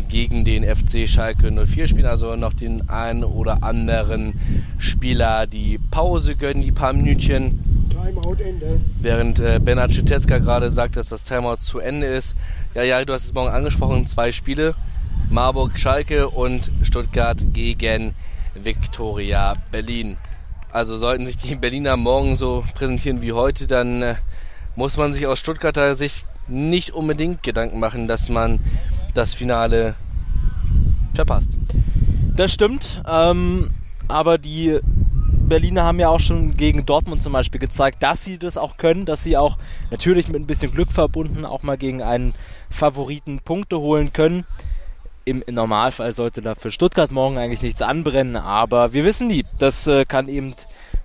gegen 0.10 0.45
den 0.45 0.64
FC 0.64 1.10
Schalke 1.10 1.51
04 1.51 1.88
spielen. 1.88 2.06
Also 2.06 2.36
noch 2.36 2.53
den 2.53 2.89
einen 2.89 3.24
oder 3.24 3.64
anderen 3.64 4.39
Spieler 4.78 5.47
die 5.47 5.80
Pause 5.91 6.36
gönnen, 6.36 6.64
die 6.64 6.72
paar 6.72 6.93
Minütchen. 6.93 7.60
Timeout 7.89 8.38
Ende. 8.43 8.80
Während 9.01 9.39
äh, 9.39 9.60
Bernhard 9.60 9.93
Schitetzka 9.93 10.39
gerade 10.39 10.70
sagt, 10.72 10.97
dass 10.97 11.10
das 11.10 11.24
Timeout 11.24 11.58
zu 11.58 11.80
Ende 11.80 12.08
ist. 12.08 12.36
Ja, 12.74 12.84
ja, 12.84 13.03
du 13.03 13.14
hast 13.14 13.26
es 13.26 13.34
morgen 13.34 13.49
angesprochen, 13.49 14.08
zwei 14.08 14.32
Spiele. 14.32 14.76
Marburg 15.30 15.78
Schalke 15.80 16.30
und 16.30 16.70
Stuttgart 16.84 17.38
gegen 17.53 18.14
Viktoria 18.53 19.56
Berlin. 19.72 20.18
Also 20.72 20.97
sollten 20.97 21.26
sich 21.26 21.38
die 21.38 21.56
Berliner 21.56 21.97
morgen 21.97 22.36
so 22.36 22.64
präsentieren 22.74 23.22
wie 23.22 23.32
heute, 23.32 23.66
dann 23.66 24.01
äh, 24.01 24.16
muss 24.76 24.97
man 24.97 25.14
sich 25.14 25.26
aus 25.26 25.39
Stuttgarter 25.39 25.95
Sicht 25.95 26.26
nicht 26.47 26.91
unbedingt 26.91 27.43
Gedanken 27.43 27.80
machen, 27.80 28.08
dass 28.08 28.30
man 28.30 28.60
das 29.18 29.34
Finale 29.34 29.95
verpasst. 31.13 31.57
Das 32.36 32.51
stimmt, 32.51 33.01
ähm, 33.07 33.72
aber 34.07 34.38
die 34.38 34.80
Berliner 35.47 35.84
haben 35.84 35.99
ja 35.99 36.09
auch 36.09 36.20
schon 36.20 36.57
gegen 36.57 36.86
Dortmund 36.86 37.24
zum 37.24 37.34
Beispiel 37.34 37.59
gezeigt, 37.59 38.03
dass 38.03 38.24
sie 38.24 38.38
das 38.38 38.57
auch 38.57 38.78
können, 38.78 39.05
dass 39.05 39.24
sie 39.24 39.38
auch 39.38 39.57
natürlich 39.91 40.28
mit 40.28 40.41
ein 40.41 40.47
bisschen 40.47 40.72
Glück 40.72 40.91
verbunden 40.91 41.45
auch 41.45 41.63
mal 41.63 41.78
gegen 41.78 42.01
einen 42.01 42.34
Favoriten 42.70 43.39
Punkte 43.39 43.80
holen 43.80 44.11
können 44.11 44.45
im 45.26 45.43
Normalfall 45.49 46.11
sollte 46.11 46.41
da 46.41 46.55
für 46.55 46.72
Stuttgart 46.72 47.11
morgen 47.11 47.38
eigentlich 47.38 47.63
nichts 47.63 47.82
anbrennen, 47.82 48.36
aber 48.36 48.93
wir 48.93 49.03
wissen 49.03 49.28
nie, 49.28 49.43
das 49.57 49.88
äh, 49.88 50.05
kann 50.05 50.30
eben 50.30 50.53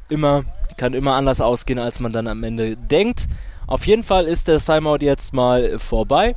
immer, 0.08 0.44
kann 0.76 0.92
immer 0.92 1.14
anders 1.14 1.40
ausgehen, 1.40 1.78
als 1.78 2.00
man 2.00 2.12
dann 2.12 2.28
am 2.28 2.44
Ende 2.44 2.76
denkt. 2.76 3.26
Auf 3.66 3.86
jeden 3.86 4.02
Fall 4.02 4.26
ist 4.26 4.48
der 4.48 4.58
Timeout 4.58 4.98
jetzt 5.00 5.32
mal 5.32 5.78
vorbei. 5.78 6.36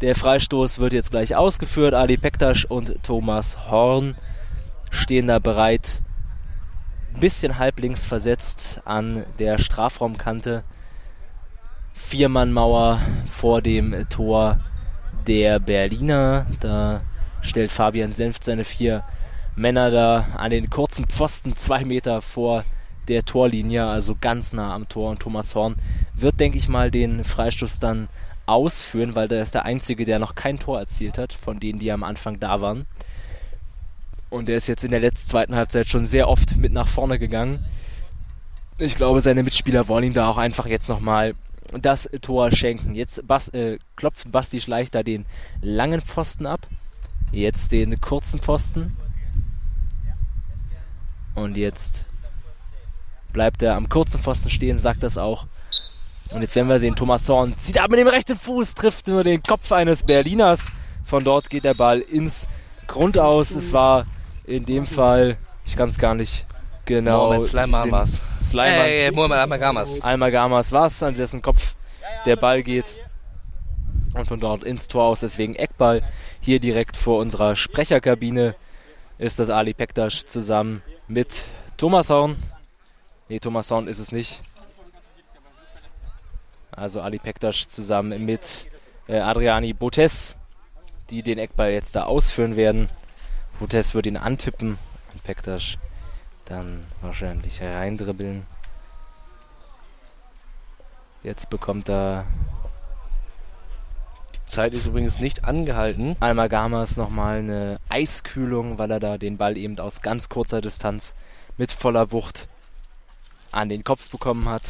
Der 0.00 0.14
Freistoß 0.14 0.78
wird 0.78 0.92
jetzt 0.92 1.10
gleich 1.10 1.34
ausgeführt. 1.34 1.92
Ali 1.92 2.16
Pektasch 2.16 2.64
und 2.64 3.02
Thomas 3.02 3.68
Horn 3.68 4.16
stehen 4.90 5.26
da 5.26 5.40
bereit, 5.40 6.02
ein 7.14 7.20
bisschen 7.20 7.58
halblinks 7.58 8.04
versetzt 8.04 8.80
an 8.84 9.24
der 9.40 9.58
Strafraumkante. 9.58 10.62
Viermannmauer 11.94 13.00
vor 13.28 13.60
dem 13.60 14.08
Tor 14.08 14.60
der 15.26 15.58
Berliner. 15.58 16.46
Da 16.60 17.00
stellt 17.40 17.72
Fabian 17.72 18.12
Senft 18.12 18.44
seine 18.44 18.62
vier 18.64 19.02
Männer 19.56 19.90
da 19.90 20.28
an 20.36 20.50
den 20.50 20.70
kurzen 20.70 21.06
Pfosten 21.06 21.56
zwei 21.56 21.84
Meter 21.84 22.22
vor 22.22 22.64
der 23.08 23.24
Torlinie, 23.24 23.86
also 23.86 24.14
ganz 24.20 24.52
nah 24.52 24.74
am 24.74 24.88
Tor. 24.88 25.10
Und 25.10 25.20
Thomas 25.20 25.56
Horn 25.56 25.74
wird, 26.14 26.38
denke 26.38 26.56
ich 26.56 26.68
mal, 26.68 26.92
den 26.92 27.24
Freistoß 27.24 27.80
dann 27.80 28.08
ausführen, 28.48 29.14
weil 29.14 29.28
der 29.28 29.42
ist 29.42 29.54
der 29.54 29.64
Einzige, 29.64 30.04
der 30.04 30.18
noch 30.18 30.34
kein 30.34 30.58
Tor 30.58 30.78
erzielt 30.78 31.18
hat, 31.18 31.32
von 31.32 31.60
denen, 31.60 31.78
die 31.78 31.92
am 31.92 32.02
Anfang 32.02 32.40
da 32.40 32.60
waren. 32.60 32.86
Und 34.30 34.48
er 34.48 34.56
ist 34.56 34.66
jetzt 34.66 34.84
in 34.84 34.90
der 34.90 35.00
letzten 35.00 35.28
zweiten 35.28 35.54
Halbzeit 35.54 35.88
schon 35.88 36.06
sehr 36.06 36.28
oft 36.28 36.56
mit 36.56 36.72
nach 36.72 36.88
vorne 36.88 37.18
gegangen. 37.18 37.64
Ich 38.78 38.96
glaube, 38.96 39.20
seine 39.20 39.42
Mitspieler 39.42 39.88
wollen 39.88 40.04
ihm 40.04 40.14
da 40.14 40.28
auch 40.28 40.38
einfach 40.38 40.66
jetzt 40.66 40.88
nochmal 40.88 41.34
das 41.72 42.08
Tor 42.20 42.50
schenken. 42.52 42.94
Jetzt 42.94 43.26
Bas, 43.26 43.48
äh, 43.48 43.78
klopft 43.96 44.30
Basti 44.30 44.60
Schleichter 44.60 45.02
den 45.02 45.26
langen 45.60 46.00
Pfosten 46.00 46.46
ab. 46.46 46.66
Jetzt 47.32 47.72
den 47.72 48.00
kurzen 48.00 48.40
Pfosten. 48.40 48.96
Und 51.34 51.56
jetzt 51.56 52.04
bleibt 53.32 53.62
er 53.62 53.76
am 53.76 53.88
kurzen 53.88 54.20
Pfosten 54.20 54.50
stehen, 54.50 54.78
sagt 54.78 55.02
das 55.02 55.18
auch. 55.18 55.46
Und 56.30 56.42
jetzt 56.42 56.54
werden 56.54 56.68
wir 56.68 56.78
sehen, 56.78 56.94
Thomas 56.94 57.28
Horn 57.28 57.54
zieht 57.58 57.80
ab 57.80 57.90
mit 57.90 57.98
dem 57.98 58.08
rechten 58.08 58.36
Fuß, 58.36 58.74
trifft 58.74 59.06
nur 59.06 59.24
den 59.24 59.42
Kopf 59.42 59.72
eines 59.72 60.02
Berliners. 60.02 60.70
Von 61.04 61.24
dort 61.24 61.48
geht 61.48 61.64
der 61.64 61.74
Ball 61.74 62.00
ins 62.00 62.46
Grundaus. 62.86 63.52
Es 63.52 63.72
war 63.72 64.06
in 64.44 64.66
dem 64.66 64.86
Fall, 64.86 65.38
ich 65.64 65.74
kann 65.74 65.88
es 65.88 65.98
gar 65.98 66.14
nicht 66.14 66.44
genau. 66.84 67.28
Mohamed 67.28 67.46
Slimer 67.46 67.90
war's. 67.90 68.20
Slimer. 68.42 68.86
Äh, 68.86 69.10
Mohamed 69.10 69.38
Almagamas. 69.38 70.02
Almagamas 70.02 70.72
war's, 70.72 71.02
an 71.02 71.14
dessen 71.14 71.40
Kopf 71.40 71.74
der 72.26 72.36
Ball 72.36 72.62
geht. 72.62 72.98
Und 74.14 74.26
von 74.26 74.40
dort 74.40 74.64
ins 74.64 74.88
Tor 74.88 75.04
aus, 75.04 75.20
deswegen 75.20 75.54
Eckball. 75.54 76.02
Hier 76.40 76.60
direkt 76.60 76.96
vor 76.96 77.20
unserer 77.20 77.56
Sprecherkabine 77.56 78.54
ist 79.18 79.38
das 79.38 79.50
Ali 79.50 79.74
Pektasch 79.74 80.26
zusammen 80.26 80.82
mit 81.08 81.46
Thomas 81.76 82.10
Horn. 82.10 82.36
Ne, 83.28 83.40
Thomas 83.40 83.70
Horn 83.70 83.88
ist 83.88 83.98
es 83.98 84.12
nicht. 84.12 84.40
Also 86.78 87.00
Ali 87.00 87.18
Pektasch 87.18 87.66
zusammen 87.68 88.24
mit 88.24 88.68
äh, 89.08 89.18
Adriani 89.18 89.72
Botes, 89.72 90.36
die 91.10 91.22
den 91.22 91.38
Eckball 91.38 91.72
jetzt 91.72 91.96
da 91.96 92.04
ausführen 92.04 92.56
werden. 92.56 92.88
Botes 93.58 93.94
wird 93.94 94.06
ihn 94.06 94.16
antippen 94.16 94.78
und 95.12 95.24
Pektasch 95.24 95.78
dann 96.44 96.84
wahrscheinlich 97.02 97.60
reindribbeln. 97.60 98.46
Jetzt 101.22 101.50
bekommt 101.50 101.88
er. 101.90 102.26
Die 104.34 104.46
Zeit 104.46 104.72
ist 104.72 104.86
übrigens 104.86 105.18
nicht 105.18 105.44
angehalten. 105.44 106.16
Almagamas 106.20 106.96
nochmal 106.96 107.38
eine 107.38 107.80
Eiskühlung, 107.88 108.78
weil 108.78 108.90
er 108.90 109.00
da 109.00 109.18
den 109.18 109.36
Ball 109.36 109.56
eben 109.56 109.78
aus 109.78 110.00
ganz 110.00 110.28
kurzer 110.28 110.60
Distanz 110.60 111.16
mit 111.56 111.72
voller 111.72 112.12
Wucht 112.12 112.48
an 113.50 113.68
den 113.68 113.84
Kopf 113.84 114.10
bekommen 114.10 114.48
hat. 114.48 114.62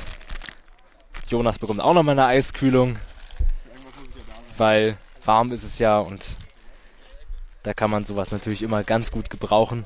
Jonas 1.30 1.58
bekommt 1.58 1.80
auch 1.80 1.94
nochmal 1.94 2.18
eine 2.18 2.26
Eiskühlung, 2.26 2.96
weil 4.56 4.96
warm 5.24 5.52
ist 5.52 5.64
es 5.64 5.78
ja 5.78 5.98
und 5.98 6.24
da 7.62 7.74
kann 7.74 7.90
man 7.90 8.04
sowas 8.04 8.32
natürlich 8.32 8.62
immer 8.62 8.82
ganz 8.82 9.10
gut 9.10 9.30
gebrauchen. 9.30 9.84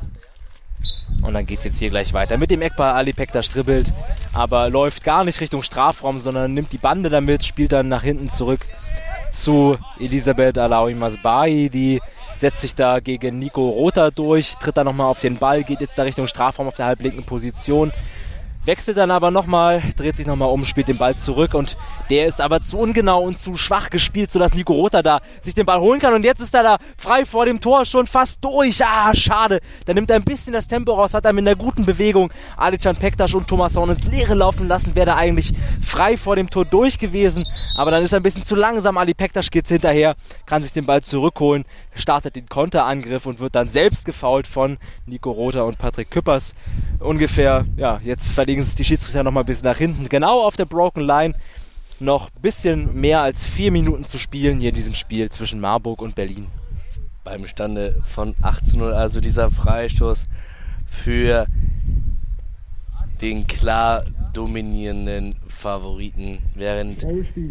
Und 1.23 1.35
dann 1.35 1.47
geht 1.47 1.59
es 1.59 1.65
jetzt 1.65 1.79
hier 1.79 1.91
gleich 1.91 2.13
weiter. 2.13 2.37
Mit 2.39 2.51
dem 2.51 2.63
Eckball 2.63 2.93
Ali 2.93 3.13
Pekta 3.13 3.43
stribbelt, 3.43 3.93
aber 4.33 4.71
läuft 4.71 5.05
gar 5.05 5.25
nicht 5.25 5.41
Richtung 5.41 5.63
Strafraum, 5.63 6.21
sondern 6.21 6.55
nimmt 6.55 6.73
die 6.73 6.79
Bande 6.79 7.11
damit, 7.11 7.45
spielt 7.45 7.73
dann 7.73 7.89
nach 7.89 8.03
hinten 8.03 8.29
zurück 8.29 8.61
zu 9.31 9.79
Elisabeth 9.99 10.59
Alaoui 10.59 10.95
Masbai, 10.95 11.71
die 11.73 12.01
setzt 12.37 12.61
sich 12.61 12.75
da 12.75 13.01
gegen 13.01 13.39
Nico 13.39 13.69
Rother 13.69 14.11
durch, 14.11 14.55
tritt 14.61 14.77
dann 14.77 14.87
nochmal 14.87 15.07
auf 15.07 15.21
den 15.21 15.37
Ball, 15.37 15.63
geht 15.65 15.81
jetzt 15.81 15.97
da 15.97 16.03
Richtung 16.03 16.27
Strafraum 16.27 16.67
auf 16.67 16.77
der 16.77 16.87
halblinken 16.87 17.25
Position, 17.25 17.93
wechselt 18.65 18.97
dann 18.97 19.11
aber 19.11 19.31
nochmal, 19.31 19.83
dreht 19.97 20.17
sich 20.17 20.27
nochmal 20.27 20.51
um, 20.51 20.65
spielt 20.65 20.89
den 20.89 20.99
Ball 20.99 21.17
zurück 21.17 21.55
und 21.55 21.77
der 22.11 22.27
ist 22.27 22.41
aber 22.41 22.61
zu 22.63 22.79
ungenau 22.79 23.23
und 23.23 23.39
zu 23.39 23.57
schwach 23.57 23.91
gespielt, 23.91 24.31
sodass 24.31 24.55
Nico 24.55 24.73
Rother 24.73 25.03
da 25.03 25.21
sich 25.43 25.55
den 25.55 25.67
Ball 25.67 25.81
holen 25.81 26.01
kann 26.01 26.15
und 26.15 26.25
jetzt 26.25 26.41
ist 26.41 26.55
er 26.55 26.63
da 26.63 26.77
frei 26.97 27.25
vor 27.25 27.45
dem 27.45 27.61
Tor 27.61 27.85
schon 27.85 28.07
fast 28.07 28.45
durch. 28.45 28.85
Ah, 28.85 29.15
schade. 29.15 29.61
Da 29.87 29.95
nimmt 29.95 30.11
er 30.11 30.17
ein 30.17 30.25
bisschen 30.25 30.53
das 30.53 30.69
Tempo 30.69 30.93
raus, 30.93 31.15
hat 31.15 31.25
er 31.25 31.33
mit 31.33 31.47
einer 31.47 31.57
guten 31.57 31.85
Bewegung 31.85 32.33
Alican 32.57 32.97
Pektas 32.97 33.35
und 33.35 33.49
Thomas 33.49 33.77
Horn 33.77 33.91
ins 33.91 34.05
Leere 34.05 34.35
laufen 34.35 34.69
lassen, 34.69 34.95
wäre 34.95 35.07
da 35.07 35.17
eigentlich 35.17 35.53
frei 35.83 36.17
vor 36.17 36.37
dem 36.37 36.49
Tor 36.49 36.65
durch 36.65 36.99
gewesen, 36.99 37.45
aber 37.77 37.91
dann 37.91 38.05
ist 38.05 38.13
er 38.13 38.21
ein 38.21 38.23
bisschen 38.23 38.45
zu 38.45 38.55
langsam. 38.55 38.97
Ali 38.97 39.15
Pektas 39.15 39.51
geht 39.51 39.69
hinterher, 39.69 40.15
kann 40.47 40.63
sich 40.63 40.73
den 40.73 40.87
Ball 40.87 41.03
zurückholen, 41.03 41.65
startet 41.95 42.37
den 42.37 42.49
Konterangriff 42.49 43.27
und 43.27 43.41
wird 43.41 43.57
dann 43.57 43.69
selbst 43.69 44.05
gefault 44.05 44.47
von 44.47 44.79
Nico 45.07 45.31
Rother 45.31 45.65
und 45.65 45.79
Patrick 45.79 46.11
Küppers. 46.11 46.55
Ungefähr, 47.01 47.65
ja, 47.77 48.01
jetzt 48.05 48.33
verliert 48.33 48.52
legen 48.53 48.65
sich 48.65 48.75
die 48.75 48.85
Schiedsrichter 48.85 49.23
noch 49.23 49.33
mal 49.33 49.41
ein 49.41 49.47
bisschen 49.47 49.65
nach 49.65 49.79
hinten. 49.79 50.11
Genau 50.11 50.43
auf 50.43 50.57
der 50.57 50.67
Broken 50.67 51.03
Line. 51.03 51.33
Noch 52.01 52.27
ein 52.27 52.43
bisschen 52.43 52.95
mehr 53.01 53.23
als 53.23 53.47
vier 53.47 53.73
Minuten 53.73 54.05
zu 54.05 54.19
spielen 54.19 54.61
hier 54.61 54.69
in 54.69 54.75
diesem 54.75 54.93
Spiel 54.93 55.31
zwischen 55.31 55.59
Marburg 55.59 56.03
und 56.03 56.15
Berlin. 56.15 56.49
Beim 57.25 57.47
Stande 57.47 58.03
von 58.03 58.35
18-0, 58.43 58.91
also 58.91 59.23
dieser 59.23 59.51
Freistoß 59.51 60.25
für 60.85 61.47
den 63.23 63.47
klar 63.47 64.05
dominierenden 64.35 65.37
Favoriten, 65.47 66.41
während 66.55 67.07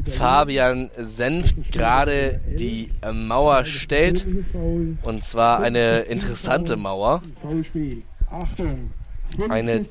Fabian 0.08 0.92
Senft 0.98 1.72
gerade 1.72 2.42
die 2.60 2.92
Mauer 3.12 3.66
stellt. 3.66 4.28
Und 5.02 5.24
zwar 5.24 5.62
eine 5.62 6.02
interessante 6.02 6.78
Mauer. 6.78 7.24
Eine 9.50 9.86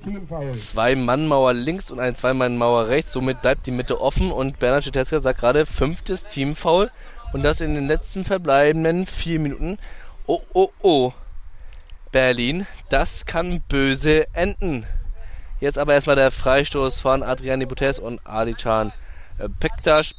Zwei-Mann-Mauer 0.52 1.54
links 1.54 1.90
und 1.90 2.00
eine 2.00 2.14
Zwei-Mann-Mauer 2.14 2.88
rechts. 2.88 3.12
Somit 3.12 3.42
bleibt 3.42 3.66
die 3.66 3.70
Mitte 3.70 4.00
offen 4.00 4.30
und 4.30 4.58
Bernhard 4.58 4.84
Scheteska 4.84 5.20
sagt 5.20 5.40
gerade 5.40 5.66
fünftes 5.66 6.24
Teamfoul. 6.24 6.90
Und 7.32 7.42
das 7.42 7.60
in 7.60 7.74
den 7.74 7.86
letzten 7.86 8.24
verbleibenden 8.24 9.06
vier 9.06 9.40
Minuten. 9.40 9.78
Oh, 10.26 10.42
oh, 10.52 10.70
oh. 10.82 11.12
Berlin, 12.12 12.66
das 12.88 13.24
kann 13.24 13.60
böse 13.68 14.26
enden. 14.34 14.84
Jetzt 15.60 15.78
aber 15.78 15.94
erstmal 15.94 16.16
der 16.16 16.30
Freistoß 16.30 17.00
von 17.00 17.22
Adriani 17.22 17.66
Botes 17.66 17.98
und 17.98 18.20
Adichan 18.24 18.92
äh, 19.38 19.48
Pektas. 19.48 20.14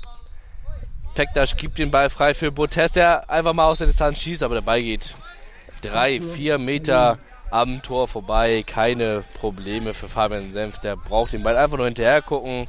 Pektas 1.15 1.57
gibt 1.57 1.77
den 1.77 1.91
Ball 1.91 2.09
frei 2.09 2.33
für 2.33 2.51
Botes, 2.51 2.93
der 2.93 3.29
einfach 3.29 3.53
mal 3.53 3.65
aus 3.65 3.79
der 3.79 3.87
Distanz 3.87 4.19
schießt, 4.19 4.43
aber 4.43 4.55
der 4.55 4.61
Ball 4.61 4.81
geht 4.81 5.13
drei, 5.81 6.21
vier 6.21 6.57
Meter 6.57 7.17
am 7.51 7.81
Tor 7.81 8.07
vorbei. 8.07 8.63
Keine 8.65 9.23
Probleme 9.39 9.93
für 9.93 10.09
Fabian 10.09 10.51
Senf. 10.51 10.79
Der 10.79 10.95
braucht 10.95 11.33
den 11.33 11.43
Ball 11.43 11.57
einfach 11.57 11.77
nur 11.77 11.85
hinterher 11.85 12.21
gucken. 12.21 12.67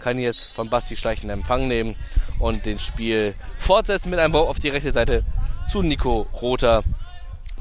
Kann 0.00 0.18
jetzt 0.18 0.50
von 0.52 0.68
Basti 0.68 0.96
Schleichen 0.96 1.30
Empfang 1.30 1.68
nehmen 1.68 1.94
und 2.40 2.66
den 2.66 2.80
Spiel 2.80 3.34
fortsetzen 3.58 4.10
mit 4.10 4.18
einem 4.18 4.32
Bau 4.32 4.48
auf 4.48 4.58
die 4.58 4.68
rechte 4.68 4.90
Seite 4.92 5.24
zu 5.68 5.80
Nico 5.80 6.26
Rother, 6.40 6.82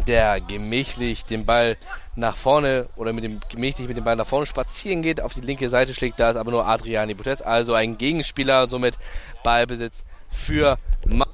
der 0.08 0.42
gemächlich 0.42 1.24
den 1.26 1.46
Ball 1.46 1.78
nach 2.16 2.36
vorne 2.36 2.88
oder 2.96 3.14
mit 3.14 3.24
dem 3.24 3.40
gemächlich 3.48 3.88
mit 3.88 3.96
dem 3.96 4.04
Ball 4.04 4.16
nach 4.16 4.26
vorne 4.26 4.46
spazieren 4.46 5.02
geht, 5.02 5.22
auf 5.22 5.34
die 5.34 5.42
linke 5.42 5.70
Seite 5.70 5.94
schlägt. 5.94 6.20
Da 6.20 6.32
ist 6.32 6.36
aber 6.36 6.52
nur 6.52 6.68
Adriani 6.68 7.14
Botes, 7.14 7.42
also 7.42 7.74
ein 7.74 7.98
Gegenspieler, 7.98 8.70
somit 8.70 8.98
Ballbesitz 9.44 10.04
für 10.30 10.78
Ma 11.06 11.28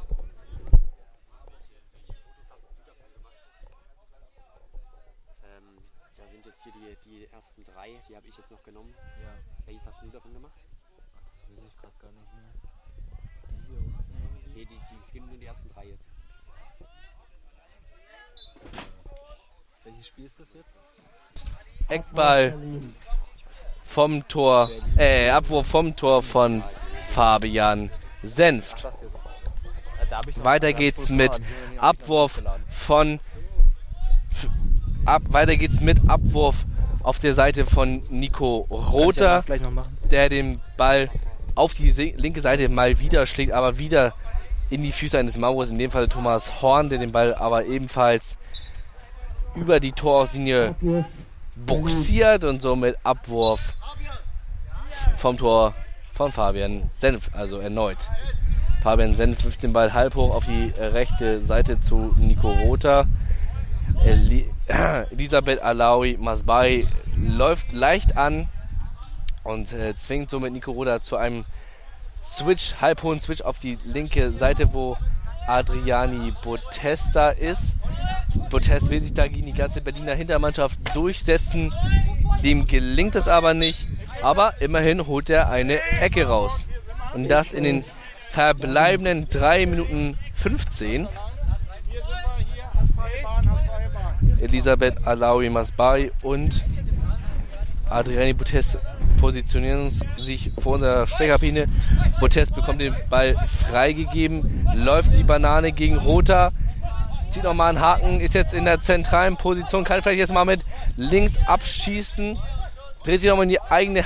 Eckball 21.89 22.53
vom 23.83 24.27
Tor, 24.27 24.69
äh, 24.97 25.29
Abwurf 25.29 25.67
vom 25.67 25.95
Tor 25.95 26.21
von 26.21 26.63
Fabian 27.07 27.89
Senft. 28.23 28.85
Weiter 30.43 30.73
geht's 30.73 31.09
mit 31.09 31.39
Abwurf 31.77 32.41
von 32.69 33.19
ab, 35.05 35.21
weiter 35.29 35.55
geht's 35.55 35.79
mit 35.79 36.09
Abwurf 36.09 36.65
auf 37.03 37.19
der 37.19 37.33
Seite 37.33 37.65
von 37.65 38.03
Nico 38.09 38.67
Rother, 38.69 39.43
der 40.11 40.29
den 40.29 40.59
Ball 40.75 41.09
auf 41.55 41.73
die 41.73 41.91
linke 41.91 42.41
Seite 42.41 42.67
mal 42.69 42.99
wieder 42.99 43.25
schlägt, 43.25 43.53
aber 43.53 43.77
wieder 43.77 44.13
in 44.69 44.83
die 44.83 44.91
Füße 44.91 45.17
eines 45.17 45.37
Mauers, 45.37 45.69
in 45.69 45.77
dem 45.77 45.91
Fall 45.91 46.09
Thomas 46.09 46.61
Horn, 46.61 46.89
der 46.89 46.99
den 46.99 47.13
Ball 47.13 47.33
aber 47.33 47.65
ebenfalls 47.65 48.35
über 49.55 49.79
die 49.79 49.93
Torlinie 49.93 50.75
boxiert 51.65 52.43
und 52.43 52.61
somit 52.61 52.97
Abwurf 53.03 53.73
vom 55.15 55.37
Tor 55.37 55.73
von 56.13 56.31
Fabian 56.31 56.89
Senf, 56.93 57.29
also 57.33 57.59
erneut. 57.59 57.97
Fabian 58.81 59.15
Senf 59.15 59.43
wirft 59.43 59.63
den 59.63 59.73
Ball 59.73 59.93
halb 59.93 60.15
hoch 60.15 60.35
auf 60.35 60.45
die 60.45 60.71
rechte 60.77 61.41
Seite 61.41 61.79
zu 61.81 62.13
Nico 62.17 62.49
Rother. 62.49 63.05
Eli 64.03 64.49
Elisabeth 65.11 65.59
Alawi 65.61 66.17
Masbai 66.19 66.85
läuft 67.15 67.71
leicht 67.71 68.17
an 68.17 68.49
und 69.43 69.71
äh, 69.73 69.95
zwingt 69.95 70.29
somit 70.29 70.53
Nico 70.53 70.71
Rother 70.71 71.01
zu 71.01 71.15
einem 71.17 71.45
Switch, 72.23 72.75
halbhohen 72.81 73.19
Switch 73.19 73.41
auf 73.41 73.59
die 73.59 73.77
linke 73.85 74.31
Seite, 74.31 74.73
wo 74.73 74.97
Adriani 75.47 76.33
Botesta 76.43 77.29
ist. 77.29 77.75
Botest 78.49 78.89
will 78.89 78.99
sich 78.99 79.13
da 79.13 79.27
gegen 79.27 79.45
die 79.45 79.53
ganze 79.53 79.81
Berliner 79.81 80.15
Hintermannschaft 80.15 80.79
durchsetzen. 80.93 81.73
Dem 82.43 82.67
gelingt 82.67 83.15
es 83.15 83.27
aber 83.27 83.53
nicht. 83.53 83.87
Aber 84.21 84.53
immerhin 84.61 85.07
holt 85.07 85.29
er 85.29 85.49
eine 85.49 85.79
Ecke 86.01 86.27
raus. 86.27 86.65
Und 87.13 87.29
das 87.29 87.51
in 87.51 87.63
den 87.63 87.83
verbleibenden 88.29 89.29
3 89.29 89.65
Minuten 89.65 90.17
15. 90.33 91.07
Elisabeth 94.39 95.05
Alawi 95.05 95.49
Masbari 95.49 96.11
und 96.21 96.63
Adriani 97.89 98.33
Botest 98.33 98.77
positionieren 99.19 99.91
sich 100.17 100.51
vor 100.59 100.75
unserer 100.75 101.07
Sprechkabine. 101.07 101.67
Botest 102.19 102.53
bekommt 102.53 102.81
den 102.81 102.95
Ball 103.09 103.35
freigegeben, 103.69 104.67
läuft 104.75 105.13
die 105.13 105.23
Banane 105.23 105.71
gegen 105.71 105.97
Rota, 105.97 106.51
zieht 107.29 107.43
nochmal 107.43 107.69
einen 107.69 107.81
Haken, 107.81 108.19
ist 108.19 108.33
jetzt 108.33 108.53
in 108.53 108.65
der 108.65 108.81
zentralen 108.81 109.35
Position, 109.37 109.83
kann 109.83 110.01
vielleicht 110.01 110.19
jetzt 110.19 110.33
mal 110.33 110.45
mit 110.45 110.61
links 110.95 111.33
abschießen, 111.45 112.37
dreht 113.03 113.21
sich 113.21 113.29
nochmal 113.29 113.43
in 113.43 113.49
die 113.49 113.61
eigene 113.61 114.03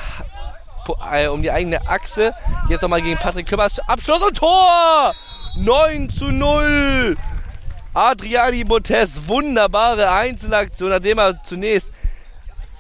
äh, 1.11 1.27
um 1.27 1.41
die 1.41 1.52
eigene 1.52 1.88
Achse. 1.88 2.34
Jetzt 2.69 2.81
nochmal 2.81 3.02
gegen 3.02 3.18
Patrick 3.18 3.48
Kümmers. 3.48 3.80
Abschluss 3.88 4.22
und 4.23 4.38
Tor! 4.38 5.14
9 5.56 6.10
zu 6.10 6.31
0! 6.31 7.18
Adriani 7.93 8.64
Botes, 8.64 9.27
wunderbare 9.27 10.10
Einzelaktion, 10.10 10.91
nachdem 10.91 11.19
er 11.19 11.43
zunächst 11.43 11.91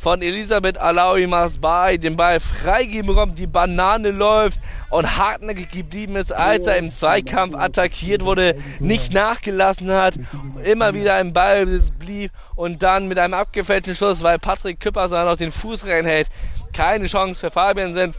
von 0.01 0.23
Elisabeth 0.23 0.79
Alaoui 0.79 1.27
Masbai 1.27 1.97
den 1.97 2.15
Ball 2.15 2.39
freigeben 2.39 3.05
bekommt, 3.05 3.37
die 3.37 3.45
Banane 3.45 4.09
läuft 4.09 4.59
und 4.89 5.17
hartnäckig 5.19 5.69
geblieben 5.69 6.15
ist, 6.15 6.33
als 6.33 6.65
er 6.65 6.77
im 6.77 6.89
Zweikampf 6.89 7.53
attackiert 7.53 8.25
wurde, 8.25 8.55
nicht 8.79 9.13
nachgelassen 9.13 9.91
hat, 9.91 10.15
immer 10.63 10.95
wieder 10.95 11.19
im 11.19 11.33
Ball 11.33 11.67
blieb 11.99 12.31
und 12.55 12.81
dann 12.81 13.09
mit 13.09 13.19
einem 13.19 13.35
abgefällten 13.35 13.95
Schuss, 13.95 14.23
weil 14.23 14.39
Patrick 14.39 14.79
Küpperser 14.79 15.23
noch 15.23 15.37
den 15.37 15.51
Fuß 15.51 15.85
reinhält, 15.85 16.29
keine 16.73 17.05
Chance 17.05 17.39
für 17.39 17.51
Fabian 17.51 17.93
Senf. 17.93 18.17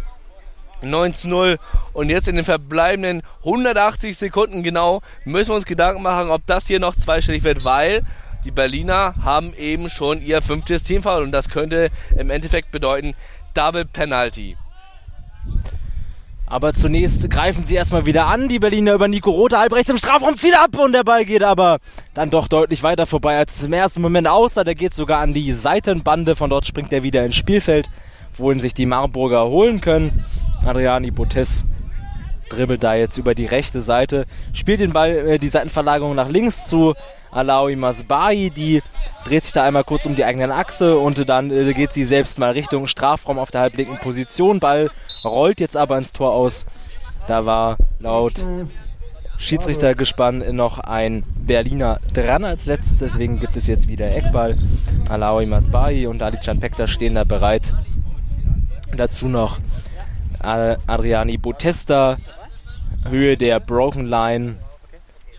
19-0 0.82 1.58
und 1.92 2.10
jetzt 2.10 2.26
in 2.26 2.34
den 2.34 2.44
verbleibenden 2.44 3.22
180 3.44 4.16
Sekunden 4.16 4.64
genau 4.64 5.00
müssen 5.24 5.50
wir 5.50 5.54
uns 5.54 5.64
Gedanken 5.64 6.02
machen, 6.02 6.30
ob 6.30 6.44
das 6.46 6.66
hier 6.66 6.80
noch 6.80 6.96
zweistellig 6.96 7.44
wird, 7.44 7.64
weil 7.64 8.02
die 8.44 8.50
Berliner 8.50 9.14
haben 9.22 9.54
eben 9.54 9.88
schon 9.88 10.22
ihr 10.22 10.42
fünftes 10.42 10.84
Teamfoul 10.84 11.22
und 11.22 11.32
das 11.32 11.48
könnte 11.48 11.90
im 12.16 12.30
Endeffekt 12.30 12.70
bedeuten, 12.70 13.14
Double 13.54 13.84
Penalty. 13.84 14.56
Aber 16.52 16.74
zunächst 16.74 17.30
greifen 17.30 17.64
sie 17.64 17.76
erstmal 17.76 18.04
wieder 18.04 18.26
an. 18.26 18.48
Die 18.48 18.58
Berliner 18.58 18.92
über 18.92 19.08
Nico 19.08 19.30
Rote 19.30 19.58
halb 19.58 19.72
rechts 19.72 19.88
im 19.88 19.96
Strafraum 19.96 20.36
zieht 20.36 20.54
ab 20.54 20.76
und 20.76 20.92
der 20.92 21.02
Ball 21.02 21.24
geht 21.24 21.42
aber 21.42 21.78
dann 22.12 22.28
doch 22.28 22.46
deutlich 22.46 22.82
weiter 22.82 23.06
vorbei, 23.06 23.38
als 23.38 23.56
es 23.56 23.64
im 23.64 23.72
ersten 23.72 24.02
Moment 24.02 24.28
aussah. 24.28 24.62
Der 24.62 24.74
geht 24.74 24.92
sogar 24.92 25.20
an 25.20 25.32
die 25.32 25.52
Seitenbande. 25.52 26.36
Von 26.36 26.50
dort 26.50 26.66
springt 26.66 26.92
er 26.92 27.02
wieder 27.02 27.24
ins 27.24 27.36
Spielfeld, 27.36 27.88
wohin 28.36 28.60
sich 28.60 28.74
die 28.74 28.84
Marburger 28.84 29.46
holen 29.46 29.80
können. 29.80 30.24
Adriani 30.62 31.10
Botes 31.10 31.64
dribbelt 32.48 32.82
da 32.84 32.94
jetzt 32.94 33.18
über 33.18 33.34
die 33.34 33.46
rechte 33.46 33.80
Seite, 33.80 34.26
spielt 34.52 34.80
den 34.80 34.92
Ball, 34.92 35.10
äh, 35.10 35.38
die 35.38 35.48
Seitenverlagerung 35.48 36.14
nach 36.14 36.28
links 36.28 36.66
zu 36.66 36.94
Alawi 37.30 37.76
Masbai, 37.76 38.50
die 38.54 38.82
dreht 39.24 39.44
sich 39.44 39.52
da 39.52 39.62
einmal 39.62 39.84
kurz 39.84 40.04
um 40.04 40.14
die 40.14 40.24
eigene 40.24 40.54
Achse 40.54 40.98
und 40.98 41.28
dann 41.28 41.50
äh, 41.50 41.72
geht 41.72 41.92
sie 41.92 42.04
selbst 42.04 42.38
mal 42.38 42.52
Richtung 42.52 42.86
Strafraum 42.86 43.38
auf 43.38 43.50
der 43.50 43.62
halblinken 43.62 43.98
Position. 43.98 44.60
Ball 44.60 44.90
rollt 45.24 45.60
jetzt 45.60 45.76
aber 45.76 45.96
ins 45.98 46.12
Tor 46.12 46.32
aus. 46.34 46.66
Da 47.26 47.46
war 47.46 47.78
laut 48.00 48.44
Schiedsrichtergespann 49.38 50.54
noch 50.54 50.78
ein 50.78 51.24
Berliner 51.36 52.00
dran 52.12 52.44
als 52.44 52.66
letztes, 52.66 52.98
deswegen 52.98 53.40
gibt 53.40 53.56
es 53.56 53.66
jetzt 53.66 53.88
wieder 53.88 54.14
Eckball. 54.14 54.56
Alawi 55.08 55.46
Masbai 55.46 56.06
und 56.08 56.22
Alican 56.22 56.60
Pekta 56.60 56.86
stehen 56.86 57.14
da 57.14 57.24
bereit. 57.24 57.74
Dazu 58.96 59.26
noch 59.26 59.58
Adriani 60.42 61.38
Botesta, 61.38 62.16
Höhe 63.08 63.36
der 63.36 63.60
Broken 63.60 64.06
Line 64.06 64.56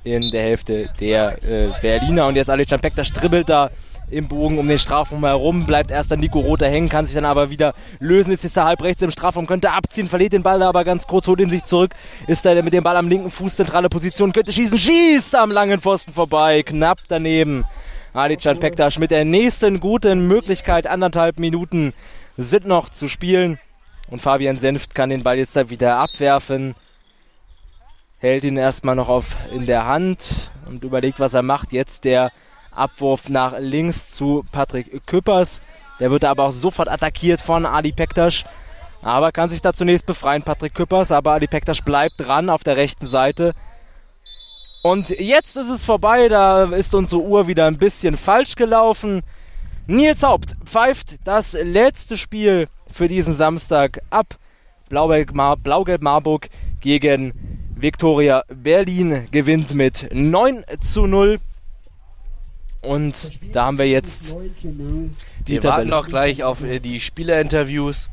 in 0.04 0.32
der 0.32 0.44
Hälfte 0.44 0.90
der 1.00 1.44
äh, 1.44 1.70
Berliner. 1.82 2.28
Und 2.28 2.36
jetzt 2.36 2.50
Alexander 2.50 2.82
Pekta 2.82 3.04
stribbelt 3.04 3.50
da 3.50 3.70
im 4.10 4.28
Bogen 4.28 4.60
um 4.60 4.68
den 4.68 4.78
Strafraum 4.78 5.26
herum, 5.26 5.66
bleibt 5.66 5.90
erst 5.90 6.12
dann 6.12 6.20
Nico 6.20 6.40
Rother 6.40 6.70
hängen, 6.70 6.90
kann 6.90 7.06
sich 7.06 7.16
dann 7.16 7.26
aber 7.26 7.50
wieder 7.50 7.74
lösen, 8.00 8.32
ist 8.32 8.44
jetzt 8.44 8.58
da 8.58 8.66
halb 8.66 8.84
rechts 8.84 9.02
im 9.02 9.12
Strafraum, 9.12 9.48
könnte 9.48 9.72
abziehen, 9.72 10.08
verliert 10.08 10.34
den 10.34 10.44
Ball 10.44 10.60
da 10.60 10.70
aber 10.70 10.84
ganz 10.84 11.08
kurz, 11.08 11.28
holt 11.28 11.40
ihn 11.40 11.50
sich 11.50 11.64
zurück, 11.64 11.94
ist 12.28 12.46
da 12.46 12.54
mit 12.62 12.74
dem 12.74 12.84
Ball 12.84 12.98
am 12.98 13.08
linken 13.08 13.32
Fuß, 13.32 13.56
zentrale 13.56 13.90
Position, 13.90 14.32
könnte 14.32 14.54
schießen, 14.54 14.78
schießt 14.78 15.36
am 15.36 15.52
langen 15.52 15.82
Pfosten 15.82 16.14
vorbei, 16.14 16.64
knapp 16.64 17.00
daneben. 17.08 17.66
Alican 18.14 18.60
Pektasch 18.60 19.00
mit 19.00 19.10
der 19.10 19.26
nächsten 19.26 19.80
guten 19.80 20.28
Möglichkeit, 20.28 20.86
anderthalb 20.86 21.40
Minuten 21.40 21.94
sind 22.38 22.68
noch 22.68 22.90
zu 22.90 23.08
spielen 23.08 23.58
und 24.10 24.22
Fabian 24.22 24.58
Senft 24.58 24.94
kann 24.96 25.10
den 25.10 25.24
Ball 25.24 25.38
jetzt 25.38 25.56
da 25.56 25.70
wieder 25.70 25.98
abwerfen 25.98 26.76
hält 28.24 28.46
ihn 28.46 28.56
erstmal 28.56 28.96
noch 28.96 29.10
auf 29.10 29.36
in 29.52 29.66
der 29.66 29.86
Hand 29.86 30.50
und 30.66 30.86
überlegt, 30.86 31.20
was 31.20 31.34
er 31.34 31.42
macht. 31.42 31.74
Jetzt 31.74 32.06
der 32.06 32.32
Abwurf 32.72 33.28
nach 33.28 33.60
links 33.60 34.12
zu 34.12 34.46
Patrick 34.54 35.06
Küppers. 35.06 35.62
Der 36.00 36.10
wird 36.10 36.24
aber 36.24 36.46
auch 36.46 36.54
sofort 36.54 36.88
attackiert 36.88 37.42
von 37.42 37.66
Ali 37.66 37.92
Pektasch. 37.92 38.46
Aber 39.02 39.34
kann 39.34 39.50
sich 39.50 39.60
da 39.60 39.74
zunächst 39.74 40.06
befreien, 40.06 40.42
Patrick 40.42 40.74
Küppers. 40.74 41.12
Aber 41.12 41.34
Ali 41.34 41.48
Pektasch 41.48 41.82
bleibt 41.82 42.14
dran 42.18 42.50
auf 42.50 42.64
der 42.64 42.78
rechten 42.78 43.08
Seite. 43.08 43.52
Und 44.84 45.10
jetzt 45.10 45.58
ist 45.58 45.70
es 45.70 45.84
vorbei. 45.84 46.30
Da 46.30 46.64
ist 46.64 46.96
unsere 46.96 47.22
Uhr 47.22 47.50
wieder 47.50 47.66
ein 47.66 47.78
bisschen 47.78 48.16
falsch 48.16 48.56
gelaufen. 48.56 49.22
Nils 49.86 50.24
Haupt 50.24 50.56
pfeift 50.64 51.18
das 51.26 51.52
letzte 51.62 52.16
Spiel 52.16 52.70
für 52.94 53.08
diesen 53.08 53.34
Samstag 53.34 54.02
ab. 54.10 54.36
Blau-Gelb 54.90 55.34
Marburg 55.34 56.50
gegen 56.80 57.34
Viktoria 57.76 58.44
Berlin 58.48 59.28
gewinnt 59.32 59.74
mit 59.74 60.10
9 60.14 60.64
zu 60.80 61.08
0. 61.08 61.40
Und 62.82 63.32
da 63.52 63.66
haben 63.66 63.78
wir 63.78 63.88
jetzt 63.88 64.36
die 65.48 65.54
Wir 65.54 65.62
Tabelle. 65.62 65.92
warten 65.92 65.94
auch 65.94 66.08
gleich 66.08 66.44
auf 66.44 66.64
äh, 66.64 66.80
die 66.80 67.00
Spielerinterviews 67.00 68.10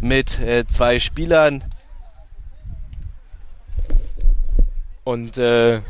mit 0.00 0.38
äh, 0.38 0.66
zwei 0.66 0.98
Spielern. 0.98 1.64
Und 5.04 5.38
äh, 5.38 5.80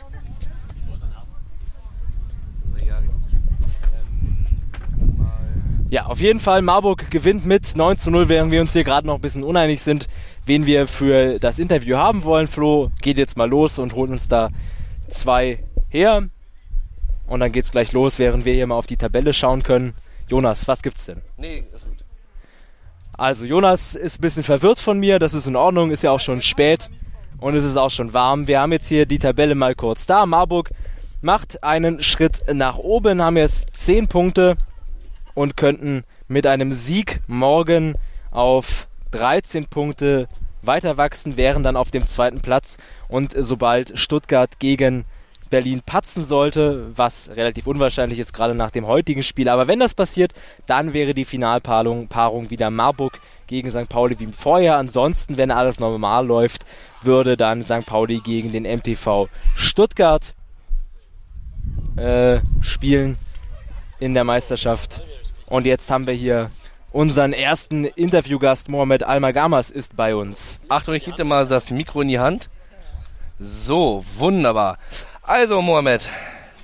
Ja, 5.92 6.06
auf 6.06 6.22
jeden 6.22 6.40
Fall, 6.40 6.62
Marburg 6.62 7.10
gewinnt 7.10 7.44
mit 7.44 7.76
9 7.76 7.98
zu 7.98 8.10
0, 8.10 8.30
während 8.30 8.50
wir 8.50 8.62
uns 8.62 8.72
hier 8.72 8.82
gerade 8.82 9.06
noch 9.06 9.16
ein 9.16 9.20
bisschen 9.20 9.44
uneinig 9.44 9.82
sind, 9.82 10.08
wen 10.46 10.64
wir 10.64 10.86
für 10.86 11.38
das 11.38 11.58
Interview 11.58 11.98
haben 11.98 12.24
wollen. 12.24 12.48
Flo 12.48 12.90
geht 13.02 13.18
jetzt 13.18 13.36
mal 13.36 13.46
los 13.46 13.78
und 13.78 13.94
holt 13.94 14.10
uns 14.10 14.26
da 14.26 14.48
zwei 15.10 15.62
her. 15.90 16.22
Und 17.26 17.40
dann 17.40 17.52
geht's 17.52 17.72
gleich 17.72 17.92
los, 17.92 18.18
während 18.18 18.46
wir 18.46 18.54
hier 18.54 18.66
mal 18.66 18.76
auf 18.76 18.86
die 18.86 18.96
Tabelle 18.96 19.34
schauen 19.34 19.62
können. 19.64 19.92
Jonas, 20.28 20.66
was 20.66 20.80
gibt's 20.80 21.04
denn? 21.04 21.20
Nee, 21.36 21.64
ist 21.74 21.84
gut. 21.84 22.06
Also, 23.12 23.44
Jonas 23.44 23.94
ist 23.94 24.18
ein 24.18 24.22
bisschen 24.22 24.44
verwirrt 24.44 24.80
von 24.80 24.98
mir, 24.98 25.18
das 25.18 25.34
ist 25.34 25.46
in 25.46 25.56
Ordnung, 25.56 25.90
ist 25.90 26.04
ja 26.04 26.10
auch 26.10 26.20
schon 26.20 26.40
spät 26.40 26.88
und 27.36 27.54
es 27.54 27.64
ist 27.64 27.76
auch 27.76 27.90
schon 27.90 28.14
warm. 28.14 28.46
Wir 28.46 28.60
haben 28.60 28.72
jetzt 28.72 28.88
hier 28.88 29.04
die 29.04 29.18
Tabelle 29.18 29.54
mal 29.54 29.74
kurz 29.74 30.06
da. 30.06 30.24
Marburg 30.24 30.70
macht 31.20 31.62
einen 31.62 32.02
Schritt 32.02 32.44
nach 32.50 32.78
oben, 32.78 33.20
haben 33.20 33.36
jetzt 33.36 33.76
10 33.76 34.08
Punkte 34.08 34.56
und 35.34 35.56
könnten 35.56 36.04
mit 36.28 36.46
einem 36.46 36.72
Sieg 36.72 37.20
morgen 37.26 37.96
auf 38.30 38.88
13 39.12 39.66
Punkte 39.66 40.28
weiter 40.62 40.96
wachsen, 40.96 41.36
wären 41.36 41.62
dann 41.62 41.76
auf 41.76 41.90
dem 41.90 42.06
zweiten 42.06 42.40
Platz 42.40 42.78
und 43.08 43.34
sobald 43.36 43.98
Stuttgart 43.98 44.58
gegen 44.58 45.04
Berlin 45.52 45.82
patzen 45.84 46.24
sollte, 46.24 46.96
was 46.96 47.30
relativ 47.36 47.66
unwahrscheinlich 47.66 48.18
ist, 48.18 48.32
gerade 48.32 48.54
nach 48.54 48.70
dem 48.70 48.86
heutigen 48.86 49.22
Spiel. 49.22 49.50
Aber 49.50 49.68
wenn 49.68 49.80
das 49.80 49.92
passiert, 49.92 50.32
dann 50.64 50.94
wäre 50.94 51.12
die 51.12 51.26
Finalpaarung 51.26 52.08
Paarung 52.08 52.48
wieder 52.48 52.70
Marburg 52.70 53.20
gegen 53.48 53.70
St. 53.70 53.88
Pauli 53.88 54.18
wie 54.18 54.28
vorher. 54.32 54.78
Ansonsten, 54.78 55.36
wenn 55.36 55.50
alles 55.50 55.78
normal 55.78 56.26
läuft, 56.26 56.64
würde 57.02 57.36
dann 57.36 57.66
St. 57.66 57.84
Pauli 57.84 58.20
gegen 58.20 58.50
den 58.50 58.62
MTV 58.62 59.28
Stuttgart 59.54 60.32
äh, 61.96 62.40
spielen 62.62 63.18
in 64.00 64.14
der 64.14 64.24
Meisterschaft. 64.24 65.02
Und 65.52 65.66
jetzt 65.66 65.90
haben 65.90 66.06
wir 66.06 66.14
hier 66.14 66.50
unseren 66.92 67.34
ersten 67.34 67.84
Interviewgast, 67.84 68.70
Mohamed 68.70 69.02
Almagamas, 69.02 69.70
ist 69.70 69.94
bei 69.94 70.16
uns. 70.16 70.62
Achtung, 70.70 70.94
ich 70.94 71.04
gebe 71.04 71.14
dir 71.14 71.24
mal 71.24 71.46
das 71.46 71.70
Mikro 71.70 72.00
in 72.00 72.08
die 72.08 72.18
Hand. 72.18 72.48
So, 73.38 74.02
wunderbar. 74.16 74.78
Also, 75.20 75.60
Mohamed, 75.60 76.08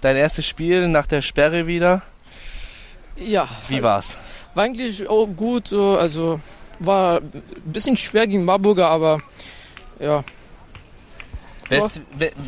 dein 0.00 0.16
erstes 0.16 0.46
Spiel 0.46 0.88
nach 0.88 1.06
der 1.06 1.20
Sperre 1.20 1.66
wieder. 1.66 2.00
Ja. 3.16 3.46
Wie 3.68 3.82
war's? 3.82 4.16
War 4.54 4.64
eigentlich 4.64 5.06
auch 5.06 5.26
gut, 5.26 5.70
also 5.70 6.40
war 6.78 7.18
ein 7.18 7.42
bisschen 7.66 7.98
schwer 7.98 8.26
gegen 8.26 8.46
Marburger, 8.46 8.88
aber 8.88 9.18
ja. 10.00 10.24
West, 11.68 12.00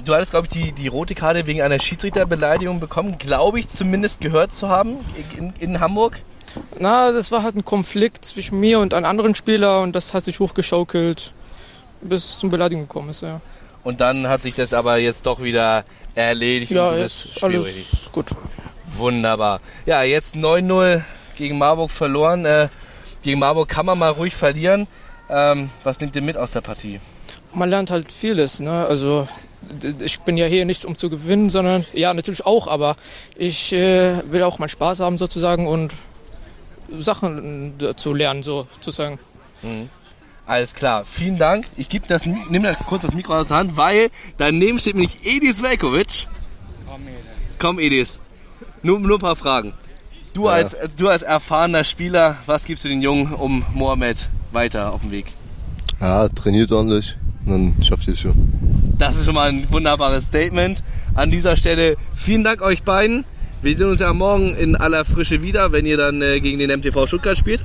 du 0.05 0.15
hattest, 0.15 0.31
glaube 0.31 0.47
ich, 0.47 0.53
die, 0.53 0.73
die 0.73 0.89
rote 0.89 1.15
Karte 1.15 1.47
wegen 1.47 1.63
einer 1.63 1.79
Schiedsrichterbeleidigung 1.79 2.81
bekommen, 2.81 3.19
glaube 3.19 3.61
ich 3.61 3.69
zumindest 3.69 4.21
gehört 4.21 4.55
zu 4.55 4.69
haben 4.69 4.97
in, 5.37 5.53
in 5.59 5.81
Hamburg. 5.81 6.23
Na, 6.79 7.13
das 7.13 7.31
war 7.31 7.43
halt 7.43 7.57
ein 7.57 7.65
Konflikt 7.65 8.25
zwischen 8.25 8.59
mir 8.59 8.81
und 8.81 8.95
einem 8.95 9.07
anderen 9.07 9.35
Spieler 9.35 9.81
und 9.81 9.93
das 9.93 10.15
hat 10.15 10.25
sich 10.25 10.41
hochgeschaukelt, 10.41 11.33
bis 12.01 12.39
zum 12.39 12.51
Beleidigung 12.51 12.85
gekommen 12.85 13.11
ist, 13.11 13.23
ja. 13.23 13.41
Und 13.83 14.01
dann 14.01 14.29
hat 14.29 14.43
sich 14.43 14.55
das 14.55 14.75
aber 14.75 14.99
jetzt 14.99 15.27
doch 15.27 15.43
wieder 15.43 15.85
erledigt 16.15 16.73
ja, 16.73 16.89
und 16.89 16.97
du 16.97 17.03
bist 17.03 17.43
alles 17.43 18.11
gut. 18.13 18.27
Wunderbar. 18.97 19.61
Ja, 19.87 20.03
jetzt 20.03 20.35
9-0 20.35 21.03
gegen 21.37 21.59
Marburg 21.59 21.91
verloren. 21.91 22.45
Äh, 22.45 22.69
gegen 23.23 23.39
Marburg 23.39 23.69
kann 23.69 23.87
man 23.87 23.99
mal 23.99 24.11
ruhig 24.11 24.35
verlieren. 24.35 24.87
Ähm, 25.29 25.71
was 25.85 26.01
nimmt 26.01 26.17
ihr 26.17 26.23
mit 26.23 26.37
aus 26.37 26.53
der 26.53 26.61
Partie? 26.61 27.01
Man 27.53 27.71
lernt 27.71 27.91
halt 27.91 28.13
vieles. 28.13 28.61
Ne? 28.61 28.87
Also 28.87 29.27
ich 30.01 30.21
bin 30.21 30.37
ja 30.37 30.47
hier 30.47 30.65
nicht 30.65 30.85
um 30.85 30.97
zu 30.97 31.11
gewinnen, 31.11 31.51
sondern 31.51 31.85
ja 31.93 32.13
natürlich 32.15 32.47
auch, 32.47 32.67
aber 32.67 32.97
ich 33.37 33.73
äh, 33.73 34.23
will 34.31 34.43
auch 34.43 34.59
mal 34.59 34.69
Spaß 34.69 35.01
haben 35.01 35.19
sozusagen 35.19 35.67
und 35.67 35.95
Sachen 36.99 37.75
zu 37.97 38.13
lernen, 38.13 38.43
sozusagen. 38.43 39.19
Mhm. 39.63 39.89
Alles 40.47 40.75
klar, 40.75 41.05
vielen 41.05 41.39
Dank. 41.39 41.67
Ich 41.77 41.89
gebe 41.89 42.09
das, 42.09 42.27
nimm 42.27 42.63
das 42.65 42.79
kurz 42.81 43.03
das 43.03 43.15
Mikro 43.15 43.37
aus 43.37 43.49
der 43.49 43.59
Hand, 43.59 43.77
weil 43.77 44.11
daneben 44.37 44.81
steht 44.81 44.95
nämlich 44.95 45.25
Edis 45.25 45.63
Velkovic. 45.63 46.27
Komm, 46.89 47.03
Edis. 47.07 47.57
Komm, 47.59 47.79
Edis. 47.79 48.21
Nur, 48.83 48.99
nur 48.99 49.19
ein 49.19 49.21
paar 49.21 49.37
Fragen. 49.37 49.75
Du, 50.33 50.47
ja. 50.47 50.55
als, 50.55 50.77
du 50.97 51.09
als 51.09 51.23
erfahrener 51.23 51.85
Spieler, 51.85 52.37
was 52.47 52.65
gibst 52.65 52.85
du 52.85 52.89
den 52.89 53.03
Jungen 53.03 53.33
um 53.35 53.65
Mohamed 53.75 54.29
weiter 54.51 54.93
auf 54.93 55.03
dem 55.03 55.13
Weg? 55.13 55.27
Ja, 56.01 56.29
trainiert 56.29 56.73
ordentlich, 56.73 57.17
dann 57.47 57.75
schafft 57.83 58.07
ihr 58.07 58.15
es 58.15 58.21
schon. 58.21 58.35
Das 58.99 59.17
ist 59.17 59.25
schon 59.25 59.35
mal 59.35 59.49
ein 59.49 59.67
wunderbares 59.71 60.25
Statement. 60.25 60.83
An 61.15 61.31
dieser 61.31 61.57
Stelle 61.57 61.97
vielen 62.15 62.45
Dank 62.45 62.63
euch 62.63 62.83
beiden. 62.83 63.25
Wir 63.63 63.77
sehen 63.77 63.89
uns 63.89 64.01
ja 64.01 64.13
morgen 64.13 64.55
in 64.57 64.77
aller 64.77 65.05
Frische 65.05 65.43
wieder, 65.43 65.73
wenn 65.73 65.87
ihr 65.87 65.97
dann 65.97 66.23
äh, 66.23 66.41
gegen 66.41 66.59
den 66.59 66.71
MTV 66.71 67.07
Stuttgart 67.07 67.37
spielt. 67.37 67.65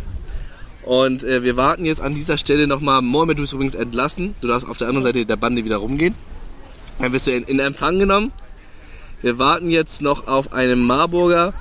Und 0.84 1.24
äh, 1.24 1.44
wir 1.44 1.58
warten 1.58 1.86
jetzt 1.86 2.02
an 2.02 2.14
dieser 2.14 2.38
Stelle 2.38 2.68
nochmal. 2.68 3.02
Mohamed, 3.02 3.38
du 3.38 3.44
bist 3.44 3.54
übrigens 3.54 3.76
entlassen. 3.76 4.36
Du 4.42 4.48
darfst 4.48 4.68
auf 4.68 4.78
der 4.78 4.88
anderen 4.88 5.04
Seite 5.04 5.26
der 5.26 5.36
Bande 5.36 5.64
wieder 5.66 5.78
rumgehen. 5.78 6.16
Dann 7.00 7.12
wirst 7.12 7.28
du 7.28 7.32
in, 7.32 7.44
in 7.44 7.60
Empfang 7.60 8.00
genommen. 8.00 8.32
Wir 9.22 9.40
warten 9.40 9.70
jetzt 9.70 10.02
noch 10.02 10.28
auf 10.28 10.54
einen 10.54 10.84
Marburger. 10.84 11.54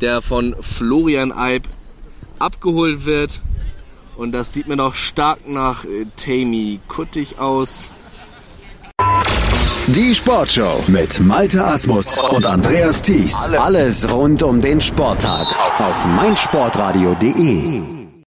der 0.00 0.22
von 0.22 0.56
Florian 0.60 1.32
Alp 1.32 1.68
abgeholt 2.38 3.04
wird. 3.04 3.40
Und 4.20 4.32
das 4.32 4.52
sieht 4.52 4.68
mir 4.68 4.76
noch 4.76 4.94
stark 4.94 5.48
nach 5.48 5.86
äh, 5.86 6.04
Tammy 6.14 6.78
Kuttig 6.88 7.38
aus. 7.38 7.90
Die 9.86 10.14
Sportshow 10.14 10.84
mit 10.88 11.18
Malte 11.20 11.64
Asmus 11.64 12.18
und 12.18 12.44
Andreas 12.44 13.00
Thies. 13.00 13.34
Alles 13.34 14.12
rund 14.12 14.42
um 14.42 14.60
den 14.60 14.82
Sporttag 14.82 15.46
auf 15.46 16.04
meinsportradio.de. 16.16 17.80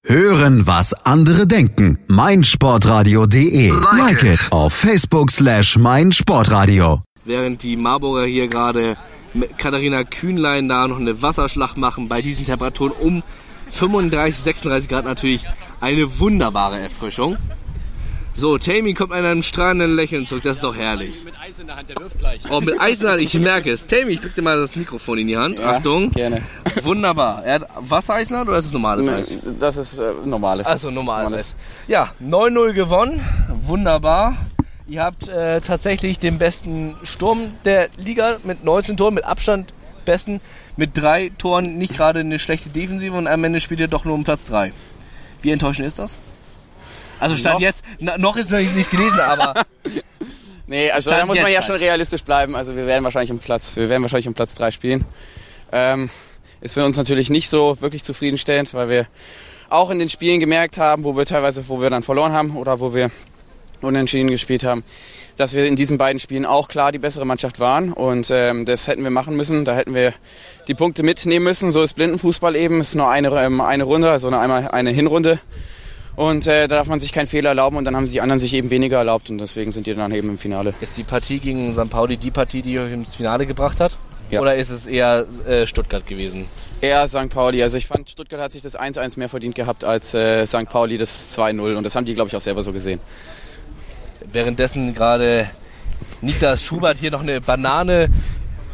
Hören, 0.04 0.66
was 0.66 0.96
andere 1.06 1.46
denken. 1.46 2.00
meinsportradio.de. 2.08 3.70
Like 3.96 4.24
it 4.24 4.48
auf 4.50 4.74
Facebook 4.74 5.30
slash 5.30 5.78
meinsportradio. 5.78 7.04
Während 7.24 7.62
die 7.62 7.78
Marburger 7.78 8.26
hier 8.26 8.48
gerade 8.48 8.98
mit 9.36 9.60
Katharina 9.60 10.04
Kühnlein 10.04 10.68
da 10.68 10.88
noch 10.88 11.00
eine 11.00 11.22
Wasserschlacht 11.22 11.78
machen 11.78 12.10
bei 12.10 12.24
diesen 12.24 12.46
Temperaturen 12.46 12.94
um 12.94 13.22
35, 13.74 14.44
36 14.44 14.90
Grad 14.90 15.06
natürlich 15.06 15.46
eine 15.84 16.20
wunderbare 16.20 16.80
Erfrischung. 16.80 17.38
So, 18.36 18.58
Tammy 18.58 18.94
kommt 18.94 19.12
mit 19.12 19.20
einem 19.20 19.44
strahlenden 19.44 19.96
Lächeln 19.96 20.26
zurück, 20.26 20.42
das 20.42 20.58
ist 20.58 20.64
doch 20.64 20.76
herrlich. 20.76 21.24
Mit 21.24 21.40
Eis 21.40 21.60
in 21.60 21.68
der 21.68 21.76
Hand, 21.76 21.90
der 21.90 21.98
wirft 21.98 22.18
gleich. 22.18 22.42
Oh, 22.50 22.62
mit 22.62 22.82
Eis 22.82 22.96
in 22.96 23.02
der 23.02 23.12
Hand, 23.12 23.22
ich 23.22 23.34
merke 23.36 23.70
es. 23.70 23.86
Tammy, 23.86 24.14
ich 24.14 24.22
drück 24.22 24.34
dir 24.34 24.42
mal 24.42 24.58
das 24.58 24.76
Mikrofon 24.76 25.20
in 25.20 25.28
die 25.28 25.38
Hand. 25.38 25.60
Achtung. 25.60 26.10
Gerne. 26.10 26.42
Wunderbar. 26.82 27.44
Er 27.46 27.56
hat 27.56 27.70
Wassereis 27.78 28.30
in 28.30 28.34
der 28.34 28.40
Hand 28.40 28.50
oder 28.50 28.58
ist 28.58 28.66
es 28.66 28.72
normales 28.72 29.08
Eis? 29.08 29.38
Das 29.60 29.78
ist 29.78 30.00
äh, 30.00 30.14
normales. 30.26 30.66
Also 30.66 30.90
normales 30.90 31.32
Eis. 31.34 31.56
Ja, 31.88 32.12
9-0 32.24 32.72
gewonnen. 32.74 33.22
Wunderbar. 33.64 34.38
Ihr 34.88 35.04
habt 35.04 35.28
äh, 35.28 35.62
tatsächlich 35.62 36.18
den 36.18 36.40
besten 36.40 36.96
Sturm 37.04 37.52
der 37.66 37.90
Liga 37.98 38.38
mit 38.44 38.64
19 38.64 38.98
Toren, 38.98 39.14
mit 39.14 39.26
Abstand 39.26 39.74
besten, 40.06 40.40
mit 40.76 40.98
drei 40.98 41.32
Toren, 41.38 41.78
nicht 41.78 41.94
gerade 41.94 42.22
eine 42.22 42.40
schlechte 42.40 42.70
Defensive 42.70 43.16
und 43.16 43.28
am 43.28 43.44
Ende 43.44 43.60
spielt 43.60 43.80
ihr 43.80 43.88
doch 43.88 44.06
nur 44.06 44.16
um 44.16 44.24
Platz 44.24 44.48
3. 44.48 44.74
Wie 45.44 45.52
enttäuschend 45.52 45.88
ist 45.88 46.00
das? 46.00 46.18
Also 47.20 47.38
stand 47.38 47.56
Noch? 47.56 47.62
jetzt, 47.62 47.84
na, 48.00 48.18
noch 48.18 48.36
ist 48.36 48.50
noch 48.50 48.60
nicht 48.60 48.90
gelesen, 48.90 49.20
aber 49.20 49.54
Nee, 50.66 50.90
also 50.92 51.10
da 51.10 51.26
muss 51.26 51.42
man 51.42 51.52
ja 51.52 51.62
schon 51.62 51.74
halt. 51.74 51.82
realistisch 51.82 52.24
bleiben. 52.24 52.56
Also 52.56 52.76
wir 52.76 52.88
werden 52.88 53.04
wahrscheinlich 53.04 53.32
um 53.32 53.40
Platz, 53.40 53.76
wir 53.76 53.90
werden 53.90 54.02
wahrscheinlich 54.02 54.28
um 54.28 54.34
Platz 54.34 54.56
3 54.56 54.72
spielen. 54.72 55.06
Ähm, 55.72 56.10
ist 56.62 56.74
für 56.74 56.86
uns 56.86 56.96
natürlich 56.98 57.30
nicht 57.30 57.50
so 57.50 57.80
wirklich 57.82 58.04
zufriedenstellend, 58.04 58.74
weil 58.74 58.90
wir 58.90 59.08
auch 59.70 59.90
in 59.90 60.00
den 60.00 60.10
Spielen 60.10 60.40
gemerkt 60.40 60.78
haben, 60.78 61.04
wo 61.04 61.16
wir 61.18 61.26
teilweise, 61.26 61.68
wo 61.68 61.82
wir 61.82 61.90
dann 61.90 62.04
verloren 62.04 62.32
haben 62.32 62.56
oder 62.56 62.80
wo 62.80 62.94
wir 62.94 63.12
unentschieden 63.82 64.30
gespielt 64.30 64.64
haben, 64.64 64.84
dass 65.38 65.54
wir 65.54 65.66
in 65.66 65.76
diesen 65.76 65.98
beiden 65.98 66.20
Spielen 66.20 66.46
auch 66.46 66.68
klar 66.68 66.92
die 66.92 67.00
bessere 67.00 67.26
Mannschaft 67.26 67.60
waren 67.60 67.92
und 67.92 68.30
ähm, 68.32 68.66
das 68.66 68.88
hätten 68.88 69.04
wir 69.04 69.12
machen 69.12 69.36
müssen. 69.36 69.66
Da 69.66 69.76
hätten 69.76 69.94
wir 69.94 70.14
die 70.68 70.74
Punkte 70.74 71.04
mitnehmen 71.04 71.44
müssen. 71.44 71.72
So 71.72 71.82
ist 71.84 71.94
Blindenfußball 71.94 72.56
eben. 72.56 72.80
Es 72.80 72.90
ist 72.90 72.96
nur 72.96 73.10
eine, 73.10 73.30
ähm, 73.42 73.62
eine 73.62 73.84
Runde, 73.84 74.10
also 74.10 74.28
eine, 74.28 74.40
einmal 74.40 74.68
eine 74.70 74.92
Hinrunde. 74.92 75.40
Und 76.16 76.46
äh, 76.46 76.68
da 76.68 76.76
darf 76.76 76.88
man 76.88 77.00
sich 77.00 77.12
keinen 77.12 77.28
Fehler 77.28 77.50
erlauben 77.50 77.78
und 77.78 77.86
dann 77.86 77.96
haben 77.96 78.08
die 78.08 78.22
anderen 78.22 78.40
sich 78.40 78.54
eben 78.54 78.70
weniger 78.70 78.98
erlaubt 78.98 79.32
und 79.32 79.40
deswegen 79.40 79.72
sind 79.72 79.88
die 79.88 79.96
dann 79.96 80.12
eben 80.12 80.30
im 80.30 80.38
Finale. 80.38 80.74
ist 80.80 80.96
die 80.96 81.04
Partie 81.04 81.40
gegen 81.40 81.74
St. 81.74 81.90
Pauli 81.90 82.18
die 82.18 82.30
Partie, 82.30 82.62
die 82.62 82.78
euch 82.78 82.94
ins 82.94 83.16
Finale 83.16 83.48
gebracht 83.48 83.80
hat? 83.80 83.98
Ja. 84.30 84.40
Oder 84.40 84.56
ist 84.56 84.70
es 84.70 84.86
eher 84.86 85.26
äh, 85.48 85.66
Stuttgart 85.66 86.06
gewesen? 86.06 86.46
Eher 86.82 87.08
St. 87.08 87.30
Pauli. 87.30 87.64
Also 87.64 87.78
ich 87.78 87.88
fand, 87.88 88.10
Stuttgart 88.10 88.42
hat 88.42 88.52
sich 88.52 88.62
das 88.62 88.80
1-1 88.80 89.18
mehr 89.18 89.30
verdient 89.30 89.56
gehabt 89.56 89.84
als 89.84 90.14
äh, 90.14 90.46
St. 90.46 90.70
Pauli 90.70 90.98
das 90.98 91.36
2-0 91.38 91.76
und 91.76 91.84
das 91.84 91.96
haben 91.96 92.06
die, 92.06 92.14
glaube 92.14 92.30
ich, 92.30 92.36
auch 92.36 92.42
selber 92.42 92.62
so 92.62 92.74
gesehen. 92.74 93.00
Währenddessen 94.32 94.94
gerade 94.94 95.50
Niklas 96.22 96.64
Schubert 96.64 96.98
hier 96.98 97.12
noch 97.12 97.22
eine 97.22 97.42
Banane 97.42 98.10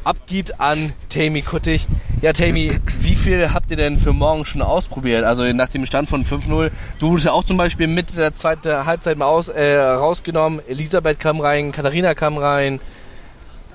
abgibt 0.04 0.60
an 0.60 0.94
Tammy 1.10 1.42
Kuttig. 1.42 1.88
Ja, 2.22 2.34
Tammy, 2.34 2.80
wie 3.00 3.16
viel 3.16 3.54
habt 3.54 3.72
ihr 3.72 3.78
denn 3.78 4.00
für 4.00 4.14
morgen 4.14 4.46
schon 4.46 4.62
ausprobiert? 4.62 5.24
Also 5.24 5.44
nach 5.54 5.70
dem 5.70 5.86
Stand 5.86 6.10
von 6.10 6.26
5-0. 6.26 6.72
Du 7.00 7.10
wurdest 7.10 7.26
ja 7.26 7.32
auch 7.32 7.44
zum 7.44 7.58
Beispiel 7.58 7.88
mit 7.88 8.18
der 8.18 8.36
zweiten 8.36 8.86
Halbzeit 8.86 9.18
mal 9.18 9.26
aus, 9.26 9.48
äh, 9.48 9.78
rausgenommen. 9.78 10.62
Elisabeth 10.68 11.20
kam 11.20 11.40
rein, 11.40 11.72
Katharina 11.72 12.14
kam 12.14 12.38
rein. 12.38 12.80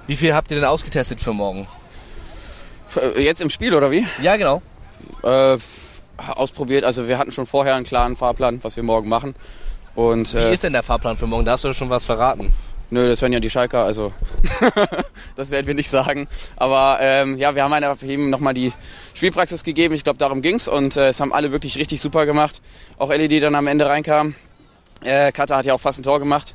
Wie 0.06 0.16
viel 0.16 0.34
habt 0.34 0.50
ihr 0.50 0.56
denn 0.56 0.66
ausgetestet 0.66 1.20
für 1.20 1.32
morgen? 1.32 1.66
Äh, 2.96 3.22
Jetzt 3.22 3.40
im 3.40 3.50
Spiel 3.50 3.74
oder 3.74 3.90
wie? 3.90 4.06
Ja, 4.22 4.36
genau. 4.36 4.60
Äh, 5.22 5.56
ausprobiert. 6.34 6.84
Also 6.84 7.08
wir 7.08 7.18
hatten 7.18 7.32
schon 7.32 7.46
vorher 7.46 7.74
einen 7.74 7.84
klaren 7.84 8.16
Fahrplan, 8.16 8.62
was 8.62 8.76
wir 8.76 8.82
morgen 8.82 9.08
machen. 9.08 9.34
Und 9.94 10.34
Wie 10.34 10.38
äh, 10.38 10.52
ist 10.52 10.62
denn 10.62 10.72
der 10.72 10.82
Fahrplan 10.82 11.16
für 11.16 11.26
morgen? 11.26 11.44
Darfst 11.44 11.64
du 11.64 11.72
schon 11.72 11.90
was 11.90 12.04
verraten? 12.04 12.52
nö, 12.94 13.08
das 13.08 13.20
wären 13.20 13.32
ja 13.32 13.40
die 13.40 13.50
Schalker, 13.50 13.84
also 13.84 14.12
das 15.36 15.50
werden 15.50 15.66
wir 15.66 15.74
nicht 15.74 15.90
sagen. 15.90 16.26
Aber 16.56 16.98
ähm, 17.00 17.36
ja, 17.36 17.54
wir 17.54 17.64
haben 17.64 17.72
einer 17.72 17.96
eben 18.02 18.30
nochmal 18.30 18.54
die 18.54 18.72
Spielpraxis 19.12 19.64
gegeben. 19.64 19.94
Ich 19.94 20.04
glaube, 20.04 20.18
darum 20.18 20.40
ging's 20.40 20.68
und 20.68 20.96
äh, 20.96 21.08
es 21.08 21.20
haben 21.20 21.32
alle 21.32 21.52
wirklich 21.52 21.76
richtig 21.76 22.00
super 22.00 22.24
gemacht. 22.24 22.62
Auch 22.96 23.10
Ellie, 23.10 23.28
die 23.28 23.40
dann 23.40 23.54
am 23.54 23.66
Ende 23.66 23.86
reinkam. 23.86 24.34
Äh, 25.02 25.32
Kata 25.32 25.56
hat 25.56 25.66
ja 25.66 25.74
auch 25.74 25.80
fast 25.80 25.98
ein 25.98 26.04
Tor 26.04 26.20
gemacht. 26.20 26.54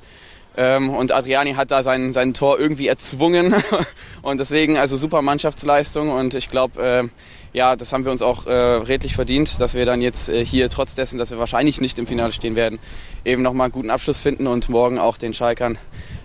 Ähm, 0.57 0.89
und 0.89 1.11
Adriani 1.11 1.53
hat 1.53 1.71
da 1.71 1.83
sein, 1.83 2.11
sein 2.11 2.33
Tor 2.33 2.59
irgendwie 2.59 2.87
erzwungen. 2.87 3.53
und 4.23 4.39
deswegen 4.39 4.77
also 4.77 4.97
super 4.97 5.21
Mannschaftsleistung. 5.21 6.09
Und 6.09 6.33
ich 6.33 6.49
glaube, 6.49 6.81
ähm, 6.81 7.11
ja, 7.53 7.75
das 7.75 7.93
haben 7.93 8.05
wir 8.05 8.11
uns 8.11 8.21
auch 8.21 8.45
äh, 8.45 8.51
redlich 8.51 9.15
verdient, 9.15 9.59
dass 9.59 9.73
wir 9.73 9.85
dann 9.85 10.01
jetzt 10.01 10.29
äh, 10.29 10.45
hier, 10.45 10.69
trotz 10.69 10.95
dessen, 10.95 11.17
dass 11.17 11.31
wir 11.31 11.39
wahrscheinlich 11.39 11.81
nicht 11.81 11.97
im 11.99 12.07
Finale 12.07 12.31
stehen 12.31 12.55
werden, 12.55 12.79
eben 13.25 13.41
nochmal 13.41 13.65
einen 13.65 13.71
guten 13.71 13.89
Abschluss 13.89 14.19
finden 14.19 14.47
und 14.47 14.69
morgen 14.69 14.99
auch 14.99 15.17
den 15.17 15.33
Schalkern 15.33 15.77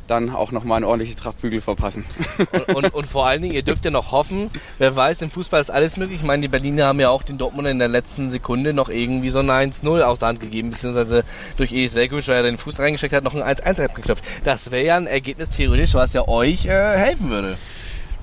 dann 0.07 0.31
auch 0.31 0.53
nochmal 0.53 0.79
eine 0.79 0.89
ordentliche 0.89 1.15
Trachtbügel 1.15 1.61
verpassen. 1.61 2.05
Und, 2.53 2.75
und, 2.75 2.95
und 2.95 3.07
vor 3.07 3.27
allen 3.27 3.43
Dingen, 3.43 3.55
ihr 3.55 3.63
dürft 3.63 3.85
ja 3.85 3.91
noch 3.91 4.13
hoffen, 4.13 4.51
wer 4.79 4.95
weiß, 4.95 5.23
im 5.23 5.31
Fußball 5.31 5.61
ist 5.61 5.71
alles 5.71 5.97
möglich. 5.97 6.21
Ich 6.21 6.27
meine, 6.27 6.43
die 6.43 6.49
Berliner 6.49 6.87
haben 6.87 7.01
ja 7.01 7.09
auch 7.09 7.23
den 7.23 7.39
Dortmund 7.39 7.69
in 7.69 7.79
der 7.79 7.89
letzten 7.89 8.31
Sekunde 8.31 8.75
noch 8.75 8.89
irgendwie 8.89 9.31
so 9.31 9.39
ein 9.39 9.51
1-0 9.51 10.03
aus 10.03 10.19
der 10.19 10.29
Hand 10.29 10.41
gegeben, 10.41 10.71
beziehungsweise 10.71 11.25
durch 11.57 11.73
Edis 11.73 11.95
Velkovic, 11.95 12.29
weil 12.29 12.37
er 12.37 12.43
den 12.43 12.59
Fuß 12.59 12.79
reingesteckt 12.79 13.15
hat, 13.15 13.25
noch 13.25 13.35
ein 13.35 13.43
1-1 13.43 13.85
abgeklopft. 13.85 14.25
Das 14.45 14.71
wäre 14.71 14.85
ja 14.85 14.97
ein 14.97 15.07
Ergebnis 15.07 15.51
theoretisch, 15.51 15.95
was 15.95 16.13
ja 16.13 16.29
euch 16.29 16.67
äh, 16.67 16.97
helfen 16.97 17.31
würde. 17.31 17.57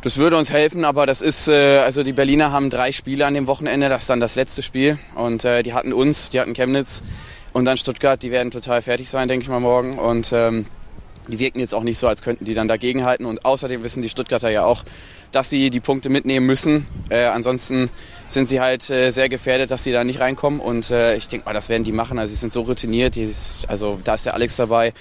Das 0.04 0.18
würde 0.18 0.36
uns 0.36 0.52
helfen, 0.52 0.84
aber 0.84 1.06
das 1.06 1.22
ist, 1.22 1.48
äh, 1.48 1.78
also 1.78 2.02
die 2.02 2.12
Berliner 2.12 2.52
haben 2.52 2.72
drei 2.72 2.92
Spiele 2.92 3.28
an 3.28 3.36
dem 3.36 3.46
Wochenende, 3.46 3.88
das 3.88 4.04
ist 4.04 4.10
dann 4.10 4.20
das 4.20 4.36
letzte 4.36 4.64
Spiel. 4.64 4.98
Und 5.14 5.46
äh, 5.46 5.62
die 5.62 5.76
hatten 5.76 5.94
uns, 5.94 6.32
die 6.32 6.40
hatten 6.40 6.54
Chemnitz 6.54 7.04
und 7.54 7.66
dann 7.66 7.78
Stuttgart, 7.78 8.22
die 8.24 8.32
werden 8.32 8.50
total 8.50 8.82
fertig 8.82 9.12
sein, 9.12 9.28
denke 9.28 9.44
ich 9.44 9.50
mal 9.50 9.60
morgen. 9.60 10.00
Und 10.00 10.32
ähm, 10.34 10.66
die 11.28 11.38
wirken 11.38 11.60
jetzt 11.60 11.76
auch 11.76 11.84
nicht 11.84 12.00
so, 12.00 12.08
als 12.08 12.24
könnten 12.24 12.46
die 12.46 12.56
dann 12.56 12.68
dagegenhalten. 12.68 13.28
Und 13.28 13.46
außerdem 13.46 13.84
wissen 13.84 14.02
die 14.02 14.10
Stuttgarter 14.10 14.50
ja 14.50 14.66
auch, 14.66 14.84
dass 15.32 15.52
sie 15.52 15.70
die 15.70 15.80
Punkte 15.80 16.10
mitnehmen 16.10 16.48
müssen. 16.48 16.88
Äh, 17.12 17.26
ansonsten 17.26 17.92
sind 18.28 18.50
sie 18.50 18.60
halt 18.60 18.82
sehr 18.82 19.30
gefährdet, 19.30 19.70
dass 19.70 19.84
sie 19.84 19.92
da 19.92 20.04
nicht 20.04 20.20
reinkommen. 20.20 20.62
Und 20.62 20.90
ich 20.90 21.28
denke 21.28 21.46
mal, 21.46 21.54
das 21.54 21.70
werden 21.70 21.84
die 21.84 21.92
machen. 21.92 22.18
Also 22.18 22.32
sie 22.32 22.40
sind 22.40 22.52
so 22.52 22.62
routiniert. 22.62 23.20
Also 23.68 24.00
da 24.04 24.16
ist 24.16 24.26
der 24.26 24.34
Alex 24.34 24.56
dabei, 24.56 24.94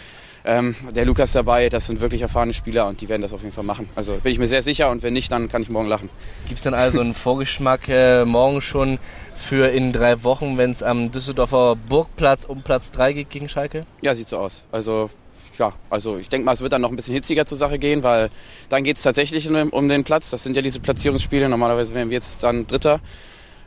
ähm, 0.45 0.75
der 0.95 1.05
Lukas 1.05 1.33
dabei. 1.33 1.69
Das 1.69 1.87
sind 1.87 2.01
wirklich 2.01 2.23
erfahrene 2.23 2.53
Spieler 2.53 2.89
und 2.89 3.01
die 3.01 3.09
werden 3.09 3.23
das 3.23 3.33
auf 3.33 3.43
jeden 3.43 3.55
Fall 3.55 3.65
machen. 3.65 3.89
Also 3.97 4.17
bin 4.17 4.33
ich 4.33 4.39
mir 4.39 4.47
sehr 4.47 4.62
sicher. 4.62 4.91
Und 4.91 5.03
wenn 5.03 5.12
nicht, 5.12 5.31
dann 5.33 5.49
kann 5.49 5.62
ich 5.62 5.71
morgen 5.71 5.89
lachen. 5.89 6.09
Gibt 6.49 6.59
es 6.59 6.65
dann 6.65 6.75
also 6.75 7.01
einen 7.01 7.15
Vorgeschmack 7.15 7.89
äh, 7.89 8.25
morgen 8.25 8.61
schon 8.61 8.99
für 9.37 9.69
in 9.69 9.93
drei 9.93 10.23
Wochen, 10.23 10.59
wenn 10.59 10.71
es 10.71 10.83
am 10.83 11.11
Düsseldorfer 11.11 11.77
Burgplatz 11.77 12.45
um 12.45 12.62
Platz 12.62 12.91
3 12.91 13.15
geht 13.15 13.31
gegen 13.31 13.49
Schalke? 13.49 13.87
Ja, 14.03 14.15
sieht 14.15 14.29
so 14.29 14.39
aus. 14.39 14.65
Also 14.71 15.11
ja, 15.59 15.73
also 15.91 16.17
ich 16.17 16.29
denke 16.29 16.47
mal, 16.47 16.53
es 16.53 16.61
wird 16.61 16.73
dann 16.73 16.81
noch 16.81 16.91
ein 16.91 16.97
bisschen 16.97 17.15
hitziger 17.15 17.45
zur 17.47 17.59
Sache 17.59 17.79
gehen, 17.79 18.03
weil 18.03 18.31
dann 18.69 18.83
geht 18.83 18.97
es 18.97 19.03
tatsächlich 19.03 19.49
um, 19.49 19.89
den 19.89 20.05
Platz. 20.05 20.31
Das 20.31 20.43
sind 20.43 20.57
ja 20.57 20.62
diese 20.62 20.81
Platzierungsspiele. 20.81 21.49
Normalerweise 21.49 21.95
wären 21.95 22.09
wir 22.09 22.15
jetzt 22.15 22.43
dann 22.43 22.67
Dritter. 22.67 23.01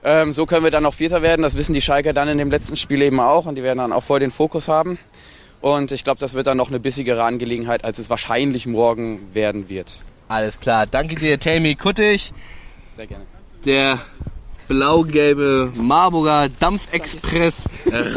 Ähm, 0.04 0.34
so 0.34 0.46
können 0.46 0.64
wir 0.64 0.72
dann 0.72 0.84
noch 0.84 0.96
Vierter 0.96 1.22
werden. 1.22 1.44
Das 1.44 1.56
wissen 1.56 1.74
die 1.74 1.82
Schalker 1.82 2.12
dann 2.14 2.28
in 2.28 2.38
dem 2.38 2.52
letzten 2.52 2.76
Spiel 2.76 3.02
eben 3.02 3.20
auch 3.20 3.46
und 3.46 3.56
die 3.56 3.64
werden 3.64 3.78
dann 3.78 3.94
auch 3.94 4.04
voll 4.04 4.20
den 4.20 4.32
Fokus 4.32 4.68
haben. 4.68 4.98
Und 5.64 5.94
ich 5.94 6.04
glaube, 6.04 6.20
das 6.20 6.34
wird 6.34 6.48
dann 6.48 6.58
noch 6.58 6.68
eine 6.68 6.82
bissigere 6.82 7.24
Angelegenheit, 7.24 7.86
als 7.86 7.98
es 7.98 8.10
wahrscheinlich 8.10 8.68
morgen 8.68 9.34
werden 9.34 9.70
wird. 9.70 9.94
Alles 10.28 10.60
klar. 10.60 10.86
Danke 10.88 11.16
dir, 11.16 11.40
Tammy 11.40 11.76
Kuttig. 11.76 12.34
Sehr 12.92 13.08
gerne. 13.08 13.26
Der 13.64 13.98
blau-gelbe 14.68 15.72
Marburger 15.76 16.50
Dampfexpress 16.60 17.70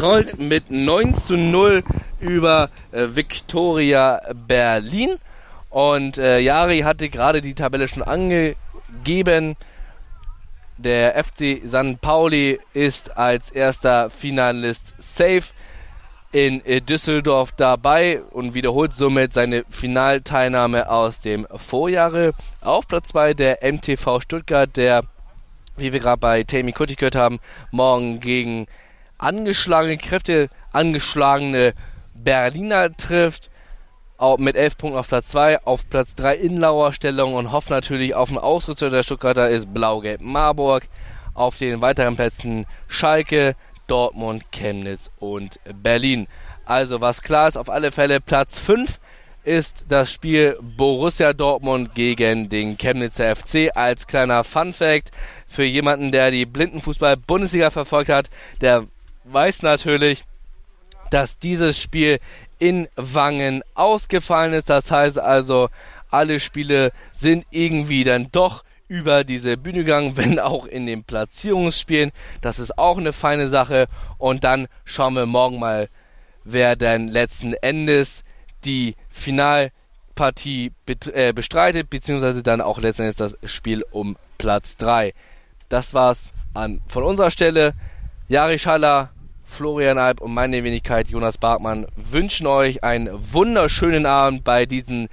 rollt 0.02 0.40
mit 0.40 0.72
9 0.72 1.14
zu 1.14 1.36
0 1.36 1.84
über 2.18 2.68
äh, 2.90 3.06
Viktoria 3.14 4.22
Berlin. 4.48 5.14
Und 5.70 6.18
äh, 6.18 6.40
Jari 6.40 6.80
hatte 6.80 7.08
gerade 7.08 7.42
die 7.42 7.54
Tabelle 7.54 7.86
schon 7.86 8.02
angegeben. 8.02 9.54
Der 10.78 11.22
FC 11.22 11.62
St. 11.64 12.00
Pauli 12.00 12.58
ist 12.74 13.16
als 13.16 13.52
erster 13.52 14.10
Finalist 14.10 14.94
safe 14.98 15.44
in 16.36 16.62
äh, 16.66 16.82
Düsseldorf 16.82 17.52
dabei 17.52 18.20
und 18.30 18.52
wiederholt 18.52 18.92
somit 18.92 19.32
seine 19.32 19.64
Finalteilnahme 19.70 20.90
aus 20.90 21.22
dem 21.22 21.46
Vorjahre. 21.50 22.32
Auf 22.60 22.86
Platz 22.86 23.08
2 23.08 23.32
der 23.32 23.60
MTV 23.62 24.20
Stuttgart, 24.20 24.68
der, 24.76 25.04
wie 25.78 25.94
wir 25.94 26.00
gerade 26.00 26.20
bei 26.20 26.42
Tammy 26.42 26.72
Kuttig 26.72 26.98
gehört 26.98 27.16
haben, 27.16 27.38
morgen 27.70 28.20
gegen 28.20 28.66
angeschlagene 29.16 29.96
Kräfte, 29.96 30.50
angeschlagene 30.74 31.72
Berliner 32.12 32.94
trifft. 32.94 33.50
Auch 34.18 34.36
mit 34.36 34.56
11 34.56 34.76
Punkten 34.76 34.98
auf 34.98 35.08
Platz 35.08 35.28
2, 35.28 35.64
auf 35.64 35.88
Platz 35.88 36.16
3 36.16 36.36
in 36.36 36.58
Lauerstellung 36.58 37.32
und 37.32 37.50
hofft 37.50 37.70
natürlich 37.70 38.14
auf 38.14 38.28
einen 38.28 38.36
Ausrutscher 38.36 38.90
der 38.90 39.04
Stuttgarter 39.04 39.48
ist 39.48 39.72
Blau-Gelb 39.72 40.20
Marburg. 40.20 40.86
auf 41.32 41.56
den 41.56 41.80
weiteren 41.80 42.16
Plätzen 42.16 42.66
Schalke, 42.88 43.56
Dortmund, 43.86 44.50
Chemnitz 44.52 45.10
und 45.18 45.58
Berlin. 45.82 46.26
Also 46.64 47.00
was 47.00 47.22
klar 47.22 47.48
ist, 47.48 47.56
auf 47.56 47.70
alle 47.70 47.92
Fälle 47.92 48.20
Platz 48.20 48.58
5 48.58 48.98
ist 49.44 49.84
das 49.88 50.12
Spiel 50.12 50.58
Borussia 50.60 51.32
Dortmund 51.32 51.94
gegen 51.94 52.48
den 52.48 52.76
Chemnitzer 52.76 53.36
FC. 53.36 53.70
Als 53.74 54.08
kleiner 54.08 54.42
Fun 54.42 54.72
Fact 54.72 55.12
für 55.46 55.62
jemanden, 55.62 56.10
der 56.10 56.32
die 56.32 56.46
Blindenfußball-Bundesliga 56.46 57.70
verfolgt 57.70 58.10
hat, 58.10 58.28
der 58.60 58.86
weiß 59.24 59.62
natürlich, 59.62 60.24
dass 61.10 61.38
dieses 61.38 61.80
Spiel 61.80 62.18
in 62.58 62.88
Wangen 62.96 63.62
ausgefallen 63.74 64.52
ist. 64.52 64.68
Das 64.68 64.90
heißt 64.90 65.18
also, 65.18 65.68
alle 66.10 66.40
Spiele 66.40 66.92
sind 67.12 67.46
irgendwie 67.50 68.02
dann 68.02 68.28
doch 68.32 68.64
über 68.88 69.24
diese 69.24 69.56
Bühne 69.56 69.78
gegangen, 69.78 70.12
wenn 70.16 70.38
auch 70.38 70.66
in 70.66 70.86
den 70.86 71.04
Platzierungsspielen. 71.04 72.12
Das 72.40 72.58
ist 72.58 72.78
auch 72.78 72.98
eine 72.98 73.12
feine 73.12 73.48
Sache. 73.48 73.86
Und 74.18 74.44
dann 74.44 74.68
schauen 74.84 75.14
wir 75.14 75.26
morgen 75.26 75.58
mal, 75.58 75.88
wer 76.44 76.76
denn 76.76 77.08
letzten 77.08 77.54
Endes 77.54 78.24
die 78.64 78.96
Finalpartie 79.10 80.72
äh, 81.12 81.32
bestreitet, 81.32 81.90
beziehungsweise 81.90 82.42
dann 82.42 82.60
auch 82.60 82.78
letztendlich 82.78 83.16
das 83.16 83.36
Spiel 83.44 83.84
um 83.90 84.16
Platz 84.38 84.76
3. 84.76 85.12
Das 85.68 85.94
war's 85.94 86.32
an, 86.54 86.80
von 86.86 87.02
unserer 87.02 87.30
Stelle. 87.30 87.74
Jari 88.28 88.58
Schaller, 88.58 89.10
Florian 89.44 89.98
Alp 89.98 90.20
und 90.20 90.34
meine 90.34 90.64
Wenigkeit 90.64 91.08
Jonas 91.08 91.38
Barkmann 91.38 91.86
wünschen 91.96 92.46
euch 92.46 92.82
einen 92.82 93.08
wunderschönen 93.12 94.04
Abend 94.04 94.44
bei 94.44 94.66
diesen 94.66 95.08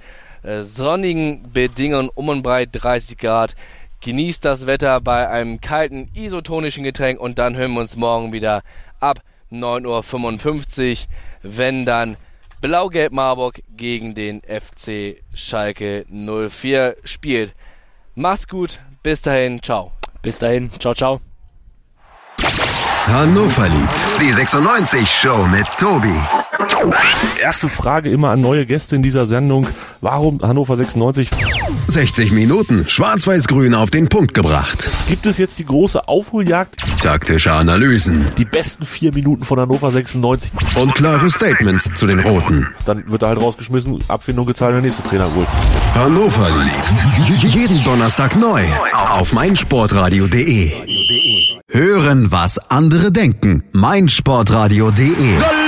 sonnigen 0.62 1.52
Bedingungen 1.52 2.10
um 2.14 2.28
und 2.28 2.42
breit 2.42 2.70
30 2.72 3.18
Grad. 3.18 3.54
Genießt 4.00 4.44
das 4.44 4.66
Wetter 4.66 5.00
bei 5.00 5.28
einem 5.28 5.60
kalten 5.60 6.10
isotonischen 6.14 6.84
Getränk 6.84 7.18
und 7.18 7.38
dann 7.38 7.56
hören 7.56 7.72
wir 7.72 7.80
uns 7.80 7.96
morgen 7.96 8.32
wieder 8.32 8.62
ab 9.00 9.20
9.55 9.50 10.90
Uhr, 10.92 11.06
wenn 11.42 11.86
dann 11.86 12.16
Blau-Gelb 12.60 13.12
Marburg 13.12 13.62
gegen 13.76 14.14
den 14.14 14.40
FC 14.42 15.22
Schalke 15.34 16.06
04 16.08 16.96
spielt. 17.04 17.54
Macht's 18.14 18.48
gut, 18.48 18.78
bis 19.02 19.22
dahin, 19.22 19.62
ciao. 19.62 19.92
Bis 20.22 20.38
dahin, 20.38 20.70
ciao, 20.78 20.94
ciao. 20.94 21.20
Hannover 23.06 23.68
liebt 23.68 23.92
die 24.20 24.32
96 24.32 25.08
Show 25.08 25.46
mit 25.46 25.66
Tobi. 25.78 26.14
Erste 27.40 27.68
Frage 27.68 28.10
immer 28.10 28.30
an 28.30 28.40
neue 28.40 28.64
Gäste 28.64 28.96
in 28.96 29.02
dieser 29.02 29.26
Sendung. 29.26 29.66
Warum 30.00 30.40
Hannover 30.40 30.76
96? 30.76 31.28
60 31.68 32.32
Minuten 32.32 32.86
schwarz-weiß-grün 32.88 33.74
auf 33.74 33.90
den 33.90 34.08
Punkt 34.08 34.32
gebracht. 34.32 34.88
Gibt 35.06 35.26
es 35.26 35.36
jetzt 35.36 35.58
die 35.58 35.66
große 35.66 36.08
Aufholjagd? 36.08 36.82
Taktische 37.02 37.52
Analysen. 37.52 38.24
Die 38.38 38.46
besten 38.46 38.86
vier 38.86 39.12
Minuten 39.12 39.44
von 39.44 39.60
Hannover 39.60 39.90
96. 39.90 40.52
Und 40.76 40.94
klare 40.94 41.30
Statements 41.30 41.90
zu 41.94 42.06
den 42.06 42.20
Roten. 42.20 42.68
Dann 42.86 43.04
wird 43.10 43.22
er 43.22 43.28
halt 43.28 43.40
rausgeschmissen, 43.40 44.02
Abfindung 44.08 44.46
gezahlt, 44.46 44.74
der 44.74 44.80
nächste 44.80 45.02
Trainer 45.02 45.28
holt. 45.34 45.48
Hannover 45.94 46.50
liebt 47.28 47.42
jeden 47.54 47.84
Donnerstag 47.84 48.34
neu 48.34 48.64
auf 49.10 49.34
meinsportradio.de. 49.34 50.72
Hören, 51.74 52.28
was 52.30 52.68
andere 52.68 53.10
denken. 53.10 53.64
meinsportradio.de. 53.72 55.63